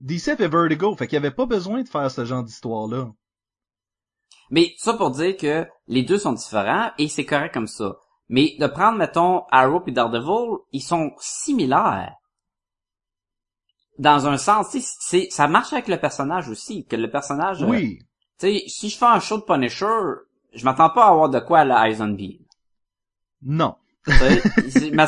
DC 0.00 0.28
avait 0.28 0.48
Vertigo, 0.48 0.96
fait 0.96 1.06
qu'il 1.06 1.18
n'y 1.20 1.26
avait 1.26 1.34
pas 1.34 1.46
besoin 1.46 1.82
de 1.82 1.88
faire 1.88 2.10
ce 2.10 2.24
genre 2.24 2.42
d'histoire-là. 2.42 3.12
Mais 4.50 4.74
ça 4.78 4.94
pour 4.94 5.10
dire 5.10 5.36
que 5.36 5.66
les 5.86 6.02
deux 6.02 6.18
sont 6.18 6.32
différents 6.32 6.90
et 6.98 7.08
c'est 7.08 7.24
correct 7.24 7.52
comme 7.54 7.66
ça. 7.66 7.96
Mais 8.28 8.56
de 8.58 8.66
prendre, 8.66 8.98
mettons, 8.98 9.44
Arrow 9.50 9.82
et 9.86 9.92
Daredevil, 9.92 10.58
ils 10.72 10.82
sont 10.82 11.12
similaires. 11.18 12.14
Dans 13.98 14.26
un 14.26 14.36
sens, 14.36 14.76
c'est, 15.00 15.28
ça 15.30 15.48
marche 15.48 15.72
avec 15.72 15.88
le 15.88 15.98
personnage 15.98 16.48
aussi, 16.48 16.84
que 16.84 16.96
le 16.96 17.10
personnage, 17.10 17.62
euh, 17.62 17.66
Oui, 17.66 17.98
tu 18.38 18.46
sais, 18.48 18.64
si 18.68 18.90
je 18.90 18.98
fais 18.98 19.06
un 19.06 19.20
show 19.20 19.38
de 19.38 19.42
Punisher, 19.44 19.86
je 20.52 20.64
m'attends 20.64 20.90
pas 20.90 21.06
à 21.06 21.10
avoir 21.10 21.30
de 21.30 21.40
quoi 21.40 21.60
à 21.60 21.64
la 21.64 21.88
Eisenby. 21.88 22.44
non. 23.42 23.76
Ma- 24.92 25.06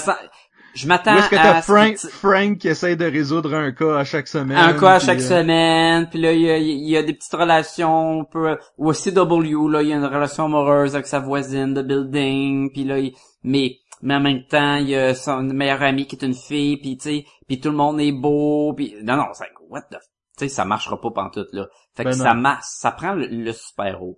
je 0.79 0.87
m'attends 0.89 1.17
est-ce 1.17 1.29
que 1.31 1.37
à 1.37 1.43
t'as 1.43 1.63
Frank, 1.63 1.97
Frank 1.99 2.59
qui 2.59 2.69
essaie 2.69 2.97
de 2.97 3.05
résoudre 3.05 3.55
un 3.55 3.73
cas 3.73 3.99
à 3.99 4.05
chaque 4.05 4.29
semaine? 4.29 4.57
un 4.57 4.73
cas 4.75 4.95
à 4.95 4.99
chaque 5.01 5.19
euh, 5.19 5.41
semaine, 5.43 6.09
puis 6.09 6.21
là 6.21 6.33
il 6.33 6.41
y 6.41 6.51
a, 6.51 6.57
il 6.59 6.89
y 6.89 6.97
a 6.97 7.03
des 7.03 7.13
petites 7.15 7.35
relations, 7.35 8.21
un 8.21 8.25
peu 8.25 8.57
ou 8.77 8.89
au 8.91 8.93
CW 8.93 9.69
là 9.69 9.83
il 9.83 9.89
y 9.89 9.93
a 9.93 9.97
une 9.97 10.05
relation 10.05 10.45
amoureuse 10.47 10.95
avec 10.95 11.07
sa 11.07 11.19
voisine 11.21 11.75
de 11.75 11.83
building, 11.83 12.71
puis 12.73 12.85
là 12.85 12.99
il- 12.99 13.15
mais 13.43 13.77
mais 14.03 14.15
en 14.15 14.21
même 14.21 14.45
temps 14.47 14.77
il 14.77 14.91
y 14.91 14.95
a 14.97 15.15
son 15.15 15.43
meilleur 15.43 15.83
ami 15.83 16.07
qui 16.07 16.17
est 16.17 16.25
une 16.25 16.35
fille, 16.35 16.77
puis 16.77 16.97
tu 16.97 17.03
sais, 17.11 17.25
puis 17.49 17.61
tout 17.61 17.71
le 17.71 17.77
monde 17.77 18.01
est 18.01 18.13
beau, 18.13 18.73
puis 18.75 18.95
non 19.03 19.17
non 19.17 19.27
c'est 19.33 19.47
what 19.69 19.83
the, 19.91 19.97
tu 20.39 20.45
sais 20.45 20.49
ça 20.49 20.65
marchera 20.65 21.01
pas 21.01 21.11
pantoute 21.11 21.53
là. 21.53 21.67
Fait 21.95 22.05
que 22.05 22.11
Ben 22.11 22.15
ça 22.17 22.35
masse, 22.35 22.77
ça 22.81 22.93
prend 22.93 23.15
le, 23.15 23.27
le 23.27 23.53
super 23.53 23.87
héros 23.87 24.17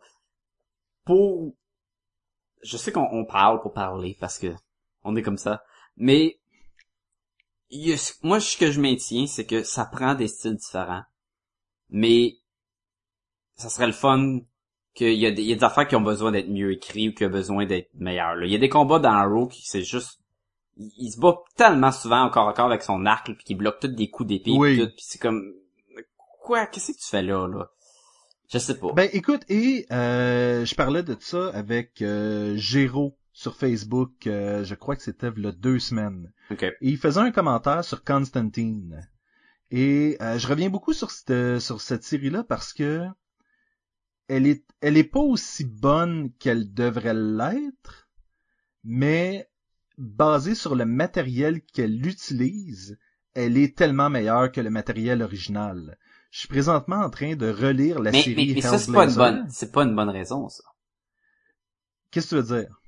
pour 1.06 1.54
je 2.62 2.76
sais 2.76 2.92
qu'on 2.92 3.08
on 3.10 3.24
parle 3.24 3.60
pour 3.62 3.72
parler 3.72 4.16
parce 4.20 4.38
que 4.38 4.48
on 5.02 5.16
est 5.16 5.22
comme 5.22 5.38
ça, 5.38 5.62
mais 5.96 6.39
y 7.70 7.92
a- 7.92 8.18
moi, 8.22 8.40
ce 8.40 8.56
que 8.56 8.70
je 8.70 8.80
maintiens, 8.80 9.26
c'est 9.26 9.46
que 9.46 9.62
ça 9.62 9.84
prend 9.84 10.14
des 10.14 10.28
styles 10.28 10.56
différents. 10.56 11.02
Mais, 11.90 12.36
ça 13.56 13.68
serait 13.68 13.86
le 13.86 13.92
fun 13.92 14.40
qu'il 14.94 15.14
y 15.14 15.26
a 15.26 15.30
des, 15.30 15.42
il 15.42 15.48
y 15.48 15.52
a 15.52 15.56
des 15.56 15.64
affaires 15.64 15.86
qui 15.86 15.96
ont 15.96 16.00
besoin 16.00 16.32
d'être 16.32 16.48
mieux 16.48 16.72
écrits 16.72 17.08
ou 17.08 17.12
qui 17.14 17.24
ont 17.24 17.30
besoin 17.30 17.66
d'être 17.66 17.90
meilleurs. 17.94 18.34
là. 18.36 18.46
Il 18.46 18.52
y 18.52 18.56
a 18.56 18.58
des 18.58 18.68
combats 18.68 18.98
dans 18.98 19.12
Arrow 19.12 19.46
qui 19.48 19.62
c'est 19.64 19.82
juste, 19.82 20.20
il, 20.76 20.90
il 20.98 21.10
se 21.12 21.20
bat 21.20 21.36
tellement 21.56 21.92
souvent 21.92 22.22
encore 22.22 22.48
encore 22.48 22.66
avec 22.66 22.82
son 22.82 23.06
arc 23.06 23.26
puis 23.26 23.44
qui 23.44 23.54
bloque 23.54 23.80
tous 23.80 23.88
des 23.88 24.08
coups 24.10 24.28
d'épée 24.28 24.52
Oui. 24.56 24.76
puis 24.78 25.04
c'est 25.06 25.20
comme, 25.20 25.52
quoi, 26.42 26.66
qu'est-ce 26.66 26.92
que 26.92 26.98
tu 26.98 27.06
fais 27.08 27.22
là, 27.22 27.46
là? 27.46 27.70
Je 28.52 28.58
sais 28.58 28.76
pas. 28.78 28.92
Ben 28.94 29.08
écoute, 29.12 29.42
et 29.48 29.86
euh, 29.92 30.64
je 30.64 30.74
parlais 30.74 31.04
de 31.04 31.16
ça 31.20 31.50
avec 31.54 32.02
euh, 32.02 32.56
Géraud 32.56 33.16
sur 33.40 33.56
Facebook, 33.56 34.26
euh, 34.26 34.64
je 34.64 34.74
crois 34.74 34.96
que 34.96 35.02
c'était 35.02 35.28
a 35.28 35.52
deux 35.52 35.78
semaines. 35.78 36.30
ok. 36.50 36.64
Et 36.64 36.76
il 36.82 36.98
faisait 36.98 37.20
un 37.20 37.30
commentaire 37.30 37.82
sur 37.82 38.04
Constantine. 38.04 39.08
Et 39.70 40.18
euh, 40.20 40.38
je 40.38 40.46
reviens 40.46 40.68
beaucoup 40.68 40.92
sur 40.92 41.10
cette, 41.10 41.58
sur 41.58 41.80
cette 41.80 42.04
série-là 42.04 42.44
parce 42.44 42.74
que 42.74 43.06
elle 44.28 44.46
est, 44.46 44.62
elle 44.82 44.98
est 44.98 45.04
pas 45.04 45.20
aussi 45.20 45.64
bonne 45.64 46.32
qu'elle 46.38 46.74
devrait 46.74 47.14
l'être, 47.14 48.10
mais 48.84 49.48
basée 49.96 50.54
sur 50.54 50.74
le 50.74 50.84
matériel 50.84 51.62
qu'elle 51.62 52.06
utilise, 52.06 52.98
elle 53.32 53.56
est 53.56 53.74
tellement 53.74 54.10
meilleure 54.10 54.52
que 54.52 54.60
le 54.60 54.68
matériel 54.68 55.22
original. 55.22 55.96
Je 56.30 56.40
suis 56.40 56.48
présentement 56.48 57.00
en 57.00 57.08
train 57.08 57.36
de 57.36 57.48
relire 57.48 58.00
la 58.00 58.10
Mais, 58.10 58.22
série 58.22 58.48
mais, 58.48 58.54
mais 58.56 58.60
ça, 58.60 58.76
c'est 58.76 58.92
pas 58.92 59.08
une 59.08 59.14
bonne, 59.14 59.46
c'est 59.48 59.72
pas 59.72 59.84
une 59.84 59.96
bonne 59.96 60.10
raison, 60.10 60.50
ça. 60.50 60.64
Qu'est-ce 62.10 62.34
que 62.34 62.42
tu 62.42 62.42
veux 62.42 62.60
dire? 62.60 62.79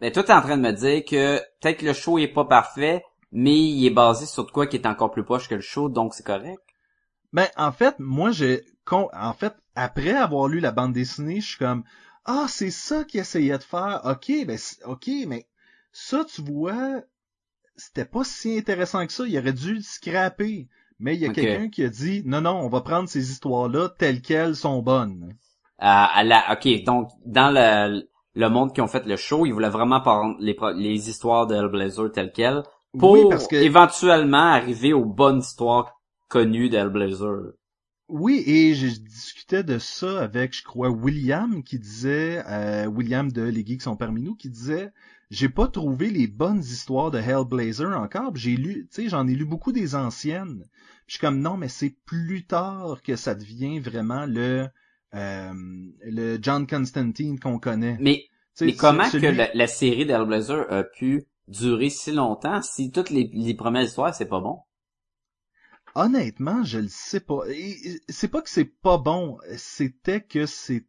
Ben, 0.00 0.12
toi, 0.12 0.22
t'es 0.22 0.32
en 0.32 0.40
train 0.40 0.56
de 0.56 0.62
me 0.62 0.72
dire 0.72 1.04
que 1.04 1.38
peut-être 1.60 1.82
le 1.82 1.92
show 1.92 2.18
est 2.18 2.28
pas 2.28 2.44
parfait, 2.44 3.04
mais 3.32 3.58
il 3.58 3.86
est 3.86 3.90
basé 3.90 4.26
sur 4.26 4.46
de 4.46 4.50
quoi 4.50 4.66
qui 4.66 4.76
est 4.76 4.86
encore 4.86 5.10
plus 5.10 5.24
proche 5.24 5.48
que 5.48 5.54
le 5.54 5.60
show, 5.60 5.88
donc 5.88 6.14
c'est 6.14 6.26
correct? 6.26 6.62
Ben, 7.32 7.48
en 7.56 7.72
fait, 7.72 7.96
moi, 7.98 8.30
j'ai, 8.30 8.64
en 8.90 9.32
fait, 9.32 9.54
après 9.74 10.12
avoir 10.12 10.46
lu 10.48 10.60
la 10.60 10.70
bande 10.70 10.92
dessinée, 10.92 11.40
je 11.40 11.48
suis 11.48 11.58
comme, 11.58 11.84
ah, 12.24 12.46
c'est 12.48 12.70
ça 12.70 13.04
qu'il 13.04 13.20
essayait 13.20 13.58
de 13.58 13.62
faire. 13.62 14.02
Ok, 14.04 14.30
ben, 14.46 14.58
ok, 14.84 15.10
mais 15.26 15.46
ça, 15.92 16.24
tu 16.24 16.42
vois, 16.42 17.02
c'était 17.76 18.04
pas 18.04 18.24
si 18.24 18.56
intéressant 18.56 19.06
que 19.06 19.12
ça. 19.12 19.24
Il 19.26 19.38
aurait 19.38 19.52
dû 19.52 19.74
le 19.74 19.82
scraper. 19.82 20.68
Mais 21.00 21.16
il 21.16 21.20
y 21.20 21.26
a 21.26 21.30
quelqu'un 21.30 21.68
qui 21.68 21.82
a 21.82 21.88
dit, 21.88 22.22
non, 22.24 22.40
non, 22.40 22.60
on 22.60 22.68
va 22.68 22.80
prendre 22.80 23.08
ces 23.08 23.30
histoires-là 23.30 23.88
telles 23.98 24.22
qu'elles 24.22 24.56
sont 24.56 24.80
bonnes. 24.80 25.34
Euh, 25.80 25.86
à 25.86 26.22
la, 26.22 26.52
ok, 26.52 26.84
donc 26.84 27.10
dans 27.26 27.50
le, 27.50 28.08
le 28.34 28.48
monde 28.48 28.72
qui 28.72 28.80
ont 28.80 28.88
fait 28.88 29.06
le 29.06 29.16
show, 29.16 29.46
ils 29.46 29.52
voulaient 29.52 29.68
vraiment 29.68 30.00
prendre 30.00 30.36
les, 30.40 31.08
histoires 31.08 31.46
de 31.46 31.54
Hellblazer 31.54 32.10
telles 32.12 32.32
quelles 32.32 32.62
pour 32.98 33.12
Oui, 33.12 33.20
parce 33.28 33.46
que- 33.46 33.56
éventuellement 33.56 34.52
arriver 34.52 34.92
aux 34.92 35.04
bonnes 35.04 35.40
histoires 35.40 36.00
connues 36.28 36.68
d'Hellblazer. 36.68 37.52
Oui, 38.08 38.42
et 38.46 38.74
je 38.74 38.86
discutais 38.86 39.62
de 39.62 39.78
ça 39.78 40.22
avec, 40.22 40.54
je 40.54 40.62
crois, 40.62 40.90
William 40.90 41.62
qui 41.62 41.78
disait, 41.78 42.42
euh, 42.48 42.86
William 42.86 43.32
de 43.32 43.42
Les 43.42 43.64
Geeks 43.64 43.82
sont 43.82 43.96
parmi 43.96 44.20
nous, 44.20 44.34
qui 44.34 44.50
disait, 44.50 44.92
j'ai 45.30 45.48
pas 45.48 45.68
trouvé 45.68 46.10
les 46.10 46.26
bonnes 46.26 46.60
histoires 46.60 47.10
de 47.10 47.18
Hellblazer 47.18 47.96
encore. 47.96 48.36
J'ai 48.36 48.56
lu, 48.56 48.86
tu 48.90 49.02
sais, 49.02 49.08
j'en 49.08 49.26
ai 49.26 49.34
lu 49.34 49.46
beaucoup 49.46 49.72
des 49.72 49.94
anciennes. 49.94 50.64
Puis 51.06 51.06
je 51.06 51.12
suis 51.14 51.20
comme 51.20 51.40
non, 51.40 51.56
mais 51.56 51.68
c'est 51.68 51.96
plus 52.04 52.44
tard 52.44 53.00
que 53.02 53.16
ça 53.16 53.34
devient 53.34 53.80
vraiment 53.80 54.26
le 54.26 54.68
le 55.14 56.38
John 56.42 56.66
Constantine 56.66 57.38
qu'on 57.38 57.58
connaît. 57.58 57.96
Mais, 58.00 58.24
mais 58.60 58.74
comment 58.74 59.04
celui- 59.04 59.22
que 59.22 59.32
la, 59.32 59.50
la 59.54 59.66
série 59.66 60.06
d'Hellblazer 60.06 60.70
a 60.72 60.84
pu 60.84 61.24
durer 61.48 61.90
si 61.90 62.12
longtemps 62.12 62.62
si 62.62 62.90
toutes 62.90 63.10
les, 63.10 63.30
les 63.32 63.54
premières 63.54 63.82
histoires, 63.82 64.14
c'est 64.14 64.28
pas 64.28 64.40
bon? 64.40 64.60
Honnêtement, 65.94 66.64
je 66.64 66.80
le 66.80 66.88
sais 66.88 67.20
pas. 67.20 67.42
C'est 68.08 68.28
pas 68.28 68.42
que 68.42 68.50
c'est 68.50 68.64
pas 68.64 68.98
bon, 68.98 69.38
c'était 69.56 70.20
que 70.20 70.46
c'est 70.46 70.86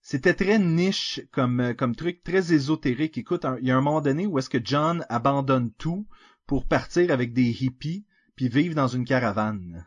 c'était 0.00 0.34
très 0.34 0.58
niche 0.58 1.20
comme 1.32 1.60
euh, 1.60 1.74
comme 1.74 1.96
truc, 1.96 2.22
très 2.22 2.52
ésotérique. 2.52 3.18
Écoute, 3.18 3.44
il 3.60 3.66
y 3.66 3.70
a 3.70 3.76
un 3.76 3.80
moment 3.80 4.00
donné 4.00 4.26
où 4.26 4.38
est-ce 4.38 4.48
que 4.48 4.60
John 4.62 5.04
abandonne 5.08 5.72
tout 5.72 6.06
pour 6.46 6.66
partir 6.66 7.10
avec 7.10 7.32
des 7.32 7.64
hippies 7.64 8.06
puis 8.36 8.48
vivre 8.48 8.74
dans 8.74 8.86
une 8.86 9.04
caravane. 9.04 9.86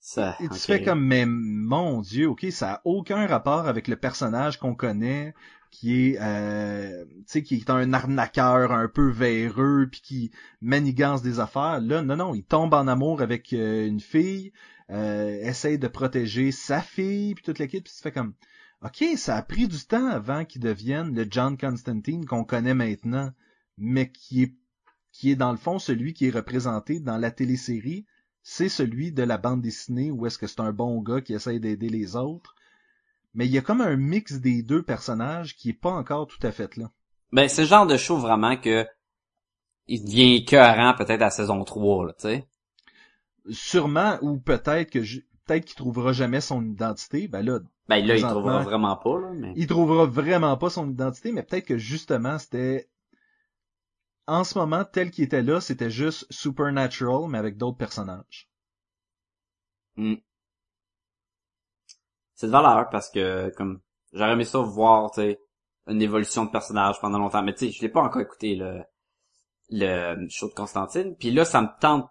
Ça, 0.00 0.34
Et 0.40 0.48
tu 0.48 0.58
fais 0.58 0.82
comme 0.82 1.04
mais 1.04 1.26
mon 1.26 2.00
Dieu, 2.00 2.26
ok, 2.26 2.46
ça 2.50 2.74
a 2.74 2.80
aucun 2.84 3.26
rapport 3.26 3.68
avec 3.68 3.86
le 3.86 3.96
personnage 3.96 4.58
qu'on 4.58 4.74
connaît, 4.74 5.34
qui 5.70 6.12
est 6.12 6.18
euh, 6.20 7.04
tu 7.04 7.24
sais 7.26 7.42
qui 7.42 7.56
est 7.56 7.68
un 7.68 7.92
arnaqueur 7.92 8.72
un 8.72 8.88
peu 8.88 9.10
véreux 9.10 9.88
puis 9.90 10.00
qui 10.00 10.30
manigance 10.62 11.20
des 11.20 11.38
affaires. 11.38 11.80
Là, 11.82 12.00
non 12.00 12.16
non, 12.16 12.34
il 12.34 12.44
tombe 12.44 12.72
en 12.72 12.88
amour 12.88 13.20
avec 13.20 13.52
euh, 13.52 13.86
une 13.86 14.00
fille, 14.00 14.52
euh, 14.90 15.38
essaye 15.42 15.78
de 15.78 15.86
protéger 15.86 16.50
sa 16.50 16.80
fille 16.80 17.34
puis 17.34 17.44
toute 17.44 17.58
l'équipe, 17.58 17.84
puis 17.84 17.92
tu 17.94 18.02
fais 18.02 18.10
comme 18.10 18.32
ok, 18.82 19.04
ça 19.16 19.36
a 19.36 19.42
pris 19.42 19.68
du 19.68 19.84
temps 19.84 20.08
avant 20.08 20.46
qu'il 20.46 20.62
devienne 20.62 21.14
le 21.14 21.26
John 21.30 21.58
Constantine 21.58 22.24
qu'on 22.24 22.44
connaît 22.44 22.74
maintenant, 22.74 23.32
mais 23.76 24.10
qui 24.10 24.44
est 24.44 24.54
qui 25.12 25.30
est 25.30 25.36
dans 25.36 25.52
le 25.52 25.58
fond 25.58 25.78
celui 25.78 26.14
qui 26.14 26.26
est 26.26 26.30
représenté 26.30 27.00
dans 27.00 27.18
la 27.18 27.30
télésérie 27.30 28.06
c'est 28.42 28.68
celui 28.68 29.12
de 29.12 29.22
la 29.22 29.38
bande 29.38 29.60
dessinée 29.62 30.10
où 30.10 30.26
est-ce 30.26 30.38
que 30.38 30.46
c'est 30.46 30.60
un 30.60 30.72
bon 30.72 31.00
gars 31.02 31.20
qui 31.20 31.34
essaye 31.34 31.60
d'aider 31.60 31.88
les 31.88 32.16
autres. 32.16 32.54
Mais 33.34 33.46
il 33.46 33.52
y 33.52 33.58
a 33.58 33.62
comme 33.62 33.80
un 33.80 33.96
mix 33.96 34.34
des 34.40 34.62
deux 34.62 34.82
personnages 34.82 35.56
qui 35.56 35.70
est 35.70 35.74
pas 35.74 35.92
encore 35.92 36.26
tout 36.26 36.44
à 36.44 36.50
fait 36.52 36.76
là. 36.76 36.90
Ben, 37.32 37.48
c'est 37.48 37.62
le 37.62 37.68
genre 37.68 37.86
de 37.86 37.96
show 37.96 38.16
vraiment 38.16 38.56
que 38.56 38.86
il 39.86 40.04
devient 40.04 40.36
écœurant 40.36 40.94
peut-être 40.94 41.22
à 41.22 41.30
saison 41.30 41.64
3, 41.64 42.06
là, 42.06 42.12
tu 42.12 42.22
sais. 42.22 42.46
Sûrement, 43.50 44.18
ou 44.22 44.38
peut-être 44.38 44.90
que 44.90 45.02
je- 45.02 45.20
peut-être 45.46 45.64
qu'il 45.64 45.76
trouvera 45.76 46.12
jamais 46.12 46.40
son 46.40 46.64
identité. 46.64 47.26
Ben 47.28 47.42
là, 47.42 47.60
Ben, 47.88 48.04
là, 48.06 48.16
il 48.16 48.22
trouvera 48.22 48.62
vraiment 48.62 48.96
pas, 48.96 49.18
là, 49.20 49.30
mais... 49.34 49.52
il 49.56 49.66
trouvera 49.66 50.06
vraiment 50.06 50.56
pas 50.56 50.70
son 50.70 50.88
identité, 50.90 51.32
mais 51.32 51.42
peut-être 51.42 51.66
que 51.66 51.78
justement 51.78 52.38
c'était 52.38 52.88
en 54.30 54.44
ce 54.44 54.56
moment 54.58 54.84
tel 54.84 55.10
qu'il 55.10 55.24
était 55.24 55.42
là, 55.42 55.60
c'était 55.60 55.90
juste 55.90 56.26
Supernatural 56.30 57.28
mais 57.28 57.38
avec 57.38 57.56
d'autres 57.56 57.76
personnages. 57.76 58.48
Hmm. 59.96 60.14
C'est 62.34 62.46
de 62.46 62.52
valeur 62.52 62.88
parce 62.90 63.10
que, 63.10 63.50
comme, 63.56 63.80
j'aurais 64.12 64.32
aimé 64.32 64.44
ça 64.44 64.60
voir, 64.60 65.10
tu 65.10 65.20
sais, 65.20 65.40
une 65.88 66.00
évolution 66.00 66.44
de 66.44 66.50
personnage 66.50 67.00
pendant 67.00 67.18
longtemps. 67.18 67.42
Mais 67.42 67.54
tu 67.54 67.66
sais, 67.66 67.72
je 67.72 67.82
l'ai 67.82 67.88
pas 67.88 68.02
encore 68.02 68.22
écouté, 68.22 68.54
le, 68.54 68.82
le 69.70 70.28
show 70.28 70.48
de 70.48 70.54
Constantine. 70.54 71.16
Puis 71.16 71.32
là, 71.32 71.44
ça 71.44 71.60
me 71.62 71.68
tente 71.80 72.08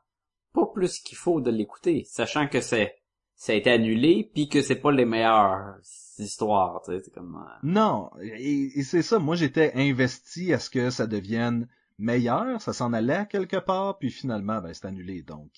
pas 0.53 0.65
plus 0.73 0.99
qu'il 0.99 1.17
faut 1.17 1.41
de 1.41 1.51
l'écouter, 1.51 2.03
sachant 2.05 2.47
que 2.47 2.59
c'est, 2.59 2.95
ça 3.35 3.53
a 3.53 3.55
été 3.55 3.71
annulé 3.71 4.29
puis 4.33 4.49
que 4.49 4.61
c'est 4.61 4.75
pas 4.81 4.91
les 4.91 5.05
meilleures 5.05 5.77
histoires, 6.17 6.81
tu 6.83 6.99
sais, 6.99 7.11
comme... 7.11 7.35
euh, 7.35 7.59
Non, 7.63 8.11
et, 8.21 8.79
et 8.79 8.83
c'est 8.83 9.03
ça, 9.03 9.19
moi 9.19 9.35
j'étais 9.35 9.71
investi 9.75 10.51
à 10.53 10.59
ce 10.59 10.69
que 10.69 10.89
ça 10.89 11.07
devienne 11.07 11.67
meilleur, 11.99 12.61
ça 12.61 12.73
s'en 12.73 12.93
allait 12.93 13.13
à 13.13 13.25
quelque 13.25 13.57
part, 13.57 13.97
puis 13.99 14.09
finalement 14.09 14.61
ben 14.61 14.73
c'est 14.73 14.87
annulé 14.87 15.21
donc. 15.21 15.51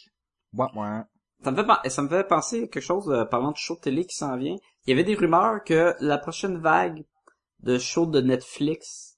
Ouais, 0.54 0.68
ouais. 0.76 1.02
Ça 1.44 1.52
me 1.52 1.64
fait, 1.64 1.90
ça 1.90 2.02
me 2.02 2.10
fait 2.10 2.28
penser 2.28 2.64
à 2.64 2.68
quelque 2.68 2.84
chose, 2.84 3.10
euh, 3.10 3.26
parlant 3.26 3.52
de 3.52 3.58
show 3.58 3.76
de 3.76 3.82
télé 3.82 4.06
qui 4.06 4.16
s'en 4.16 4.38
vient. 4.38 4.56
Il 4.86 4.90
y 4.90 4.94
avait 4.94 5.04
des 5.04 5.16
rumeurs 5.16 5.64
que 5.64 5.96
la 6.00 6.18
prochaine 6.18 6.58
vague 6.58 7.06
de 7.60 7.78
show 7.78 8.06
de 8.06 8.22
Netflix, 8.22 9.18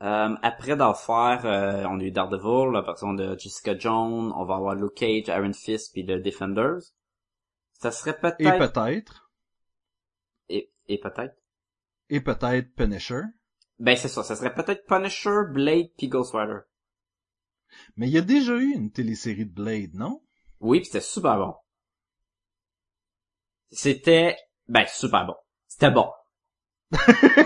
euh, 0.00 0.34
après 0.42 0.76
d'en 0.76 0.94
faire, 0.94 1.44
euh, 1.44 1.84
on 1.90 1.98
a 2.00 2.02
eu 2.04 2.10
Daredevil, 2.10 2.72
la 2.72 2.82
version 2.82 3.12
de 3.14 3.36
Jessica 3.38 3.76
Jones, 3.76 4.32
on 4.34 4.44
va 4.44 4.54
avoir 4.54 4.74
Luke 4.76 4.94
Cage, 4.94 5.28
Iron 5.28 5.52
Fist, 5.52 5.92
puis 5.92 6.04
le 6.04 6.20
Defenders. 6.20 6.80
Ça 7.72 7.90
serait 7.90 8.16
Et 8.38 8.44
peut-être... 8.44 8.72
peut-être, 8.72 9.30
Et, 10.48 10.72
et 10.86 10.98
peut-être... 10.98 11.36
et 12.08 12.20
peut-être 12.20 12.74
Punisher. 12.74 13.22
Ben 13.78 13.96
c'est 13.96 14.08
ça, 14.08 14.22
ça 14.24 14.34
serait 14.36 14.54
peut-être 14.54 14.86
Punisher, 14.86 15.42
Blade, 15.52 15.90
puis 15.96 16.08
Ghost 16.08 16.34
Rider. 16.34 16.58
Mais 17.96 18.08
il 18.08 18.12
y 18.12 18.18
a 18.18 18.22
déjà 18.22 18.54
eu 18.54 18.72
une 18.74 18.90
télésérie 18.90 19.46
de 19.46 19.52
Blade, 19.52 19.94
non? 19.94 20.20
Oui, 20.60 20.80
pis 20.80 20.86
c'était 20.86 21.00
super 21.00 21.36
bon. 21.38 21.54
C'était, 23.70 24.36
ben, 24.68 24.84
super 24.92 25.26
bon. 25.26 25.34
C'était 25.66 25.90
bon. 25.90 26.10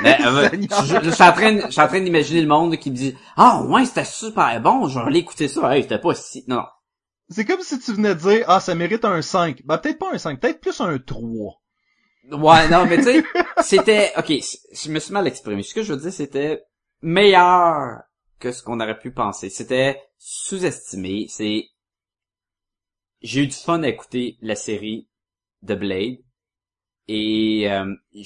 Ben, 0.03 0.17
euh, 0.25 0.49
je, 0.53 1.05
je 1.05 1.11
suis 1.11 1.23
en 1.23 1.33
train, 1.33 1.53
de- 1.55 1.61
je 1.63 1.71
suis 1.71 1.81
en 1.81 1.89
train 1.89 2.01
d'imaginer 2.01 2.41
le 2.43 2.49
monde 2.49 2.77
qui 2.77 2.91
me 2.91 2.97
dit, 2.97 3.17
ah, 3.37 3.63
ouais, 3.65 3.85
c'était 3.85 4.05
super 4.05 4.61
bon, 4.61 4.89
je 4.89 4.99
vais 4.99 5.05
aller 5.07 5.19
écouter 5.21 5.49
ça. 5.49 5.75
Hey, 5.77 5.83
c'était 5.83 5.99
pas 6.01 6.15
si, 6.15 6.45
non, 6.49 6.57
non. 6.57 6.67
C'est 7.29 7.45
comme 7.45 7.61
si 7.63 7.79
tu 7.79 7.93
venais 7.93 8.15
de 8.15 8.21
dire, 8.21 8.45
ah, 8.49 8.61
ça 8.61 8.75
mérite 8.75 9.05
un 9.05 9.23
5. 9.23 9.63
Ben, 9.65 9.79
peut-être 9.79 9.99
pas 9.99 10.13
un 10.13 10.19
5, 10.19 10.41
peut-être 10.41 10.61
plus 10.61 10.81
un 10.81 10.99
3. 10.99 11.62
Ouais, 12.31 12.69
non, 12.69 12.87
mais 12.87 12.99
tu 12.99 13.05
sais, 13.05 13.25
c'était, 13.63 14.13
ok, 14.17 14.29
je 14.29 14.91
me 14.91 15.01
suis 15.01 15.13
mal 15.13 15.27
exprimé. 15.27 15.63
Ce 15.63 15.75
que 15.75 15.83
je 15.83 15.93
veux 15.93 16.01
dire, 16.01 16.13
c'était 16.13 16.65
meilleur 17.03 18.03
que 18.39 18.53
ce 18.53 18.63
qu'on 18.63 18.81
aurait 18.81 18.99
pu 18.99 19.13
penser. 19.13 19.51
C'était 19.51 20.01
sous-estimé. 20.19 21.27
C'est, 21.29 21.69
j'ai 23.23 23.43
eu 23.43 23.47
du 23.49 23.57
fun 23.57 23.83
à 23.83 23.89
écouter 23.89 24.37
la 24.41 24.55
série 24.55 25.09
de 25.63 25.75
Blade. 25.75 26.19
Et, 27.09 27.71
euh, 27.71 27.93
tu 28.13 28.25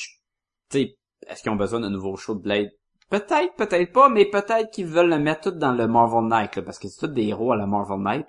sais, 0.71 0.99
est-ce 1.27 1.43
qu'ils 1.43 1.53
ont 1.53 1.57
besoin 1.57 1.81
d'un 1.81 1.91
nouveau 1.91 2.17
show 2.17 2.35
de 2.35 2.43
Blade? 2.43 2.71
Peut-être, 3.09 3.55
peut-être 3.57 3.93
pas, 3.93 4.09
mais 4.09 4.27
peut-être 4.27 4.71
qu'ils 4.71 4.87
veulent 4.87 5.11
le 5.11 5.19
mettre 5.19 5.51
tout 5.51 5.59
dans 5.59 5.73
le 5.73 5.87
Marvel 5.87 6.29
Knight, 6.29 6.57
là, 6.57 6.63
parce 6.63 6.79
que 6.79 6.89
c'est 6.89 7.07
tous 7.07 7.13
des 7.13 7.29
héros 7.29 7.53
à 7.53 7.57
la 7.57 7.67
Marvel 7.67 8.01
Knight. 8.01 8.27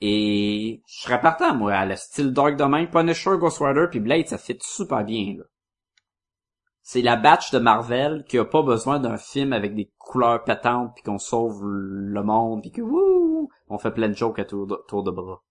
Et 0.00 0.82
je 0.86 1.02
serais 1.02 1.20
partant, 1.20 1.54
moi, 1.54 1.74
à 1.74 1.86
le 1.86 1.96
style 1.96 2.32
Dark 2.32 2.56
Domain, 2.56 2.86
Punisher, 2.86 3.38
Ghost 3.38 3.58
Rider, 3.60 3.86
puis 3.90 4.00
Blade, 4.00 4.28
ça 4.28 4.38
fit 4.38 4.58
super 4.60 5.04
bien, 5.04 5.36
là. 5.38 5.44
C'est 6.86 7.00
la 7.00 7.16
batch 7.16 7.50
de 7.50 7.58
Marvel 7.58 8.24
qui 8.28 8.36
a 8.36 8.44
pas 8.44 8.62
besoin 8.62 9.00
d'un 9.00 9.16
film 9.16 9.54
avec 9.54 9.74
des 9.74 9.90
couleurs 9.96 10.44
pétantes, 10.44 10.92
puis 10.94 11.02
qu'on 11.02 11.18
sauve 11.18 11.64
le 11.64 12.22
monde, 12.22 12.60
puis 12.60 12.72
que 12.72 12.82
wouh, 12.82 13.48
on 13.68 13.78
fait 13.78 13.90
plein 13.90 14.10
de 14.10 14.14
jokes 14.14 14.38
à 14.38 14.44
tour 14.44 14.66
de, 14.66 14.78
tour 14.86 15.02
de 15.02 15.10
bras. 15.10 15.42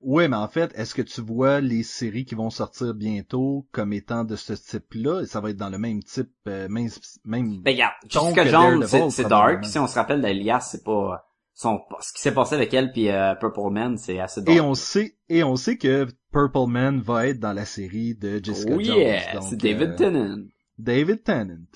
Ouais, 0.00 0.28
mais 0.28 0.36
en 0.36 0.48
fait, 0.48 0.72
est-ce 0.74 0.94
que 0.94 1.02
tu 1.02 1.20
vois 1.20 1.60
les 1.60 1.82
séries 1.82 2.24
qui 2.24 2.34
vont 2.34 2.48
sortir 2.48 2.94
bientôt 2.94 3.66
comme 3.70 3.92
étant 3.92 4.24
de 4.24 4.34
ce 4.34 4.54
type-là? 4.54 5.26
Ça 5.26 5.42
va 5.42 5.50
être 5.50 5.58
dans 5.58 5.68
le 5.68 5.76
même 5.76 6.02
type, 6.02 6.32
euh, 6.46 6.68
même, 6.70 6.88
même... 7.26 7.60
Ben 7.60 7.74
regarde, 7.74 7.94
Jessica 8.08 8.46
Jones, 8.46 9.10
c'est 9.10 9.28
dark. 9.28 9.66
Si 9.66 9.78
on 9.78 9.86
se 9.86 9.96
rappelle 9.96 10.22
d'Elias, 10.22 10.60
c'est 10.60 10.82
pas... 10.82 11.29
Son, 11.62 11.78
ce 12.00 12.14
qui 12.14 12.22
s'est 12.22 12.32
passé 12.32 12.54
avec 12.54 12.72
elle 12.72 12.90
puis 12.90 13.10
euh, 13.10 13.34
Purple 13.34 13.70
Man, 13.70 13.98
c'est 13.98 14.18
assez 14.18 14.40
dark. 14.40 14.56
Et 14.56 14.62
on 14.62 14.72
sait, 14.74 15.18
et 15.28 15.42
on 15.44 15.56
sait 15.56 15.76
que 15.76 16.06
Purple 16.32 16.66
Man 16.68 17.02
va 17.02 17.26
être 17.28 17.38
dans 17.38 17.52
la 17.52 17.66
série 17.66 18.14
de 18.14 18.40
Jessica 18.42 18.72
oh 18.74 18.80
Jones. 18.80 18.96
yeah, 18.96 19.34
donc, 19.34 19.42
c'est 19.50 19.56
David 19.56 19.90
euh, 19.90 19.96
Tennant. 19.96 20.38
David 20.78 21.22
Tennant. 21.22 21.66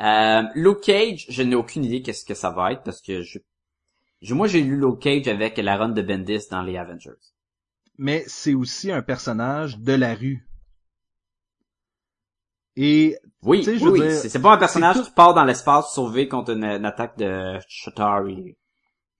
Euh, 0.00 0.42
Luke 0.56 0.80
Cage, 0.80 1.26
je 1.28 1.42
n'ai 1.44 1.54
aucune 1.54 1.84
idée 1.84 2.02
qu'est-ce 2.02 2.24
que 2.24 2.34
ça 2.34 2.50
va 2.50 2.72
être 2.72 2.82
parce 2.82 3.00
que 3.00 3.22
je, 3.22 3.38
je- 4.20 4.34
moi 4.34 4.48
j'ai 4.48 4.62
lu 4.62 4.76
Luke 4.80 4.98
Cage 5.00 5.28
avec 5.28 5.58
la 5.58 5.76
run 5.76 5.90
de 5.90 6.02
Bendis 6.02 6.48
dans 6.50 6.62
les 6.62 6.76
Avengers. 6.76 7.10
Mais 7.98 8.24
c'est 8.26 8.54
aussi 8.54 8.90
un 8.90 9.02
personnage 9.02 9.78
de 9.78 9.92
la 9.92 10.16
rue. 10.16 10.44
Et 12.74 13.16
Oui, 13.42 13.62
oui, 13.64 13.78
oui, 13.80 13.98
c'est 14.10 14.28
c'est 14.28 14.42
pas 14.42 14.54
un 14.54 14.58
personnage 14.58 14.96
tout- 14.96 15.04
qui 15.04 15.10
part 15.12 15.34
dans 15.34 15.44
l'espace 15.44 15.92
sauver 15.94 16.26
contre 16.26 16.50
une, 16.50 16.64
une 16.64 16.84
attaque 16.84 17.16
de 17.18 17.58
Shatari. 17.68 18.56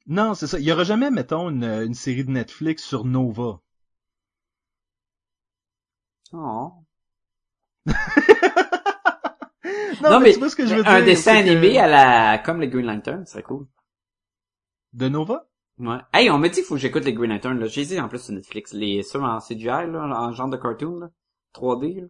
Non, 0.09 0.35
c'est 0.35 0.47
ça. 0.47 0.59
Il 0.59 0.65
y 0.67 0.73
aura 0.73 0.85
jamais, 0.85 1.11
mettons, 1.11 1.49
une, 1.49 1.65
une 1.65 1.95
série 1.95 2.25
de 2.27 2.31
Netflix 2.31 2.83
sur 2.85 3.07
Nova. 3.07 3.63
Oh. 6.33 6.85
Non, 10.03 10.11
Non, 10.11 10.21
mais, 10.21 10.25
mais 10.25 10.33
tu 10.33 10.39
vois 10.39 10.51
ce 10.51 10.57
que 10.57 10.67
je 10.67 10.75
veux 10.75 10.85
un 10.85 11.03
dire. 11.03 11.05
dessin 11.05 11.37
c'est 11.37 11.45
que- 11.45 11.49
animé 11.51 11.79
à 11.79 11.87
la 11.87 12.39
comme 12.39 12.61
les 12.61 12.69
Green 12.69 12.87
Lantern, 12.87 13.25
ce 13.27 13.33
serait 13.33 13.43
cool. 13.43 13.67
De 14.93 15.09
Nova? 15.09 15.49
Ouais. 15.79 15.99
Hey, 16.13 16.31
on 16.31 16.39
m'a 16.39 16.49
dit 16.49 16.57
qu'il 16.57 16.65
faut 16.65 16.75
que 16.77 16.81
j'écoute 16.81 17.05
les 17.05 17.13
Green 17.13 17.31
Lantern, 17.31 17.59
là. 17.59 17.67
J'ai 17.67 17.85
dit 17.85 17.99
en 18.01 18.09
plus 18.09 18.21
sur 18.23 18.33
Netflix. 18.35 18.73
Les, 18.73 19.03
ceux 19.03 19.21
en 19.21 19.41
CGI, 19.41 19.67
là, 19.67 20.05
en 20.05 20.33
genre 20.33 20.49
de 20.49 20.57
cartoon, 20.57 21.01
là. 21.01 21.11
3D, 21.53 22.03
là. 22.03 22.07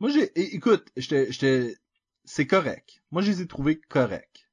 Moi, 0.00 0.08
j'ai, 0.10 0.32
écoute, 0.54 0.88
j'étais, 0.96 1.30
j'étais, 1.30 1.76
c'est 2.24 2.46
correct. 2.46 3.02
Moi, 3.10 3.20
je 3.22 3.30
les 3.30 3.42
ai 3.42 3.46
trouvés 3.46 3.78
corrects. 3.78 4.45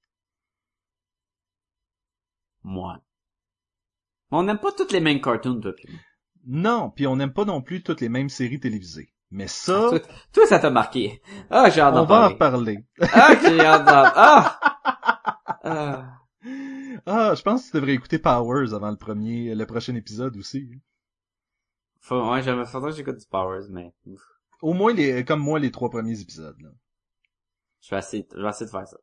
Moi. 2.64 3.00
Mais 4.32 4.38
on 4.38 4.44
n'aime 4.44 4.60
pas 4.60 4.72
toutes 4.72 4.92
les 4.92 5.00
mêmes 5.00 5.22
cartoons, 5.22 5.60
toi, 5.60 5.74
moi. 5.90 6.00
Non, 6.46 6.90
puis 6.90 7.08
on 7.08 7.16
n'aime 7.16 7.34
pas 7.34 7.46
non 7.46 7.62
plus 7.62 7.84
toutes 7.84 8.02
les 8.02 8.10
mêmes 8.10 8.30
séries 8.30 8.60
télévisées. 8.60 9.14
Mais 9.32 9.48
ça, 9.48 9.90
Toi, 9.90 10.00
toi, 10.32 10.46
ça 10.48 10.60
t'a 10.60 10.70
marqué. 10.70 11.22
Ah, 11.50 11.70
j'ai 11.70 11.82
hâte 11.82 11.94
on 11.94 11.98
d'en 11.98 12.06
va 12.06 12.28
en 12.30 12.36
parler. 12.36 12.78
reparler. 13.00 13.10
Ah, 13.14 13.34
j'ai 13.42 13.60
hâte 13.62 13.86
d'en... 13.86 14.04
Ah! 14.16 14.60
Ah. 15.66 16.20
Ah, 17.06 17.34
je 17.36 17.42
pense 17.42 17.66
que 17.66 17.72
tu 17.72 17.78
devrais 17.78 17.94
écouter 17.94 18.20
Powers 18.20 18.74
avant 18.74 18.92
le 18.92 18.98
premier, 18.98 19.56
le 19.56 19.66
prochain 19.66 19.96
épisode 19.96 20.36
aussi. 20.38 20.70
Faut, 22.00 22.30
ouais, 22.32 22.42
j'aimerais, 22.44 22.66
faudrait 22.66 22.92
que 22.92 22.98
j'écoute 22.98 23.18
du 23.18 23.26
Powers, 23.26 23.68
mais. 23.70 23.94
Au 24.62 24.74
moins 24.74 24.94
les, 24.94 25.24
comme 25.26 25.40
moi, 25.40 25.60
les 25.60 25.72
trois 25.72 25.90
premiers 25.90 26.20
épisodes. 26.22 26.60
là. 26.62 26.70
Je 27.82 27.90
vais 27.92 28.00
essayer, 28.00 28.28
je 28.36 28.42
vais 28.42 28.50
essayer 28.50 28.66
de 28.66 28.72
faire 28.72 28.88
ça. 28.88 28.98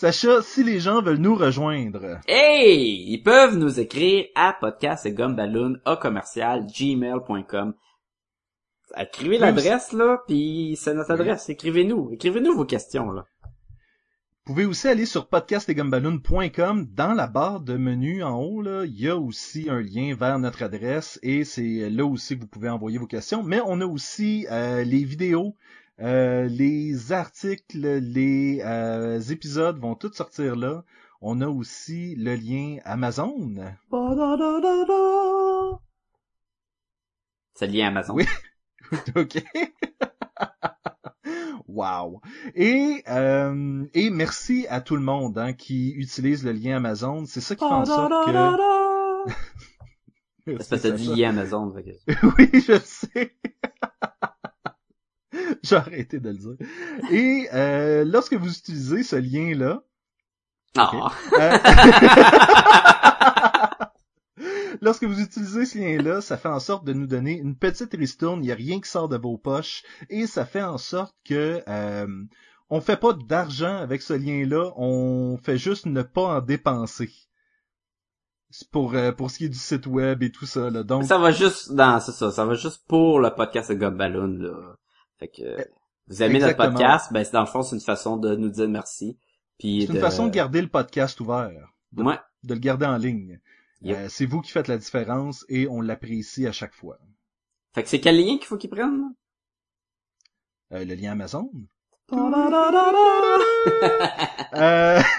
Sacha, 0.00 0.40
si 0.40 0.64
les 0.64 0.80
gens 0.80 1.02
veulent 1.02 1.18
nous 1.18 1.34
rejoindre, 1.34 2.20
Hey! 2.26 3.04
Ils 3.12 3.22
peuvent 3.22 3.58
nous 3.58 3.80
écrire 3.80 4.24
à 4.34 4.56
podcast 4.58 5.04
et 5.04 5.14
à 5.14 5.96
commercial 5.96 6.66
gmail.com. 6.66 7.74
Écrivez 8.96 9.36
l'adresse, 9.36 9.92
là, 9.92 10.22
puis 10.26 10.78
c'est 10.80 10.94
notre 10.94 11.12
Oui. 11.12 11.20
adresse. 11.20 11.50
Écrivez-nous. 11.50 12.12
Écrivez-nous 12.12 12.56
vos 12.56 12.64
questions, 12.64 13.10
là. 13.10 13.26
vous 14.46 14.54
pouvez 14.54 14.64
aussi 14.64 14.88
aller 14.88 15.04
sur 15.04 15.28
podcastetgumballoon.com. 15.28 16.86
Dans 16.94 17.12
la 17.12 17.26
barre 17.26 17.60
de 17.60 17.76
menu 17.76 18.22
en 18.22 18.40
haut, 18.40 18.62
là, 18.62 18.86
il 18.86 18.98
y 18.98 19.06
a 19.10 19.18
aussi 19.18 19.68
un 19.68 19.82
lien 19.82 20.14
vers 20.14 20.38
notre 20.38 20.62
adresse 20.62 21.18
et 21.22 21.44
c'est 21.44 21.90
là 21.90 22.06
aussi 22.06 22.36
que 22.36 22.40
vous 22.40 22.48
pouvez 22.48 22.70
envoyer 22.70 22.96
vos 22.96 23.06
questions. 23.06 23.42
Mais 23.42 23.60
on 23.66 23.82
a 23.82 23.86
aussi 23.86 24.46
euh, 24.50 24.82
les 24.82 25.04
vidéos, 25.04 25.56
euh, 26.00 26.46
les 26.46 27.12
articles, 27.12 27.78
les 27.78 28.62
euh, 28.64 29.20
épisodes 29.20 29.78
vont 29.78 29.94
tous 29.94 30.12
sortir 30.12 30.56
là. 30.56 30.84
On 31.20 31.42
a 31.42 31.48
aussi 31.48 32.14
le 32.16 32.34
lien 32.34 32.78
Amazon. 32.84 33.54
C'est 37.54 37.66
lié 37.66 37.82
à 37.82 37.88
Amazon. 37.88 38.14
Oui. 38.14 38.24
OK. 39.16 39.44
wow. 41.68 42.22
Et 42.54 43.02
euh, 43.08 43.84
et 43.92 44.08
merci 44.08 44.66
à 44.70 44.80
tout 44.80 44.96
le 44.96 45.02
monde 45.02 45.36
hein, 45.36 45.52
qui 45.52 45.90
utilise 45.90 46.42
le 46.44 46.52
lien 46.52 46.76
Amazon. 46.78 47.26
C'est 47.26 47.42
ça 47.42 47.54
qui 47.54 47.68
fait 47.68 47.70
en 47.70 47.84
sorte 47.84 48.10
que 48.24 49.32
C'est 50.46 50.56
parce 50.56 50.68
que 50.70 50.76
t'as 50.76 50.90
dit 50.92 51.14
lien 51.14 51.28
Amazon. 51.30 51.74
oui, 52.38 52.50
je 52.54 52.80
sais. 52.82 53.36
J'ai 55.62 55.76
arrêté 55.76 56.20
de 56.20 56.30
le 56.30 56.36
dire. 56.36 56.56
Et 57.10 57.48
euh, 57.52 58.04
lorsque 58.04 58.34
vous 58.34 58.50
utilisez 58.50 59.02
ce 59.02 59.16
lien-là, 59.16 59.82
euh, 60.78 61.58
lorsque 64.80 65.04
vous 65.04 65.20
utilisez 65.20 65.66
ce 65.66 65.78
lien-là, 65.78 66.20
ça 66.20 66.36
fait 66.36 66.48
en 66.48 66.60
sorte 66.60 66.84
de 66.84 66.92
nous 66.92 67.06
donner 67.06 67.38
une 67.38 67.56
petite 67.56 67.94
ristourne. 67.94 68.42
Il 68.42 68.46
n'y 68.46 68.52
a 68.52 68.56
rien 68.56 68.80
qui 68.80 68.88
sort 68.88 69.08
de 69.08 69.16
vos 69.16 69.36
poches 69.36 69.82
et 70.08 70.26
ça 70.26 70.44
fait 70.46 70.62
en 70.62 70.78
sorte 70.78 71.14
que 71.24 71.62
euh, 71.68 72.06
on 72.68 72.80
fait 72.80 72.96
pas 72.96 73.12
d'argent 73.12 73.76
avec 73.76 74.02
ce 74.02 74.12
lien-là. 74.14 74.72
On 74.76 75.38
fait 75.42 75.58
juste 75.58 75.86
ne 75.86 76.02
pas 76.02 76.36
en 76.36 76.40
dépenser. 76.40 77.10
Pour 78.72 78.94
euh, 78.94 79.12
pour 79.12 79.30
ce 79.30 79.38
qui 79.38 79.44
est 79.44 79.48
du 79.48 79.58
site 79.58 79.86
web 79.86 80.24
et 80.24 80.32
tout 80.32 80.46
ça 80.46 80.70
là. 80.70 80.82
Donc 80.82 81.04
Ça 81.04 81.18
va 81.18 81.30
juste, 81.30 81.70
non, 81.70 82.00
c'est 82.00 82.10
ça, 82.10 82.32
ça 82.32 82.44
va 82.44 82.54
juste 82.54 82.82
pour 82.88 83.20
le 83.20 83.30
podcast 83.30 83.70
de 83.70 83.76
Gob 83.76 83.96
Balloon, 83.96 84.38
là. 84.40 84.74
Fait 85.20 85.28
que, 85.28 85.56
vous 86.08 86.22
aimez 86.22 86.40
notre 86.40 86.56
podcast, 86.56 87.12
ben, 87.12 87.22
c'est 87.24 87.32
dans 87.32 87.40
le 87.42 87.46
fond, 87.46 87.62
c'est 87.62 87.76
une 87.76 87.80
façon 87.82 88.16
de 88.16 88.34
nous 88.34 88.48
dire 88.48 88.68
merci. 88.68 89.16
Puis 89.58 89.86
c'est 89.86 89.92
une 89.92 90.00
façon 90.00 90.26
de 90.26 90.30
garder 90.32 90.60
le 90.62 90.68
podcast 90.68 91.20
ouvert. 91.20 91.50
de- 91.92 92.02
Ouais. 92.02 92.18
de 92.42 92.54
le 92.54 92.60
garder 92.60 92.86
en 92.86 92.96
ligne. 92.96 93.38
Yep. 93.82 93.96
Euh, 93.96 94.06
c'est 94.08 94.26
vous 94.26 94.40
qui 94.40 94.50
faites 94.50 94.66
la 94.68 94.78
différence 94.78 95.44
et 95.48 95.68
on 95.68 95.80
l'apprécie 95.80 96.46
à 96.46 96.52
chaque 96.52 96.74
fois. 96.74 96.98
Fait 97.74 97.82
que 97.82 97.88
c'est 97.88 98.00
quel 98.00 98.16
lien 98.16 98.36
qu'il 98.38 98.46
faut 98.46 98.56
qu'ils 98.56 98.70
prennent? 98.70 99.14
Euh, 100.72 100.84
le 100.84 100.94
lien 100.94 101.12
Amazon? 101.12 101.50
Euh, 104.54 105.00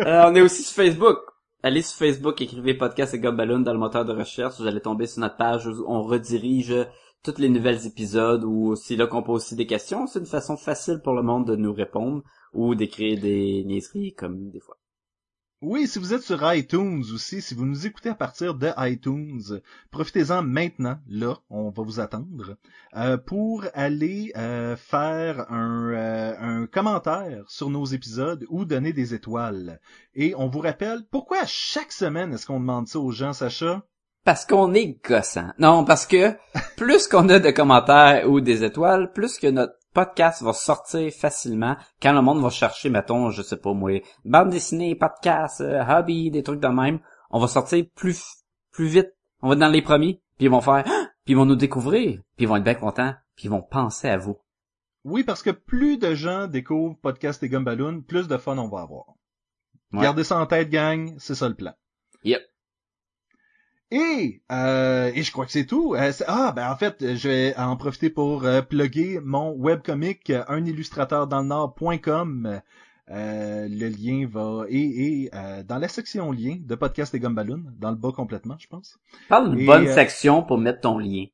Euh, 0.00 0.24
on 0.28 0.34
est 0.34 0.40
aussi 0.40 0.62
sur 0.62 0.74
Facebook. 0.74 1.18
Allez 1.62 1.82
sur 1.82 1.96
Facebook, 1.98 2.40
écrivez 2.40 2.74
podcast 2.74 3.14
et 3.14 3.18
Gob 3.20 3.36
Balloon 3.36 3.60
dans 3.60 3.72
le 3.72 3.78
moteur 3.78 4.04
de 4.04 4.12
recherche. 4.12 4.58
Vous 4.60 4.66
allez 4.66 4.80
tomber 4.80 5.06
sur 5.06 5.20
notre 5.20 5.36
page 5.36 5.66
où 5.66 5.84
on 5.88 6.02
redirige 6.02 6.74
tous 7.22 7.38
les 7.38 7.48
nouvelles 7.48 7.86
épisodes 7.86 8.44
ou 8.44 8.76
c'est 8.76 8.96
là 8.96 9.06
qu'on 9.06 9.22
pose 9.22 9.42
aussi 9.42 9.56
des 9.56 9.66
questions. 9.66 10.06
C'est 10.06 10.20
une 10.20 10.26
façon 10.26 10.56
facile 10.56 11.00
pour 11.02 11.14
le 11.14 11.22
monde 11.22 11.46
de 11.46 11.56
nous 11.56 11.72
répondre 11.72 12.22
ou 12.52 12.74
d'écrire 12.74 13.20
des 13.20 13.64
niaiseries 13.64 14.14
comme 14.14 14.50
des 14.50 14.60
fois. 14.60 14.78
oui, 15.60 15.88
si 15.88 15.98
vous 15.98 16.14
êtes 16.14 16.22
sur 16.22 16.40
iTunes 16.54 17.02
aussi, 17.12 17.42
si 17.42 17.54
vous 17.54 17.66
nous 17.66 17.84
écoutez 17.86 18.10
à 18.10 18.14
partir 18.14 18.54
de 18.54 18.70
iTunes, 18.78 19.60
profitez-en 19.90 20.42
maintenant, 20.42 21.00
là, 21.08 21.36
on 21.50 21.70
va 21.70 21.82
vous 21.82 21.98
attendre, 21.98 22.56
euh, 22.96 23.16
pour 23.16 23.64
aller 23.74 24.32
euh, 24.36 24.76
faire 24.76 25.50
un, 25.50 25.90
euh, 25.92 26.34
un 26.38 26.66
commentaire 26.66 27.44
sur 27.50 27.70
nos 27.70 27.84
épisodes 27.86 28.46
ou 28.48 28.64
donner 28.64 28.92
des 28.92 29.14
étoiles. 29.14 29.80
Et 30.14 30.34
on 30.36 30.48
vous 30.48 30.60
rappelle, 30.60 31.04
pourquoi 31.10 31.44
chaque 31.46 31.92
semaine 31.92 32.32
est-ce 32.32 32.46
qu'on 32.46 32.60
demande 32.60 32.86
ça 32.86 33.00
aux 33.00 33.10
gens, 33.10 33.32
Sacha? 33.32 33.84
Parce 34.28 34.44
qu'on 34.44 34.74
est 34.74 35.02
gossant. 35.02 35.54
Non, 35.58 35.86
parce 35.86 36.04
que 36.04 36.36
plus 36.76 37.08
qu'on 37.08 37.30
a 37.30 37.38
de 37.38 37.50
commentaires 37.50 38.28
ou 38.28 38.42
des 38.42 38.62
étoiles, 38.62 39.10
plus 39.14 39.38
que 39.38 39.46
notre 39.46 39.72
podcast 39.94 40.42
va 40.42 40.52
sortir 40.52 41.10
facilement 41.14 41.78
quand 42.02 42.12
le 42.12 42.20
monde 42.20 42.42
va 42.42 42.50
chercher, 42.50 42.90
mettons, 42.90 43.30
je 43.30 43.40
sais 43.40 43.56
pas 43.56 43.72
moi, 43.72 44.02
bande 44.26 44.50
dessinée, 44.50 44.94
podcast, 44.94 45.62
euh, 45.62 45.82
hobby, 45.82 46.30
des 46.30 46.42
trucs 46.42 46.60
de 46.60 46.68
même, 46.68 47.00
on 47.30 47.40
va 47.40 47.48
sortir 47.48 47.82
plus 47.94 48.22
plus 48.70 48.88
vite. 48.88 49.14
On 49.40 49.48
va 49.48 49.54
être 49.54 49.60
dans 49.60 49.68
les 49.68 49.80
premiers, 49.80 50.20
puis 50.36 50.44
ils 50.44 50.50
vont 50.50 50.60
faire, 50.60 50.84
Ah! 50.86 51.06
puis 51.24 51.32
ils 51.32 51.36
vont 51.36 51.46
nous 51.46 51.56
découvrir, 51.56 52.20
puis 52.36 52.44
ils 52.44 52.48
vont 52.48 52.56
être 52.56 52.64
bien 52.64 52.74
contents, 52.74 53.14
puis 53.34 53.46
ils 53.46 53.50
vont 53.50 53.62
penser 53.62 54.10
à 54.10 54.18
vous. 54.18 54.36
Oui, 55.04 55.24
parce 55.24 55.42
que 55.42 55.48
plus 55.48 55.96
de 55.96 56.14
gens 56.14 56.48
découvrent 56.48 56.98
Podcast 57.00 57.42
et 57.44 57.48
Gumballoon, 57.48 58.02
plus 58.02 58.28
de 58.28 58.36
fun 58.36 58.58
on 58.58 58.68
va 58.68 58.82
avoir. 58.82 59.06
Ouais. 59.94 60.02
Gardez 60.02 60.24
ça 60.24 60.38
en 60.38 60.44
tête, 60.44 60.68
gang, 60.68 61.14
c'est 61.16 61.34
ça 61.34 61.48
le 61.48 61.54
plan. 61.54 61.72
Yep. 62.24 62.42
Et, 63.90 64.42
euh, 64.52 65.10
et 65.14 65.22
je 65.22 65.32
crois 65.32 65.46
que 65.46 65.52
c'est 65.52 65.64
tout. 65.64 65.94
Euh, 65.94 66.12
ah, 66.26 66.52
ben 66.54 66.70
en 66.70 66.76
fait, 66.76 67.16
je 67.16 67.28
vais 67.28 67.56
en 67.56 67.74
profiter 67.76 68.10
pour 68.10 68.44
euh, 68.44 68.60
plugger 68.60 69.18
mon 69.22 69.54
webcomic, 69.56 70.30
unillustrateurdanslenord.com. 70.48 72.60
Euh, 73.10 73.66
le 73.70 73.88
lien 73.88 74.28
va 74.30 74.66
et, 74.68 75.24
et 75.24 75.30
euh, 75.34 75.62
dans 75.62 75.78
la 75.78 75.88
section 75.88 76.30
lien 76.30 76.58
de 76.60 76.74
Podcast 76.74 77.14
et 77.14 77.20
Gumballoon, 77.20 77.62
dans 77.78 77.88
le 77.90 77.96
bas 77.96 78.12
complètement, 78.12 78.56
je 78.58 78.68
pense. 78.68 78.98
Parle 79.30 79.50
d'une 79.50 79.60
Et, 79.60 79.66
bonne 79.66 79.88
section 79.88 80.42
pour 80.42 80.58
mettre 80.58 80.82
ton 80.82 80.98
lien. 80.98 81.24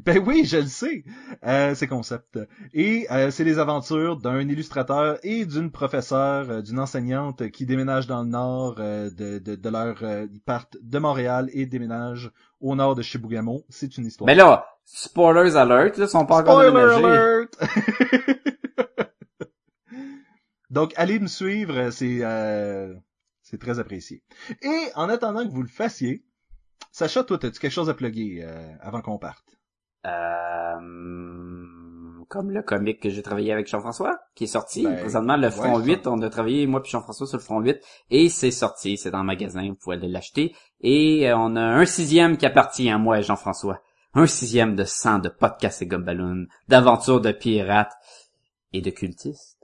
Ben 0.00 0.18
oui, 0.26 0.44
je 0.44 0.56
le 0.58 0.66
sais. 0.66 1.04
Euh, 1.46 1.74
c'est 1.74 1.86
concept. 1.86 2.38
Et 2.72 3.06
euh, 3.10 3.30
c'est 3.30 3.44
les 3.44 3.58
aventures 3.58 4.16
d'un 4.16 4.40
illustrateur 4.40 5.18
et 5.22 5.44
d'une 5.44 5.70
professeure, 5.70 6.50
euh, 6.50 6.62
d'une 6.62 6.78
enseignante 6.78 7.50
qui 7.50 7.66
déménage 7.66 8.06
dans 8.06 8.22
le 8.22 8.28
nord 8.28 8.76
euh, 8.78 9.10
de, 9.10 9.38
de, 9.38 9.54
de 9.54 9.68
leur... 9.68 10.02
euh, 10.02 10.26
ils 10.32 10.40
partent 10.40 10.76
de 10.80 10.98
Montréal 10.98 11.50
et 11.52 11.66
déménagent 11.66 12.30
au 12.60 12.74
nord 12.74 12.94
de 12.94 13.02
Chibougamau. 13.02 13.64
C'est 13.68 13.96
une 13.98 14.06
histoire. 14.06 14.26
Mais 14.26 14.34
là, 14.34 14.66
spoilers 14.84 15.56
alert, 15.56 15.96
là, 15.98 16.06
sont 16.08 16.24
pas 16.26 16.36
encore 16.40 16.62
Spoiler 16.62 16.70
déménagés. 16.70 17.04
alert! 17.04 17.58
Donc, 20.70 20.92
allez 20.96 21.18
me 21.18 21.26
suivre, 21.26 21.90
c'est 21.90 22.20
euh, 22.22 22.94
c'est 23.42 23.60
très 23.60 23.78
apprécié. 23.78 24.22
Et 24.62 24.86
en 24.94 25.10
attendant 25.10 25.44
que 25.46 25.52
vous 25.52 25.60
le 25.62 25.68
fassiez, 25.68 26.24
Sacha, 26.92 27.24
toi, 27.24 27.36
as-tu 27.42 27.60
quelque 27.60 27.70
chose 27.72 27.90
à 27.90 27.94
plugger 27.94 28.40
euh, 28.42 28.72
avant 28.80 29.02
qu'on 29.02 29.18
parte? 29.18 29.44
Euh, 30.06 30.76
comme 32.32 32.50
le 32.50 32.62
comic 32.62 32.98
que 32.98 33.10
j'ai 33.10 33.20
travaillé 33.20 33.52
avec 33.52 33.66
Jean-François, 33.66 34.18
qui 34.34 34.44
est 34.44 34.46
sorti. 34.46 34.84
Ben, 34.84 34.96
Présentement, 34.96 35.36
le 35.36 35.50
front 35.50 35.78
ouais, 35.78 35.84
8, 35.84 36.06
on 36.06 36.22
a 36.22 36.30
travaillé, 36.30 36.66
moi 36.66 36.82
puis 36.82 36.90
Jean-François, 36.90 37.26
sur 37.26 37.36
le 37.36 37.42
front 37.42 37.60
8, 37.60 37.78
et 38.08 38.30
c'est 38.30 38.50
sorti, 38.50 38.96
c'est 38.96 39.10
dans 39.10 39.18
le 39.18 39.26
magasin, 39.26 39.68
vous 39.68 39.74
pouvez 39.74 39.96
aller 39.96 40.08
l'acheter. 40.08 40.56
Et 40.80 41.28
euh, 41.28 41.36
on 41.36 41.56
a 41.56 41.60
un 41.60 41.84
sixième 41.84 42.38
qui 42.38 42.46
appartient 42.46 42.88
à 42.88 42.96
moi 42.96 43.18
et 43.18 43.22
Jean-François. 43.22 43.82
Un 44.14 44.26
sixième 44.26 44.76
de 44.76 44.84
sang 44.84 45.18
de 45.18 45.28
podcast 45.28 45.82
et 45.82 45.86
gumballoon, 45.86 46.46
d'aventures 46.68 47.20
de 47.20 47.32
pirates 47.32 47.92
et 48.72 48.80
de 48.80 48.90
cultistes. 48.90 49.58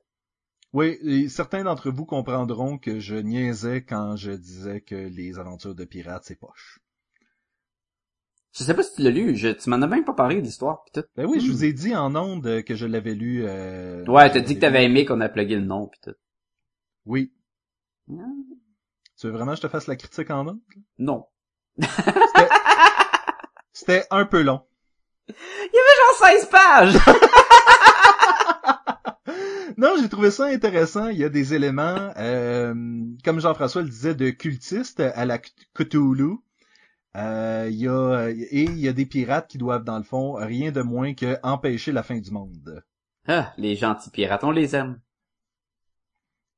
Oui, 0.75 0.99
et 1.03 1.31
certains 1.31 1.65
d'entre 1.65 1.91
vous 1.91 2.05
comprendront 2.05 2.77
que 2.77 3.01
je 3.01 3.17
niaisais 3.17 3.83
quand 3.83 4.17
je 4.17 4.33
disais 4.33 4.83
que 4.83 4.95
les 4.95 5.39
aventures 5.39 5.75
de 5.75 5.85
pirates, 5.87 6.25
c'est 6.27 6.39
poche. 6.39 6.81
Je 8.55 8.65
sais 8.65 8.75
pas 8.75 8.83
si 8.83 8.95
tu 8.97 9.03
l'as 9.03 9.11
lu, 9.11 9.37
je, 9.37 9.49
tu 9.49 9.69
m'en 9.71 9.77
as 9.83 9.87
même 9.87 10.05
pas 10.05 10.15
parlé 10.15 10.37
de 10.37 10.41
l'histoire 10.41 10.83
pis 10.85 10.93
tout. 11.01 11.05
Ben 11.17 11.27
oui, 11.27 11.39
je 11.41 11.47
Hmm. 11.47 11.53
vous 11.53 11.65
ai 11.65 11.73
dit 11.73 11.95
en 11.95 12.17
ondes 12.17 12.63
que 12.65 12.75
je 12.75 12.87
l'avais 12.87 13.15
lu. 13.15 13.45
Euh, 13.47 14.05
Ouais, 14.07 14.31
t'as 14.33 14.41
dit 14.41 14.55
que 14.57 14.61
t'avais 14.61 14.85
aimé 14.85 15.05
qu'on 15.05 15.21
a 15.21 15.29
plugué 15.29 15.55
le 15.57 15.65
nom 15.65 15.87
pis 15.87 16.01
tout. 16.03 16.15
Oui. 17.05 17.33
Non. 18.09 18.35
Tu 19.19 19.27
veux 19.27 19.33
vraiment 19.33 19.53
que 19.53 19.59
je 19.59 19.63
te 19.63 19.69
fasse 19.69 19.87
la 19.87 19.97
critique 19.97 20.31
en 20.31 20.47
ondes? 20.49 20.61
Non. 20.99 21.27
C'était 23.73 24.05
un 24.11 24.25
peu 24.25 24.43
long. 24.43 24.63
Il 25.29 25.35
y 25.75 25.79
avait 25.79 25.97
genre 26.41 26.41
16 26.41 26.47
pages! 26.51 26.97
Non, 29.77 29.95
j'ai 30.01 30.09
trouvé 30.09 30.33
ça 30.33 30.47
intéressant. 30.47 31.07
Il 31.09 31.19
y 31.19 31.25
a 31.25 31.29
des 31.29 31.55
éléments, 31.55 32.13
euh, 32.17 32.75
comme 33.25 33.39
Jean-François 33.41 33.83
le 33.83 33.89
disait, 33.89 34.15
de 34.17 34.31
cultistes 34.31 34.99
à 34.99 35.25
la 35.25 35.39
Cthulhu. 35.39 36.39
Euh, 37.17 37.69
y 37.71 37.89
a, 37.89 38.29
et 38.29 38.63
il 38.65 38.79
y 38.79 38.89
a 38.89 38.93
des 38.93 39.07
pirates 39.07 39.49
qui 39.49 39.59
doivent, 39.59 39.85
dans 39.85 39.99
le 39.99 40.05
fond, 40.05 40.35
rien 40.35 40.71
de 40.71 40.83
moins 40.83 41.15
que 41.15 41.37
empêcher 41.43 41.93
la 41.93 42.03
fin 42.03 42.19
du 42.19 42.31
monde. 42.31 42.85
ah, 43.27 43.53
les 43.57 43.77
gentils 43.77 44.11
pirates, 44.11 44.45
on 44.45 44.51
les 44.51 44.77
aime. 44.77 45.01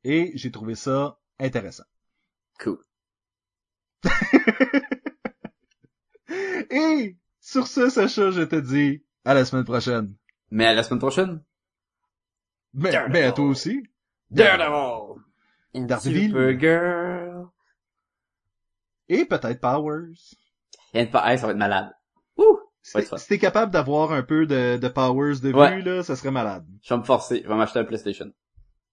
Et 0.04 0.32
j'ai 0.34 0.50
trouvé 0.50 0.74
ça 0.74 1.18
intéressant. 1.38 1.84
Cool. 2.58 2.78
Et 6.70 7.16
sur 7.40 7.66
ce, 7.66 7.90
Sacha, 7.90 8.30
je 8.30 8.42
te 8.42 8.56
dis 8.56 9.02
à 9.24 9.34
la 9.34 9.44
semaine 9.44 9.64
prochaine. 9.64 10.14
Mais 10.50 10.66
à 10.66 10.74
la 10.74 10.82
semaine 10.82 11.00
prochaine. 11.00 11.42
Mais, 12.74 12.90
Daredevil. 12.92 13.12
mais 13.12 13.22
à 13.24 13.32
toi 13.32 13.44
aussi. 13.46 13.82
Daredevil! 14.30 15.20
Daredevil. 15.74 16.32
Et 19.10 19.24
peut-être 19.26 19.60
Powers. 19.60 20.14
Et 20.94 21.00
une 21.02 21.08
hey, 21.08 21.38
ça 21.38 21.46
va 21.46 21.52
être 21.52 21.58
malade. 21.58 21.90
Ouh! 22.38 22.58
Si 22.82 22.94
t'es- 23.28 23.38
capable 23.38 23.70
d'avoir 23.72 24.12
un 24.12 24.22
peu 24.22 24.46
de, 24.46 24.78
de 24.78 24.88
Powers 24.88 25.40
de 25.40 25.52
Ouais. 25.52 25.76
vue, 25.76 25.82
là, 25.82 26.02
ça 26.02 26.16
serait 26.16 26.30
malade. 26.30 26.64
Je 26.82 26.94
vais 26.94 26.98
me 27.00 27.04
forcer. 27.04 27.42
Je 27.44 27.48
vais 27.48 27.54
m'acheter 27.54 27.80
un 27.80 27.84
PlayStation. 27.84 28.30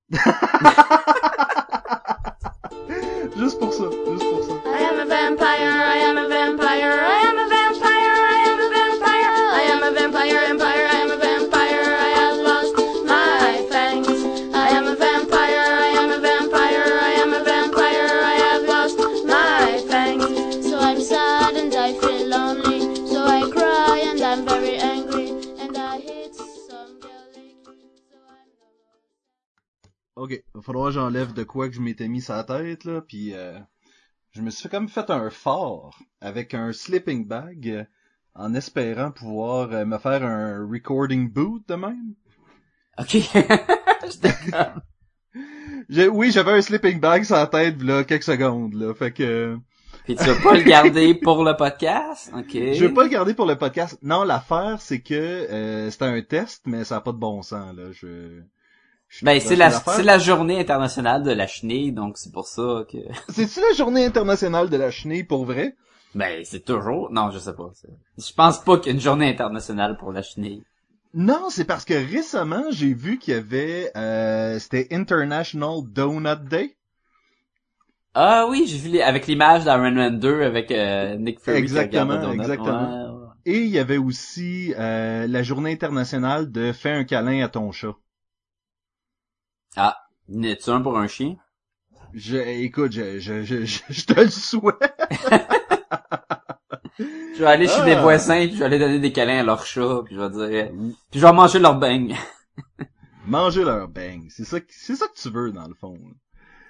va 30.57 30.63
falloir 30.63 30.87
que 30.87 30.93
j'enlève 30.93 31.33
de 31.33 31.43
quoi 31.43 31.69
que 31.69 31.75
je 31.75 31.81
m'étais 31.81 32.07
mis 32.07 32.23
la 32.29 32.43
tête, 32.43 32.83
là, 32.83 33.01
puis 33.01 33.33
euh, 33.33 33.59
je 34.31 34.41
me 34.41 34.49
suis 34.49 34.69
comme 34.69 34.89
fait 34.89 35.09
un 35.11 35.29
fort 35.29 35.99
avec 36.19 36.55
un 36.55 36.73
sleeping 36.73 37.27
bag 37.27 37.69
euh, 37.69 37.83
en 38.33 38.55
espérant 38.55 39.11
pouvoir 39.11 39.71
euh, 39.71 39.85
me 39.85 39.99
faire 39.99 40.23
un 40.23 40.67
recording 40.67 41.29
boot 41.31 41.63
de 41.67 41.75
même. 41.75 42.15
Ok. 42.99 43.17
Oui, 46.11 46.31
j'avais 46.31 46.51
un 46.51 46.61
sleeping 46.61 46.99
bag 46.99 47.23
sur 47.23 47.35
la 47.35 47.47
tête 47.47 47.81
là 47.81 48.03
quelques 48.03 48.23
secondes 48.23 48.73
là, 48.73 48.93
fait 48.93 49.11
que 49.11 49.57
Puis 50.03 50.15
tu 50.15 50.23
vas 50.25 50.35
pas 50.41 50.57
le 50.57 50.63
garder 50.63 51.13
pour 51.13 51.43
le 51.45 51.55
podcast? 51.55 52.29
Ok. 52.35 52.51
je 52.51 52.85
vais 52.85 52.93
pas 52.93 53.03
le 53.03 53.09
garder 53.09 53.33
pour 53.33 53.45
le 53.45 53.55
podcast. 53.55 53.97
Non, 54.01 54.23
l'affaire 54.23 54.81
c'est 54.81 54.99
que 54.99 55.13
euh, 55.13 55.89
c'était 55.91 56.05
un 56.05 56.21
test, 56.21 56.63
mais 56.65 56.83
ça 56.83 56.97
a 56.97 57.01
pas 57.01 57.13
de 57.13 57.17
bon 57.17 57.41
sens 57.41 57.73
là. 57.75 57.91
Je- 57.93 58.41
Ben, 59.21 59.39
c'est 59.39 59.55
la, 59.55 59.71
c'est 59.71 60.03
la 60.03 60.19
journée 60.19 60.59
internationale 60.59 61.23
de 61.23 61.31
la 61.31 61.47
chenille, 61.47 61.91
donc 61.91 62.17
c'est 62.17 62.31
pour 62.31 62.47
ça 62.47 62.85
que... 62.91 62.97
C'est-tu 63.29 63.59
la 63.61 63.75
journée 63.75 64.05
internationale 64.05 64.69
de 64.69 64.77
la 64.77 64.91
chenille 64.91 65.23
pour 65.23 65.45
vrai? 65.45 65.75
Ben, 66.13 66.43
c'est 66.43 66.63
toujours... 66.63 67.11
Non, 67.11 67.31
je 67.31 67.39
sais 67.39 67.53
pas. 67.53 67.71
Je 68.17 68.33
pense 68.33 68.59
pas 68.59 68.77
qu'il 68.77 68.87
y 68.87 68.89
a 68.89 68.93
une 68.93 69.01
journée 69.01 69.29
internationale 69.29 69.97
pour 69.97 70.11
la 70.11 70.21
chenille. 70.21 70.63
Non, 71.13 71.49
c'est 71.49 71.65
parce 71.65 71.85
que 71.85 71.93
récemment, 71.93 72.65
j'ai 72.69 72.93
vu 72.93 73.17
qu'il 73.17 73.33
y 73.33 73.37
avait, 73.37 73.91
euh, 73.95 74.59
c'était 74.59 74.87
International 74.91 75.79
Donut 75.83 76.47
Day. 76.47 76.77
Ah 78.13 78.47
oui, 78.49 78.65
j'ai 78.67 78.77
vu 78.77 78.89
les... 78.89 79.01
avec 79.01 79.27
l'image 79.27 79.63
d'Iron 79.63 79.91
Man 79.91 80.19
2 80.19 80.41
avec 80.41 80.71
euh, 80.71 81.15
Nick 81.17 81.39
Fury 81.39 81.57
Exactement, 81.57 82.19
qui 82.19 82.35
exactement. 82.35 83.13
Ouais, 83.15 83.21
ouais. 83.21 83.27
Et 83.45 83.59
il 83.59 83.69
y 83.69 83.79
avait 83.79 83.97
aussi 83.97 84.73
euh, 84.77 85.27
la 85.27 85.43
journée 85.43 85.71
internationale 85.71 86.51
de 86.51 86.71
fais 86.71 86.91
un 86.91 87.03
câlin 87.03 87.43
à 87.43 87.47
ton 87.47 87.71
chat. 87.71 87.95
Ah, 89.77 89.95
n'es-tu 90.27 90.69
un 90.71 90.81
pour 90.81 90.97
un 90.97 91.07
chien? 91.07 91.35
Je, 92.13 92.37
écoute, 92.37 92.91
je, 92.93 93.19
je, 93.19 93.43
je, 93.43 93.63
je, 93.65 94.05
te 94.05 94.19
le 94.19 94.29
souhaite. 94.29 94.75
Je 96.99 97.43
vais 97.43 97.45
aller 97.45 97.67
chez 97.67 97.81
Ah. 97.81 97.85
des 97.85 97.95
voisins, 97.95 98.47
puis 98.47 98.53
je 98.55 98.59
vais 98.59 98.65
aller 98.65 98.79
donner 98.79 98.97
des 98.99 99.11
câlins 99.11 99.41
à 99.41 99.43
leur 99.43 99.63
chat, 99.63 100.01
puis 100.03 100.15
je 100.15 100.19
vais 100.19 100.29
dire... 100.31 100.71
Puis 101.11 101.19
je 101.19 101.25
vais 101.27 101.31
manger 101.33 101.59
leur 101.59 101.77
beigne. 101.77 102.15
Manger 103.27 103.63
leur 103.65 103.87
bang. 103.87 104.25
C'est 104.29 104.45
ça, 104.45 104.59
que- 104.59 104.65
c'est 104.71 104.95
ça 104.95 105.05
que 105.07 105.13
tu 105.21 105.29
veux, 105.29 105.51
dans 105.51 105.67
le 105.67 105.75
fond. 105.75 105.95